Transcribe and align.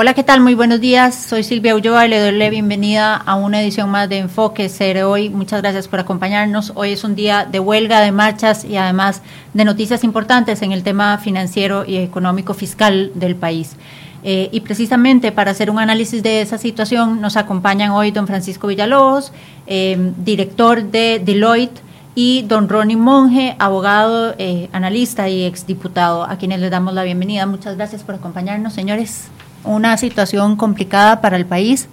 Hola, 0.00 0.14
¿qué 0.14 0.22
tal? 0.22 0.40
Muy 0.40 0.54
buenos 0.54 0.78
días. 0.78 1.12
Soy 1.12 1.42
Silvia 1.42 1.74
Ulloa 1.74 2.06
y 2.06 2.08
le 2.08 2.20
doy 2.20 2.30
la 2.30 2.50
bienvenida 2.50 3.16
a 3.16 3.34
una 3.34 3.60
edición 3.60 3.90
más 3.90 4.08
de 4.08 4.18
Enfoque 4.18 4.68
Ser 4.68 5.02
hoy. 5.02 5.28
Muchas 5.28 5.60
gracias 5.60 5.88
por 5.88 5.98
acompañarnos. 5.98 6.70
Hoy 6.76 6.92
es 6.92 7.02
un 7.02 7.16
día 7.16 7.44
de 7.44 7.58
huelga, 7.58 8.00
de 8.00 8.12
marchas 8.12 8.64
y 8.64 8.76
además 8.76 9.22
de 9.54 9.64
noticias 9.64 10.04
importantes 10.04 10.62
en 10.62 10.70
el 10.70 10.84
tema 10.84 11.18
financiero 11.18 11.84
y 11.84 11.96
económico 11.96 12.54
fiscal 12.54 13.10
del 13.16 13.34
país. 13.34 13.74
Eh, 14.22 14.48
y 14.52 14.60
precisamente 14.60 15.32
para 15.32 15.50
hacer 15.50 15.68
un 15.68 15.80
análisis 15.80 16.22
de 16.22 16.42
esa 16.42 16.58
situación 16.58 17.20
nos 17.20 17.36
acompañan 17.36 17.90
hoy 17.90 18.12
don 18.12 18.28
Francisco 18.28 18.68
Villalobos, 18.68 19.32
eh, 19.66 20.12
director 20.18 20.80
de 20.80 21.20
Deloitte, 21.24 21.82
y 22.14 22.42
don 22.42 22.68
Ronnie 22.68 22.96
Monge, 22.96 23.56
abogado, 23.58 24.36
eh, 24.38 24.68
analista 24.72 25.28
y 25.28 25.44
exdiputado, 25.44 26.22
a 26.22 26.36
quienes 26.36 26.60
les 26.60 26.70
damos 26.70 26.94
la 26.94 27.02
bienvenida. 27.02 27.46
Muchas 27.46 27.76
gracias 27.76 28.04
por 28.04 28.14
acompañarnos, 28.14 28.72
señores 28.72 29.28
una 29.64 29.96
situación 29.96 30.56
complicada 30.56 31.20
para 31.20 31.36
el 31.36 31.46
país 31.46 31.88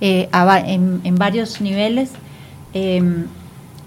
eh, 0.00 0.28
en, 0.32 1.14
varios 1.16 1.60
niveles, 1.60 2.10
em, 2.74 3.26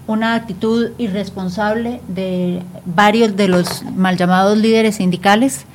una 0.06 0.34
actitud 0.34 0.90
irresponsable 0.98 2.00
de 2.08 2.62
varios 2.84 3.36
de 3.36 3.48
los 3.48 3.84
mal 3.94 4.16
llamados 4.16 4.58
líderes 4.58 4.96
sindicales 4.96 5.66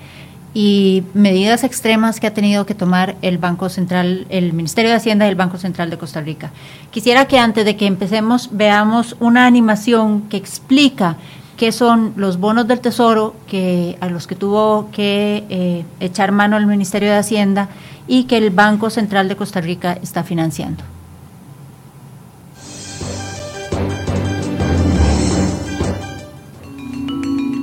y 0.54 1.04
medidas 1.14 1.66
extremas 1.66 2.20
que 2.20 2.28
ha 2.28 2.34
tenido 2.34 2.66
que 2.66 2.74
tomar 2.74 3.18
el 3.22 3.38
Banco 3.38 3.70
Central, 3.70 4.26
el 4.30 4.54
Ministerio 4.54 4.90
de 4.90 4.98
Hacienda 4.98 5.26
y 5.26 5.30
el 5.30 5.36
Banco 5.36 5.58
Central 5.58 5.90
de 5.90 5.98
Costa 5.98 6.22
Rica. 6.22 6.52
Quisiera 6.92 7.26
que 7.28 7.38
antes 7.38 7.66
de 7.66 7.76
que 7.76 7.88
empecemos 7.88 8.50
veamos 8.54 9.18
una 9.20 9.46
animación 9.46 10.22
que 10.24 10.38
explica 10.38 11.18
qué 11.58 11.72
son 11.72 12.14
los 12.16 12.40
bonos 12.40 12.68
del 12.68 12.80
Tesoro 12.80 13.36
que, 13.48 13.98
a 14.02 14.10
los 14.10 14.28
que 14.28 14.36
tuvo 14.36 14.90
que 14.92 15.44
eh, 15.50 15.86
echar 16.00 16.32
mano 16.32 16.58
el 16.58 16.68
Ministerio 16.68 17.10
de 17.10 17.18
Hacienda 17.18 17.70
y 18.08 18.26
que 18.26 18.38
el 18.38 18.50
Banco 18.50 18.90
Central 18.90 19.28
de 19.28 19.36
Costa 19.36 19.62
Rica 19.62 19.98
está 20.02 20.24
financiando. 20.24 20.84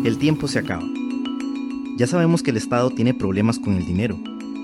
El 0.05 0.19
tiempo 0.19 0.48
se 0.48 0.59
acaba. 0.59 0.83
Ya 1.97 2.07
sabemos 2.07 2.43
que 2.43 2.51
el 2.51 2.57
Estado 2.57 2.91
tiene 2.91 3.15
problemas 3.15 3.59
con 3.59 3.77
el 3.77 3.87
dinero 3.87 4.19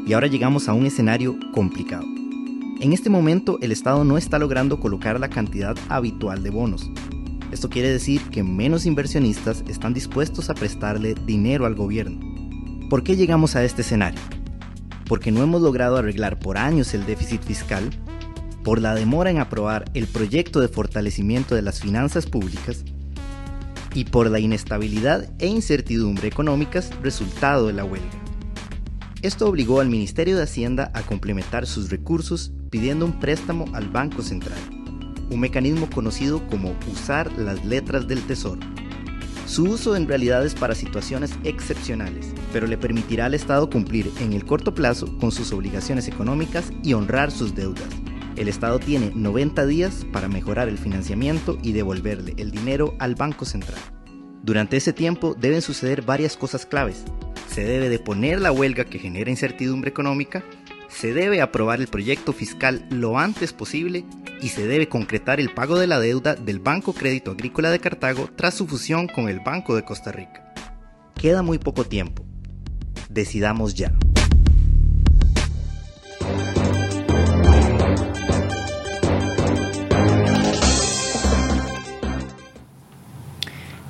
y 0.07 0.13
ahora 0.13 0.27
llegamos 0.27 0.69
a 0.69 0.73
un 0.73 0.87
escenario 0.87 1.37
complicado. 1.53 2.05
En 2.81 2.93
este 2.93 3.11
momento 3.11 3.59
el 3.61 3.71
Estado 3.71 4.05
no 4.05 4.19
está 4.19 4.39
logrando 4.39 4.81
colocar 4.81 5.21
la 5.21 5.29
cantidad 5.29 5.77
habitual 5.89 6.43
de 6.43 6.51
bonos, 6.51 6.91
esto 7.53 7.71
quiere 7.71 7.91
decir 7.91 8.23
que 8.31 8.43
menos 8.43 8.85
inversionistas 8.85 9.65
están 9.69 9.95
dispuestos 9.95 10.51
a 10.51 10.55
prestarle 10.55 11.15
dinero 11.15 11.65
al 11.65 11.75
gobierno. 11.75 12.21
¿Por 12.91 13.03
qué 13.03 13.17
llegamos 13.17 13.57
a 13.57 13.65
este 13.65 13.83
escenario? 13.83 14.21
Porque 15.07 15.31
no 15.31 15.43
hemos 15.43 15.63
logrado 15.63 15.97
arreglar 15.97 16.39
por 16.39 16.59
años 16.59 16.93
el 16.93 17.07
déficit 17.07 17.43
fiscal, 17.43 17.89
por 18.65 18.81
la 18.81 18.95
demora 18.95 19.31
en 19.31 19.39
aprobar 19.39 19.87
el 19.95 20.07
proyecto 20.07 20.61
de 20.61 20.69
fortalecimiento 20.69 21.55
de 21.55 21.63
las 21.63 21.81
finanzas 21.81 22.27
públicas 22.27 22.85
y 23.95 24.05
por 24.05 24.31
la 24.31 24.41
inestabilidad 24.41 25.31
e 25.39 25.47
incertidumbre 25.47 26.29
económicas 26.29 26.91
resultado 27.03 27.69
de 27.69 27.73
la 27.73 27.85
huelga. 27.85 28.07
Esto 29.23 29.49
obligó 29.49 29.81
al 29.81 29.89
Ministerio 29.89 30.37
de 30.37 30.43
Hacienda 30.43 30.91
a 30.95 31.03
complementar 31.03 31.67
sus 31.67 31.91
recursos 31.91 32.53
pidiendo 32.71 33.07
un 33.07 33.19
préstamo 33.19 33.65
al 33.73 33.89
Banco 33.89 34.23
Central 34.23 34.78
un 35.31 35.41
mecanismo 35.41 35.89
conocido 35.91 36.47
como 36.49 36.75
usar 36.93 37.31
las 37.39 37.65
letras 37.65 38.07
del 38.09 38.23
tesoro. 38.23 38.61
Su 39.47 39.65
uso 39.65 39.97
en 39.97 40.07
realidad 40.07 40.45
es 40.45 40.55
para 40.55 40.75
situaciones 40.75 41.33
excepcionales, 41.43 42.35
pero 42.53 42.67
le 42.67 42.77
permitirá 42.77 43.27
al 43.27 43.35
Estado 43.35 43.71
cumplir 43.71 44.11
en 44.21 44.35
el 44.35 44.45
corto 44.45 44.75
plazo 44.75 45.17
con 45.19 45.33
sus 45.33 45.53
obligaciones 45.53 46.07
económicas 46.07 46.71
y 46.83 46.93
honrar 46.93 47.31
sus 47.31 47.55
deudas. 47.55 47.89
El 48.37 48.49
Estado 48.49 48.79
tiene 48.79 49.11
90 49.15 49.67
días 49.67 50.07
para 50.13 50.29
mejorar 50.29 50.69
el 50.69 50.77
financiamiento 50.77 51.59
y 51.63 51.73
devolverle 51.73 52.35
el 52.37 52.51
dinero 52.51 52.95
al 52.99 53.15
Banco 53.15 53.45
Central. 53.47 53.81
Durante 54.43 54.77
ese 54.77 54.93
tiempo 54.93 55.35
deben 55.35 55.63
suceder 55.63 56.03
varias 56.03 56.37
cosas 56.37 56.65
claves. 56.65 57.05
Se 57.51 57.65
debe 57.65 57.89
deponer 57.89 58.41
la 58.41 58.53
huelga 58.53 58.85
que 58.85 58.99
genera 58.99 59.31
incertidumbre 59.31 59.91
económica, 59.91 60.45
se 60.89 61.13
debe 61.13 61.41
aprobar 61.43 61.81
el 61.81 61.87
proyecto 61.87 62.33
fiscal 62.33 62.85
lo 62.91 63.19
antes 63.19 63.53
posible 63.53 64.05
y 64.41 64.49
se 64.49 64.67
debe 64.67 64.89
concretar 64.89 65.41
el 65.41 65.51
pago 65.51 65.79
de 65.79 65.87
la 65.87 66.01
deuda 66.01 66.35
del 66.35 66.59
Banco 66.59 66.93
Crédito 66.93 67.33
Agrícola 67.33 67.71
de 67.71 67.79
Cartago 67.79 68.29
tras 68.35 68.55
su 68.55 68.67
fusión 68.67 69.07
con 69.07 69.29
el 69.29 69.41
Banco 69.41 69.77
de 69.77 69.85
Costa 69.85 70.13
Rica. 70.13 70.53
Queda 71.15 71.43
muy 71.43 71.59
poco 71.59 71.85
tiempo. 71.85 72.25
Decidamos 73.09 73.75
ya. 73.75 73.93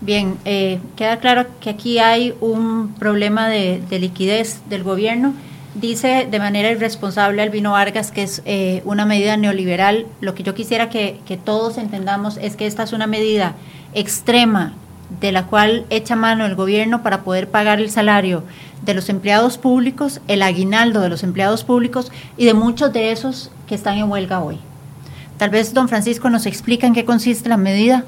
Bien, 0.00 0.38
eh, 0.46 0.80
queda 0.96 1.18
claro 1.18 1.46
que 1.60 1.68
aquí 1.68 1.98
hay 1.98 2.34
un 2.40 2.94
problema 2.94 3.48
de 3.48 3.98
liquidez 3.98 4.62
del 4.70 4.82
gobierno 4.82 5.34
dice 5.74 6.26
de 6.30 6.38
manera 6.38 6.70
irresponsable 6.70 7.42
Albino 7.42 7.72
Vargas 7.72 8.10
que 8.10 8.22
es 8.22 8.42
eh, 8.44 8.82
una 8.84 9.06
medida 9.06 9.36
neoliberal. 9.36 10.06
Lo 10.20 10.34
que 10.34 10.42
yo 10.42 10.54
quisiera 10.54 10.88
que, 10.88 11.40
todos 11.44 11.78
entendamos 11.78 12.38
es 12.38 12.56
que 12.56 12.66
esta 12.66 12.82
es 12.82 12.92
una 12.92 13.06
medida 13.06 13.54
extrema 13.94 14.74
de 15.20 15.32
la 15.32 15.46
cual 15.46 15.86
echa 15.88 16.16
mano 16.16 16.44
el 16.44 16.54
gobierno 16.54 17.02
para 17.02 17.22
poder 17.22 17.48
pagar 17.48 17.80
el 17.80 17.90
salario 17.90 18.42
de 18.82 18.94
los 18.94 19.08
empleados 19.08 19.56
públicos, 19.56 20.20
el 20.28 20.42
aguinaldo 20.42 21.00
de 21.00 21.08
los 21.08 21.22
empleados 21.22 21.64
públicos 21.64 22.12
y 22.36 22.44
de 22.44 22.54
muchos 22.54 22.92
de 22.92 23.10
esos 23.10 23.50
que 23.66 23.74
están 23.74 23.96
en 23.96 24.10
huelga 24.10 24.40
hoy. 24.40 24.58
Tal 25.38 25.50
vez 25.50 25.72
don 25.72 25.88
Francisco 25.88 26.28
nos 26.28 26.46
explica 26.46 26.86
en 26.86 26.94
qué 26.94 27.04
consiste 27.04 27.48
la 27.48 27.56
medida. 27.56 28.04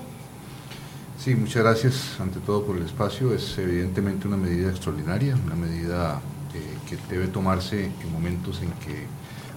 Sí, 1.18 1.34
muchas 1.34 1.62
gracias 1.62 2.16
ante 2.18 2.40
todo 2.40 2.64
por 2.64 2.76
el 2.76 2.84
espacio. 2.84 3.34
Es 3.34 3.56
evidentemente 3.58 4.26
una 4.26 4.36
medida 4.36 4.70
extraordinaria, 4.70 5.36
una 5.46 5.54
medida 5.54 6.20
que 6.88 6.98
debe 7.08 7.28
tomarse 7.28 7.84
en 7.84 8.12
momentos 8.12 8.60
en 8.62 8.70
que 8.84 9.06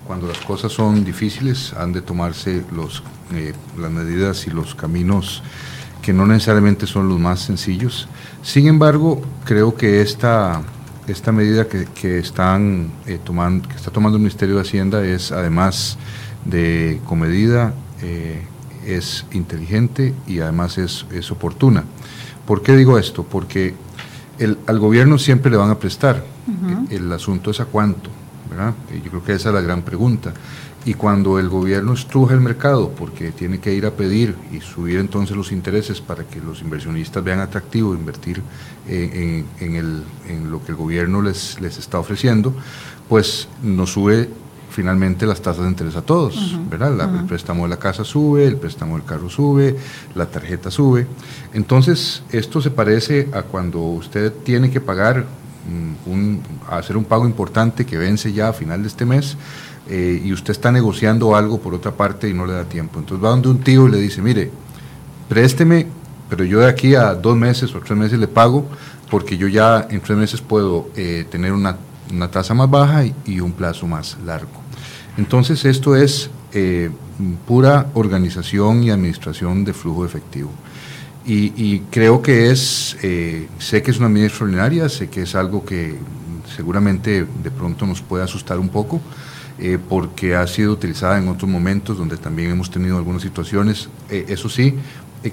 cuando 0.06 0.28
las 0.28 0.40
cosas 0.40 0.72
son 0.72 1.04
difíciles 1.04 1.74
han 1.74 1.94
de 1.94 2.02
tomarse 2.02 2.64
los, 2.72 3.04
eh, 3.34 3.54
las 3.78 3.92
medidas 3.92 4.48
y 4.48 4.50
los 4.50 4.76
caminos 4.76 5.44
que 6.02 6.12
no 6.12 6.26
necesariamente 6.26 6.86
son 6.86 7.08
los 7.08 7.20
más 7.20 7.40
sencillos. 7.40 8.10
Sin 8.42 8.68
embargo, 8.68 9.22
creo 9.46 9.76
que 9.76 10.02
esta, 10.02 10.62
esta 11.08 11.32
medida 11.32 11.68
que, 11.68 12.20
están, 12.20 12.92
eh, 13.08 13.20
tomando, 13.24 13.68
que 13.70 13.76
está 13.76 13.90
tomando 13.90 14.18
el 14.18 14.22
Ministerio 14.24 14.56
de 14.56 14.62
Hacienda 14.62 15.06
es 15.06 15.32
además 15.32 15.98
de 16.44 17.00
comedida, 17.06 17.74
eh, 18.02 18.42
es 18.86 19.26
inteligente 19.32 20.14
y 20.28 20.42
además 20.42 20.78
es, 20.78 21.06
es 21.14 21.32
oportuna. 21.32 21.86
¿Por 22.46 22.62
qué 22.62 22.76
digo 22.76 23.00
esto? 23.00 23.24
Porque 23.24 23.74
el, 24.40 24.58
al 24.68 24.80
gobierno 24.80 25.18
siempre 25.18 25.50
le 25.50 25.56
van 25.56 25.70
a 25.70 25.80
prestar. 25.80 26.33
El, 26.90 27.12
asunto 27.12 27.52
es 27.52 27.60
a 27.60 27.66
cuánto. 27.66 28.10
¿verdad? 28.50 28.74
Yo 29.04 29.10
creo 29.10 29.24
que 29.24 29.34
esa 29.34 29.50
es 29.50 29.56
la 29.56 29.62
gran 29.62 29.82
pregunta. 29.82 30.34
Y 30.86 30.96
cuando 30.96 31.40
el 31.40 31.48
gobierno 31.48 31.94
estruja 31.94 32.34
el 32.34 32.42
mercado 32.42 32.90
porque 32.90 33.32
tiene 33.32 33.60
que 33.60 33.74
ir 33.74 33.86
a 33.86 33.92
pedir 33.92 34.36
y 34.52 34.60
subir 34.60 35.00
entonces 35.00 35.36
los 35.36 35.52
intereses 35.54 36.02
para 36.02 36.26
que 36.26 36.42
los 36.42 36.62
inversionistas 36.62 37.24
vean 37.24 37.40
atractivo 37.40 37.94
invertir 37.94 38.42
en, 38.88 39.46
en, 39.62 39.76
el, 39.76 40.04
en 40.28 40.52
lo 40.52 40.64
que 40.64 40.74
el 40.74 40.78
gobierno 40.78 41.22
les, 41.22 41.60
les 41.62 41.78
está 41.78 42.00
ofreciendo, 42.00 42.54
pues 43.08 43.48
nos 43.64 43.92
sube 43.92 44.30
finalmente 44.74 45.26
las 45.26 45.42
tasas 45.42 45.64
de 45.64 45.70
interés 45.70 45.96
a 45.96 46.02
todos, 46.02 46.58
¿verdad? 46.70 47.20
El 47.20 47.26
préstamo 47.26 47.64
de 47.64 47.70
la 47.70 47.78
casa 47.78 48.04
sube, 48.04 48.46
el 48.46 48.58
préstamo 48.58 48.98
del 48.98 49.06
carro 49.06 49.30
sube, 49.30 49.78
la 50.16 50.26
tarjeta 50.26 50.72
sube. 50.72 51.08
Entonces, 51.54 52.24
esto 52.32 52.60
se 52.60 52.72
parece 52.72 53.30
a 53.34 53.44
cuando 53.44 53.80
usted 53.80 54.34
tiene 54.44 54.72
que 54.72 54.82
pagar, 54.82 55.26
un, 56.06 56.42
hacer 56.70 56.98
un 56.98 57.06
pago 57.06 57.26
importante 57.26 57.86
que 57.86 57.98
vence 57.98 58.34
ya 58.34 58.50
a 58.50 58.54
final 58.54 58.82
de 58.82 58.88
este 58.88 59.06
mes 59.06 59.38
eh, 59.90 60.22
y 60.24 60.34
usted 60.34 60.52
está 60.52 60.72
negociando 60.72 61.36
algo 61.36 61.60
por 61.60 61.74
otra 61.74 61.92
parte 61.92 62.30
y 62.30 62.34
no 62.34 62.46
le 62.46 62.54
da 62.54 62.66
tiempo. 62.66 63.00
Entonces 63.00 63.24
va 63.24 63.30
donde 63.30 63.50
un 63.50 63.60
tío 63.60 63.88
y 63.88 63.92
le 63.92 63.98
dice, 63.98 64.22
mire, 64.22 64.52
présteme, 65.30 65.88
pero 66.30 66.44
yo 66.44 66.60
de 66.60 66.68
aquí 66.68 66.96
a 66.96 67.14
dos 67.14 67.36
meses 67.36 67.74
o 67.76 67.80
tres 67.80 67.98
meses 67.98 68.20
le 68.20 68.28
pago 68.28 68.66
porque 69.10 69.38
yo 69.38 69.48
ya 69.48 69.88
en 69.90 70.02
tres 70.02 70.18
meses 70.18 70.42
puedo 70.42 70.90
eh, 70.96 71.26
tener 71.30 71.54
una, 71.54 71.78
una 72.12 72.32
tasa 72.32 72.54
más 72.54 72.70
baja 72.70 73.04
y 73.26 73.40
un 73.40 73.52
plazo 73.52 73.88
más 73.88 74.18
largo. 74.26 74.64
Entonces 75.18 75.66
esto 75.66 75.96
es 75.96 76.30
eh, 76.54 76.90
pura 77.48 77.88
organización 77.94 78.84
y 78.84 78.90
administración 78.90 79.64
de 79.64 79.74
flujo 79.74 80.06
efectivo. 80.06 80.50
Y, 81.26 81.80
creo 81.90 82.22
que 82.22 82.52
es, 82.52 82.98
eh, 83.02 83.48
sé 83.58 83.82
que 83.82 83.92
es 83.92 84.00
una 84.00 84.10
medida 84.10 84.28
extraordinaria, 84.28 84.90
sé 84.90 85.10
que 85.10 85.22
es 85.22 85.36
algo 85.36 85.64
que 85.64 85.96
seguramente 86.54 87.26
de 87.44 87.52
pronto 87.52 87.86
nos 87.86 88.02
puede 88.02 88.26
asustar 88.26 88.60
un 88.60 88.68
poco, 88.68 89.00
eh, 89.58 89.78
porque 89.88 90.36
ha 90.36 90.46
sido 90.48 90.74
utilizada 90.74 91.18
en 91.18 91.30
otros 91.30 91.50
momentos 91.50 91.98
donde 91.98 92.18
también 92.18 92.52
hemos 92.52 92.70
tenido 92.70 92.98
algunas 92.98 93.22
situaciones, 93.22 93.88
eso 94.10 94.50
sí, 94.50 94.76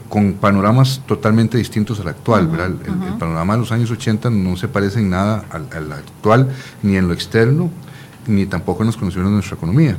con 0.08 0.34
panoramas 0.34 1.02
totalmente 1.06 1.58
distintos 1.58 1.98
al 2.00 2.08
actual. 2.08 2.48
El, 2.64 3.18
panorama 3.18 3.54
de 3.54 3.60
los 3.60 3.72
años 3.72 3.90
80 3.90 4.30
no 4.30 4.56
se 4.56 4.68
parece 4.68 5.00
en 5.00 5.10
nada 5.10 5.44
al, 5.50 5.66
al 5.72 5.92
actual, 5.92 6.48
ni 6.82 6.96
en 6.96 7.08
lo 7.08 7.14
externo, 7.14 7.70
ni 8.26 8.46
tampoco 8.46 8.82
en 8.82 8.86
las 8.86 8.96
condiciones 8.96 9.30
de 9.30 9.34
nuestra 9.34 9.56
economía. 9.56 9.96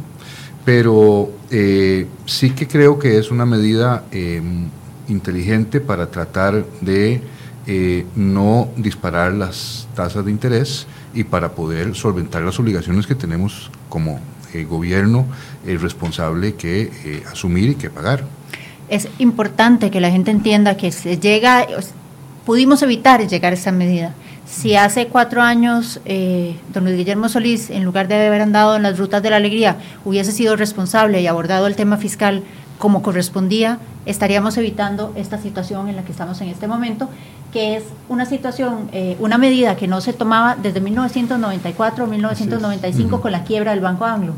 Pero 0.63 1.31
eh, 1.49 2.07
sí 2.25 2.51
que 2.51 2.67
creo 2.67 2.99
que 2.99 3.17
es 3.17 3.31
una 3.31 3.45
medida 3.45 4.05
eh, 4.11 4.41
inteligente 5.11 5.79
para 5.79 6.09
tratar 6.09 6.65
de 6.81 7.21
eh, 7.67 8.05
no 8.15 8.69
disparar 8.77 9.33
las 9.33 9.87
tasas 9.95 10.25
de 10.25 10.31
interés 10.31 10.87
y 11.13 11.23
para 11.23 11.51
poder 11.51 11.95
solventar 11.95 12.41
las 12.41 12.59
obligaciones 12.59 13.05
que 13.05 13.15
tenemos 13.15 13.69
como 13.89 14.19
gobierno 14.67 15.25
responsable 15.63 16.55
que 16.55 17.23
asumir 17.31 17.69
y 17.69 17.75
que 17.75 17.89
pagar. 17.89 18.25
Es 18.89 19.07
importante 19.17 19.89
que 19.89 20.01
la 20.01 20.11
gente 20.11 20.29
entienda 20.29 20.75
que 20.75 20.91
se 20.91 21.17
llega, 21.17 21.65
pudimos 22.45 22.81
evitar 22.81 23.25
llegar 23.25 23.53
a 23.53 23.55
esa 23.55 23.71
medida 23.71 24.13
si 24.51 24.75
hace 24.75 25.07
cuatro 25.07 25.41
años 25.41 26.01
eh, 26.05 26.57
don 26.73 26.83
Luis 26.83 26.97
Guillermo 26.97 27.29
Solís, 27.29 27.69
en 27.69 27.85
lugar 27.85 28.07
de 28.07 28.27
haber 28.27 28.41
andado 28.41 28.75
en 28.75 28.83
las 28.83 28.99
rutas 28.99 29.23
de 29.23 29.29
la 29.29 29.37
alegría, 29.37 29.77
hubiese 30.03 30.33
sido 30.33 30.57
responsable 30.57 31.21
y 31.21 31.27
abordado 31.27 31.67
el 31.67 31.75
tema 31.75 31.97
fiscal 31.97 32.43
como 32.81 33.03
correspondía, 33.03 33.77
estaríamos 34.05 34.57
evitando 34.57 35.13
esta 35.15 35.37
situación 35.37 35.87
en 35.87 35.95
la 35.95 36.03
que 36.03 36.11
estamos 36.11 36.41
en 36.41 36.49
este 36.49 36.67
momento, 36.67 37.09
que 37.53 37.77
es 37.77 37.83
una 38.09 38.25
situación, 38.25 38.89
eh, 38.91 39.15
una 39.19 39.37
medida 39.37 39.77
que 39.77 39.87
no 39.87 40.01
se 40.01 40.13
tomaba 40.13 40.55
desde 40.55 40.81
1994 40.81 42.03
o 42.03 42.07
1995 42.07 43.21
con 43.21 43.31
la 43.31 43.43
quiebra 43.43 43.71
del 43.71 43.81
Banco 43.81 44.05
Anglo. 44.05 44.33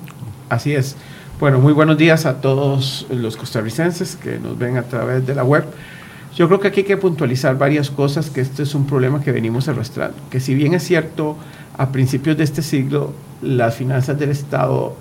Así 0.49 0.75
es. 0.75 0.97
Bueno, 1.39 1.59
muy 1.59 1.71
buenos 1.71 1.97
días 1.97 2.25
a 2.25 2.41
todos 2.41 3.07
los 3.09 3.37
costarricenses 3.37 4.17
que 4.17 4.37
nos 4.39 4.57
ven 4.57 4.77
a 4.77 4.83
través 4.83 5.25
de 5.25 5.33
la 5.33 5.45
web. 5.45 5.65
Yo 6.35 6.47
creo 6.47 6.59
que 6.59 6.67
aquí 6.67 6.81
hay 6.81 6.85
que 6.85 6.97
puntualizar 6.97 7.57
varias 7.57 7.89
cosas, 7.89 8.29
que 8.29 8.41
este 8.41 8.63
es 8.63 8.75
un 8.75 8.85
problema 8.85 9.21
que 9.21 9.31
venimos 9.31 9.69
arrastrando, 9.69 10.17
que 10.29 10.41
si 10.41 10.53
bien 10.53 10.73
es 10.73 10.83
cierto, 10.83 11.37
a 11.77 11.93
principios 11.93 12.35
de 12.37 12.43
este 12.43 12.61
siglo 12.61 13.13
las 13.41 13.75
finanzas 13.75 14.19
del 14.19 14.31
Estado 14.31 14.95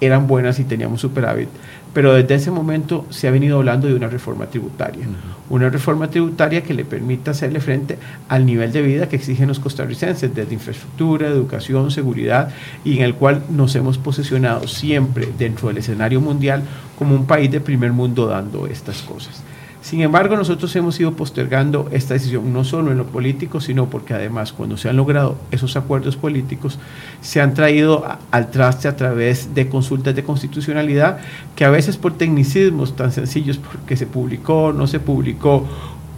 eran 0.00 0.26
buenas 0.26 0.58
y 0.58 0.64
teníamos 0.64 1.00
superávit, 1.00 1.48
pero 1.92 2.12
desde 2.12 2.34
ese 2.34 2.50
momento 2.50 3.06
se 3.10 3.28
ha 3.28 3.30
venido 3.30 3.58
hablando 3.58 3.86
de 3.86 3.94
una 3.94 4.08
reforma 4.08 4.46
tributaria, 4.46 5.06
una 5.48 5.70
reforma 5.70 6.10
tributaria 6.10 6.62
que 6.62 6.74
le 6.74 6.84
permita 6.84 7.30
hacerle 7.30 7.60
frente 7.60 7.98
al 8.28 8.44
nivel 8.44 8.72
de 8.72 8.82
vida 8.82 9.08
que 9.08 9.16
exigen 9.16 9.48
los 9.48 9.60
costarricenses, 9.60 10.34
desde 10.34 10.54
infraestructura, 10.54 11.28
educación, 11.28 11.90
seguridad, 11.90 12.50
y 12.84 12.96
en 12.98 13.04
el 13.04 13.14
cual 13.14 13.44
nos 13.48 13.74
hemos 13.76 13.96
posicionado 13.98 14.66
siempre 14.66 15.28
dentro 15.38 15.68
del 15.68 15.78
escenario 15.78 16.20
mundial 16.20 16.62
como 16.98 17.14
un 17.14 17.26
país 17.26 17.50
de 17.50 17.60
primer 17.60 17.92
mundo 17.92 18.26
dando 18.26 18.66
estas 18.66 19.02
cosas. 19.02 19.42
Sin 19.84 20.00
embargo, 20.00 20.34
nosotros 20.34 20.74
hemos 20.76 20.98
ido 20.98 21.12
postergando 21.12 21.90
esta 21.92 22.14
decisión, 22.14 22.54
no 22.54 22.64
solo 22.64 22.90
en 22.90 22.96
lo 22.96 23.04
político, 23.04 23.60
sino 23.60 23.90
porque 23.90 24.14
además 24.14 24.54
cuando 24.54 24.78
se 24.78 24.88
han 24.88 24.96
logrado 24.96 25.36
esos 25.50 25.76
acuerdos 25.76 26.16
políticos, 26.16 26.78
se 27.20 27.42
han 27.42 27.52
traído 27.52 28.02
al 28.30 28.50
traste 28.50 28.88
a 28.88 28.96
través 28.96 29.54
de 29.54 29.68
consultas 29.68 30.14
de 30.14 30.24
constitucionalidad 30.24 31.18
que 31.54 31.66
a 31.66 31.70
veces 31.70 31.98
por 31.98 32.14
tecnicismos 32.14 32.96
tan 32.96 33.12
sencillos, 33.12 33.58
porque 33.58 33.94
se 33.98 34.06
publicó, 34.06 34.72
no 34.72 34.86
se 34.86 35.00
publicó 35.00 35.68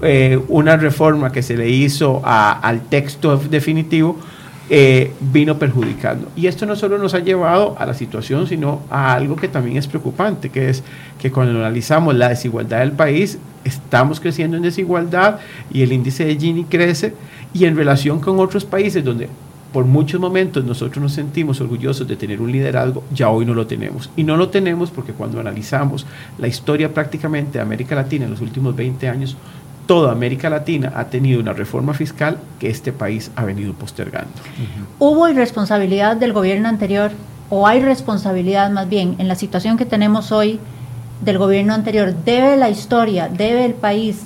eh, 0.01 0.41
una 0.47 0.77
reforma 0.77 1.33
que 1.33 1.43
se 1.43 1.57
le 1.57 1.69
hizo 1.69 2.23
al 2.25 2.83
texto 2.83 3.37
definitivo, 3.37 4.17
eh, 4.69 5.13
vino 5.21 5.59
perjudicando. 5.59 6.29
Y 6.35 6.47
esto 6.49 6.67
no 6.67 6.75
solo 6.75 6.99
nos 6.99 7.15
ha 7.15 7.21
llevado 7.21 7.77
a 7.79 7.87
la 7.87 7.95
situación, 7.95 8.47
sino 8.47 8.83
a 8.91 9.15
algo 9.15 9.37
que 9.37 9.49
también 9.49 9.77
es 9.77 9.87
preocupante, 9.87 10.51
que 10.51 10.69
es 10.71 10.83
que 11.21 11.31
cuando 11.31 11.59
analizamos 11.59 12.15
la 12.17 12.31
desigualdad 12.31 12.81
del 12.81 12.93
país, 12.93 13.39
estamos 13.65 14.21
creciendo 14.21 14.57
en 14.57 14.65
desigualdad 14.65 15.39
y 15.73 15.83
el 15.83 15.93
índice 15.93 16.25
de 16.25 16.37
Gini 16.37 16.65
crece 16.65 17.15
y 17.53 17.65
en 17.65 17.77
relación 17.77 18.21
con 18.21 18.39
otros 18.41 18.65
países 18.65 19.05
donde 19.05 19.29
por 19.73 19.85
muchos 19.85 20.21
momentos 20.21 20.65
nosotros 20.65 21.03
nos 21.03 21.13
sentimos 21.13 21.61
orgullosos 21.61 22.09
de 22.09 22.17
tener 22.17 22.41
un 22.41 22.51
liderazgo, 22.51 23.05
ya 23.13 23.29
hoy 23.29 23.45
no 23.45 23.53
lo 23.53 23.67
tenemos. 23.67 24.11
Y 24.17 24.25
no 24.25 24.37
lo 24.37 24.49
tenemos 24.49 24.91
porque 24.91 25.13
cuando 25.13 25.39
analizamos 25.39 26.07
la 26.39 26.49
historia 26.49 26.95
prácticamente 26.95 27.59
de 27.59 27.63
América 27.63 27.95
Latina 27.95 28.25
en 28.25 28.31
los 28.31 28.41
últimos 28.41 28.75
20 28.75 29.09
años, 29.09 29.37
toda 29.87 30.13
América 30.13 30.51
Latina 30.51 30.93
ha 30.97 31.07
tenido 31.07 31.41
una 31.41 31.53
reforma 31.53 31.95
fiscal 31.95 32.39
que 32.59 32.69
este 32.69 32.93
país 32.93 33.31
ha 33.37 33.45
venido 33.45 33.73
postergando. 33.73 34.33
¿Hubo 34.99 35.29
irresponsabilidad 35.29 36.17
del 36.17 36.33
gobierno 36.33 36.69
anterior 36.69 37.13
o 37.49 37.67
hay 37.67 37.81
responsabilidad 37.81 38.71
más 38.71 38.89
bien 38.89 39.17
en 39.19 39.29
la 39.29 39.37
situación 39.37 39.77
que 39.77 39.87
tenemos 39.87 40.33
hoy 40.33 40.59
del 41.21 41.39
gobierno 41.39 41.75
anterior. 41.75 42.15
¿Debe 42.25 42.57
la 42.57 42.71
historia, 42.71 43.29
debe 43.29 43.65
el 43.65 43.75
país 43.75 44.23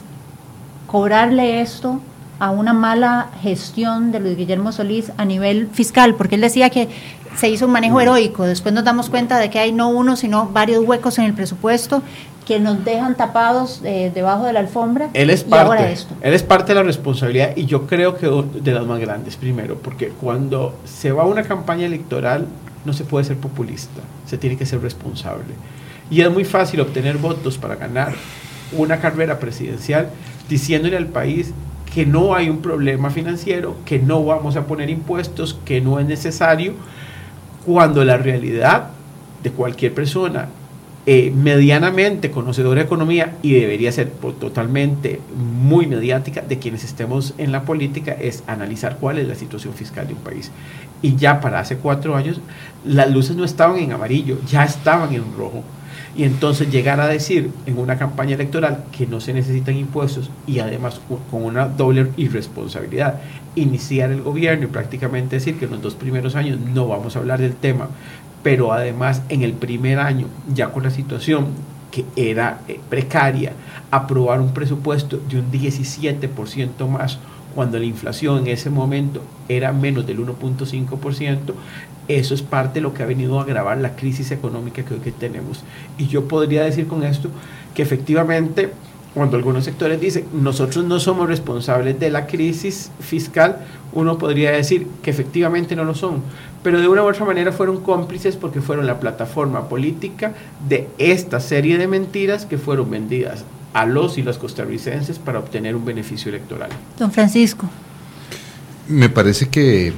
cobrarle 0.87 1.61
esto 1.61 2.01
a 2.39 2.51
una 2.51 2.73
mala 2.73 3.29
gestión 3.43 4.12
de 4.12 4.21
Luis 4.21 4.37
Guillermo 4.37 4.73
Solís 4.73 5.12
a 5.17 5.25
nivel 5.25 5.69
fiscal? 5.69 6.15
Porque 6.15 6.37
él 6.37 6.41
decía 6.41 6.71
que 6.71 6.89
se 7.37 7.49
hizo 7.49 7.67
un 7.67 7.73
manejo 7.73 8.01
heroico. 8.01 8.45
Después 8.45 8.75
nos 8.75 8.85
damos 8.85 9.09
cuenta 9.09 9.39
de 9.39 9.51
que 9.51 9.59
hay 9.59 9.73
no 9.73 9.89
uno, 9.89 10.17
sino 10.17 10.47
varios 10.47 10.85
huecos 10.85 11.19
en 11.19 11.27
el 11.27 11.35
presupuesto 11.35 12.03
que 12.50 12.58
nos 12.58 12.85
dejan 12.85 13.14
tapados 13.14 13.81
eh, 13.85 14.11
debajo 14.12 14.44
de 14.44 14.52
la 14.52 14.58
alfombra. 14.58 15.11
Él 15.14 15.31
es, 15.31 15.44
parte, 15.44 15.94
él 16.20 16.35
es 16.35 16.43
parte 16.43 16.73
de 16.73 16.81
la 16.81 16.82
responsabilidad 16.82 17.52
y 17.55 17.67
yo 17.67 17.87
creo 17.87 18.17
que 18.17 18.26
de 18.26 18.73
las 18.73 18.85
más 18.85 18.99
grandes, 18.99 19.37
primero, 19.37 19.76
porque 19.76 20.08
cuando 20.08 20.75
se 20.85 21.12
va 21.12 21.23
a 21.23 21.26
una 21.26 21.44
campaña 21.44 21.87
electoral 21.87 22.49
no 22.85 22.93
se 22.93 23.05
puede 23.05 23.25
ser 23.25 23.37
populista, 23.37 24.00
se 24.26 24.37
tiene 24.37 24.56
que 24.56 24.67
ser 24.67 24.82
responsable. 24.82 25.55
Y 26.11 26.23
es 26.23 26.32
muy 26.32 26.44
fácil 26.44 26.81
obtener 26.81 27.19
votos 27.19 27.56
para 27.56 27.76
ganar 27.76 28.14
una 28.76 28.99
carrera 28.99 29.38
presidencial 29.38 30.11
diciéndole 30.49 30.97
al 30.97 31.06
país 31.06 31.52
que 31.94 32.05
no 32.05 32.35
hay 32.35 32.50
un 32.50 32.62
problema 32.62 33.11
financiero, 33.11 33.76
que 33.85 34.00
no 34.00 34.25
vamos 34.25 34.56
a 34.56 34.67
poner 34.67 34.91
impuestos, 34.91 35.56
que 35.64 35.81
no 35.81 36.00
es 36.00 36.06
necesario, 36.06 36.73
cuando 37.64 38.05
la 38.05 38.17
realidad 38.17 38.88
de 39.41 39.52
cualquier 39.52 39.94
persona 39.94 40.49
eh, 41.06 41.32
medianamente 41.35 42.31
conocedora 42.31 42.81
de 42.81 42.87
economía 42.87 43.37
y 43.43 43.55
debería 43.55 43.91
ser 43.91 44.11
totalmente 44.38 45.19
muy 45.35 45.87
mediática 45.87 46.43
de 46.43 46.58
quienes 46.58 46.85
estemos 46.85 47.32
en 47.38 47.52
la 47.52 47.62
política 47.62 48.12
es 48.12 48.43
analizar 48.47 48.99
cuál 49.00 49.19
es 49.19 49.26
la 49.26 49.35
situación 49.35 49.73
fiscal 49.73 50.06
de 50.06 50.12
un 50.12 50.20
país. 50.20 50.50
Y 51.00 51.17
ya 51.17 51.41
para 51.41 51.61
hace 51.61 51.76
cuatro 51.76 52.17
años 52.17 52.41
las 52.85 53.11
luces 53.11 53.35
no 53.35 53.44
estaban 53.44 53.79
en 53.79 53.93
amarillo, 53.93 54.38
ya 54.47 54.64
estaban 54.64 55.14
en 55.14 55.25
rojo 55.37 55.64
y 56.17 56.25
entonces 56.25 56.71
llegar 56.71 57.01
a 57.01 57.07
decir 57.07 57.51
en 57.67 57.79
una 57.79 57.97
campaña 57.97 58.35
electoral 58.35 58.85
que 58.97 59.07
no 59.07 59.21
se 59.21 59.33
necesitan 59.33 59.77
impuestos 59.77 60.31
y 60.47 60.59
además 60.59 61.01
con 61.31 61.45
una 61.45 61.67
doble 61.67 62.09
irresponsabilidad, 62.17 63.21
iniciar 63.55 64.11
el 64.11 64.23
gobierno 64.23 64.65
y 64.65 64.69
prácticamente 64.69 65.37
decir 65.37 65.59
que 65.59 65.67
en 65.67 65.73
los 65.73 65.83
dos 65.83 65.95
primeros 65.95 66.35
años 66.35 66.59
no 66.61 66.89
vamos 66.89 67.15
a 67.15 67.21
hablar 67.21 67.41
del 67.41 67.55
tema, 67.55 67.88
pero 68.43 68.73
además 68.73 69.23
en 69.29 69.43
el 69.43 69.52
primer 69.52 69.99
año, 69.99 70.26
ya 70.52 70.71
con 70.71 70.83
la 70.83 70.90
situación 70.90 71.49
que 71.90 72.05
era 72.17 72.61
eh, 72.69 72.81
precaria, 72.88 73.52
aprobar 73.90 74.40
un 74.40 74.55
presupuesto 74.55 75.21
de 75.29 75.40
un 75.40 75.50
17% 75.50 76.88
más 76.88 77.19
cuando 77.54 77.78
la 77.78 77.85
inflación 77.85 78.38
en 78.38 78.47
ese 78.49 78.71
momento 78.71 79.23
era 79.49 79.73
menos 79.73 80.07
del 80.07 80.19
1.5%, 80.19 81.54
eso 82.09 82.35
es 82.35 82.42
parte 82.42 82.75
de 82.75 82.80
lo 82.80 82.92
que 82.95 83.02
ha 83.02 83.07
venido 83.07 83.38
a 83.38 83.42
agravar 83.42 83.78
la 83.78 83.95
crisis 83.95 84.30
económica 84.30 84.85
que 84.85 84.95
hoy 84.95 85.00
que 85.00 85.12
tenemos. 85.12 85.62
Y 85.97 86.09
yo 86.09 86.26
podría 86.26 86.64
decir 86.64 86.87
con 86.87 87.04
esto 87.04 87.30
que 87.75 87.83
efectivamente 87.83 88.71
cuando 89.14 89.37
algunos 89.37 89.64
sectores 89.64 90.00
dicen 90.00 90.25
nosotros 90.33 90.85
no 90.85 91.00
somos 91.00 91.28
responsables 91.28 91.99
de 91.99 92.11
la 92.11 92.26
crisis 92.26 92.90
fiscal, 93.00 93.64
uno 93.92 94.19
podría 94.19 94.52
decir 94.52 94.87
que 95.02 95.11
efectivamente 95.11 95.75
no 95.75 95.85
lo 95.85 95.95
son, 95.95 96.23
pero 96.62 96.80
de 96.80 96.88
una 96.88 97.02
u 97.02 97.09
otra 97.09 97.25
manera 97.25 97.52
fueron 97.52 97.80
cómplices 97.80 98.37
porque 98.37 98.61
fueron 98.61 98.87
la 98.87 99.00
plataforma 99.00 99.69
política 99.69 100.35
de 100.69 100.88
esta 100.99 101.40
serie 101.40 101.78
de 101.78 101.88
mentiras 101.88 102.47
que 102.47 102.59
fueron 102.59 102.90
vendidas 102.90 103.45
a 103.73 103.87
los 103.87 104.19
y 104.19 104.23
las 104.23 104.39
costarricenses 104.39 105.19
para 105.19 105.39
obtener 105.39 105.77
un 105.77 105.85
beneficio 105.85 106.29
electoral. 106.29 106.71
Don 106.99 107.12
Francisco. 107.12 107.69
Me 108.89 109.09
parece 109.09 109.49
que 109.49 109.93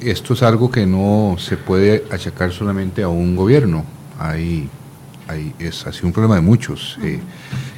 esto 0.00 0.34
es 0.34 0.42
algo 0.42 0.70
que 0.70 0.86
no 0.86 1.36
se 1.38 1.56
puede 1.56 2.04
achacar 2.10 2.52
solamente 2.52 3.02
a 3.02 3.08
un 3.08 3.36
gobierno. 3.36 3.84
Hay, 4.18 4.68
hay, 5.28 5.54
es 5.58 5.86
así 5.86 6.04
un 6.04 6.12
problema 6.12 6.34
de 6.36 6.42
muchos. 6.42 6.98
Eh, 7.02 7.20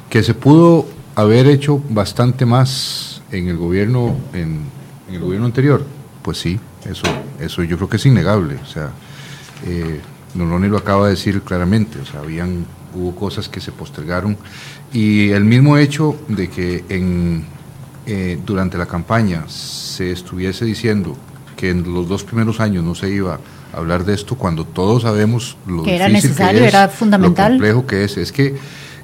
que 0.09 0.23
se 0.23 0.33
pudo 0.33 0.85
haber 1.15 1.47
hecho 1.47 1.81
bastante 1.89 2.45
más 2.45 3.21
en 3.31 3.47
el 3.47 3.57
gobierno, 3.57 4.15
en, 4.33 4.61
el 5.09 5.19
gobierno 5.19 5.45
anterior, 5.45 5.85
pues 6.21 6.37
sí, 6.37 6.59
eso, 6.89 7.05
eso 7.39 7.63
yo 7.63 7.77
creo 7.77 7.89
que 7.89 7.97
es 7.97 8.05
innegable. 8.05 8.55
O 8.61 8.65
sea, 8.65 8.91
eh, 9.65 10.01
Don 10.33 10.67
lo 10.67 10.77
acaba 10.77 11.05
de 11.05 11.11
decir 11.11 11.41
claramente, 11.41 11.99
o 11.99 12.05
sea, 12.05 12.19
habían, 12.19 12.65
hubo 12.93 13.15
cosas 13.15 13.49
que 13.49 13.59
se 13.59 13.71
postergaron 13.71 14.37
y 14.93 15.29
el 15.29 15.43
mismo 15.43 15.77
hecho 15.77 16.15
de 16.27 16.49
que 16.49 16.83
en, 16.89 17.45
eh, 18.05 18.39
durante 18.45 18.77
la 18.77 18.85
campaña 18.85 19.43
se 19.47 20.11
estuviese 20.11 20.65
diciendo 20.65 21.17
que 21.55 21.69
en 21.69 21.93
los 21.93 22.07
dos 22.07 22.23
primeros 22.23 22.59
años 22.59 22.83
no 22.83 22.95
se 22.95 23.09
iba 23.09 23.39
a 23.73 23.77
hablar 23.77 24.05
de 24.05 24.13
esto 24.13 24.35
cuando 24.35 24.63
todos 24.65 25.03
sabemos 25.03 25.57
lo 25.67 25.83
que 25.83 25.95
era 25.95 26.07
necesario, 26.07 26.63
era 26.63 26.87
fundamental. 26.87 27.53
Lo 27.53 27.57
complejo 27.57 27.85
que 27.85 28.03
es. 28.05 28.17
Es 28.17 28.31
que, 28.31 28.55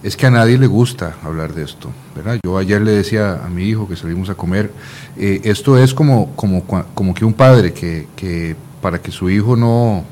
es 0.04 0.16
que 0.16 0.26
a 0.26 0.32
nadie 0.32 0.58
le 0.58 0.68
gusta 0.68 1.18
hablar 1.24 1.54
de 1.54 1.64
esto. 1.64 1.90
¿verdad? 2.16 2.40
Yo 2.46 2.58
ayer 2.58 2.82
le 2.82 2.92
decía 2.92 3.42
a 3.44 3.50
mi 3.50 3.64
hijo 3.64 3.88
que 3.88 3.96
salimos 3.96 4.30
a 4.30 4.36
comer, 4.36 4.72
eh, 5.18 5.42
esto 5.44 5.78
es 5.78 5.94
como, 5.94 6.36
como, 6.36 6.64
como 6.66 7.14
que 7.14 7.26
un 7.26 7.34
padre 7.34 7.74
que, 7.74 8.08
que 8.16 8.56
para 8.82 9.02
que 9.02 9.12
su 9.12 9.30
hijo 9.30 9.56
no, 9.56 10.06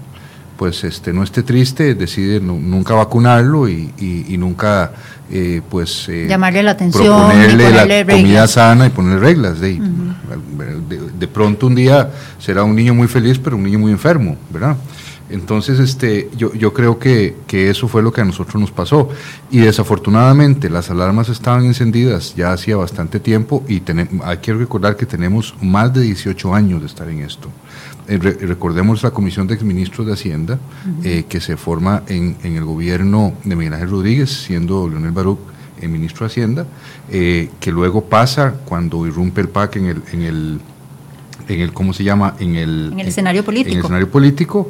pues 0.62 0.84
este, 0.84 1.12
no 1.12 1.24
esté 1.24 1.42
triste, 1.42 1.96
decide 1.96 2.40
nunca 2.40 2.94
vacunarlo 2.94 3.68
y, 3.68 3.92
y, 3.98 4.38
nunca 4.38 4.94
eh, 5.32 5.62
pues 5.70 6.08
eh, 6.10 6.26
llamarle 6.28 6.62
la 6.62 6.72
atención, 6.72 7.06
proponerle 7.06 7.72
la 7.72 8.06
comida 8.06 8.48
sana 8.48 8.88
y 8.88 8.90
poner 8.90 9.20
reglas. 9.20 9.60
De, 9.60 9.80
de, 11.18 11.28
pronto 11.28 11.68
un 11.68 11.76
día 11.76 12.12
será 12.38 12.64
un 12.64 12.76
niño 12.76 12.94
muy 12.94 13.08
feliz, 13.08 13.40
pero 13.40 13.56
un 13.56 13.64
niño 13.64 13.80
muy 13.80 13.92
enfermo, 13.92 14.38
¿verdad? 14.50 14.76
Entonces, 15.30 15.80
este, 15.80 16.30
yo, 16.36 16.54
yo 16.54 16.74
creo 16.74 17.00
que, 17.00 17.38
que, 17.48 17.70
eso 17.70 17.88
fue 17.88 18.02
lo 18.02 18.12
que 18.12 18.20
a 18.20 18.26
nosotros 18.26 18.60
nos 18.60 18.72
pasó. 18.72 19.08
Y 19.50 19.60
desafortunadamente 19.60 20.70
las 20.70 20.90
alarmas 20.90 21.30
estaban 21.30 21.64
encendidas 21.64 22.36
ya 22.36 22.52
hacía 22.52 22.76
bastante 22.76 23.20
tiempo 23.22 23.64
y 23.68 23.82
hay 24.24 24.38
que 24.38 24.54
recordar 24.54 24.98
que 24.98 25.06
tenemos 25.06 25.56
más 25.62 25.94
de 25.94 26.02
18 26.02 26.54
años 26.54 26.82
de 26.82 26.88
estar 26.88 27.08
en 27.10 27.22
esto. 27.22 27.50
Eh, 28.12 28.18
recordemos 28.18 29.04
la 29.04 29.12
Comisión 29.12 29.48
de 29.48 29.56
Ministros 29.64 30.06
de 30.06 30.12
Hacienda, 30.12 30.60
eh, 31.02 31.24
que 31.30 31.40
se 31.40 31.56
forma 31.56 32.04
en, 32.08 32.36
en, 32.44 32.58
el 32.58 32.66
gobierno 32.66 33.34
de 33.46 33.56
Miguel 33.56 33.74
Ángel 33.74 33.90
Rodríguez, 33.90 34.30
siendo 34.30 34.90
Leonel 34.90 35.12
Baruch 35.12 35.40
el 35.80 35.88
ministro 35.88 36.26
de 36.26 36.32
Hacienda, 36.32 36.68
eh, 37.10 37.50
que 37.62 37.72
luego 37.72 38.04
pasa 38.04 38.54
cuando 38.66 39.08
irrumpe 39.08 39.40
el 39.40 39.48
PAC 39.48 39.78
en 39.78 39.86
el, 39.86 40.02
en 40.12 40.22
el 40.24 40.60
en 41.48 41.60
el 41.60 41.74
cómo 41.74 41.92
se 41.92 42.04
llama 42.04 42.36
en 42.40 42.56
el, 42.56 42.92
en 42.94 43.00
el 43.00 43.08
escenario 43.08 43.44
político 43.44 43.72
en 43.72 43.80
el 43.80 43.84
escenario 43.84 44.12
político 44.12 44.70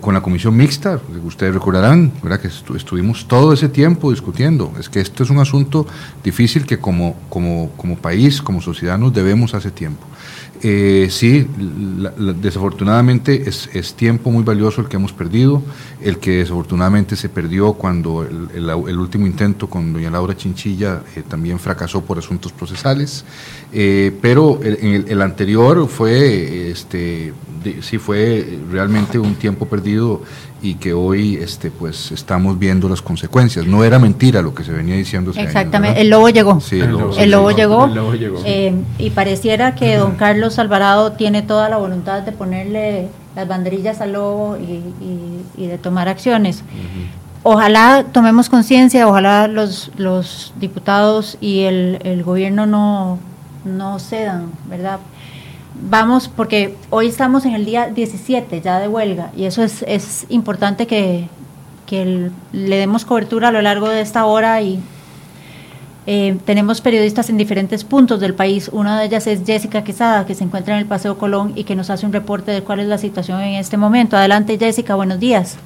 con 0.00 0.14
la 0.14 0.22
comisión 0.22 0.56
mixta 0.56 1.00
ustedes 1.24 1.52
recordarán 1.52 2.12
¿verdad? 2.22 2.40
que 2.40 2.48
estuvimos 2.48 3.26
todo 3.26 3.52
ese 3.52 3.68
tiempo 3.68 4.10
discutiendo. 4.10 4.72
Es 4.78 4.88
que 4.88 5.00
esto 5.00 5.24
es 5.24 5.30
un 5.30 5.40
asunto 5.40 5.86
difícil 6.22 6.64
que 6.64 6.78
como 6.78 7.16
como 7.28 7.70
como 7.76 7.96
país 7.96 8.40
como 8.40 8.62
sociedad 8.62 8.98
nos 8.98 9.12
debemos 9.12 9.52
hace 9.52 9.70
tiempo 9.70 10.06
eh, 10.62 11.08
sí, 11.10 11.46
desafortunadamente 12.40 13.48
es, 13.48 13.94
tiempo 13.94 14.30
muy 14.30 14.42
valioso 14.42 14.80
el 14.80 14.88
que 14.88 14.96
hemos 14.96 15.12
perdido, 15.12 15.62
el 16.00 16.18
que 16.18 16.38
desafortunadamente 16.38 17.16
se 17.16 17.28
perdió 17.28 17.74
cuando 17.74 18.22
el, 18.24 18.98
último 18.98 19.26
intento 19.26 19.68
con 19.68 19.92
doña 19.92 20.10
Laura 20.10 20.36
Chinchilla 20.36 21.02
eh, 21.14 21.22
también 21.26 21.58
fracasó 21.58 22.02
por 22.02 22.18
asuntos 22.18 22.52
procesales, 22.52 23.24
eh, 23.72 24.16
pero 24.20 24.60
el, 24.62 25.04
el, 25.08 25.22
anterior 25.22 25.88
fue, 25.88 26.70
este, 26.70 27.32
sí 27.80 27.98
fue 27.98 28.58
realmente 28.70 29.18
un 29.18 29.34
tiempo 29.34 29.66
perdido 29.66 30.22
y 30.60 30.74
que 30.74 30.92
hoy 30.92 31.36
este 31.36 31.70
pues 31.70 32.10
estamos 32.12 32.58
viendo 32.58 32.88
las 32.88 33.02
consecuencias. 33.02 33.66
No 33.66 33.84
era 33.84 33.98
mentira 33.98 34.42
lo 34.42 34.54
que 34.54 34.64
se 34.64 34.72
venía 34.72 34.96
diciendo. 34.96 35.32
Exactamente, 35.36 36.00
el 36.00 36.10
lobo 36.10 36.28
llegó. 36.28 36.60
Sí, 36.60 36.80
el 36.80 36.90
lobo, 37.30 37.50
llegó. 37.52 37.88
Eh, 38.44 38.74
y 38.98 39.10
pareciera 39.10 39.74
que 39.74 39.96
don 39.96 40.16
Carlos 40.16 40.58
Alvarado 40.58 41.12
tiene 41.12 41.42
toda 41.42 41.68
la 41.68 41.76
voluntad 41.76 42.22
de 42.22 42.32
ponerle 42.32 43.08
las 43.36 43.46
banderillas 43.46 44.00
al 44.00 44.12
lobo 44.14 44.56
y, 44.56 45.66
de 45.66 45.78
tomar 45.78 46.08
acciones. 46.08 46.64
Ojalá 47.44 48.04
tomemos 48.12 48.48
conciencia, 48.48 49.06
ojalá 49.06 49.46
los, 49.46 49.90
los 49.96 50.52
diputados 50.58 51.38
y 51.40 51.60
el, 51.60 51.98
el 52.02 52.24
gobierno 52.24 52.66
no, 52.66 53.18
no 53.64 53.98
cedan, 53.98 54.50
¿verdad? 54.68 54.98
Vamos, 55.82 56.28
porque 56.28 56.76
hoy 56.90 57.08
estamos 57.08 57.44
en 57.44 57.54
el 57.54 57.64
día 57.64 57.88
17 57.88 58.60
ya 58.60 58.78
de 58.78 58.88
huelga 58.88 59.30
y 59.36 59.44
eso 59.44 59.62
es, 59.62 59.82
es 59.86 60.26
importante 60.28 60.86
que, 60.86 61.28
le 62.52 62.76
demos 62.76 63.06
cobertura 63.06 63.48
a 63.48 63.50
lo 63.50 63.62
largo 63.62 63.88
de 63.88 64.02
esta 64.02 64.26
hora 64.26 64.60
y 64.60 64.78
eh, 66.06 66.36
tenemos 66.44 66.82
periodistas 66.82 67.30
en 67.30 67.38
diferentes 67.38 67.82
puntos 67.82 68.20
del 68.20 68.34
país. 68.34 68.68
Una 68.70 69.00
de 69.00 69.06
ellas 69.06 69.26
es 69.26 69.40
Jessica 69.46 69.84
Quesada, 69.84 70.26
que 70.26 70.34
se 70.34 70.44
encuentra 70.44 70.74
en 70.74 70.80
el 70.80 70.86
Paseo 70.86 71.16
Colón 71.16 71.52
y 71.54 71.64
que 71.64 71.74
nos 71.74 71.88
hace 71.88 72.04
un 72.04 72.12
reporte 72.12 72.50
de 72.50 72.62
cuál 72.62 72.80
es 72.80 72.88
la 72.88 72.98
situación 72.98 73.40
en 73.40 73.54
este 73.54 73.78
momento. 73.78 74.18
Adelante 74.18 74.58
Jessica, 74.58 74.96
buenos 74.96 75.18
días. 75.18 75.56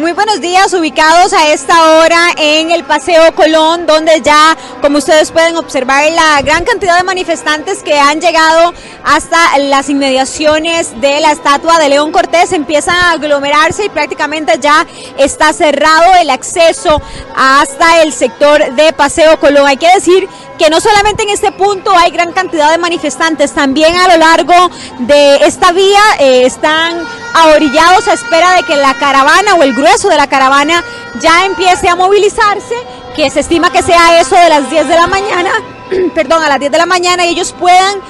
Muy 0.00 0.12
buenos 0.12 0.40
días, 0.40 0.72
ubicados 0.72 1.34
a 1.34 1.52
esta 1.52 1.98
hora 1.98 2.28
en 2.38 2.70
el 2.70 2.84
Paseo 2.84 3.34
Colón, 3.34 3.84
donde 3.84 4.22
ya, 4.22 4.56
como 4.80 4.96
ustedes 4.96 5.30
pueden 5.30 5.56
observar, 5.56 6.10
la 6.12 6.40
gran 6.40 6.64
cantidad 6.64 6.96
de 6.96 7.04
manifestantes 7.04 7.82
que 7.82 7.98
han 7.98 8.18
llegado 8.18 8.72
hasta 9.04 9.58
las 9.58 9.90
inmediaciones 9.90 10.98
de 11.02 11.20
la 11.20 11.32
estatua 11.32 11.78
de 11.78 11.90
León 11.90 12.12
Cortés 12.12 12.54
empiezan 12.54 12.96
a 12.96 13.10
aglomerarse 13.10 13.84
y 13.84 13.88
prácticamente 13.90 14.54
ya 14.58 14.86
está 15.18 15.52
cerrado 15.52 16.14
el 16.18 16.30
acceso 16.30 17.02
hasta 17.36 18.00
el 18.00 18.14
sector 18.14 18.74
de 18.76 18.94
Paseo 18.94 19.38
Colón. 19.38 19.66
Hay 19.66 19.76
que 19.76 19.94
decir 19.94 20.26
que 20.58 20.70
no 20.70 20.80
solamente 20.80 21.24
en 21.24 21.28
este 21.28 21.52
punto 21.52 21.94
hay 21.94 22.10
gran 22.10 22.32
cantidad 22.32 22.70
de 22.70 22.78
manifestantes, 22.78 23.52
también 23.52 23.94
a 23.98 24.08
lo 24.08 24.16
largo 24.16 24.70
de 25.00 25.36
esta 25.44 25.72
vía 25.72 26.00
eh, 26.20 26.46
están 26.46 27.06
ahorillados 27.34 28.08
a 28.08 28.14
espera 28.14 28.54
de 28.56 28.62
que 28.62 28.76
la 28.76 28.94
caravana 28.94 29.54
o 29.54 29.62
el 29.62 29.74
grueso 29.74 30.08
de 30.08 30.16
la 30.16 30.26
caravana 30.26 30.84
ya 31.20 31.44
empiece 31.44 31.88
a 31.88 31.96
movilizarse, 31.96 32.74
que 33.14 33.30
se 33.30 33.40
estima 33.40 33.70
que 33.70 33.82
sea 33.82 34.20
eso 34.20 34.36
de 34.36 34.48
las 34.48 34.70
10 34.70 34.88
de 34.88 34.94
la 34.94 35.06
mañana, 35.06 35.50
perdón, 36.14 36.42
a 36.42 36.48
las 36.48 36.60
10 36.60 36.72
de 36.72 36.78
la 36.78 36.86
mañana 36.86 37.26
y 37.26 37.30
ellos 37.30 37.54
puedan 37.58 38.00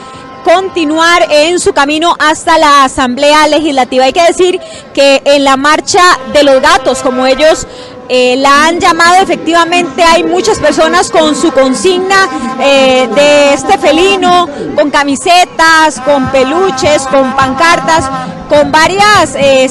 continuar 0.45 1.27
en 1.31 1.61
su 1.61 1.73
camino 1.73 2.17
hasta 2.19 2.59
la 2.59 2.85
Asamblea 2.85 3.47
Legislativa. 3.47 4.05
Hay 4.05 4.13
que 4.13 4.25
decir 4.25 4.61
que 4.95 5.23
en 5.25 5.45
la 5.45 5.57
marcha 5.57 6.03
de 6.33 6.43
los 6.43 6.63
datos, 6.63 7.01
como 7.01 7.27
ellos 7.27 7.67
eh, 8.13 8.35
la 8.39 8.67
han 8.67 8.81
llamado, 8.81 9.23
efectivamente 9.23 10.03
hay 10.03 10.25
muchas 10.25 10.59
personas 10.59 11.13
con 11.13 11.37
su 11.37 11.53
consigna 11.53 12.29
eh, 12.61 13.09
de 13.15 13.55
este 13.55 13.79
felino, 13.79 14.49
con 14.75 14.91
camisetas, 14.91 16.01
con 16.01 16.29
peluches, 16.33 17.03
con 17.03 17.37
pancartas, 17.37 18.11
con 18.49 18.73
varias 18.73 19.37
eh, 19.37 19.69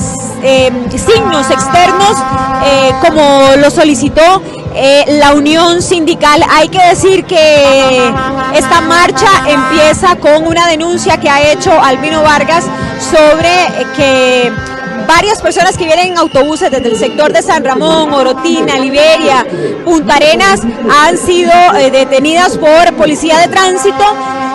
signos 0.96 1.52
externos, 1.52 2.16
como 3.02 3.58
lo 3.58 3.70
solicitó 3.70 4.42
la 5.20 5.34
Unión 5.34 5.82
Sindical. 5.82 6.42
Hay 6.50 6.70
que 6.70 6.82
decir 6.82 7.26
que 7.26 8.14
esta 8.54 8.80
marcha 8.80 9.28
empieza 9.50 10.16
con 10.16 10.48
una 10.48 10.66
denuncia 10.68 11.18
que 11.18 11.30
ha 11.30 11.52
hecho 11.52 11.74
Albino 11.74 12.24
Vargas 12.24 12.64
sobre 13.12 13.86
que 13.98 14.50
varias 15.10 15.42
personas 15.42 15.76
que 15.76 15.86
vienen 15.86 16.12
en 16.12 16.18
autobuses 16.20 16.70
desde 16.70 16.88
el 16.88 16.96
sector 16.96 17.34
de 17.34 17.42
San 17.42 17.64
Ramón, 17.64 18.14
Orotina, 18.14 18.78
Liberia, 18.78 19.44
Punta 19.84 20.18
Arenas 20.18 20.62
han 20.88 21.18
sido 21.18 21.52
eh, 21.80 21.90
detenidas 21.90 22.60
por 22.60 22.94
policía 22.94 23.40
de 23.40 23.48
tránsito 23.48 24.06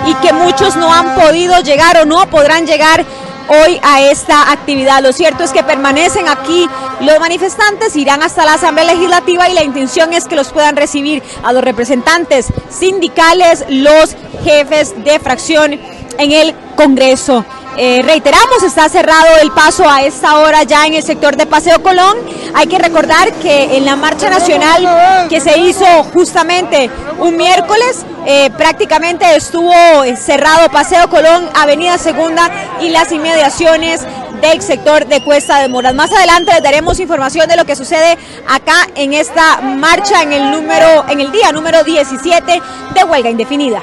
y 0.06 0.14
que 0.25 0.32
muchos 0.32 0.76
no 0.76 0.94
han 0.94 1.16
podido 1.16 1.58
llegar 1.58 1.96
o 1.96 2.04
no 2.04 2.30
podrán 2.30 2.68
llegar 2.68 3.04
hoy 3.49 3.80
a 3.82 4.02
esta 4.02 4.52
actividad. 4.52 5.02
Lo 5.02 5.12
cierto 5.12 5.42
es 5.42 5.50
que 5.50 5.64
permanecen 5.64 6.28
aquí 6.28 6.68
los 7.00 7.18
manifestantes, 7.18 7.96
irán 7.96 8.23
hasta 8.23 8.44
la 8.44 8.54
Asamblea 8.54 8.94
Legislativa 8.94 9.49
y 9.49 9.54
la 9.54 9.64
intención 9.64 10.12
es 10.12 10.26
que 10.26 10.37
los 10.37 10.52
puedan 10.52 10.76
recibir 10.76 11.20
a 11.42 11.52
los 11.52 11.64
representantes 11.64 12.46
sindicales, 12.70 13.64
los 13.68 14.14
jefes 14.44 14.94
de 15.02 15.18
fracción 15.18 15.80
en 16.16 16.30
el 16.30 16.54
Congreso. 16.76 17.44
Eh, 17.76 18.02
reiteramos, 18.04 18.62
está 18.62 18.88
cerrado 18.88 19.37
el 19.43 19.50
paso 19.50 19.88
a 19.88 20.02
esta 20.02 20.38
hora 20.38 20.62
ya 20.62 20.87
en 20.87 20.95
el 20.95 21.02
sector 21.02 21.37
de 21.37 21.47
Paseo 21.47 21.83
Colón. 21.83 22.16
Hay 22.54 22.69
que 22.69 22.78
recordar 22.78 23.33
que 23.35 23.76
en 23.76 23.85
la 23.85 23.97
marcha 23.97 24.31
nacional 24.31 25.28
que 25.28 25.40
se 25.40 25.59
hizo 25.59 25.85
justamente 26.12 26.88
un 27.19 27.37
miércoles, 27.37 28.07
eh, 28.26 28.50
prácticamente 28.57 29.25
estuvo 29.35 29.73
cerrado 30.16 30.71
Paseo 30.71 31.09
Colón, 31.11 31.49
Avenida 31.54 31.99
Segunda 31.99 32.49
y 32.81 32.90
las 32.90 33.11
inmediaciones 33.11 34.02
del 34.40 34.62
sector 34.62 35.07
de 35.07 35.25
Cuesta 35.25 35.59
de 35.59 35.69
Moras. 35.69 35.95
Más 35.95 36.12
adelante 36.12 36.52
les 36.52 36.62
daremos 36.62 37.00
información 37.00 37.49
de 37.49 37.57
lo 37.57 37.64
que 37.64 37.75
sucede 37.75 38.16
acá 38.49 38.88
en 38.95 39.14
esta 39.14 39.61
marcha 39.62 40.23
en 40.23 40.33
el 40.33 40.50
número, 40.50 41.07
en 41.09 41.21
el 41.21 41.33
día 41.33 41.50
número 41.50 41.83
17 41.83 42.62
de 42.95 43.04
huelga 43.04 43.31
indefinida. 43.31 43.83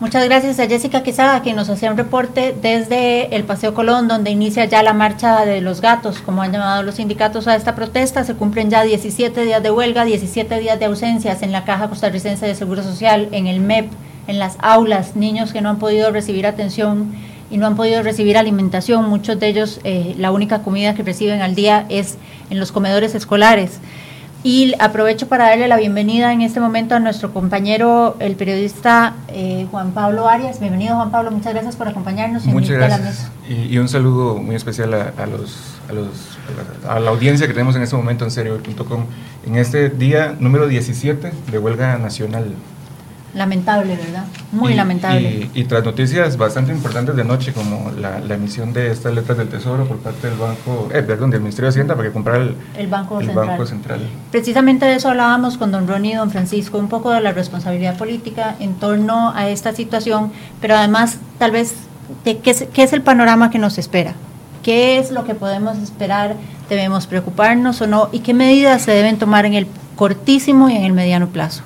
Muchas 0.00 0.24
gracias 0.24 0.58
a 0.58 0.66
Jessica 0.66 1.04
Quesada, 1.04 1.40
que 1.42 1.52
nos 1.52 1.70
hacía 1.70 1.88
un 1.88 1.96
reporte 1.96 2.52
desde 2.60 3.36
el 3.36 3.44
Paseo 3.44 3.74
Colón, 3.74 4.08
donde 4.08 4.32
inicia 4.32 4.64
ya 4.64 4.82
la 4.82 4.92
marcha 4.92 5.46
de 5.46 5.60
los 5.60 5.80
gatos, 5.80 6.18
como 6.18 6.42
han 6.42 6.50
llamado 6.50 6.82
los 6.82 6.96
sindicatos 6.96 7.46
a 7.46 7.54
esta 7.54 7.76
protesta. 7.76 8.24
Se 8.24 8.34
cumplen 8.34 8.70
ya 8.70 8.82
17 8.82 9.44
días 9.44 9.62
de 9.62 9.70
huelga, 9.70 10.04
17 10.04 10.58
días 10.58 10.80
de 10.80 10.86
ausencias 10.86 11.42
en 11.42 11.52
la 11.52 11.64
Caja 11.64 11.88
Costarricense 11.88 12.44
de 12.44 12.56
Seguro 12.56 12.82
Social, 12.82 13.28
en 13.30 13.46
el 13.46 13.60
MEP, 13.60 13.88
en 14.26 14.40
las 14.40 14.56
aulas, 14.58 15.14
niños 15.14 15.52
que 15.52 15.60
no 15.60 15.68
han 15.68 15.78
podido 15.78 16.10
recibir 16.10 16.48
atención 16.48 17.14
y 17.48 17.56
no 17.58 17.68
han 17.68 17.76
podido 17.76 18.02
recibir 18.02 18.36
alimentación. 18.36 19.08
Muchos 19.08 19.38
de 19.38 19.46
ellos, 19.46 19.80
eh, 19.84 20.16
la 20.18 20.32
única 20.32 20.62
comida 20.62 20.96
que 20.96 21.04
reciben 21.04 21.40
al 21.40 21.54
día 21.54 21.86
es 21.88 22.16
en 22.50 22.58
los 22.58 22.72
comedores 22.72 23.14
escolares. 23.14 23.78
Y 24.46 24.74
aprovecho 24.78 25.26
para 25.26 25.48
darle 25.48 25.68
la 25.68 25.78
bienvenida 25.78 26.30
en 26.34 26.42
este 26.42 26.60
momento 26.60 26.94
a 26.94 27.00
nuestro 27.00 27.32
compañero, 27.32 28.14
el 28.20 28.36
periodista 28.36 29.14
eh, 29.28 29.66
Juan 29.70 29.92
Pablo 29.92 30.28
Arias. 30.28 30.60
Bienvenido 30.60 30.96
Juan 30.96 31.10
Pablo, 31.10 31.30
muchas 31.30 31.54
gracias 31.54 31.76
por 31.76 31.88
acompañarnos. 31.88 32.44
Muchas 32.44 32.76
gracias. 32.76 33.30
Y, 33.48 33.78
un 33.78 33.88
saludo 33.88 34.36
muy 34.36 34.54
especial 34.54 34.92
a, 34.92 35.26
los, 35.26 35.78
a, 35.88 35.94
los, 35.94 36.36
a 36.86 37.00
la 37.00 37.08
audiencia 37.08 37.46
que 37.46 37.54
tenemos 37.54 37.74
en 37.74 37.84
este 37.84 37.96
momento 37.96 38.26
en 38.26 38.30
serio.com 38.30 39.06
en 39.46 39.56
este 39.56 39.88
día 39.88 40.36
número 40.38 40.68
17 40.68 41.32
de 41.50 41.58
huelga 41.58 41.96
nacional. 41.96 42.52
Lamentable, 43.34 43.96
¿verdad? 43.96 44.24
Muy 44.52 44.72
Y- 44.72 44.76
lamentable. 44.76 45.50
Y, 45.54 45.60
y 45.60 45.64
tras 45.64 45.84
noticias 45.84 46.36
bastante 46.36 46.70
importantes 46.72 47.16
de 47.16 47.24
noche, 47.24 47.52
como 47.52 47.90
la, 47.98 48.20
la 48.20 48.34
emisión 48.34 48.72
de 48.72 48.92
estas 48.92 49.12
letras 49.12 49.36
del 49.38 49.48
Tesoro 49.48 49.84
por 49.86 49.98
parte 49.98 50.28
del 50.28 50.38
Banco, 50.38 50.88
eh, 50.94 51.02
perdón, 51.02 51.30
del 51.30 51.40
Ministerio 51.40 51.66
de 51.66 51.70
Hacienda 51.70 51.96
para 51.96 52.08
que 52.08 52.12
comprara 52.12 52.42
el, 52.44 52.54
El 52.78 52.86
Banco 52.86 53.18
el 53.18 53.26
Central. 53.26 53.46
Banco 53.48 53.66
Central. 53.66 54.00
Precisamente 54.30 54.86
de 54.86 54.94
eso 54.94 55.08
hablábamos 55.08 55.58
con 55.58 55.72
don 55.72 55.88
Ronnie 55.88 56.12
y 56.12 56.14
don 56.14 56.30
Francisco, 56.30 56.78
un 56.78 56.88
poco 56.88 57.10
de 57.10 57.20
la 57.20 57.32
responsabilidad 57.32 57.96
política 57.98 58.54
en 58.60 58.74
torno 58.74 59.32
a 59.34 59.48
esta 59.48 59.72
situación, 59.74 60.30
pero 60.60 60.76
además 60.76 61.18
tal 61.38 61.50
vez 61.50 61.74
de 62.24 62.38
qué 62.38 62.50
es, 62.52 62.66
qué 62.72 62.84
es 62.84 62.92
el 62.92 63.02
panorama 63.02 63.50
que 63.50 63.58
nos 63.58 63.78
espera, 63.78 64.14
qué 64.62 64.98
es 64.98 65.10
lo 65.10 65.24
que 65.24 65.34
podemos 65.34 65.76
esperar, 65.78 66.36
debemos 66.68 67.06
preocuparnos 67.08 67.80
o 67.80 67.86
no 67.88 68.08
y 68.12 68.20
qué 68.20 68.32
medidas 68.32 68.82
se 68.82 68.92
deben 68.92 69.18
tomar 69.18 69.44
en 69.44 69.54
el 69.54 69.66
cortísimo 69.96 70.68
y 70.68 70.76
en 70.76 70.84
el 70.84 70.92
mediano 70.92 71.28
plazo. 71.28 71.62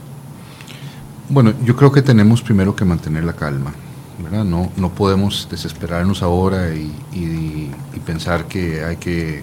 Bueno, 1.30 1.52
yo 1.62 1.76
creo 1.76 1.92
que 1.92 2.00
tenemos 2.00 2.40
primero 2.40 2.74
que 2.74 2.86
mantener 2.86 3.22
la 3.22 3.34
calma, 3.34 3.74
¿verdad? 4.18 4.44
No, 4.44 4.72
no 4.78 4.88
podemos 4.94 5.46
desesperarnos 5.50 6.22
ahora 6.22 6.74
y, 6.74 7.70
pensar 8.06 8.46
que 8.46 8.82
hay 8.82 8.96
que 8.96 9.42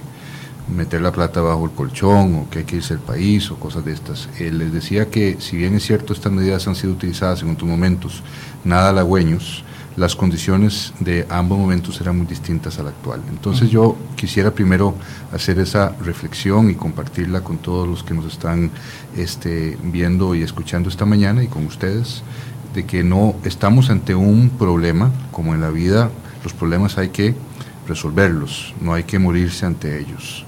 meter 0.75 0.99
la 0.99 1.11
plata 1.11 1.39
bajo 1.39 1.65
el 1.65 1.71
colchón 1.71 2.33
o 2.33 2.49
que 2.49 2.59
hay 2.59 2.65
que 2.65 2.77
irse 2.77 2.95
al 2.95 2.99
país 2.99 3.51
o 3.51 3.57
cosas 3.57 3.85
de 3.85 3.93
estas. 3.93 4.27
Eh, 4.39 4.49
les 4.51 4.73
decía 4.73 5.11
que 5.11 5.37
si 5.39 5.55
bien 5.55 5.75
es 5.75 5.83
cierto 5.83 6.11
estas 6.13 6.31
medidas 6.31 6.67
han 6.67 6.73
sido 6.73 6.93
utilizadas 6.93 7.43
en 7.43 7.51
otros 7.51 7.69
momentos 7.69 8.23
nada 8.63 8.89
halagüeños, 8.89 9.63
las 9.97 10.15
condiciones 10.15 10.93
de 10.99 11.25
ambos 11.29 11.57
momentos 11.57 11.99
eran 12.01 12.17
muy 12.17 12.27
distintas 12.27 12.79
a 12.79 12.83
la 12.83 12.89
actual. 12.89 13.21
Entonces 13.29 13.69
yo 13.69 13.95
quisiera 14.15 14.51
primero 14.51 14.95
hacer 15.31 15.59
esa 15.59 15.95
reflexión 16.01 16.69
y 16.69 16.75
compartirla 16.75 17.41
con 17.41 17.57
todos 17.57 17.87
los 17.87 18.03
que 18.03 18.13
nos 18.13 18.25
están 18.25 18.71
este, 19.15 19.77
viendo 19.83 20.35
y 20.35 20.41
escuchando 20.41 20.89
esta 20.89 21.05
mañana 21.05 21.43
y 21.43 21.47
con 21.47 21.65
ustedes, 21.65 22.23
de 22.73 22.85
que 22.85 23.03
no 23.03 23.35
estamos 23.45 23.89
ante 23.89 24.15
un 24.15 24.49
problema, 24.49 25.11
como 25.31 25.53
en 25.55 25.61
la 25.61 25.69
vida, 25.69 26.09
los 26.43 26.53
problemas 26.53 26.97
hay 26.97 27.09
que 27.09 27.33
resolverlos, 27.87 28.73
no 28.81 28.93
hay 28.93 29.03
que 29.03 29.17
morirse 29.17 29.65
ante 29.65 29.97
ellos, 29.99 30.45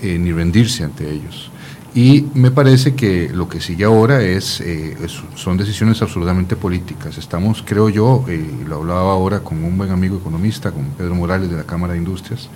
eh, 0.00 0.16
ni 0.18 0.30
rendirse 0.30 0.84
ante 0.84 1.10
ellos. 1.10 1.50
Y 1.96 2.26
me 2.34 2.50
parece 2.50 2.94
que 2.94 3.30
lo 3.32 3.48
que 3.48 3.58
sigue 3.60 3.84
ahora 3.84 4.20
es, 4.22 4.60
eh, 4.60 4.96
es- 5.02 5.22
son 5.34 5.56
decisiones 5.56 6.02
absolutamente 6.02 6.54
políticas. 6.54 7.16
Estamos, 7.16 7.62
creo 7.66 7.88
yo, 7.88 8.22
eh, 8.28 8.44
lo 8.68 8.76
hablaba 8.76 9.12
ahora 9.12 9.40
con 9.40 9.64
un 9.64 9.78
buen 9.78 9.90
amigo 9.90 10.18
economista, 10.18 10.72
con 10.72 10.84
Pedro 10.90 11.14
Morales 11.14 11.50
de 11.50 11.56
la 11.56 11.64
Cámara 11.64 11.94
de 11.94 12.00
Industrias, 12.00 12.48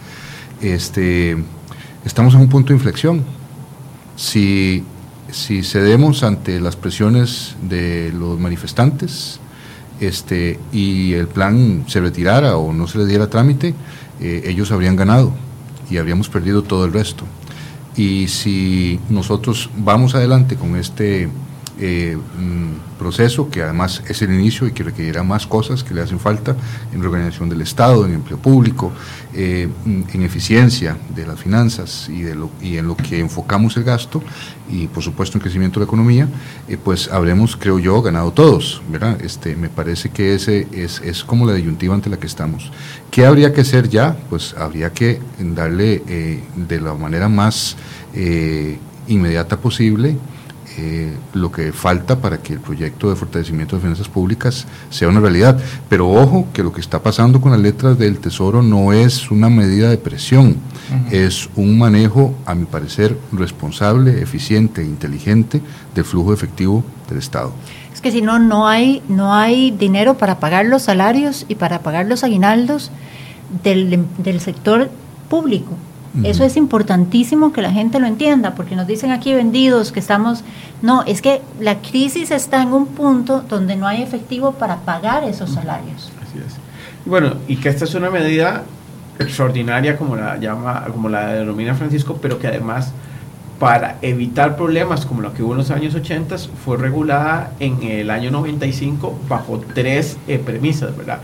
este, 0.61 1.37
estamos 2.05 2.35
en 2.35 2.41
un 2.41 2.49
punto 2.51 2.69
de 2.69 2.75
inflexión. 2.75 3.25
Si, 4.15 4.85
si 5.31 5.63
cedemos 5.63 6.23
ante 6.23 6.61
las 6.61 6.77
presiones 6.77 7.57
de 7.63 8.13
los 8.15 8.39
manifestantes 8.39 9.41
este, 10.01 10.59
y 10.71 11.15
el 11.15 11.29
plan 11.29 11.85
se 11.87 12.01
retirara 12.01 12.59
o 12.59 12.75
no 12.75 12.87
se 12.87 12.99
le 12.99 13.07
diera 13.07 13.31
trámite, 13.31 13.75
eh, 14.21 14.43
ellos 14.45 14.71
habrían 14.71 14.97
ganado 14.97 15.33
y 15.91 15.97
habríamos 15.97 16.29
perdido 16.29 16.63
todo 16.63 16.85
el 16.85 16.93
resto. 16.93 17.25
Y 17.97 18.29
si 18.29 19.01
nosotros 19.09 19.71
vamos 19.77 20.15
adelante 20.15 20.57
con 20.57 20.77
este 20.77 21.29
eh, 21.79 22.17
mm, 22.17 22.99
proceso, 22.99 23.49
que 23.49 23.63
además 23.63 24.03
es 24.07 24.21
el 24.21 24.33
inicio 24.33 24.67
y 24.67 24.73
que 24.73 24.83
requerirá 24.83 25.23
más 25.23 25.47
cosas 25.47 25.83
que 25.83 25.95
le 25.95 26.03
hacen 26.03 26.21
falta 26.21 26.55
en 26.93 27.01
reorganización 27.01 27.49
del 27.49 27.63
Estado, 27.63 28.05
en 28.05 28.15
empleo 28.15 28.39
público, 28.39 28.93
eh, 29.35 29.69
en 29.87 30.23
eficiencia 30.23 30.97
de 31.15 31.27
las 31.27 31.39
finanzas 31.39 32.09
y, 32.09 32.23
de 32.23 32.35
lo, 32.35 32.51
y 32.61 32.77
en 32.77 32.87
lo 32.87 32.97
que 32.97 33.21
enfocamos 33.21 33.77
el 33.77 33.85
gasto 33.85 34.23
y 34.71 34.87
por 34.87 35.03
supuesto 35.03 35.37
en 35.37 35.43
crecimiento 35.43 35.81
de 35.81 35.87
la 35.87 35.89
economía, 35.89 36.29
eh, 36.69 36.77
pues 36.83 37.09
habremos, 37.11 37.57
creo 37.57 37.79
yo, 37.79 38.01
ganado 38.03 38.33
todos, 38.33 38.83
¿verdad? 38.91 39.21
Este, 39.23 39.57
me 39.57 39.69
parece 39.69 40.11
que 40.11 40.35
ese 40.35 40.67
es, 40.73 41.01
es 41.01 41.25
como 41.25 41.47
la 41.47 41.55
disyuntiva 41.55 41.95
ante 41.95 42.11
la 42.11 42.19
que 42.19 42.27
estamos. 42.27 42.71
¿Qué 43.11 43.27
habría 43.27 43.53
que 43.53 43.63
hacer 43.63 43.89
ya? 43.89 44.17
Pues 44.29 44.55
habría 44.57 44.93
que 44.93 45.21
darle 45.39 46.03
eh, 46.07 46.41
de 46.57 46.81
la 46.81 46.95
manera 46.95 47.29
más 47.29 47.77
eh, 48.15 48.79
inmediata 49.09 49.57
posible 49.57 50.17
eh, 50.79 51.17
lo 51.35 51.51
que 51.51 51.73
falta 51.73 52.21
para 52.21 52.39
que 52.39 52.53
el 52.53 52.61
proyecto 52.61 53.11
de 53.11 53.17
fortalecimiento 53.17 53.77
de 53.77 53.83
finanzas 53.83 54.09
públicas 54.09 54.67
sea 54.89 55.09
una 55.09 55.21
realidad. 55.21 55.59
Pero 55.89 56.09
ojo 56.09 56.47
que 56.53 56.63
lo 56.63 56.73
que 56.73 56.81
está 56.81 57.03
pasando 57.03 57.41
con 57.41 57.51
las 57.53 57.61
letras 57.61 57.99
del 57.99 58.19
Tesoro 58.19 58.63
no 58.63 58.93
es 58.93 59.31
una 59.31 59.49
medida 59.49 59.91
de 59.91 59.99
presión, 59.99 60.57
es 61.11 61.49
un 61.57 61.79
manejo, 61.79 62.35
a 62.47 62.55
mi 62.55 62.67
parecer, 62.67 63.17
responsable, 63.33 64.23
eficiente 64.23 64.83
e 64.83 64.85
inteligente 64.85 65.61
del 65.95 66.05
flujo 66.05 66.33
efectivo 66.33 66.85
del 67.09 67.19
Estado. 67.19 67.53
Es 67.93 68.01
que 68.01 68.13
si 68.13 68.23
no, 68.23 68.39
no 68.39 68.69
hay, 68.69 69.03
no 69.09 69.35
hay 69.35 69.73
dinero 69.73 70.19
para 70.19 70.39
pagar 70.39 70.67
los 70.67 70.83
salarios 70.83 71.47
y 71.49 71.57
para 71.57 71.81
pagar 71.81 72.07
los 72.07 72.25
aguinaldos 72.25 72.91
del, 73.63 74.07
del 74.19 74.41
sector 74.41 74.91
público. 75.29 75.77
Eso 76.25 76.43
es 76.43 76.57
importantísimo 76.57 77.53
que 77.53 77.63
la 77.63 77.71
gente 77.71 78.01
lo 78.01 78.07
entienda, 78.07 78.55
porque 78.57 78.75
nos 78.75 78.87
dicen 78.87 79.13
aquí 79.13 79.33
vendidos 79.33 79.93
que 79.93 80.01
estamos... 80.01 80.43
No, 80.83 81.05
es 81.05 81.23
que 81.23 81.41
la 81.61 81.77
crisis 81.77 82.33
está 82.33 82.63
en 82.63 82.73
un 82.73 82.87
punto 82.87 83.45
donde 83.49 83.77
no 83.77 83.87
hay 83.87 84.03
efectivo 84.03 84.53
para 84.53 84.79
pagar 84.79 85.23
esos 85.23 85.51
salarios. 85.51 86.11
Así 86.21 86.39
es. 86.39 86.57
Y 87.07 87.09
Bueno, 87.09 87.35
y 87.47 87.57
que 87.57 87.69
esta 87.69 87.85
es 87.85 87.95
una 87.95 88.11
medida 88.11 88.65
extraordinaria, 89.21 89.97
como 89.97 90.17
la 90.17 90.37
llama, 90.37 90.85
como 90.93 91.09
la 91.09 91.29
denomina 91.29 91.75
Francisco, 91.75 92.19
pero 92.21 92.39
que 92.39 92.49
además 92.49 92.93
para 93.61 93.99
evitar 94.01 94.57
problemas 94.57 95.05
como 95.05 95.21
lo 95.21 95.35
que 95.35 95.43
hubo 95.43 95.53
en 95.53 95.59
los 95.59 95.71
años 95.71 95.95
80 95.95 96.39
fue 96.65 96.79
regulada 96.79 97.53
en 97.61 97.83
el 97.83 98.11
año 98.11 98.31
95 98.31 99.21
bajo 99.29 99.61
tres 99.75 100.17
eh, 100.27 100.39
premisas, 100.39 100.97
¿verdad? 100.97 101.19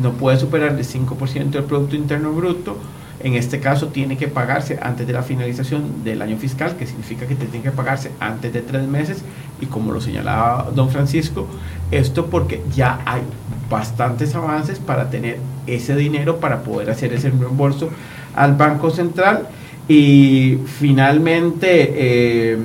No 0.00 0.12
puede 0.12 0.38
superar 0.38 0.70
el 0.70 0.86
5% 0.86 1.50
del 1.50 1.64
Producto 1.64 1.94
Interno 1.94 2.32
Bruto, 2.32 2.78
en 3.22 3.34
este 3.34 3.60
caso 3.60 3.88
tiene 3.88 4.16
que 4.16 4.28
pagarse 4.28 4.78
antes 4.82 5.06
de 5.06 5.12
la 5.12 5.22
finalización 5.22 6.04
del 6.04 6.22
año 6.22 6.36
fiscal, 6.36 6.76
que 6.76 6.86
significa 6.86 7.26
que 7.26 7.34
tiene 7.34 7.62
que 7.62 7.70
pagarse 7.70 8.10
antes 8.20 8.52
de 8.52 8.62
tres 8.62 8.86
meses, 8.86 9.22
y 9.60 9.66
como 9.66 9.92
lo 9.92 10.00
señalaba 10.00 10.70
don 10.74 10.90
Francisco, 10.90 11.46
esto 11.90 12.26
porque 12.26 12.62
ya 12.74 13.00
hay 13.04 13.22
bastantes 13.70 14.34
avances 14.34 14.78
para 14.78 15.08
tener 15.08 15.38
ese 15.66 15.96
dinero 15.96 16.38
para 16.38 16.62
poder 16.62 16.90
hacer 16.90 17.12
ese 17.12 17.30
reembolso 17.30 17.90
al 18.34 18.54
Banco 18.54 18.90
Central. 18.90 19.48
Y 19.88 20.58
finalmente, 20.78 21.92
eh, 21.94 22.58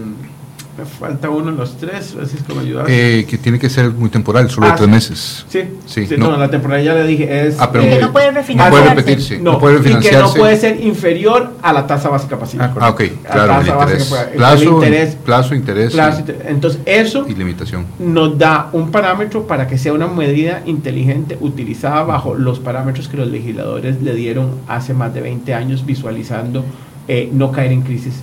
me 0.78 0.86
falta 0.86 1.30
uno 1.30 1.50
en 1.50 1.58
los 1.58 1.76
tres, 1.78 2.12
Francisco, 2.14 2.54
¿me 2.54 2.62
ayudas? 2.62 2.86
Eh, 2.88 3.26
que 3.28 3.38
tiene 3.40 3.58
que 3.58 3.68
ser 3.70 3.90
muy 3.92 4.10
temporal, 4.10 4.50
solo 4.52 4.68
Ah, 4.68 4.72
de 4.72 4.76
tres 4.78 4.86
sí. 4.88 4.92
meses. 4.92 5.46
Sí, 5.50 5.60
Sí, 5.88 6.06
sí, 6.06 6.16
no. 6.18 6.30
no, 6.32 6.38
la 6.38 6.50
temporada 6.52 6.82
ya 6.84 6.94
le 6.94 7.08
dije 7.08 7.48
es... 7.48 7.56
Ah, 7.60 7.72
pero 7.72 7.84
Y 7.84 7.88
que 7.88 7.96
Eh, 7.96 8.02
no 8.02 8.12
puede 8.14 8.28
No 8.32 8.38
refinanciarse. 8.38 8.72
puede 8.84 8.90
repetirse, 8.96 9.38
no, 9.40 9.52
no, 9.54 9.60
puede 9.60 9.76
y 9.80 9.82
que 9.82 9.90
no 9.90 9.96
refinanciarse. 10.00 10.40
puede 10.40 10.58
ser 10.58 10.82
inferior 10.84 11.54
a 11.64 11.74
la 11.74 11.88
tasa 11.88 12.10
básica 12.10 12.38
pasiva. 12.38 12.72
Ah, 12.80 12.90
ok, 12.90 13.00
La 13.24 13.30
claro, 13.32 13.60
el 13.60 13.66
tasa 13.66 13.76
básica 13.76 13.82
interés. 13.84 14.04
pasiva, 14.08 14.22
el 14.32 14.38
Plazo, 14.38 14.64
interés, 14.64 15.16
plazo, 15.16 15.56
interés 15.56 15.94
plazo, 15.94 16.18
y- 16.18 16.20
inter- 16.22 16.46
Entonces, 16.48 16.82
eso 16.86 17.26
y 17.28 17.34
limitación. 17.34 17.86
nos 17.98 18.38
da 18.38 18.70
un 18.74 18.92
parámetro 18.92 19.48
para 19.48 19.68
que 19.68 19.78
sea 19.80 19.94
una 19.94 20.08
medida 20.08 20.62
inteligente 20.66 21.38
utilizada 21.42 22.04
bajo 22.04 22.36
los 22.36 22.60
parámetros 22.60 23.08
que 23.08 23.18
los 23.18 23.28
legisladores 23.28 24.02
le 24.02 24.14
dieron 24.14 24.52
hace 24.68 24.94
más 24.94 25.14
de 25.14 25.22
20 25.22 25.54
años 25.56 25.86
visualizando 25.86 26.64
eh, 27.08 27.30
no 27.34 27.52
caer 27.52 27.72
en 27.72 27.82
crisis. 27.82 28.16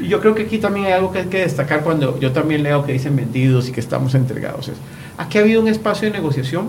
Yo 0.00 0.20
creo 0.20 0.34
que 0.34 0.42
aquí 0.42 0.58
también 0.58 0.86
hay 0.86 0.92
algo 0.92 1.12
que 1.12 1.18
hay 1.20 1.26
que 1.26 1.38
destacar 1.40 1.82
cuando 1.82 2.18
yo 2.18 2.32
también 2.32 2.62
leo 2.62 2.84
que 2.84 2.92
dicen 2.92 3.14
vendidos 3.16 3.68
y 3.68 3.72
que 3.72 3.80
estamos 3.80 4.14
entregados. 4.14 4.68
Es, 4.68 4.74
aquí 5.18 5.38
ha 5.38 5.42
habido 5.42 5.60
un 5.60 5.68
espacio 5.68 6.08
de 6.10 6.14
negociación 6.16 6.68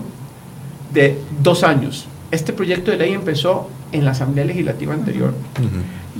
de 0.92 1.18
dos 1.42 1.64
años. 1.64 2.06
Este 2.30 2.52
proyecto 2.52 2.90
de 2.90 2.98
ley 2.98 3.12
empezó 3.12 3.68
en 3.92 4.04
la 4.04 4.10
Asamblea 4.10 4.44
Legislativa 4.44 4.92
anterior. 4.92 5.32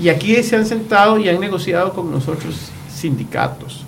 Y 0.01 0.09
aquí 0.09 0.43
se 0.43 0.57
han 0.57 0.64
sentado 0.67 1.19
y 1.19 1.29
han 1.29 1.40
negociado 1.40 1.93
con 1.93 2.11
nosotros 2.11 2.71
sindicatos. 2.93 3.85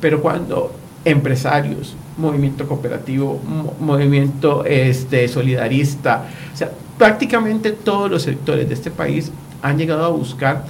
Pero 0.00 0.20
cuando 0.22 0.72
empresarios, 1.04 1.94
movimiento 2.16 2.66
cooperativo, 2.68 3.40
mo- 3.44 3.74
movimiento 3.80 4.64
este, 4.64 5.26
solidarista, 5.28 6.26
o 6.52 6.56
sea, 6.56 6.70
prácticamente 6.96 7.72
todos 7.72 8.10
los 8.10 8.22
sectores 8.22 8.68
de 8.68 8.74
este 8.74 8.90
país 8.90 9.32
han 9.62 9.78
llegado 9.78 10.04
a 10.04 10.08
buscar 10.08 10.64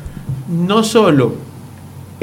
no 0.49 0.83
solo 0.83 1.35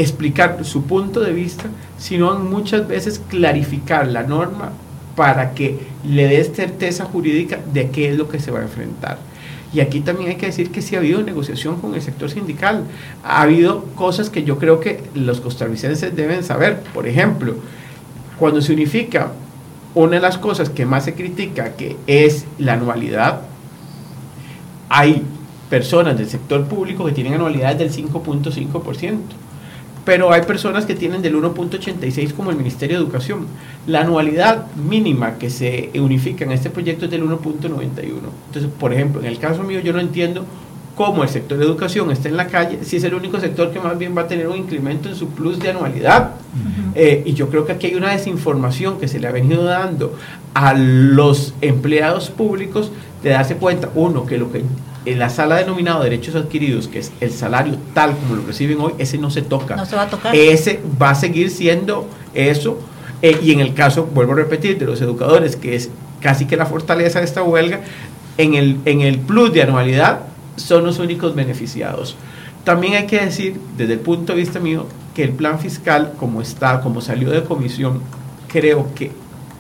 explicar 0.01 0.63
su 0.63 0.83
punto 0.83 1.19
de 1.19 1.33
vista, 1.33 1.65
sino 1.97 2.39
muchas 2.39 2.87
veces 2.87 3.21
clarificar 3.29 4.07
la 4.07 4.23
norma 4.23 4.71
para 5.15 5.53
que 5.53 5.77
le 6.05 6.27
dé 6.27 6.43
certeza 6.45 7.03
jurídica 7.03 7.59
de 7.73 7.89
qué 7.89 8.09
es 8.09 8.17
lo 8.17 8.29
que 8.29 8.39
se 8.39 8.51
va 8.51 8.59
a 8.59 8.63
enfrentar. 8.63 9.17
Y 9.73 9.81
aquí 9.81 9.99
también 9.99 10.29
hay 10.29 10.37
que 10.37 10.47
decir 10.47 10.71
que 10.71 10.81
sí 10.81 10.95
ha 10.95 10.99
habido 10.99 11.21
negociación 11.21 11.81
con 11.81 11.93
el 11.93 12.01
sector 12.01 12.29
sindical. 12.29 12.85
Ha 13.23 13.41
habido 13.41 13.83
cosas 13.95 14.29
que 14.29 14.43
yo 14.43 14.57
creo 14.57 14.79
que 14.79 15.03
los 15.13 15.41
costarricenses 15.41 16.15
deben 16.15 16.43
saber. 16.43 16.81
Por 16.93 17.05
ejemplo, 17.05 17.55
cuando 18.39 18.61
se 18.61 18.73
unifica 18.73 19.33
una 19.93 20.15
de 20.15 20.21
las 20.21 20.37
cosas 20.37 20.69
que 20.69 20.85
más 20.85 21.03
se 21.03 21.13
critica, 21.13 21.75
que 21.75 21.97
es 22.07 22.45
la 22.57 22.73
anualidad, 22.73 23.41
hay 24.87 25.23
personas 25.69 26.17
del 26.17 26.29
sector 26.29 26.65
público 26.65 27.05
que 27.05 27.11
tienen 27.11 27.33
anualidades 27.33 27.77
del 27.77 27.91
5.5%, 27.91 29.17
pero 30.09 30.33
hay 30.33 30.41
personas 30.41 30.87
que 30.87 30.95
tienen 30.95 31.21
del 31.21 31.35
1.86 31.35 32.33
como 32.33 32.49
el 32.49 32.57
Ministerio 32.57 32.97
de 32.97 33.03
Educación. 33.03 33.45
La 33.85 34.01
anualidad 34.01 34.65
mínima 34.73 35.37
que 35.37 35.51
se 35.51 35.91
unifica 35.93 36.45
en 36.45 36.51
este 36.51 36.71
proyecto 36.71 37.05
es 37.05 37.11
del 37.11 37.21
1.91. 37.21 38.13
Entonces, 38.47 38.71
por 38.79 38.91
ejemplo, 38.91 39.21
en 39.21 39.27
el 39.27 39.37
caso 39.37 39.61
mío 39.61 39.81
yo 39.81 39.93
no 39.93 39.99
entiendo 39.99 40.45
cómo 40.95 41.21
el 41.21 41.29
sector 41.29 41.59
de 41.59 41.65
educación 41.65 42.09
está 42.09 42.27
en 42.27 42.37
la 42.37 42.47
calle, 42.47 42.79
si 42.81 42.95
es 42.95 43.03
el 43.03 43.13
único 43.13 43.39
sector 43.39 43.69
que 43.71 43.79
más 43.79 43.99
bien 43.99 44.17
va 44.17 44.23
a 44.23 44.27
tener 44.27 44.47
un 44.47 44.57
incremento 44.57 45.09
en 45.09 45.15
su 45.15 45.27
plus 45.29 45.59
de 45.59 45.69
anualidad. 45.69 46.31
Eh, 46.95 47.21
y 47.23 47.33
yo 47.33 47.47
creo 47.49 47.67
que 47.67 47.73
aquí 47.73 47.85
hay 47.85 47.93
una 47.93 48.09
desinformación 48.09 48.99
que 48.99 49.07
se 49.07 49.19
le 49.19 49.27
ha 49.27 49.31
venido 49.31 49.63
dando 49.63 50.17
a 50.55 50.73
los 50.73 51.53
empleados 51.61 52.31
públicos 52.31 52.91
de 53.21 53.29
darse 53.29 53.57
cuenta, 53.57 53.91
uno, 53.93 54.25
que 54.25 54.39
lo 54.39 54.51
que 54.51 54.63
en 55.09 55.17
la 55.17 55.29
sala 55.29 55.55
denominado 55.55 56.03
derechos 56.03 56.35
adquiridos, 56.35 56.87
que 56.87 56.99
es 56.99 57.11
el 57.19 57.31
salario 57.31 57.77
tal 57.95 58.15
como 58.15 58.35
lo 58.35 58.45
reciben 58.45 58.79
hoy, 58.79 58.93
ese 58.99 59.17
no 59.17 59.31
se 59.31 59.41
toca. 59.41 59.75
No 59.75 59.85
se 59.85 59.95
va 59.95 60.03
a 60.03 60.09
tocar. 60.09 60.35
Ese 60.35 60.81
va 61.01 61.11
a 61.11 61.15
seguir 61.15 61.49
siendo 61.49 62.07
eso. 62.35 62.79
Eh, 63.23 63.39
y 63.41 63.51
en 63.51 63.59
el 63.59 63.73
caso, 63.73 64.05
vuelvo 64.05 64.33
a 64.33 64.35
repetir, 64.35 64.77
de 64.77 64.85
los 64.85 65.01
educadores, 65.01 65.55
que 65.55 65.75
es 65.75 65.89
casi 66.21 66.45
que 66.45 66.55
la 66.55 66.67
fortaleza 66.67 67.19
de 67.19 67.25
esta 67.25 67.41
huelga, 67.41 67.81
en 68.37 68.53
el, 68.53 68.77
en 68.85 69.01
el 69.01 69.17
plus 69.19 69.51
de 69.51 69.63
anualidad 69.63 70.21
son 70.57 70.85
los 70.85 70.99
únicos 70.99 71.33
beneficiados. 71.33 72.15
También 72.63 72.93
hay 72.93 73.07
que 73.07 73.19
decir, 73.19 73.59
desde 73.77 73.93
el 73.93 73.99
punto 73.99 74.33
de 74.33 74.39
vista 74.39 74.59
mío, 74.59 74.85
que 75.15 75.23
el 75.23 75.31
plan 75.31 75.59
fiscal, 75.59 76.13
como 76.17 76.41
está, 76.41 76.81
como 76.81 77.01
salió 77.01 77.31
de 77.31 77.43
comisión, 77.43 78.01
creo 78.47 78.93
que 78.93 79.11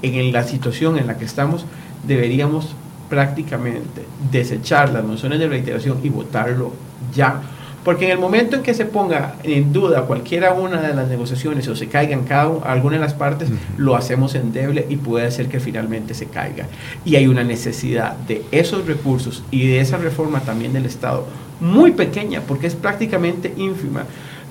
en 0.03 0.31
la 0.31 0.43
situación 0.43 0.99
en 0.99 1.07
la 1.07 1.17
que 1.17 1.25
estamos, 1.25 1.65
deberíamos 2.05 2.75
prácticamente 3.09 4.05
desechar 4.31 4.89
las 4.89 5.03
mociones 5.03 5.39
de 5.39 5.47
reiteración 5.47 5.99
y 6.03 6.09
votarlo 6.09 6.73
ya 7.13 7.41
porque 7.83 8.05
en 8.05 8.11
el 8.11 8.19
momento 8.19 8.57
en 8.57 8.63
que 8.63 8.73
se 8.73 8.85
ponga 8.85 9.35
en 9.43 9.71
duda 9.71 10.03
cualquiera 10.03 10.53
una 10.53 10.81
de 10.81 10.93
las 10.93 11.07
negociaciones 11.07 11.67
o 11.69 11.75
se 11.75 11.87
caigan 11.87 12.25
cada 12.25 12.49
alguna 12.63 12.97
de 12.97 13.01
las 13.01 13.13
partes, 13.13 13.49
lo 13.77 13.95
hacemos 13.95 14.35
endeble 14.35 14.85
y 14.89 14.97
puede 14.97 15.31
ser 15.31 15.47
que 15.47 15.59
finalmente 15.59 16.13
se 16.13 16.25
caiga. 16.25 16.67
Y 17.05 17.15
hay 17.15 17.27
una 17.27 17.43
necesidad 17.43 18.17
de 18.17 18.43
esos 18.51 18.85
recursos 18.85 19.43
y 19.49 19.65
de 19.67 19.79
esa 19.79 19.97
reforma 19.97 20.41
también 20.41 20.73
del 20.73 20.85
Estado 20.85 21.25
muy 21.61 21.91
pequeña, 21.91 22.41
porque 22.41 22.67
es 22.67 22.75
prácticamente 22.75 23.53
ínfima. 23.55 24.03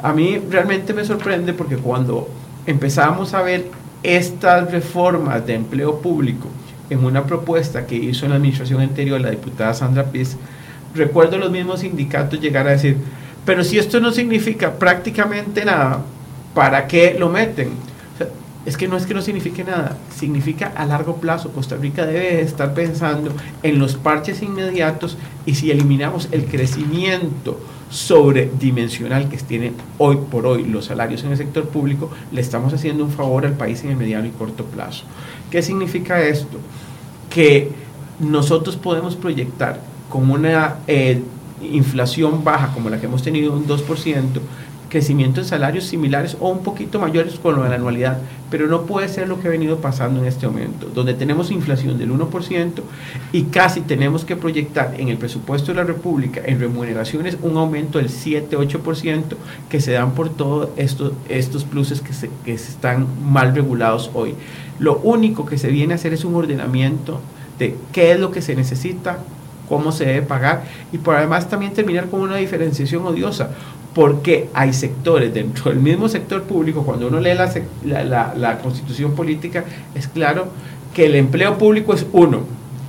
A 0.02 0.12
mí 0.12 0.40
realmente 0.50 0.94
me 0.94 1.04
sorprende 1.04 1.52
porque 1.52 1.76
cuando 1.76 2.28
empezamos 2.66 3.34
a 3.34 3.42
ver 3.42 3.66
estas 4.02 4.70
reformas 4.70 5.46
de 5.46 5.54
empleo 5.54 6.00
público 6.00 6.48
en 6.90 7.04
una 7.04 7.24
propuesta 7.24 7.86
que 7.86 7.96
hizo 7.96 8.24
en 8.24 8.30
la 8.30 8.36
administración 8.36 8.80
anterior 8.80 9.20
la 9.20 9.30
diputada 9.30 9.74
Sandra 9.74 10.04
Piz, 10.04 10.36
recuerdo 10.94 11.38
los 11.38 11.50
mismos 11.50 11.80
sindicatos 11.80 12.40
llegar 12.40 12.66
a 12.66 12.72
decir, 12.72 12.96
pero 13.44 13.64
si 13.64 13.78
esto 13.78 14.00
no 14.00 14.12
significa 14.12 14.74
prácticamente 14.78 15.64
nada, 15.64 16.02
¿para 16.54 16.86
qué 16.86 17.16
lo 17.18 17.28
meten? 17.28 17.70
es 18.68 18.76
que 18.76 18.86
no 18.86 18.98
es 18.98 19.06
que 19.06 19.14
no 19.14 19.22
signifique 19.22 19.64
nada, 19.64 19.96
significa 20.14 20.72
a 20.76 20.84
largo 20.84 21.16
plazo. 21.16 21.52
Costa 21.52 21.76
Rica 21.76 22.04
debe 22.04 22.42
estar 22.42 22.74
pensando 22.74 23.32
en 23.62 23.78
los 23.78 23.94
parches 23.94 24.42
inmediatos 24.42 25.16
y 25.46 25.54
si 25.54 25.70
eliminamos 25.70 26.28
el 26.32 26.44
crecimiento 26.44 27.58
sobredimensional 27.90 29.28
que 29.28 29.36
tienen 29.38 29.74
hoy 29.98 30.18
por 30.30 30.46
hoy 30.46 30.64
los 30.64 30.86
salarios 30.86 31.24
en 31.24 31.32
el 31.32 31.36
sector 31.36 31.68
público, 31.68 32.10
le 32.32 32.40
estamos 32.40 32.72
haciendo 32.72 33.04
un 33.04 33.10
favor 33.10 33.46
al 33.46 33.54
país 33.54 33.82
en 33.84 33.90
el 33.90 33.96
mediano 33.96 34.26
y 34.26 34.30
corto 34.30 34.64
plazo. 34.64 35.04
¿Qué 35.50 35.62
significa 35.62 36.20
esto? 36.20 36.58
Que 37.30 37.70
nosotros 38.20 38.76
podemos 38.76 39.16
proyectar 39.16 39.80
con 40.08 40.30
una 40.30 40.76
eh, 40.86 41.22
inflación 41.62 42.44
baja 42.44 42.72
como 42.72 42.90
la 42.90 43.00
que 43.00 43.06
hemos 43.06 43.22
tenido, 43.22 43.52
un 43.52 43.66
2%, 43.66 44.24
crecimiento 44.88 45.40
en 45.40 45.46
salarios 45.46 45.84
similares 45.84 46.36
o 46.40 46.48
un 46.48 46.62
poquito 46.62 46.98
mayores 46.98 47.38
con 47.38 47.56
lo 47.56 47.62
de 47.62 47.68
la 47.68 47.76
anualidad, 47.76 48.18
pero 48.50 48.66
no 48.66 48.82
puede 48.82 49.08
ser 49.08 49.28
lo 49.28 49.40
que 49.40 49.48
ha 49.48 49.50
venido 49.50 49.78
pasando 49.78 50.20
en 50.20 50.26
este 50.26 50.46
momento, 50.46 50.88
donde 50.94 51.14
tenemos 51.14 51.50
inflación 51.50 51.98
del 51.98 52.10
1% 52.10 52.72
y 53.32 53.42
casi 53.44 53.82
tenemos 53.82 54.24
que 54.24 54.36
proyectar 54.36 54.94
en 54.98 55.08
el 55.08 55.18
presupuesto 55.18 55.72
de 55.72 55.76
la 55.76 55.84
República 55.84 56.40
en 56.44 56.58
remuneraciones 56.58 57.36
un 57.42 57.56
aumento 57.56 57.98
del 57.98 58.08
7-8% 58.08 59.22
que 59.68 59.80
se 59.80 59.92
dan 59.92 60.12
por 60.12 60.30
todos 60.30 60.70
estos, 60.76 61.12
estos 61.28 61.64
pluses 61.64 62.00
que 62.00 62.12
se, 62.12 62.30
que 62.44 62.56
se 62.56 62.70
están 62.70 63.06
mal 63.22 63.54
regulados 63.54 64.10
hoy. 64.14 64.34
Lo 64.78 64.98
único 64.98 65.44
que 65.44 65.58
se 65.58 65.68
viene 65.68 65.92
a 65.92 65.96
hacer 65.96 66.12
es 66.12 66.24
un 66.24 66.34
ordenamiento 66.34 67.20
de 67.58 67.76
qué 67.92 68.12
es 68.12 68.20
lo 68.20 68.30
que 68.30 68.40
se 68.40 68.54
necesita, 68.54 69.18
cómo 69.68 69.92
se 69.92 70.06
debe 70.06 70.22
pagar 70.22 70.64
y 70.92 70.98
por 70.98 71.16
además 71.16 71.48
también 71.48 71.74
terminar 71.74 72.08
con 72.08 72.20
una 72.20 72.36
diferenciación 72.36 73.04
odiosa, 73.06 73.50
porque 73.98 74.48
hay 74.54 74.72
sectores 74.72 75.34
dentro 75.34 75.72
del 75.72 75.80
mismo 75.80 76.08
sector 76.08 76.44
público, 76.44 76.84
cuando 76.84 77.08
uno 77.08 77.18
lee 77.18 77.34
la, 77.34 78.32
la, 78.32 78.58
constitución 78.58 79.16
política, 79.16 79.64
es 79.92 80.06
claro 80.06 80.46
que 80.94 81.06
el 81.06 81.16
empleo 81.16 81.58
público 81.58 81.92
es 81.92 82.06
uno, 82.12 82.42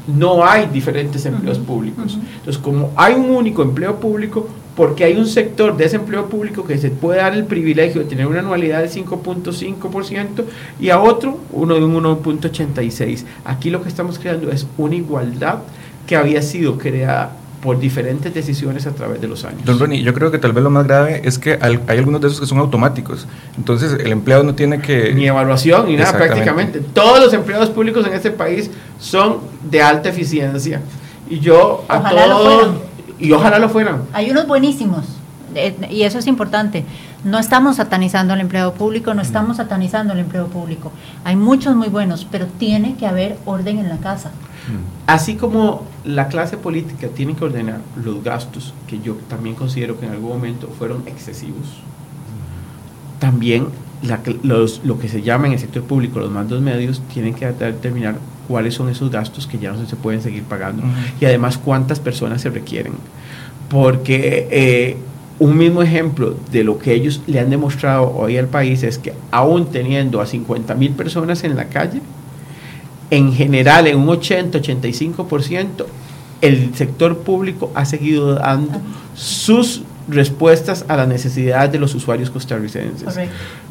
no 0.06 0.46
hay 0.46 0.68
diferentes 0.68 1.26
empleos 1.26 1.58
públicos. 1.58 2.16
Entonces, 2.38 2.62
como 2.62 2.92
hay 2.96 3.16
un 3.16 3.32
único 3.32 3.64
empleo 3.64 4.00
público, 4.00 4.48
porque 4.76 5.04
hay 5.04 5.18
un 5.18 5.26
sector 5.26 5.76
de 5.76 5.86
ese 5.86 5.96
empleo 5.96 6.30
público 6.30 6.64
que 6.64 6.78
se 6.78 6.92
puede 6.92 7.18
dar 7.22 7.34
el 7.34 7.46
privilegio 7.46 8.02
de 8.02 8.08
tener 8.08 8.28
una 8.28 8.42
anualidad 8.42 8.84
de 8.84 8.90
5.5% 8.90 10.44
y 10.80 10.92
a 10.92 11.00
otro 11.00 11.40
uno 11.52 11.74
de 11.74 11.86
un 11.86 12.04
1.86%. 12.04 13.24
Aquí 13.46 13.72
lo 13.72 13.82
que 13.82 13.90
estamos 13.90 14.20
creando 14.20 14.52
es 14.52 14.68
una 14.78 14.94
igualdad 14.94 15.62
que 16.06 16.16
había 16.16 16.44
sido 16.44 16.78
creada 16.78 17.39
por 17.62 17.80
diferentes 17.80 18.34
decisiones 18.34 18.88
a 18.88 18.92
través 18.92 19.20
de 19.22 19.28
los 19.28 19.44
años. 19.44 19.66
Don 19.66 19.80
Ronnie, 19.80 20.02
yo 20.02 20.14
creo 20.14 20.32
que 20.32 20.38
tal 20.38 20.54
vez 20.54 20.64
lo 20.64 20.70
más 20.70 20.88
grave 20.88 21.22
es 21.26 21.38
que 21.38 21.60
hay 21.62 21.80
algunos 21.88 22.22
de 22.22 22.28
esos 22.28 22.40
que 22.40 22.46
son 22.46 22.58
automáticos. 22.60 23.28
Entonces, 23.58 23.94
el 23.94 24.12
empleado 24.12 24.44
no 24.44 24.56
tiene 24.56 24.82
que... 24.82 25.14
Ni 25.14 25.28
evaluación, 25.28 25.88
ni 25.88 25.98
nada 25.98 26.14
prácticamente. 26.14 26.80
Todos 26.80 27.20
los 27.20 27.34
empleados 27.34 27.70
públicos 27.70 28.06
en 28.08 28.14
este 28.14 28.32
país 28.32 28.72
son 29.00 29.40
de 29.70 29.82
alta 29.82 30.10
eficiencia. 30.10 30.82
Y 31.30 31.40
yo 31.40 31.86
a 31.88 32.00
ojalá 32.00 32.26
todos... 32.26 32.76
y 33.20 33.32
ojalá 33.32 33.60
lo 33.60 33.70
fueran. 33.70 34.04
Hay 34.14 34.32
unos 34.32 34.48
buenísimos, 34.48 35.06
y 35.90 36.04
eso 36.04 36.20
es 36.20 36.28
importante. 36.28 36.86
No 37.24 37.40
estamos 37.40 37.78
satanizando 37.78 38.34
el 38.34 38.42
empleo 38.42 38.74
público, 38.74 39.14
no 39.14 39.22
estamos 39.22 39.58
satanizando 39.58 40.14
el 40.14 40.20
empleo 40.20 40.48
público. 40.48 40.92
Hay 41.24 41.36
muchos 41.36 41.76
muy 41.76 41.90
buenos, 41.90 42.26
pero 42.30 42.46
tiene 42.46 42.96
que 42.96 43.08
haber 43.08 43.38
orden 43.46 43.80
en 43.80 43.90
la 43.90 43.98
casa. 43.98 44.32
Así 45.08 45.36
como 45.36 45.84
la 46.06 46.28
clase 46.28 46.58
política 46.58 47.08
tiene 47.08 47.36
que 47.36 47.44
ordenar 47.44 47.80
los 48.04 48.24
gastos, 48.24 48.74
que 48.88 49.00
yo 49.00 49.16
también 49.28 49.56
considero 49.56 50.00
que 50.00 50.06
en 50.06 50.12
algún 50.12 50.30
momento 50.30 50.68
fueron 50.78 51.04
excesivos, 51.08 51.82
también 53.20 53.68
lo 54.44 55.00
que 55.00 55.10
se 55.10 55.22
llama 55.22 55.48
en 55.48 55.54
el 55.54 55.60
sector 55.60 55.84
público 55.84 56.20
los 56.20 56.32
mandos 56.32 56.62
medios 56.62 57.02
tienen 57.14 57.34
que 57.34 57.46
determinar 57.46 58.16
cuáles 58.48 58.74
son 58.74 58.90
esos 58.90 59.12
gastos 59.12 59.46
que 59.46 59.60
ya 59.60 59.72
no 59.72 59.86
se 59.86 59.96
pueden 59.96 60.22
seguir 60.22 60.44
pagando 60.44 60.84
y 61.20 61.26
además 61.26 61.58
cuántas 61.58 62.00
personas 62.00 62.42
se 62.42 62.50
requieren. 62.50 62.94
Porque 63.70 64.48
eh, 64.50 64.98
un 65.40 65.58
mismo 65.58 65.82
ejemplo 65.82 66.36
de 66.52 66.64
lo 66.64 66.78
que 66.78 66.94
ellos 66.94 67.22
le 67.26 67.40
han 67.40 67.50
demostrado 67.50 68.14
hoy 68.16 68.38
al 68.38 68.48
país 68.48 68.84
es 68.84 68.98
que 68.98 69.14
aún 69.32 69.68
teniendo 69.68 70.20
a 70.20 70.26
50 70.26 70.76
mil 70.76 70.92
personas 70.92 71.44
en 71.46 71.56
la 71.56 71.66
calle, 71.66 72.02
en 73.10 73.34
general, 73.34 73.88
en 73.88 73.98
un 73.98 74.08
80-85%, 74.08 75.86
el 76.42 76.76
sector 76.76 77.18
público 77.20 77.72
ha 77.74 77.86
seguido 77.86 78.36
dando 78.36 78.80
sus 79.16 79.82
respuestas 80.08 80.86
a 80.88 80.98
las 80.98 81.08
necesidades 81.08 81.72
de 81.72 81.80
los 81.80 81.96
usuarios 81.96 82.30
costarricenses. 82.30 83.08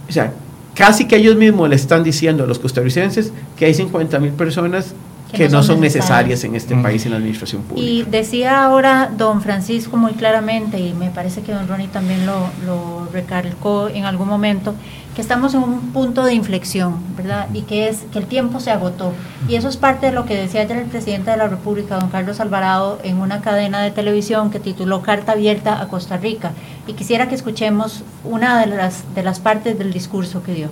O 0.09 0.12
sea, 0.12 0.33
casi 0.74 1.07
que 1.07 1.16
ellos 1.16 1.37
mismos 1.37 1.68
le 1.68 1.76
están 1.76 2.02
diciendo 2.02 2.44
a 2.44 2.46
los 2.46 2.59
costarricenses 2.59 3.33
que 3.57 3.66
hay 3.66 3.74
50 3.74 4.18
mil 4.18 4.33
personas 4.33 4.94
que, 5.33 5.49
no, 5.49 5.62
son 5.62 5.81
necesarias. 5.81 6.43
en 6.45 6.55
este 6.55 6.75
país 6.77 7.05
en 7.05 7.12
la 7.12 7.19
administración 7.19 7.62
pública. 7.62 7.87
Y 7.87 8.03
decía 8.05 8.64
ahora 8.64 9.11
don 9.17 9.43
Francisco 9.43 9.97
muy 9.97 10.12
claramente, 10.12 10.79
y 10.79 10.95
me 10.95 11.11
parece 11.11 11.43
que 11.43 11.53
don 11.53 11.69
Ronnie 11.69 11.88
también 11.88 12.25
lo, 12.27 12.49
lo 12.64 13.09
recalcó 13.12 13.88
en 13.88 14.05
algún 14.05 14.29
momento, 14.29 14.75
que 15.14 15.23
estamos 15.23 15.53
en 15.55 15.62
un 15.64 15.81
punto 15.93 16.25
de 16.25 16.33
inflexión, 16.33 16.97
¿verdad? 17.17 17.49
Y 17.53 17.62
que 17.62 17.88
es 17.88 18.05
que 18.12 18.21
el 18.21 18.27
tiempo 18.27 18.61
se 18.61 18.71
agotó. 18.71 19.12
Y 19.49 19.57
eso 19.57 19.69
es 19.69 19.77
parte 19.77 20.07
de 20.07 20.12
lo 20.12 20.25
que 20.25 20.37
decía 20.37 20.61
ayer 20.61 20.79
el 20.79 20.87
presidente 20.87 21.31
de 21.31 21.37
la 21.37 21.49
República, 21.49 21.99
don 21.99 22.09
Carlos 22.09 22.38
Alvarado, 22.41 23.01
en 23.03 23.19
una 23.19 23.41
cadena 23.41 23.83
de 23.83 23.91
televisión 23.91 24.51
que 24.51 24.61
tituló 24.61 25.03
Carta 25.03 25.33
Abierta 25.33 25.81
a 25.81 25.88
Costa 25.88 26.17
Rica. 26.17 26.53
Y 26.87 26.93
quisiera 26.93 27.29
que 27.29 27.35
escuchemos 27.35 28.05
una 28.23 28.61
de 28.61 28.67
las, 28.67 29.12
de 29.14 29.23
las 29.25 29.41
partes 29.41 29.77
del 29.77 29.93
discurso 29.93 30.43
que 30.43 30.55
dio. 30.55 30.69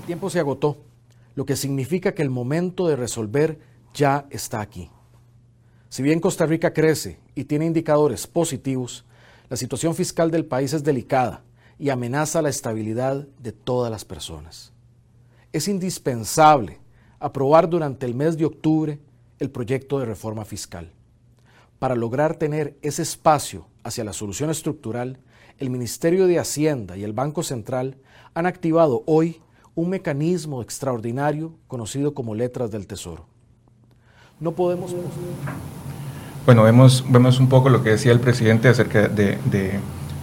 El 0.00 0.06
tiempo 0.06 0.28
se 0.28 0.38
agotó 0.38 0.76
lo 1.34 1.44
que 1.44 1.56
significa 1.56 2.14
que 2.14 2.22
el 2.22 2.30
momento 2.30 2.86
de 2.88 2.96
resolver 2.96 3.58
ya 3.94 4.26
está 4.30 4.60
aquí. 4.60 4.90
Si 5.88 6.02
bien 6.02 6.20
Costa 6.20 6.46
Rica 6.46 6.72
crece 6.72 7.18
y 7.34 7.44
tiene 7.44 7.66
indicadores 7.66 8.26
positivos, 8.26 9.04
la 9.48 9.56
situación 9.56 9.94
fiscal 9.94 10.30
del 10.30 10.46
país 10.46 10.72
es 10.72 10.84
delicada 10.84 11.42
y 11.78 11.90
amenaza 11.90 12.40
la 12.42 12.48
estabilidad 12.48 13.26
de 13.38 13.52
todas 13.52 13.90
las 13.90 14.04
personas. 14.04 14.72
Es 15.52 15.68
indispensable 15.68 16.80
aprobar 17.18 17.68
durante 17.68 18.06
el 18.06 18.14
mes 18.14 18.38
de 18.38 18.46
octubre 18.46 18.98
el 19.38 19.50
proyecto 19.50 19.98
de 19.98 20.06
reforma 20.06 20.44
fiscal. 20.44 20.90
Para 21.78 21.94
lograr 21.94 22.36
tener 22.36 22.78
ese 22.80 23.02
espacio 23.02 23.66
hacia 23.82 24.04
la 24.04 24.12
solución 24.12 24.48
estructural, 24.50 25.18
el 25.58 25.68
Ministerio 25.68 26.26
de 26.26 26.38
Hacienda 26.38 26.96
y 26.96 27.04
el 27.04 27.12
Banco 27.12 27.42
Central 27.42 27.98
han 28.34 28.46
activado 28.46 29.02
hoy 29.06 29.42
un 29.74 29.88
mecanismo 29.88 30.62
extraordinario 30.62 31.52
conocido 31.66 32.14
como 32.14 32.34
letras 32.34 32.70
del 32.70 32.86
Tesoro. 32.86 33.26
No 34.40 34.52
podemos... 34.52 34.94
Bueno, 36.44 36.64
vemos, 36.64 37.04
vemos 37.08 37.38
un 37.38 37.48
poco 37.48 37.68
lo 37.68 37.82
que 37.82 37.90
decía 37.90 38.12
el 38.12 38.20
presidente 38.20 38.68
acerca 38.68 39.08
de, 39.08 39.38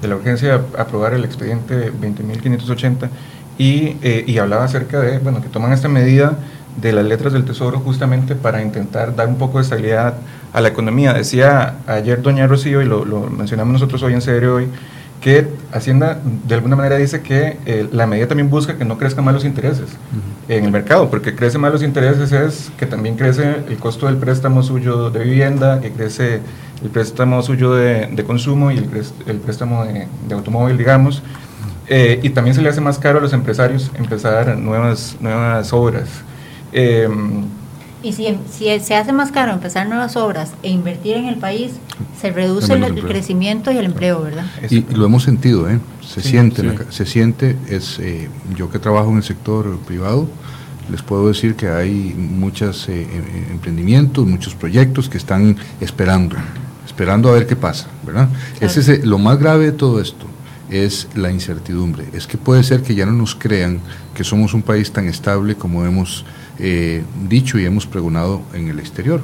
la 0.02 0.16
urgencia 0.16 0.58
de 0.58 0.78
aprobar 0.78 1.14
el 1.14 1.24
expediente 1.24 1.94
20.580 1.94 3.10
y, 3.58 3.98
eh, 4.02 4.26
y 4.28 4.38
hablaba 4.38 4.66
acerca 4.66 5.00
de, 5.00 5.20
bueno, 5.20 5.42
que 5.42 5.48
toman 5.48 5.72
esta 5.72 5.88
medida 5.88 6.38
de 6.78 6.94
las 6.94 7.06
letras 7.06 7.34
del 7.34 7.46
Tesoro 7.46 7.80
justamente 7.80 8.36
para 8.36 8.62
intentar 8.62 9.16
dar 9.16 9.28
un 9.28 9.38
poco 9.38 9.58
de 9.58 9.64
estabilidad 9.64 10.16
a 10.54 10.62
la 10.62 10.70
economía. 10.70 11.14
Decía 11.14 11.76
ayer 11.88 12.22
doña 12.22 12.48
Rocío, 12.48 12.82
y 12.82 12.86
lo, 12.86 13.06
mencionamos 13.30 13.74
nosotros 13.74 14.02
hoy 14.04 14.14
en 14.14 14.22
serio 14.22 14.56
hoy, 14.56 14.68
que 15.22 15.48
Hacienda 15.72 16.20
de 16.24 16.56
alguna 16.56 16.76
manera 16.76 16.96
dice 16.96 17.22
que 17.22 17.58
eh, 17.66 17.88
la 17.92 18.08
medida 18.08 18.28
también 18.28 18.50
busca 18.50 18.78
que 18.78 18.86
no 18.86 18.98
crezcan 18.98 19.26
más 19.26 19.34
los 19.34 19.46
intereses 19.46 19.90
en 20.48 20.66
el 20.66 20.72
mercado, 20.72 21.10
porque 21.10 21.36
crece 21.36 21.58
más 21.58 21.72
los 21.72 21.84
intereses 21.84 22.32
es 22.32 22.72
que 22.78 22.86
también 22.86 23.16
crece 23.16 23.58
el 23.68 23.78
costo 23.78 24.08
del 24.08 24.18
préstamo 24.18 24.64
suyo 24.64 25.12
de 25.12 25.24
vivienda, 25.24 25.80
que 25.82 25.92
crece 25.92 26.40
el 26.82 26.90
préstamo 26.90 27.42
suyo 27.44 27.76
de, 27.76 28.24
consumo 28.26 28.72
y 28.72 28.78
el, 28.78 29.38
préstamo 29.38 29.86
de, 29.86 30.34
automóvil, 30.34 30.78
digamos, 30.78 31.22
eh, 31.88 32.20
y 32.24 32.30
también 32.30 32.56
se 32.56 32.62
le 32.62 32.70
hace 32.70 32.82
más 32.82 32.98
caro 32.98 33.20
a 33.20 33.22
los 33.22 33.34
empresarios 33.34 33.92
empezar 33.96 34.58
nuevas, 34.58 35.18
nuevas 35.20 35.74
obras. 35.74 36.08
Em, 36.72 37.44
y 38.02 38.14
si, 38.14 38.38
si, 38.52 38.80
se 38.80 38.96
hace 38.96 39.12
más 39.12 39.32
caro 39.32 39.52
empezar 39.52 39.88
nuevas 39.88 40.16
obras 40.16 40.52
e 40.64 40.70
invertir 40.70 41.18
en 41.18 41.26
el 41.26 41.38
país, 41.38 41.72
se 42.20 42.32
reduce 42.32 42.74
el, 42.74 43.02
crecimiento 43.02 43.72
y 43.72 43.78
el 43.78 43.86
empleo, 43.86 44.22
¿verdad? 44.22 44.46
Y, 44.70 44.82
lo 44.94 45.06
hemos 45.06 45.24
sentido, 45.24 45.70
¿eh? 45.70 45.80
Se 46.06 46.22
siente, 46.22 46.78
se 46.90 47.06
siente, 47.06 47.56
es, 47.68 48.00
eh, 48.00 48.30
yo 48.56 48.70
que 48.70 48.80
trabajo 48.80 49.12
en 49.12 49.18
el 49.18 49.24
sector 49.24 49.78
privado, 49.80 50.28
les 50.90 51.02
puedo 51.04 51.28
decir 51.28 51.56
que 51.56 51.68
hay 51.68 52.16
muchos 52.18 52.90
eh, 52.90 53.02
eh, 53.02 53.48
emprendimientos, 53.52 54.26
muchos 54.26 54.56
proyectos 54.56 55.08
que 55.08 55.18
están 55.18 55.56
esperando, 55.80 56.36
esperando 56.86 57.30
a 57.30 57.34
ver 57.34 57.46
qué 57.46 57.56
pasa, 57.56 57.88
¿verdad? 58.06 58.30
Ese 58.60 58.80
es 58.80 59.06
lo 59.06 59.20
más 59.20 59.38
grave 59.38 59.66
de 59.66 59.72
todo 59.72 60.02
esto 60.02 60.26
es 60.70 61.08
la 61.16 61.32
incertidumbre. 61.32 62.06
Es 62.14 62.28
que 62.28 62.38
puede 62.38 62.64
ser 62.64 62.84
que 62.84 62.96
ya 62.96 63.06
no 63.06 63.12
nos 63.12 63.36
crean 63.36 63.80
que 64.14 64.24
somos 64.24 64.54
un 64.54 64.62
país 64.62 64.92
tan 64.92 65.08
estable 65.08 65.56
como 65.56 65.84
hemos 65.86 66.26
eh, 66.60 67.04
dicho 67.30 67.58
y 67.58 67.66
hemos 67.66 67.86
pregonado 67.86 68.42
en 68.54 68.68
el 68.68 68.80
exterior. 68.80 69.22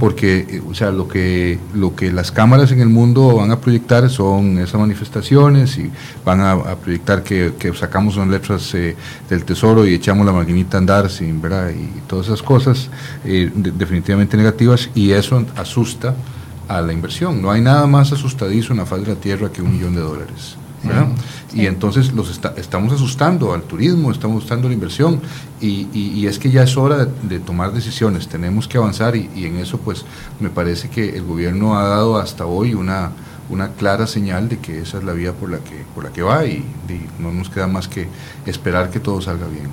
Porque, 0.00 0.46
eh, 0.48 0.62
o 0.68 0.74
sea, 0.74 0.90
lo 0.90 1.06
que, 1.06 1.58
lo 1.74 1.94
que 1.94 2.12
las 2.12 2.32
cámaras 2.32 2.72
en 2.72 2.80
el 2.80 2.88
mundo 2.88 3.36
van 3.36 3.52
a 3.52 3.60
proyectar 3.60 4.10
son 4.10 4.58
esas 4.58 4.80
manifestaciones 4.80 5.78
y 5.78 5.90
van 6.24 6.40
a, 6.40 6.76
proyectar 6.76 7.22
que, 7.22 7.52
sacamos 7.78 8.16
unas 8.16 8.28
letras 8.28 8.74
eh, 8.74 8.96
del 9.28 9.44
tesoro 9.44 9.86
y 9.86 9.94
echamos 9.94 10.26
la 10.26 10.32
maquinita 10.32 10.76
a 10.76 10.80
andar 10.80 11.08
sin, 11.08 11.40
¿verdad? 11.40 11.70
Y 11.70 12.00
todas 12.08 12.26
esas 12.26 12.42
cosas 12.42 12.90
definitivamente 13.24 14.36
negativas 14.36 14.90
y 14.94 15.12
eso 15.12 15.44
asusta 15.56 16.14
a 16.68 16.80
la 16.80 16.92
inversión. 16.92 17.40
No 17.40 17.50
hay 17.50 17.60
nada 17.60 17.86
más 17.86 18.12
asustadizo 18.12 18.72
en 18.72 18.80
la 18.80 18.86
faz 18.86 19.00
de 19.00 19.14
la 19.14 19.20
tierra 19.20 19.50
que 19.52 19.62
un 19.62 19.72
millón 19.72 19.94
de 19.94 20.00
dólares. 20.00 20.56
Y 21.54 21.66
entonces 21.66 22.12
los 22.12 22.40
estamos 22.56 22.92
asustando 22.92 23.52
al 23.52 23.62
turismo, 23.62 24.10
estamos 24.10 24.38
asustando 24.38 24.68
a 24.68 24.70
la 24.70 24.74
inversión 24.74 25.20
y, 25.60 26.26
es 26.26 26.38
que 26.38 26.50
ya 26.50 26.62
es 26.62 26.76
hora 26.76 27.06
de, 27.06 27.40
tomar 27.40 27.72
decisiones, 27.72 28.28
tenemos 28.28 28.68
que 28.68 28.78
avanzar 28.78 29.16
y, 29.16 29.28
en 29.44 29.58
eso 29.58 29.78
pues 29.78 30.04
me 30.40 30.48
parece 30.48 30.88
que 30.88 31.16
el 31.16 31.24
gobierno 31.24 31.78
ha 31.78 31.86
dado 31.86 32.16
hasta 32.16 32.46
hoy 32.46 32.74
una, 32.74 33.10
una 33.50 33.68
clara 33.72 34.06
señal 34.06 34.48
de 34.48 34.58
que 34.58 34.80
esa 34.80 34.98
es 34.98 35.04
la 35.04 35.12
vía 35.12 35.32
por 35.32 35.50
la 35.50 35.58
que, 35.58 35.84
por 35.94 36.04
la 36.04 36.10
que 36.10 36.22
va 36.22 36.46
y, 36.46 36.64
no 37.18 37.32
nos 37.32 37.50
queda 37.50 37.66
más 37.66 37.86
que 37.86 38.08
esperar 38.46 38.90
que 38.90 39.00
todo 39.00 39.20
salga 39.20 39.46
bien. 39.46 39.68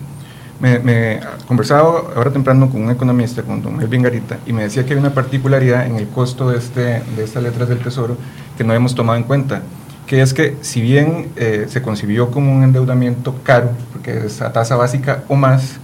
Me, 0.59 1.13
he 1.13 1.21
conversado 1.47 2.11
ahora 2.13 2.31
temprano 2.31 2.69
con 2.69 2.83
un 2.83 2.91
economista, 2.91 3.43
con 3.43 3.61
don 3.61 3.77
Melvin 3.77 4.01
Garita, 4.01 4.39
y 4.45 4.51
me 4.51 4.63
decía 4.63 4.85
que 4.85 4.91
hay 4.91 4.99
una 4.99 5.13
particularidad 5.13 5.85
en 5.85 5.95
el 5.95 6.09
costo 6.09 6.49
de, 6.49 6.57
este, 6.57 7.01
de 7.15 7.23
estas 7.23 7.43
letras 7.43 7.69
del 7.69 7.79
Tesoro 7.79 8.17
que 8.57 8.65
no 8.65 8.73
hemos 8.73 8.93
tomado 8.93 9.17
en 9.17 9.23
cuenta 9.23 9.61
que 10.09 10.23
es 10.23 10.33
que 10.33 10.57
si 10.61 10.81
bien 10.81 11.27
eh, 11.35 11.67
se 11.69 11.83
concibió 11.83 12.31
como 12.31 12.51
un 12.51 12.63
endeudamiento 12.63 13.35
caro, 13.43 13.69
porque 13.93 14.25
es 14.25 14.41
a 14.41 14.51
tasa 14.51 14.75
básica 14.75 15.23
o 15.27 15.35
más, 15.35 15.77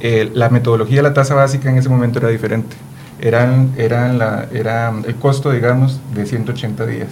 eh, 0.00 0.32
la 0.34 0.48
metodología 0.48 0.96
de 0.96 1.04
la 1.04 1.14
tasa 1.14 1.36
básica 1.36 1.70
en 1.70 1.78
ese 1.78 1.88
momento 1.88 2.18
era 2.18 2.28
diferente. 2.28 2.74
Eran, 3.20 3.72
eran 3.78 4.18
la, 4.18 4.48
era 4.52 4.92
el 5.06 5.14
costo, 5.14 5.52
digamos, 5.52 6.00
de 6.12 6.26
180 6.26 6.86
días. 6.86 7.08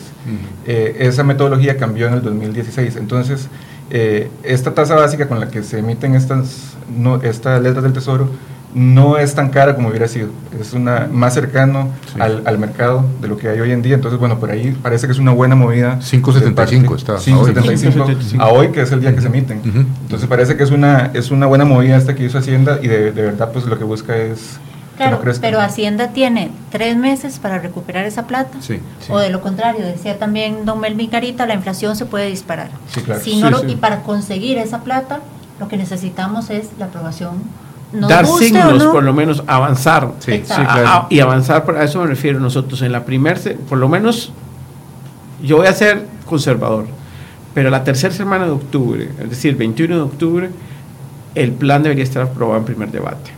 Eh, 0.66 0.96
esa 0.98 1.22
metodología 1.22 1.76
cambió 1.76 2.08
en 2.08 2.14
el 2.14 2.22
2016. 2.22 2.96
Entonces, 2.96 3.46
esta 4.42 4.74
tasa 4.74 4.96
básica 4.96 5.28
con 5.28 5.38
la 5.38 5.48
que 5.48 5.62
se 5.62 5.78
emiten 5.78 6.16
estas, 6.16 6.74
no, 6.88 7.22
estas 7.22 7.62
letras 7.62 7.84
del 7.84 7.92
Tesoro 7.92 8.28
no 8.76 9.16
es 9.16 9.34
tan 9.34 9.48
cara 9.48 9.74
como 9.74 9.88
hubiera 9.88 10.06
sido. 10.06 10.28
Es 10.60 10.74
una 10.74 11.08
más 11.10 11.32
cercano 11.32 11.88
al, 12.18 12.58
mercado 12.58 13.06
de 13.22 13.28
lo 13.28 13.38
que 13.38 13.48
hay 13.48 13.58
hoy 13.58 13.72
en 13.72 13.80
día. 13.80 13.94
Entonces, 13.94 14.20
bueno, 14.20 14.38
por 14.38 14.50
ahí 14.50 14.76
parece 14.82 15.06
que 15.06 15.14
es 15.14 15.18
una 15.18 15.32
buena 15.32 15.54
movida. 15.54 15.98
5.75 16.00 16.94
está. 16.94 17.16
5.75 17.16 18.38
a 18.38 18.48
hoy, 18.48 18.72
que 18.72 18.82
es 18.82 18.92
el 18.92 19.00
día 19.00 19.14
que 19.14 19.22
se 19.22 19.28
emiten. 19.28 19.62
Entonces, 19.64 20.28
parece 20.28 20.58
que 20.58 20.62
es 20.62 20.70
una, 20.70 21.10
es 21.14 21.30
una 21.30 21.46
buena 21.46 21.64
movida 21.64 21.96
esta 21.96 22.14
que 22.14 22.24
hizo 22.24 22.36
Hacienda 22.36 22.78
y 22.82 22.88
de, 22.88 23.12
verdad, 23.12 23.50
pues 23.50 23.64
lo 23.64 23.78
que 23.78 23.84
busca 23.84 24.14
es. 24.14 24.58
Claro, 24.98 25.22
pero 25.40 25.58
Hacienda 25.58 26.08
tiene 26.08 26.50
tres 26.70 26.98
meses 26.98 27.38
para 27.38 27.58
recuperar 27.58 28.04
esa 28.04 28.26
plata. 28.26 28.58
O 29.08 29.18
de 29.18 29.30
lo 29.30 29.40
contrario, 29.40 29.86
decía 29.86 30.18
también 30.18 30.66
don 30.66 30.80
Melvin 30.80 31.08
Carita, 31.08 31.46
la 31.46 31.54
inflación 31.54 31.96
se 31.96 32.04
puede 32.04 32.26
disparar. 32.26 32.68
Sí, 32.90 33.00
claro. 33.00 33.62
y 33.66 33.76
para 33.76 34.02
conseguir 34.02 34.58
esa 34.58 34.82
plata, 34.84 35.20
lo 35.60 35.68
que 35.68 35.78
necesitamos 35.78 36.50
es 36.50 36.68
la 36.78 36.86
aprobación 36.86 37.42
dar 37.92 38.26
signos, 38.26 38.84
por 38.84 39.02
lo 39.02 39.12
menos 39.12 39.42
avanzar. 39.46 40.12
y 41.10 41.20
avanzar, 41.20 41.64
a 41.76 41.84
eso 41.84 42.00
me 42.00 42.06
refiero 42.06 42.40
nosotros. 42.40 42.82
En 42.82 42.92
la 42.92 43.04
primera, 43.04 43.40
por 43.68 43.78
lo 43.78 43.88
menos, 43.88 44.32
yo 45.42 45.58
voy 45.58 45.66
a 45.66 45.72
ser 45.72 46.06
conservador, 46.24 46.86
pero 47.54 47.70
la 47.70 47.84
tercera 47.84 48.12
semana 48.12 48.46
de 48.46 48.52
octubre, 48.52 49.08
es 49.22 49.30
decir, 49.30 49.56
21 49.56 49.94
de 49.94 50.02
octubre, 50.02 50.50
el 51.34 51.52
plan 51.52 51.82
debería 51.82 52.04
estar 52.04 52.22
aprobado 52.22 52.58
en 52.58 52.64
primer 52.64 52.90
debate. 52.90 53.30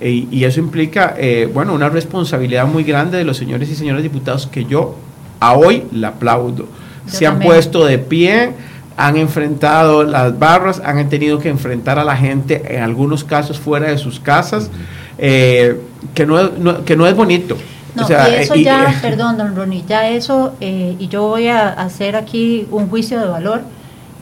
E, 0.00 0.26
y 0.30 0.44
eso 0.44 0.60
implica, 0.60 1.14
eh, 1.18 1.50
bueno, 1.52 1.74
una 1.74 1.88
responsabilidad 1.88 2.66
muy 2.66 2.84
grande 2.84 3.18
de 3.18 3.24
los 3.24 3.36
señores 3.36 3.68
y 3.70 3.74
señoras 3.74 4.02
diputados 4.02 4.46
que 4.46 4.64
yo 4.64 4.96
a 5.40 5.54
hoy 5.54 5.84
la 5.92 6.08
aplaudo. 6.08 6.68
Se 7.06 7.26
han 7.26 7.38
puesto 7.38 7.84
de 7.84 7.98
pie 7.98 8.52
han 9.00 9.16
enfrentado 9.16 10.02
las 10.04 10.38
barras, 10.38 10.82
han 10.84 11.08
tenido 11.08 11.38
que 11.38 11.48
enfrentar 11.48 11.98
a 11.98 12.04
la 12.04 12.16
gente, 12.16 12.76
en 12.76 12.82
algunos 12.82 13.24
casos 13.24 13.58
fuera 13.58 13.88
de 13.88 13.96
sus 13.96 14.20
casas, 14.20 14.70
eh, 15.16 15.80
que, 16.14 16.26
no, 16.26 16.84
que 16.84 16.96
no 16.96 17.06
es 17.06 17.16
bonito. 17.16 17.56
No, 17.94 18.06
y 18.08 18.34
eso 18.34 18.54
ya, 18.56 18.94
perdón, 19.02 19.38
don 19.38 19.56
Ronnie, 19.56 19.84
ya 19.88 20.08
eso, 20.10 20.52
eh, 20.60 20.96
y 20.98 21.08
yo 21.08 21.22
voy 21.22 21.48
a 21.48 21.70
hacer 21.70 22.14
aquí 22.14 22.66
un 22.70 22.88
juicio 22.88 23.18
de 23.18 23.26
valor, 23.26 23.62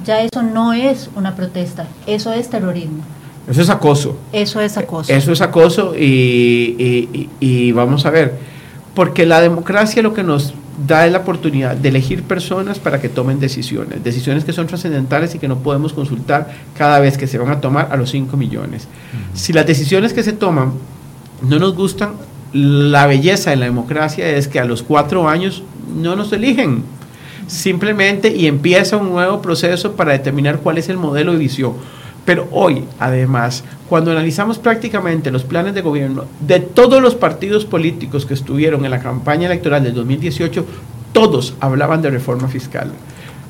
ya 0.05 0.21
eso 0.21 0.43
no 0.43 0.73
es 0.73 1.11
una 1.17 1.35
protesta, 1.35 1.87
eso 2.07 2.33
es 2.33 2.49
terrorismo. 2.49 3.03
Eso 3.51 3.63
es 3.63 3.71
acoso. 3.71 4.17
Eso 4.33 4.61
es 4.61 4.77
acoso. 4.77 5.13
Eso 5.13 5.33
es 5.33 5.41
acoso 5.41 5.95
y, 5.97 7.29
y 7.41 7.73
vamos 7.73 8.07
a 8.07 8.11
ver, 8.11 8.35
porque 8.95 9.27
la 9.27 9.41
democracia 9.41 10.03
lo 10.03 10.15
que 10.15 10.23
nos 10.23 10.55
da 10.87 11.07
la 11.09 11.19
oportunidad 11.19 11.77
de 11.77 11.89
elegir 11.89 12.23
personas 12.23 12.79
para 12.79 13.01
que 13.01 13.09
tomen 13.09 13.41
decisiones, 13.41 14.05
decisiones 14.05 14.45
que 14.45 14.53
son 14.53 14.67
trascendentales 14.67 15.35
y 15.35 15.39
que 15.39 15.49
no 15.49 15.59
podemos 15.59 15.93
consultar 15.93 16.51
cada 16.77 17.01
vez 17.01 17.19
que 17.19 17.27
se 17.27 17.39
van 17.39 17.51
a 17.51 17.61
tomar 17.61 17.89
a 17.91 17.97
los 17.97 18.11
5 18.11 18.37
millones. 18.37 18.87
Si 19.35 19.53
las 19.53 19.67
decisiones 19.67 20.13
que 20.13 20.23
se 20.23 20.33
toman 20.33 20.73
no 21.43 21.59
nos 21.59 21.75
gustan, 21.75 22.13
la 22.53 23.07
belleza 23.07 23.51
de 23.51 23.57
la 23.57 23.67
democracia 23.67 24.29
es 24.29 24.49
que 24.49 24.61
a 24.61 24.65
los 24.65 24.83
cuatro 24.83 25.29
años 25.29 25.63
no 25.95 26.17
nos 26.17 26.33
eligen, 26.33 26.83
simplemente 27.47 28.35
y 28.35 28.47
empieza 28.47 28.97
un 28.97 29.11
nuevo 29.11 29.43
proceso 29.43 29.93
para 29.93 30.13
determinar 30.13 30.61
cuál 30.61 30.79
es 30.79 30.89
el 30.89 30.97
modelo 30.97 31.33
de 31.33 31.39
visión. 31.39 31.73
Pero 32.29 32.47
hoy, 32.51 32.85
además, 32.99 33.65
cuando 33.89 34.11
analizamos 34.11 34.59
prácticamente 34.59 35.31
los 35.31 35.45
planes 35.45 35.73
de 35.73 35.81
gobierno 35.81 36.27
de 36.41 36.61
todos 36.61 37.01
los 37.01 37.15
partidos 37.15 37.65
políticos 37.65 38.27
que 38.27 38.35
estuvieron 38.35 38.85
en 38.85 38.91
la 38.91 39.01
campaña 39.01 39.47
electoral 39.47 39.83
del 39.83 39.95
2018, 39.95 40.63
todos 41.15 41.55
hablaban 41.59 42.03
de 42.03 42.11
reforma 42.11 42.47
fiscal. 42.49 42.93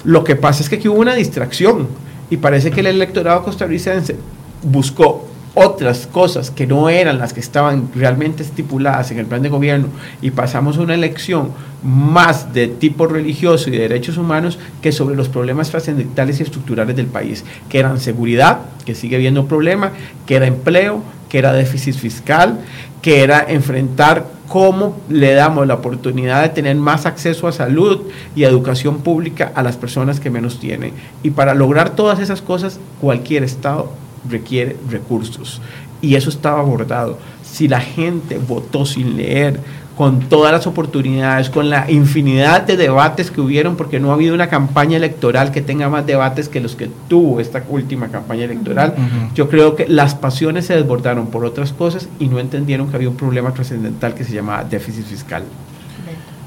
Lo 0.04 0.22
que 0.22 0.36
pasa 0.36 0.62
es 0.62 0.68
que 0.68 0.76
aquí 0.76 0.86
hubo 0.86 1.00
una 1.00 1.16
distracción 1.16 1.88
y 2.30 2.36
parece 2.36 2.70
que 2.70 2.78
el 2.78 2.86
electorado 2.86 3.42
costarricense 3.42 4.14
buscó 4.62 5.26
otras 5.58 6.06
cosas 6.06 6.52
que 6.52 6.66
no 6.66 6.88
eran 6.88 7.18
las 7.18 7.32
que 7.32 7.40
estaban 7.40 7.88
realmente 7.94 8.44
estipuladas 8.44 9.10
en 9.10 9.18
el 9.18 9.26
plan 9.26 9.42
de 9.42 9.48
gobierno 9.48 9.88
y 10.22 10.30
pasamos 10.30 10.78
una 10.78 10.94
elección 10.94 11.50
más 11.82 12.52
de 12.52 12.68
tipo 12.68 13.06
religioso 13.06 13.68
y 13.68 13.72
de 13.72 13.80
derechos 13.80 14.18
humanos 14.18 14.58
que 14.80 14.92
sobre 14.92 15.16
los 15.16 15.28
problemas 15.28 15.70
trascendentales 15.70 16.38
y 16.38 16.44
estructurales 16.44 16.94
del 16.94 17.06
país, 17.06 17.44
que 17.68 17.80
eran 17.80 17.98
seguridad, 17.98 18.60
que 18.84 18.94
sigue 18.94 19.16
habiendo 19.16 19.46
problema, 19.46 19.92
que 20.26 20.36
era 20.36 20.46
empleo, 20.46 21.02
que 21.28 21.38
era 21.38 21.52
déficit 21.52 21.96
fiscal, 21.96 22.60
que 23.02 23.22
era 23.22 23.44
enfrentar 23.48 24.26
cómo 24.48 25.00
le 25.08 25.34
damos 25.34 25.66
la 25.66 25.74
oportunidad 25.74 26.42
de 26.42 26.48
tener 26.50 26.76
más 26.76 27.04
acceso 27.04 27.48
a 27.48 27.52
salud 27.52 28.02
y 28.34 28.44
educación 28.44 29.02
pública 29.02 29.52
a 29.54 29.62
las 29.62 29.76
personas 29.76 30.20
que 30.20 30.30
menos 30.30 30.60
tienen. 30.60 30.92
Y 31.22 31.30
para 31.30 31.54
lograr 31.54 31.96
todas 31.96 32.20
esas 32.20 32.42
cosas, 32.42 32.78
cualquier 33.00 33.42
Estado 33.42 33.92
requiere 34.28 34.76
recursos. 34.88 35.60
Y 36.00 36.14
eso 36.14 36.30
estaba 36.30 36.60
abordado. 36.60 37.18
Si 37.42 37.66
la 37.68 37.80
gente 37.80 38.38
votó 38.38 38.86
sin 38.86 39.16
leer, 39.16 39.60
con 39.98 40.20
todas 40.20 40.52
las 40.52 40.68
oportunidades, 40.68 41.50
con 41.50 41.70
la 41.70 41.90
infinidad 41.90 42.62
de 42.62 42.76
debates 42.76 43.32
que 43.32 43.40
hubieron, 43.40 43.74
porque 43.74 43.98
no 43.98 44.12
ha 44.12 44.14
habido 44.14 44.32
una 44.32 44.48
campaña 44.48 44.96
electoral 44.96 45.50
que 45.50 45.60
tenga 45.60 45.88
más 45.88 46.06
debates 46.06 46.48
que 46.48 46.60
los 46.60 46.76
que 46.76 46.88
tuvo 47.08 47.40
esta 47.40 47.64
última 47.68 48.06
campaña 48.06 48.44
electoral. 48.44 48.94
Yo 49.34 49.48
creo 49.48 49.74
que 49.74 49.88
las 49.88 50.14
pasiones 50.14 50.66
se 50.66 50.76
desbordaron 50.76 51.26
por 51.26 51.44
otras 51.44 51.72
cosas 51.72 52.08
y 52.20 52.28
no 52.28 52.38
entendieron 52.38 52.88
que 52.88 52.94
había 52.94 53.08
un 53.08 53.16
problema 53.16 53.52
trascendental 53.52 54.14
que 54.14 54.22
se 54.22 54.34
llamaba 54.34 54.62
déficit 54.62 55.04
fiscal. 55.04 55.42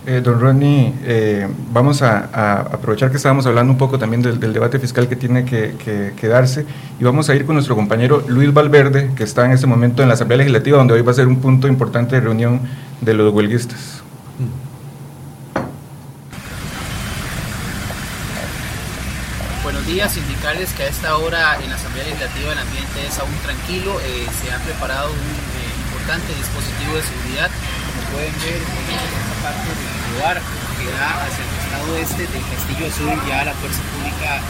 Eh, 0.04 0.20
don 0.20 0.40
Ronnie, 0.42 0.96
eh, 1.04 1.48
vamos 1.72 2.02
a, 2.02 2.64
aprovechar 2.74 3.12
que 3.12 3.18
estábamos 3.18 3.46
hablando 3.46 3.72
un 3.72 3.78
poco 3.78 4.00
también 4.00 4.24
del, 4.24 4.40
debate 4.40 4.80
fiscal 4.80 5.08
que 5.08 5.16
tiene 5.16 5.46
que, 5.46 6.28
darse 6.28 6.66
y 7.00 7.04
vamos 7.04 7.30
a 7.30 7.36
ir 7.36 7.46
con 7.46 7.54
nuestro 7.54 7.76
compañero 7.76 8.24
Luis 8.28 8.52
Valverde, 8.52 9.12
que 9.16 9.24
está 9.24 9.46
en 9.46 9.52
este 9.52 9.68
momento 9.68 10.02
en 10.02 10.08
la 10.08 10.16
Asamblea 10.16 10.40
Legislativa, 10.40 10.80
donde 10.80 10.96
hoy 10.96 11.04
va 11.04 11.12
a 11.12 11.14
ser 11.14 11.28
un 11.28 11.40
punto 11.40 11.68
importante 11.68 12.16
de 12.16 12.22
reunión 12.22 12.62
de 13.00 13.14
los 13.14 13.32
huelguistas. 13.32 14.02
Buenos 19.64 19.86
días, 19.86 20.18
indicarles 20.18 20.74
que 20.74 20.82
a 20.82 20.88
esta 20.88 21.16
hora 21.18 21.58
en 21.64 21.70
la 21.70 21.76
Asamblea 21.76 22.06
Legislativa 22.06 22.54
el 22.54 22.58
ambiente 22.58 23.06
es 23.08 23.20
aún 23.20 23.36
tranquilo, 23.44 24.00
eh, 24.02 24.26
se 24.42 24.52
ha 24.52 24.58
preparado 24.58 25.12
un 25.12 25.86
importante 25.86 26.34
dispositivo 26.34 26.96
de 26.96 27.02
seguridad 27.04 27.52
pueden 28.12 28.34
ver 28.42 28.56
en 28.56 29.00
esta 29.00 29.34
parte 29.42 29.70
del 29.70 29.91
lugar 30.14 30.42
que 30.78 30.86
da 30.92 31.10
hacia 31.24 31.44
el 31.44 31.52
costado 31.56 31.98
este 31.98 32.22
del 32.28 32.44
Castillo 32.52 32.88
Azul, 32.88 33.14
ya 33.28 33.46
la 33.46 33.54
fuerza 33.54 33.82
pública 33.94 34.42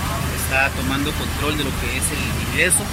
está 0.43 0.69
tomando 0.75 1.11
control 1.13 1.57
de 1.57 1.63
lo 1.63 1.71
que 1.81 1.97
es 1.97 2.05
el 2.11 2.23
ingreso. 2.47 2.83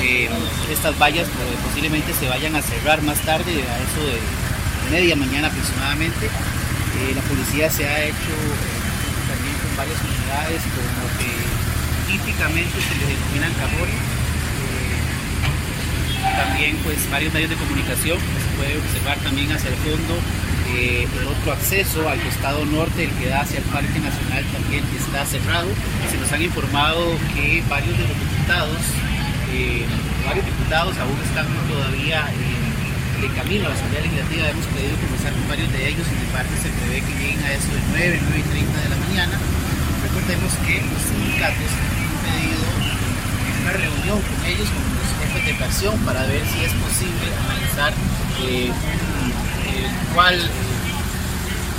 Eh, 0.00 0.30
estas 0.70 0.98
vallas 0.98 1.28
pues, 1.28 1.48
posiblemente 1.64 2.12
se 2.14 2.28
vayan 2.28 2.56
a 2.56 2.62
cerrar 2.62 3.02
más 3.02 3.18
tarde, 3.20 3.52
a 3.52 3.76
eso 3.78 4.00
de 4.06 4.18
media 4.90 5.16
mañana 5.16 5.48
aproximadamente. 5.48 6.26
Eh, 6.26 7.12
la 7.14 7.22
policía 7.22 7.70
se 7.70 7.86
ha 7.88 8.04
hecho 8.04 8.34
eh, 8.34 9.28
también 9.28 9.54
con 9.58 9.76
varias 9.76 9.98
unidades 10.00 10.62
como 10.74 11.04
que 11.18 11.30
típicamente 12.12 12.76
se 12.80 12.94
le 12.98 13.06
denominan 13.06 13.52
cabores 13.54 14.14
también 16.36 16.76
pues 16.82 16.98
varios 17.10 17.32
medios 17.32 17.50
de 17.50 17.56
comunicación, 17.56 18.18
se 18.18 18.56
puede 18.56 18.78
observar 18.78 19.18
también 19.18 19.52
hacia 19.52 19.68
el 19.70 19.76
fondo 19.76 20.16
eh, 20.74 21.06
el 21.06 21.26
otro 21.28 21.52
acceso 21.52 22.08
al 22.08 22.20
costado 22.20 22.64
norte, 22.66 23.04
el 23.04 23.10
que 23.12 23.28
da 23.28 23.42
hacia 23.42 23.58
el 23.58 23.64
Parque 23.70 24.00
Nacional 24.00 24.44
también 24.52 24.82
está 24.96 25.24
cerrado. 25.24 25.68
Se 26.10 26.18
nos 26.18 26.30
han 26.32 26.42
informado 26.42 27.14
que 27.34 27.62
varios 27.68 27.96
de 27.96 28.02
los 28.02 28.18
diputados, 28.18 28.82
eh, 29.54 29.86
varios 30.26 30.44
diputados 30.46 30.98
aún 30.98 31.14
están 31.22 31.46
todavía 31.70 32.26
de 33.20 33.28
camino 33.38 33.66
a 33.66 33.68
la 33.70 33.74
Asamblea 33.74 34.02
Legislativa, 34.02 34.50
hemos 34.50 34.66
pedido 34.74 34.98
conversar 34.98 35.32
con 35.32 35.48
varios 35.48 35.70
de 35.72 35.88
ellos, 35.88 36.06
y 36.10 36.14
de 36.18 36.28
parte 36.34 36.52
se 36.58 36.68
prevé 36.68 36.98
que 37.06 37.14
lleguen 37.22 37.40
a 37.44 37.52
eso 37.54 37.70
de 37.70 37.80
9, 37.94 38.20
9 38.20 38.38
y 38.38 38.48
30 38.50 38.80
de 38.82 38.88
la 38.90 38.98
mañana. 38.98 39.36
Recordemos 40.02 40.50
que 40.66 40.82
los 40.82 41.02
sindicatos 41.06 41.70
han 41.70 42.18
pedido 42.26 42.66
una 43.62 43.72
reunión 43.78 44.18
con 44.18 44.38
ellos, 44.44 44.68
con 44.74 44.82
los 44.82 45.08
jefes 45.22 45.42
de 45.46 45.54
fracción, 45.54 45.94
para 46.02 46.26
ver 46.26 46.42
si 46.50 46.66
es 46.66 46.74
posible 46.74 47.30
analizar 47.46 47.94
eh, 49.84 49.90
cuál 50.14 50.36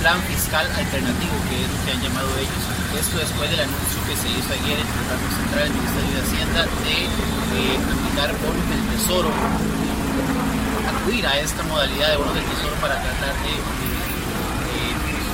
plan 0.00 0.20
fiscal 0.30 0.66
alternativo, 0.70 1.34
que 1.50 1.56
es 1.64 1.68
lo 1.68 1.78
que 1.84 1.90
han 1.92 2.00
llamado 2.02 2.30
ellos. 2.38 2.62
Esto 2.94 3.18
después 3.18 3.50
del 3.50 3.60
anuncio 3.60 3.98
que 4.06 4.16
se 4.16 4.28
hizo 4.30 4.50
ayer 4.54 4.78
entre 4.78 4.98
el 5.02 5.08
Banco 5.10 5.28
Central 5.34 5.66
y 5.66 5.68
el 5.68 5.76
Ministerio 5.76 6.12
de 6.14 6.22
Hacienda 6.22 6.60
de 6.64 6.96
eh, 7.02 7.76
aplicar 7.76 8.30
bonos 8.40 8.66
del 8.70 8.82
Tesoro, 8.94 9.30
acudir 10.86 11.26
a 11.26 11.34
esta 11.38 11.62
modalidad 11.64 12.08
de 12.10 12.16
bonos 12.16 12.34
del 12.34 12.46
Tesoro 12.46 12.74
para 12.80 12.96
tratar 13.02 13.34
de 13.42 13.52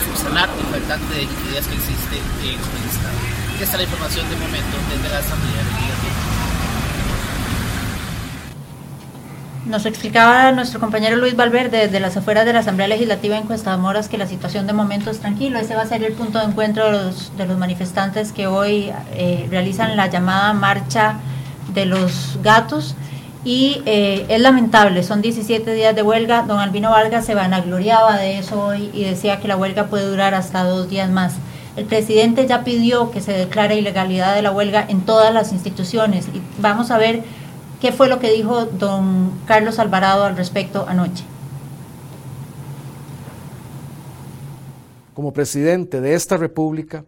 subsanar 0.09 0.49
el 0.49 1.09
de 1.09 1.21
liquidez 1.23 1.67
que 1.67 1.75
existe 1.75 2.17
en 2.17 2.57
el 2.57 2.85
Estado. 2.89 3.19
Esta 3.61 3.65
es 3.65 3.79
la 3.79 3.83
información 3.85 4.29
de 4.29 4.37
momento 4.37 4.77
desde 4.91 5.09
la 5.09 5.19
Asamblea 5.19 5.63
Legislativa. 5.63 6.02
Nos 9.73 9.87
explicaba 9.87 10.53
nuestro 10.53 10.81
compañero 10.81 11.17
Luis 11.17 11.35
Valverde 11.35 11.87
desde 11.87 11.99
las 11.99 12.15
afueras 12.15 12.45
de 12.45 12.53
la 12.53 12.59
Asamblea 12.59 12.89
Legislativa 12.89 13.39
en 13.39 13.45
Cuesta 13.45 13.75
Moras 13.79 14.11
que 14.11 14.19
la 14.19 14.27
situación 14.27 14.67
de 14.67 14.75
momento 14.75 15.11
es 15.11 15.21
tranquila. 15.21 15.63
Ese 15.63 15.75
va 15.75 15.81
a 15.81 15.87
ser 15.87 16.05
el 16.05 16.13
punto 16.13 16.39
de 16.39 16.45
encuentro 16.45 16.85
de 16.85 16.93
los, 16.93 17.35
de 17.39 17.47
los 17.47 17.57
manifestantes 17.57 18.33
que 18.33 18.47
hoy 18.47 18.93
eh, 19.15 19.47
realizan 19.49 19.97
la 19.97 20.09
llamada 20.09 20.53
marcha 20.53 21.21
de 21.73 21.87
los 21.87 22.39
gatos. 22.43 22.97
Y 23.47 23.81
eh, 23.87 24.27
es 24.29 24.43
lamentable, 24.43 25.03
son 25.05 25.23
17 25.23 25.73
días 25.73 25.97
de 25.97 26.03
huelga. 26.03 26.43
Don 26.43 26.59
Albino 26.59 26.91
Vargas 26.91 27.25
se 27.25 27.35
vanagloriaba 27.35 28.19
de 28.19 28.41
eso 28.41 28.63
hoy 28.63 28.91
y 28.93 29.05
decía 29.05 29.41
que 29.41 29.49
la 29.49 29.57
huelga 29.57 29.87
puede 29.87 30.05
durar 30.07 30.35
hasta 30.35 30.65
dos 30.65 30.91
días 30.91 31.09
más. 31.09 31.37
El 31.77 31.87
presidente 31.87 32.47
ya 32.47 32.63
pidió 32.63 33.11
que 33.11 33.23
se 33.23 33.33
declare 33.33 33.77
ilegalidad 33.77 34.35
de 34.35 34.43
la 34.43 34.51
huelga 34.51 34.85
en 34.87 35.01
todas 35.01 35.33
las 35.33 35.51
instituciones 35.51 36.29
y 36.29 36.43
vamos 36.59 36.91
a 36.91 36.99
ver 36.99 37.25
¿Qué 37.83 37.91
fue 37.91 38.09
lo 38.09 38.21
que 38.21 38.31
dijo 38.31 38.67
don 38.67 39.41
Carlos 39.45 39.81
Alvarado 39.81 40.23
al 40.23 40.37
respecto 40.37 40.87
anoche? 40.87 41.25
Como 45.15 45.33
presidente 45.33 46.01
de 46.01 46.15
esta 46.15 46.37
República, 46.37 47.05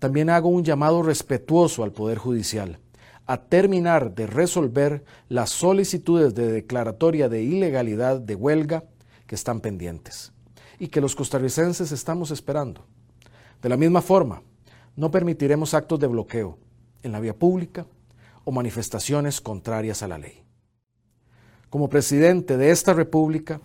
también 0.00 0.28
hago 0.28 0.48
un 0.48 0.64
llamado 0.64 1.04
respetuoso 1.04 1.84
al 1.84 1.92
Poder 1.92 2.18
Judicial 2.18 2.80
a 3.26 3.36
terminar 3.36 4.16
de 4.16 4.26
resolver 4.26 5.04
las 5.28 5.50
solicitudes 5.50 6.34
de 6.34 6.50
declaratoria 6.50 7.28
de 7.28 7.44
ilegalidad 7.44 8.18
de 8.18 8.34
huelga 8.34 8.82
que 9.28 9.36
están 9.36 9.60
pendientes 9.60 10.32
y 10.80 10.88
que 10.88 11.00
los 11.00 11.14
costarricenses 11.14 11.92
estamos 11.92 12.32
esperando. 12.32 12.84
De 13.62 13.68
la 13.68 13.76
misma 13.76 14.02
forma, 14.02 14.42
no 14.96 15.12
permitiremos 15.12 15.72
actos 15.72 16.00
de 16.00 16.08
bloqueo 16.08 16.58
en 17.04 17.12
la 17.12 17.20
vía 17.20 17.38
pública, 17.38 17.86
o 18.46 18.52
manifestaciones 18.52 19.42
contrarias 19.42 20.02
a 20.02 20.08
la 20.08 20.18
ley. 20.18 20.44
Como 21.68 21.90
presidente 21.90 22.56
de 22.56 22.70
esta 22.70 22.94
República, 22.94 23.60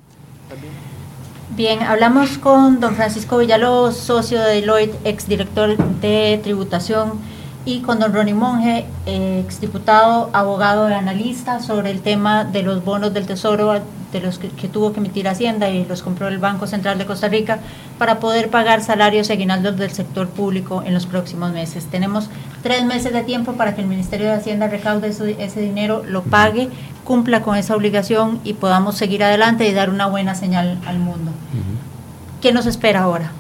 Bien, 1.56 1.82
hablamos 1.82 2.38
con 2.38 2.80
don 2.80 2.96
Francisco 2.96 3.38
Villalobos, 3.38 3.98
socio 3.98 4.41
de 4.41 4.56
Deloitte, 4.56 4.98
exdirector 5.04 5.78
de 6.00 6.39
tributación, 6.41 7.20
y 7.65 7.82
con 7.82 8.00
don 8.00 8.13
Ronnie 8.13 8.34
Monge, 8.34 8.86
exdiputado, 9.06 10.30
abogado 10.34 10.89
y 10.89 10.93
analista, 10.93 11.60
sobre 11.60 11.91
el 11.91 12.02
tema 12.02 12.43
de 12.43 12.63
los 12.63 12.84
bonos 12.84 13.13
del 13.13 13.26
Tesoro 13.28 13.82
de 14.12 14.19
los 14.19 14.39
que, 14.39 14.67
tuvo 14.67 14.91
que 14.91 15.00
emitir 15.00 15.28
Hacienda 15.28 15.69
y 15.69 15.86
los 15.86 16.02
compró 16.02 16.28
el 16.28 16.38
Banco 16.38 16.67
Central 16.67 16.97
de 16.97 17.06
Costa 17.06 17.30
Rica 17.30 17.60
para 17.97 18.19
poder 18.19 18.50
pagar 18.50 18.82
salarios 18.82 19.30
y 19.30 19.34
aguinaldos 19.34 19.78
del 19.78 19.91
sector 19.91 20.28
público 20.28 20.84
en 20.86 20.93
los 20.93 21.06
próximos 21.06 21.52
meses. 21.52 21.86
Tenemos 21.86 22.30
tres 22.62 22.84
meses 22.84 23.13
de 23.13 23.24
tiempo 23.24 23.54
para 23.54 23.74
que 23.74 23.82
el 23.82 23.88
Ministerio 23.88 24.28
de 24.28 24.34
Hacienda 24.34 24.67
recaude 24.67 25.08
ese, 25.08 25.62
dinero, 25.62 26.04
lo 26.06 26.24
pague, 26.24 26.69
cumpla 27.06 27.41
con 27.41 27.56
esa 27.56 27.76
obligación 27.76 28.39
y 28.43 28.54
podamos 28.54 28.97
seguir 28.97 29.24
adelante 29.24 29.67
y 29.67 29.74
dar 29.74 29.89
una 29.89 30.08
buena 30.08 30.36
señal 30.36 30.80
al 30.86 31.00
mundo. 31.00 31.32
¿Qué 32.41 32.52
nos 32.52 32.65
espera 32.65 33.02
ahora? 33.02 33.32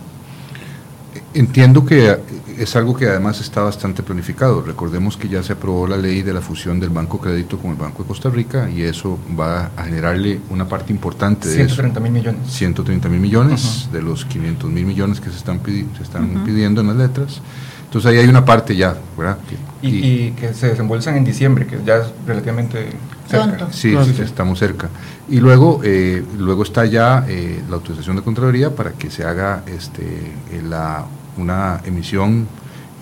Entiendo 1.33 1.85
que 1.85 2.17
es 2.57 2.75
algo 2.75 2.95
que 2.95 3.07
además 3.07 3.39
está 3.39 3.61
bastante 3.61 4.03
planificado. 4.03 4.61
Recordemos 4.61 5.15
que 5.15 5.29
ya 5.29 5.41
se 5.43 5.53
aprobó 5.53 5.87
la 5.87 5.97
ley 5.97 6.21
de 6.23 6.33
la 6.33 6.41
fusión 6.41 6.79
del 6.79 6.89
Banco 6.89 7.19
Crédito 7.19 7.57
con 7.57 7.71
el 7.71 7.77
Banco 7.77 8.03
de 8.03 8.07
Costa 8.07 8.29
Rica 8.29 8.69
y 8.69 8.81
eso 8.83 9.17
va 9.39 9.71
a 9.77 9.85
generarle 9.85 10.39
una 10.49 10.67
parte 10.67 10.91
importante 10.91 11.47
de 11.47 11.55
130 11.55 11.99
mil 11.99 12.11
millones. 12.11 12.41
130 12.47 13.09
mil 13.09 13.19
millones 13.19 13.89
de 13.91 14.01
los 14.01 14.25
500 14.25 14.69
mil 14.69 14.85
millones 14.85 15.21
que 15.21 15.29
se 15.29 15.37
están, 15.37 15.61
se 15.65 16.03
están 16.03 16.43
pidiendo 16.43 16.81
en 16.81 16.87
las 16.87 16.97
letras. 16.97 17.41
Entonces 17.85 18.11
ahí 18.11 18.17
hay 18.19 18.27
una 18.27 18.45
parte 18.45 18.75
ya, 18.75 18.95
¿verdad? 19.17 19.37
y, 19.81 20.31
que 20.31 20.53
se 20.53 20.69
desembolsan 20.69 21.17
en 21.17 21.25
diciembre, 21.25 21.67
que 21.67 21.77
ya 21.85 21.97
es 21.97 22.07
relativamente 22.25 22.87
cerca. 23.27 23.67
Sí, 23.71 23.93
estamos 24.19 24.59
cerca. 24.59 24.89
Y 25.29 25.41
luego, 25.41 25.81
eh, 25.83 26.23
luego 26.37 26.63
está 26.63 26.85
ya 26.85 27.25
eh, 27.27 27.61
la 27.69 27.75
autorización 27.75 28.15
de 28.15 28.21
Contraloría 28.21 28.73
para 28.73 28.91
que 28.91 29.11
se 29.11 29.25
haga 29.25 29.63
este, 29.67 30.31
la 30.69 31.05
una 31.37 31.81
emisión 31.85 32.47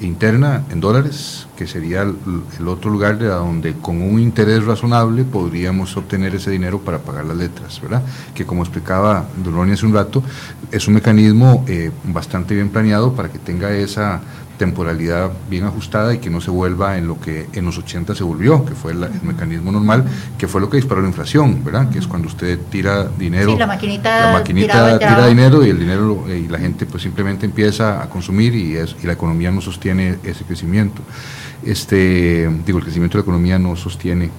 interna 0.02 0.64
en 0.70 0.80
dólares, 0.80 1.48
que 1.58 1.68
sería 1.68 2.04
el, 2.04 2.68
otro 2.68 2.90
lugar 2.90 3.18
de 3.18 3.28
donde 3.28 3.74
con 3.74 4.02
un 4.02 4.20
interés 4.20 4.66
razonable 4.66 5.24
podríamos 5.24 5.96
obtener 5.98 6.36
ese 6.36 6.52
dinero 6.52 6.80
para 6.80 7.00
pagar 7.00 7.26
las 7.26 7.38
letras, 7.38 7.82
¿verdad? 7.82 8.02
Que 8.34 8.46
como 8.46 8.64
explicaba 8.64 9.26
Doloni 9.44 9.74
hace 9.74 9.86
un 9.86 9.94
rato, 9.94 10.24
es 10.72 10.88
un 10.88 10.96
mecanismo 10.96 11.66
eh, 11.68 11.92
bastante 12.06 12.56
bien 12.56 12.70
planeado 12.70 13.14
para 13.14 13.30
que 13.30 13.40
tenga 13.40 13.72
esa 13.72 14.22
temporalidad 14.60 15.32
bien 15.49 15.64
ajustada 15.64 16.14
y 16.14 16.20
que 16.20 16.30
no 16.30 16.41
se 16.41 16.51
vuelva 16.51 16.97
en 16.97 17.07
lo 17.07 17.20
que 17.20 17.47
en 17.53 17.66
los 17.66 17.78
80 17.78 18.14
se 18.14 18.24
volvió, 18.26 18.66
que 18.66 18.76
fue 18.76 18.91
el 18.91 18.99
mecanismo 19.24 19.72
normal, 19.72 20.03
que 20.38 20.49
fue 20.49 20.60
lo 20.60 20.70
que 20.70 20.78
disparó 20.78 21.01
la 21.01 21.07
inflación, 21.07 21.64
¿verdad? 21.64 21.89
Que 21.89 21.97
es 21.97 22.07
cuando 22.07 22.28
usted 22.28 22.60
tira 22.70 23.07
dinero, 23.18 23.57
la 23.57 23.66
maquinita, 23.66 24.26
la 24.28 24.34
maquinita 24.34 24.99
tira 24.99 25.28
dinero 25.28 25.66
y 25.66 25.70
el 25.70 25.80
dinero 25.80 26.26
y 26.28 26.49
la 26.49 26.60
gente 26.60 26.86
pues 26.86 27.01
simplemente 27.01 27.45
empieza 27.45 28.03
a 28.03 28.10
consumir 28.10 28.53
y, 28.53 28.76
es, 28.76 28.97
y 29.01 29.07
la 29.07 29.14
economía 29.14 29.49
no 29.49 29.62
sostiene 29.62 30.18
ese 30.24 30.43
crecimiento. 30.43 31.01
Este, 31.64 32.49
digo, 32.66 32.80
el 32.80 32.84
crecimiento 32.84 33.18
de 33.18 33.22
la 33.22 33.24
economía 33.24 33.57
no 33.57 33.78
sostiene 33.78 34.30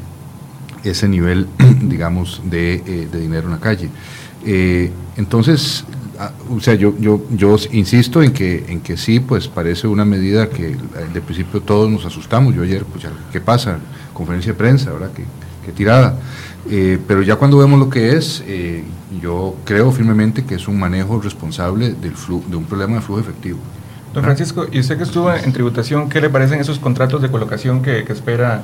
ese 0.84 1.08
nivel, 1.08 1.48
digamos, 1.80 2.42
de, 2.44 2.74
eh, 2.74 3.08
de 3.10 3.20
dinero 3.20 3.46
en 3.46 3.52
la 3.52 3.60
calle. 3.60 3.88
Eh, 4.44 4.90
entonces, 5.16 5.84
o 6.50 6.60
sea, 6.60 6.74
yo, 6.74 6.94
yo, 6.98 7.22
yo 7.30 7.56
insisto 7.72 8.22
en 8.22 8.32
que, 8.32 8.64
en 8.68 8.80
que 8.80 8.96
sí, 8.96 9.20
pues 9.20 9.48
parece 9.48 9.86
una 9.86 10.04
medida 10.04 10.48
que 10.48 10.76
de 11.12 11.20
principio 11.20 11.60
todos 11.60 11.90
nos 11.90 12.04
asustamos. 12.04 12.54
Yo 12.54 12.62
ayer, 12.62 12.84
pues, 12.84 13.06
¿qué 13.32 13.40
pasa? 13.40 13.78
Conferencia 14.12 14.52
de 14.52 14.58
prensa, 14.58 14.92
¿verdad? 14.92 15.10
¿Qué, 15.14 15.24
tirada? 15.72 16.18
Eh, 16.68 16.98
pero 17.06 17.22
ya 17.22 17.36
cuando 17.36 17.56
vemos 17.56 17.78
lo 17.78 17.88
que 17.88 18.16
es, 18.16 18.42
eh, 18.46 18.82
yo 19.22 19.54
creo 19.64 19.92
firmemente 19.92 20.44
que 20.44 20.56
es 20.56 20.66
un 20.66 20.80
manejo 20.80 21.20
responsable 21.20 21.90
del 21.90 22.14
de 22.48 22.56
un 22.56 22.64
problema 22.64 22.96
de 22.96 23.02
flujo 23.02 23.20
efectivo. 23.20 23.58
Don 24.12 24.24
Francisco, 24.24 24.66
y 24.72 24.80
usted 24.80 24.96
que 24.96 25.04
estuvo 25.04 25.32
en 25.32 25.52
tributación, 25.52 26.08
¿qué 26.08 26.20
le 26.20 26.28
parecen 26.28 26.58
esos 26.58 26.80
contratos 26.80 27.22
de 27.22 27.30
colocación 27.30 27.82
que, 27.82 28.02
que 28.02 28.12
espera 28.12 28.62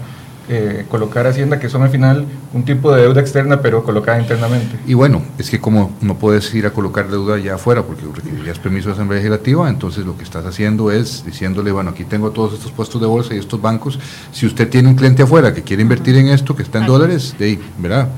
eh, 0.49 0.87
colocar 0.89 1.27
Hacienda, 1.27 1.59
que 1.59 1.69
son 1.69 1.83
al 1.83 1.91
final 1.91 2.25
un 2.55 2.65
tipo 2.65 2.95
de 2.95 3.03
deuda 3.03 3.21
externa, 3.21 3.61
pero 3.61 3.83
colocada 3.83 4.21
internamente. 4.21 4.79
Y 4.87 4.95
bueno, 4.95 5.23
es 5.39 5.51
que 5.51 5.61
como 5.61 5.93
no 6.01 6.17
puedes 6.17 6.55
ir 6.55 6.67
a 6.67 6.71
colocar 6.71 7.09
deuda 7.09 7.37
allá 7.37 7.57
afuera 7.57 7.83
porque 7.83 8.03
requerirías 8.15 8.59
permiso 8.59 8.89
de 8.89 8.95
Asamblea 8.95 9.19
Legislativa, 9.19 9.69
entonces 9.69 10.07
lo 10.07 10.17
que 10.17 10.25
estás 10.25 10.47
haciendo 10.47 10.91
es 10.91 11.25
diciéndole, 11.25 11.73
bueno, 11.73 11.91
aquí 11.91 12.05
tengo 12.05 12.31
todos 12.31 12.55
estos 12.55 12.71
puestos 12.73 13.01
de 13.01 13.07
bolsa 13.07 13.35
y 13.35 13.39
estos 13.39 13.61
bancos, 13.61 13.99
si 14.33 14.47
usted 14.47 14.69
tiene 14.69 14.89
un 14.89 14.95
cliente 14.95 15.23
afuera 15.23 15.53
que 15.53 15.63
quiere 15.63 15.83
invertir 15.83 16.17
en 16.17 16.29
esto, 16.29 16.55
que 16.55 16.63
está 16.63 16.79
en 16.79 16.87
dólares, 16.87 17.35
de 17.39 17.45
ahí, 17.45 17.61
¿verdad? 17.79 18.09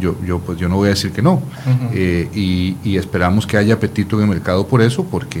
Yo, 0.00 0.14
yo, 0.24 0.38
pues 0.38 0.58
yo 0.58 0.68
no 0.68 0.76
voy 0.76 0.86
a 0.86 0.90
decir 0.90 1.10
que 1.10 1.22
no. 1.22 1.42
Eh, 1.92 2.28
y, 2.32 2.96
esperamos 2.96 3.46
que 3.46 3.56
haya 3.56 3.74
apetito 3.74 4.16
en 4.16 4.22
el 4.22 4.28
mercado 4.28 4.66
por 4.66 4.82
eso, 4.82 5.04
porque 5.04 5.40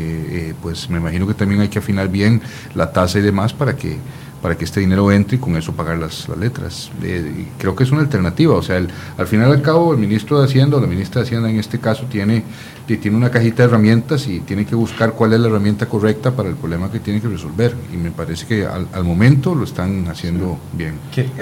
eh, 0.50 0.54
pues 0.60 0.88
me 0.90 0.98
imagino 0.98 1.26
que 1.26 1.34
también 1.34 1.60
hay 1.60 1.68
que 1.68 1.78
afinar 1.78 2.08
bien 2.08 2.40
la 2.74 2.90
tasa 2.90 3.18
y 3.18 3.22
demás 3.22 3.52
para 3.52 3.76
que 3.76 3.98
para 4.42 4.56
que 4.56 4.64
este 4.64 4.80
dinero 4.80 5.10
entre 5.10 5.36
y 5.36 5.40
con 5.40 5.56
eso 5.56 5.72
pagar 5.72 5.98
las, 5.98 6.28
las 6.28 6.38
letras. 6.38 6.90
Eh, 7.02 7.46
creo 7.58 7.74
que 7.74 7.84
es 7.84 7.90
una 7.90 8.02
alternativa, 8.02 8.54
o 8.54 8.62
sea, 8.62 8.76
el, 8.76 8.88
al 9.16 9.26
final 9.26 9.50
y 9.50 9.52
al 9.52 9.62
cabo 9.62 9.92
el 9.92 9.98
ministro 9.98 10.38
de 10.38 10.46
Hacienda 10.46 10.76
o 10.76 10.80
la 10.80 10.86
ministra 10.86 11.20
de 11.20 11.26
Hacienda 11.26 11.50
en 11.50 11.58
este 11.58 11.78
caso 11.78 12.04
tiene, 12.04 12.44
tiene 12.86 13.16
una 13.16 13.30
cajita 13.30 13.62
de 13.62 13.68
herramientas 13.68 14.26
y 14.28 14.40
tiene 14.40 14.64
que 14.64 14.74
buscar 14.74 15.12
cuál 15.12 15.32
es 15.32 15.40
la 15.40 15.48
herramienta 15.48 15.86
correcta 15.86 16.30
para 16.30 16.48
el 16.48 16.56
problema 16.56 16.90
que 16.90 17.00
tiene 17.00 17.20
que 17.20 17.28
resolver. 17.28 17.74
Y 17.92 17.96
me 17.96 18.10
parece 18.10 18.46
que 18.46 18.66
al, 18.66 18.86
al 18.92 19.04
momento 19.04 19.54
lo 19.54 19.64
están 19.64 20.06
haciendo 20.08 20.58
bien. 20.72 20.94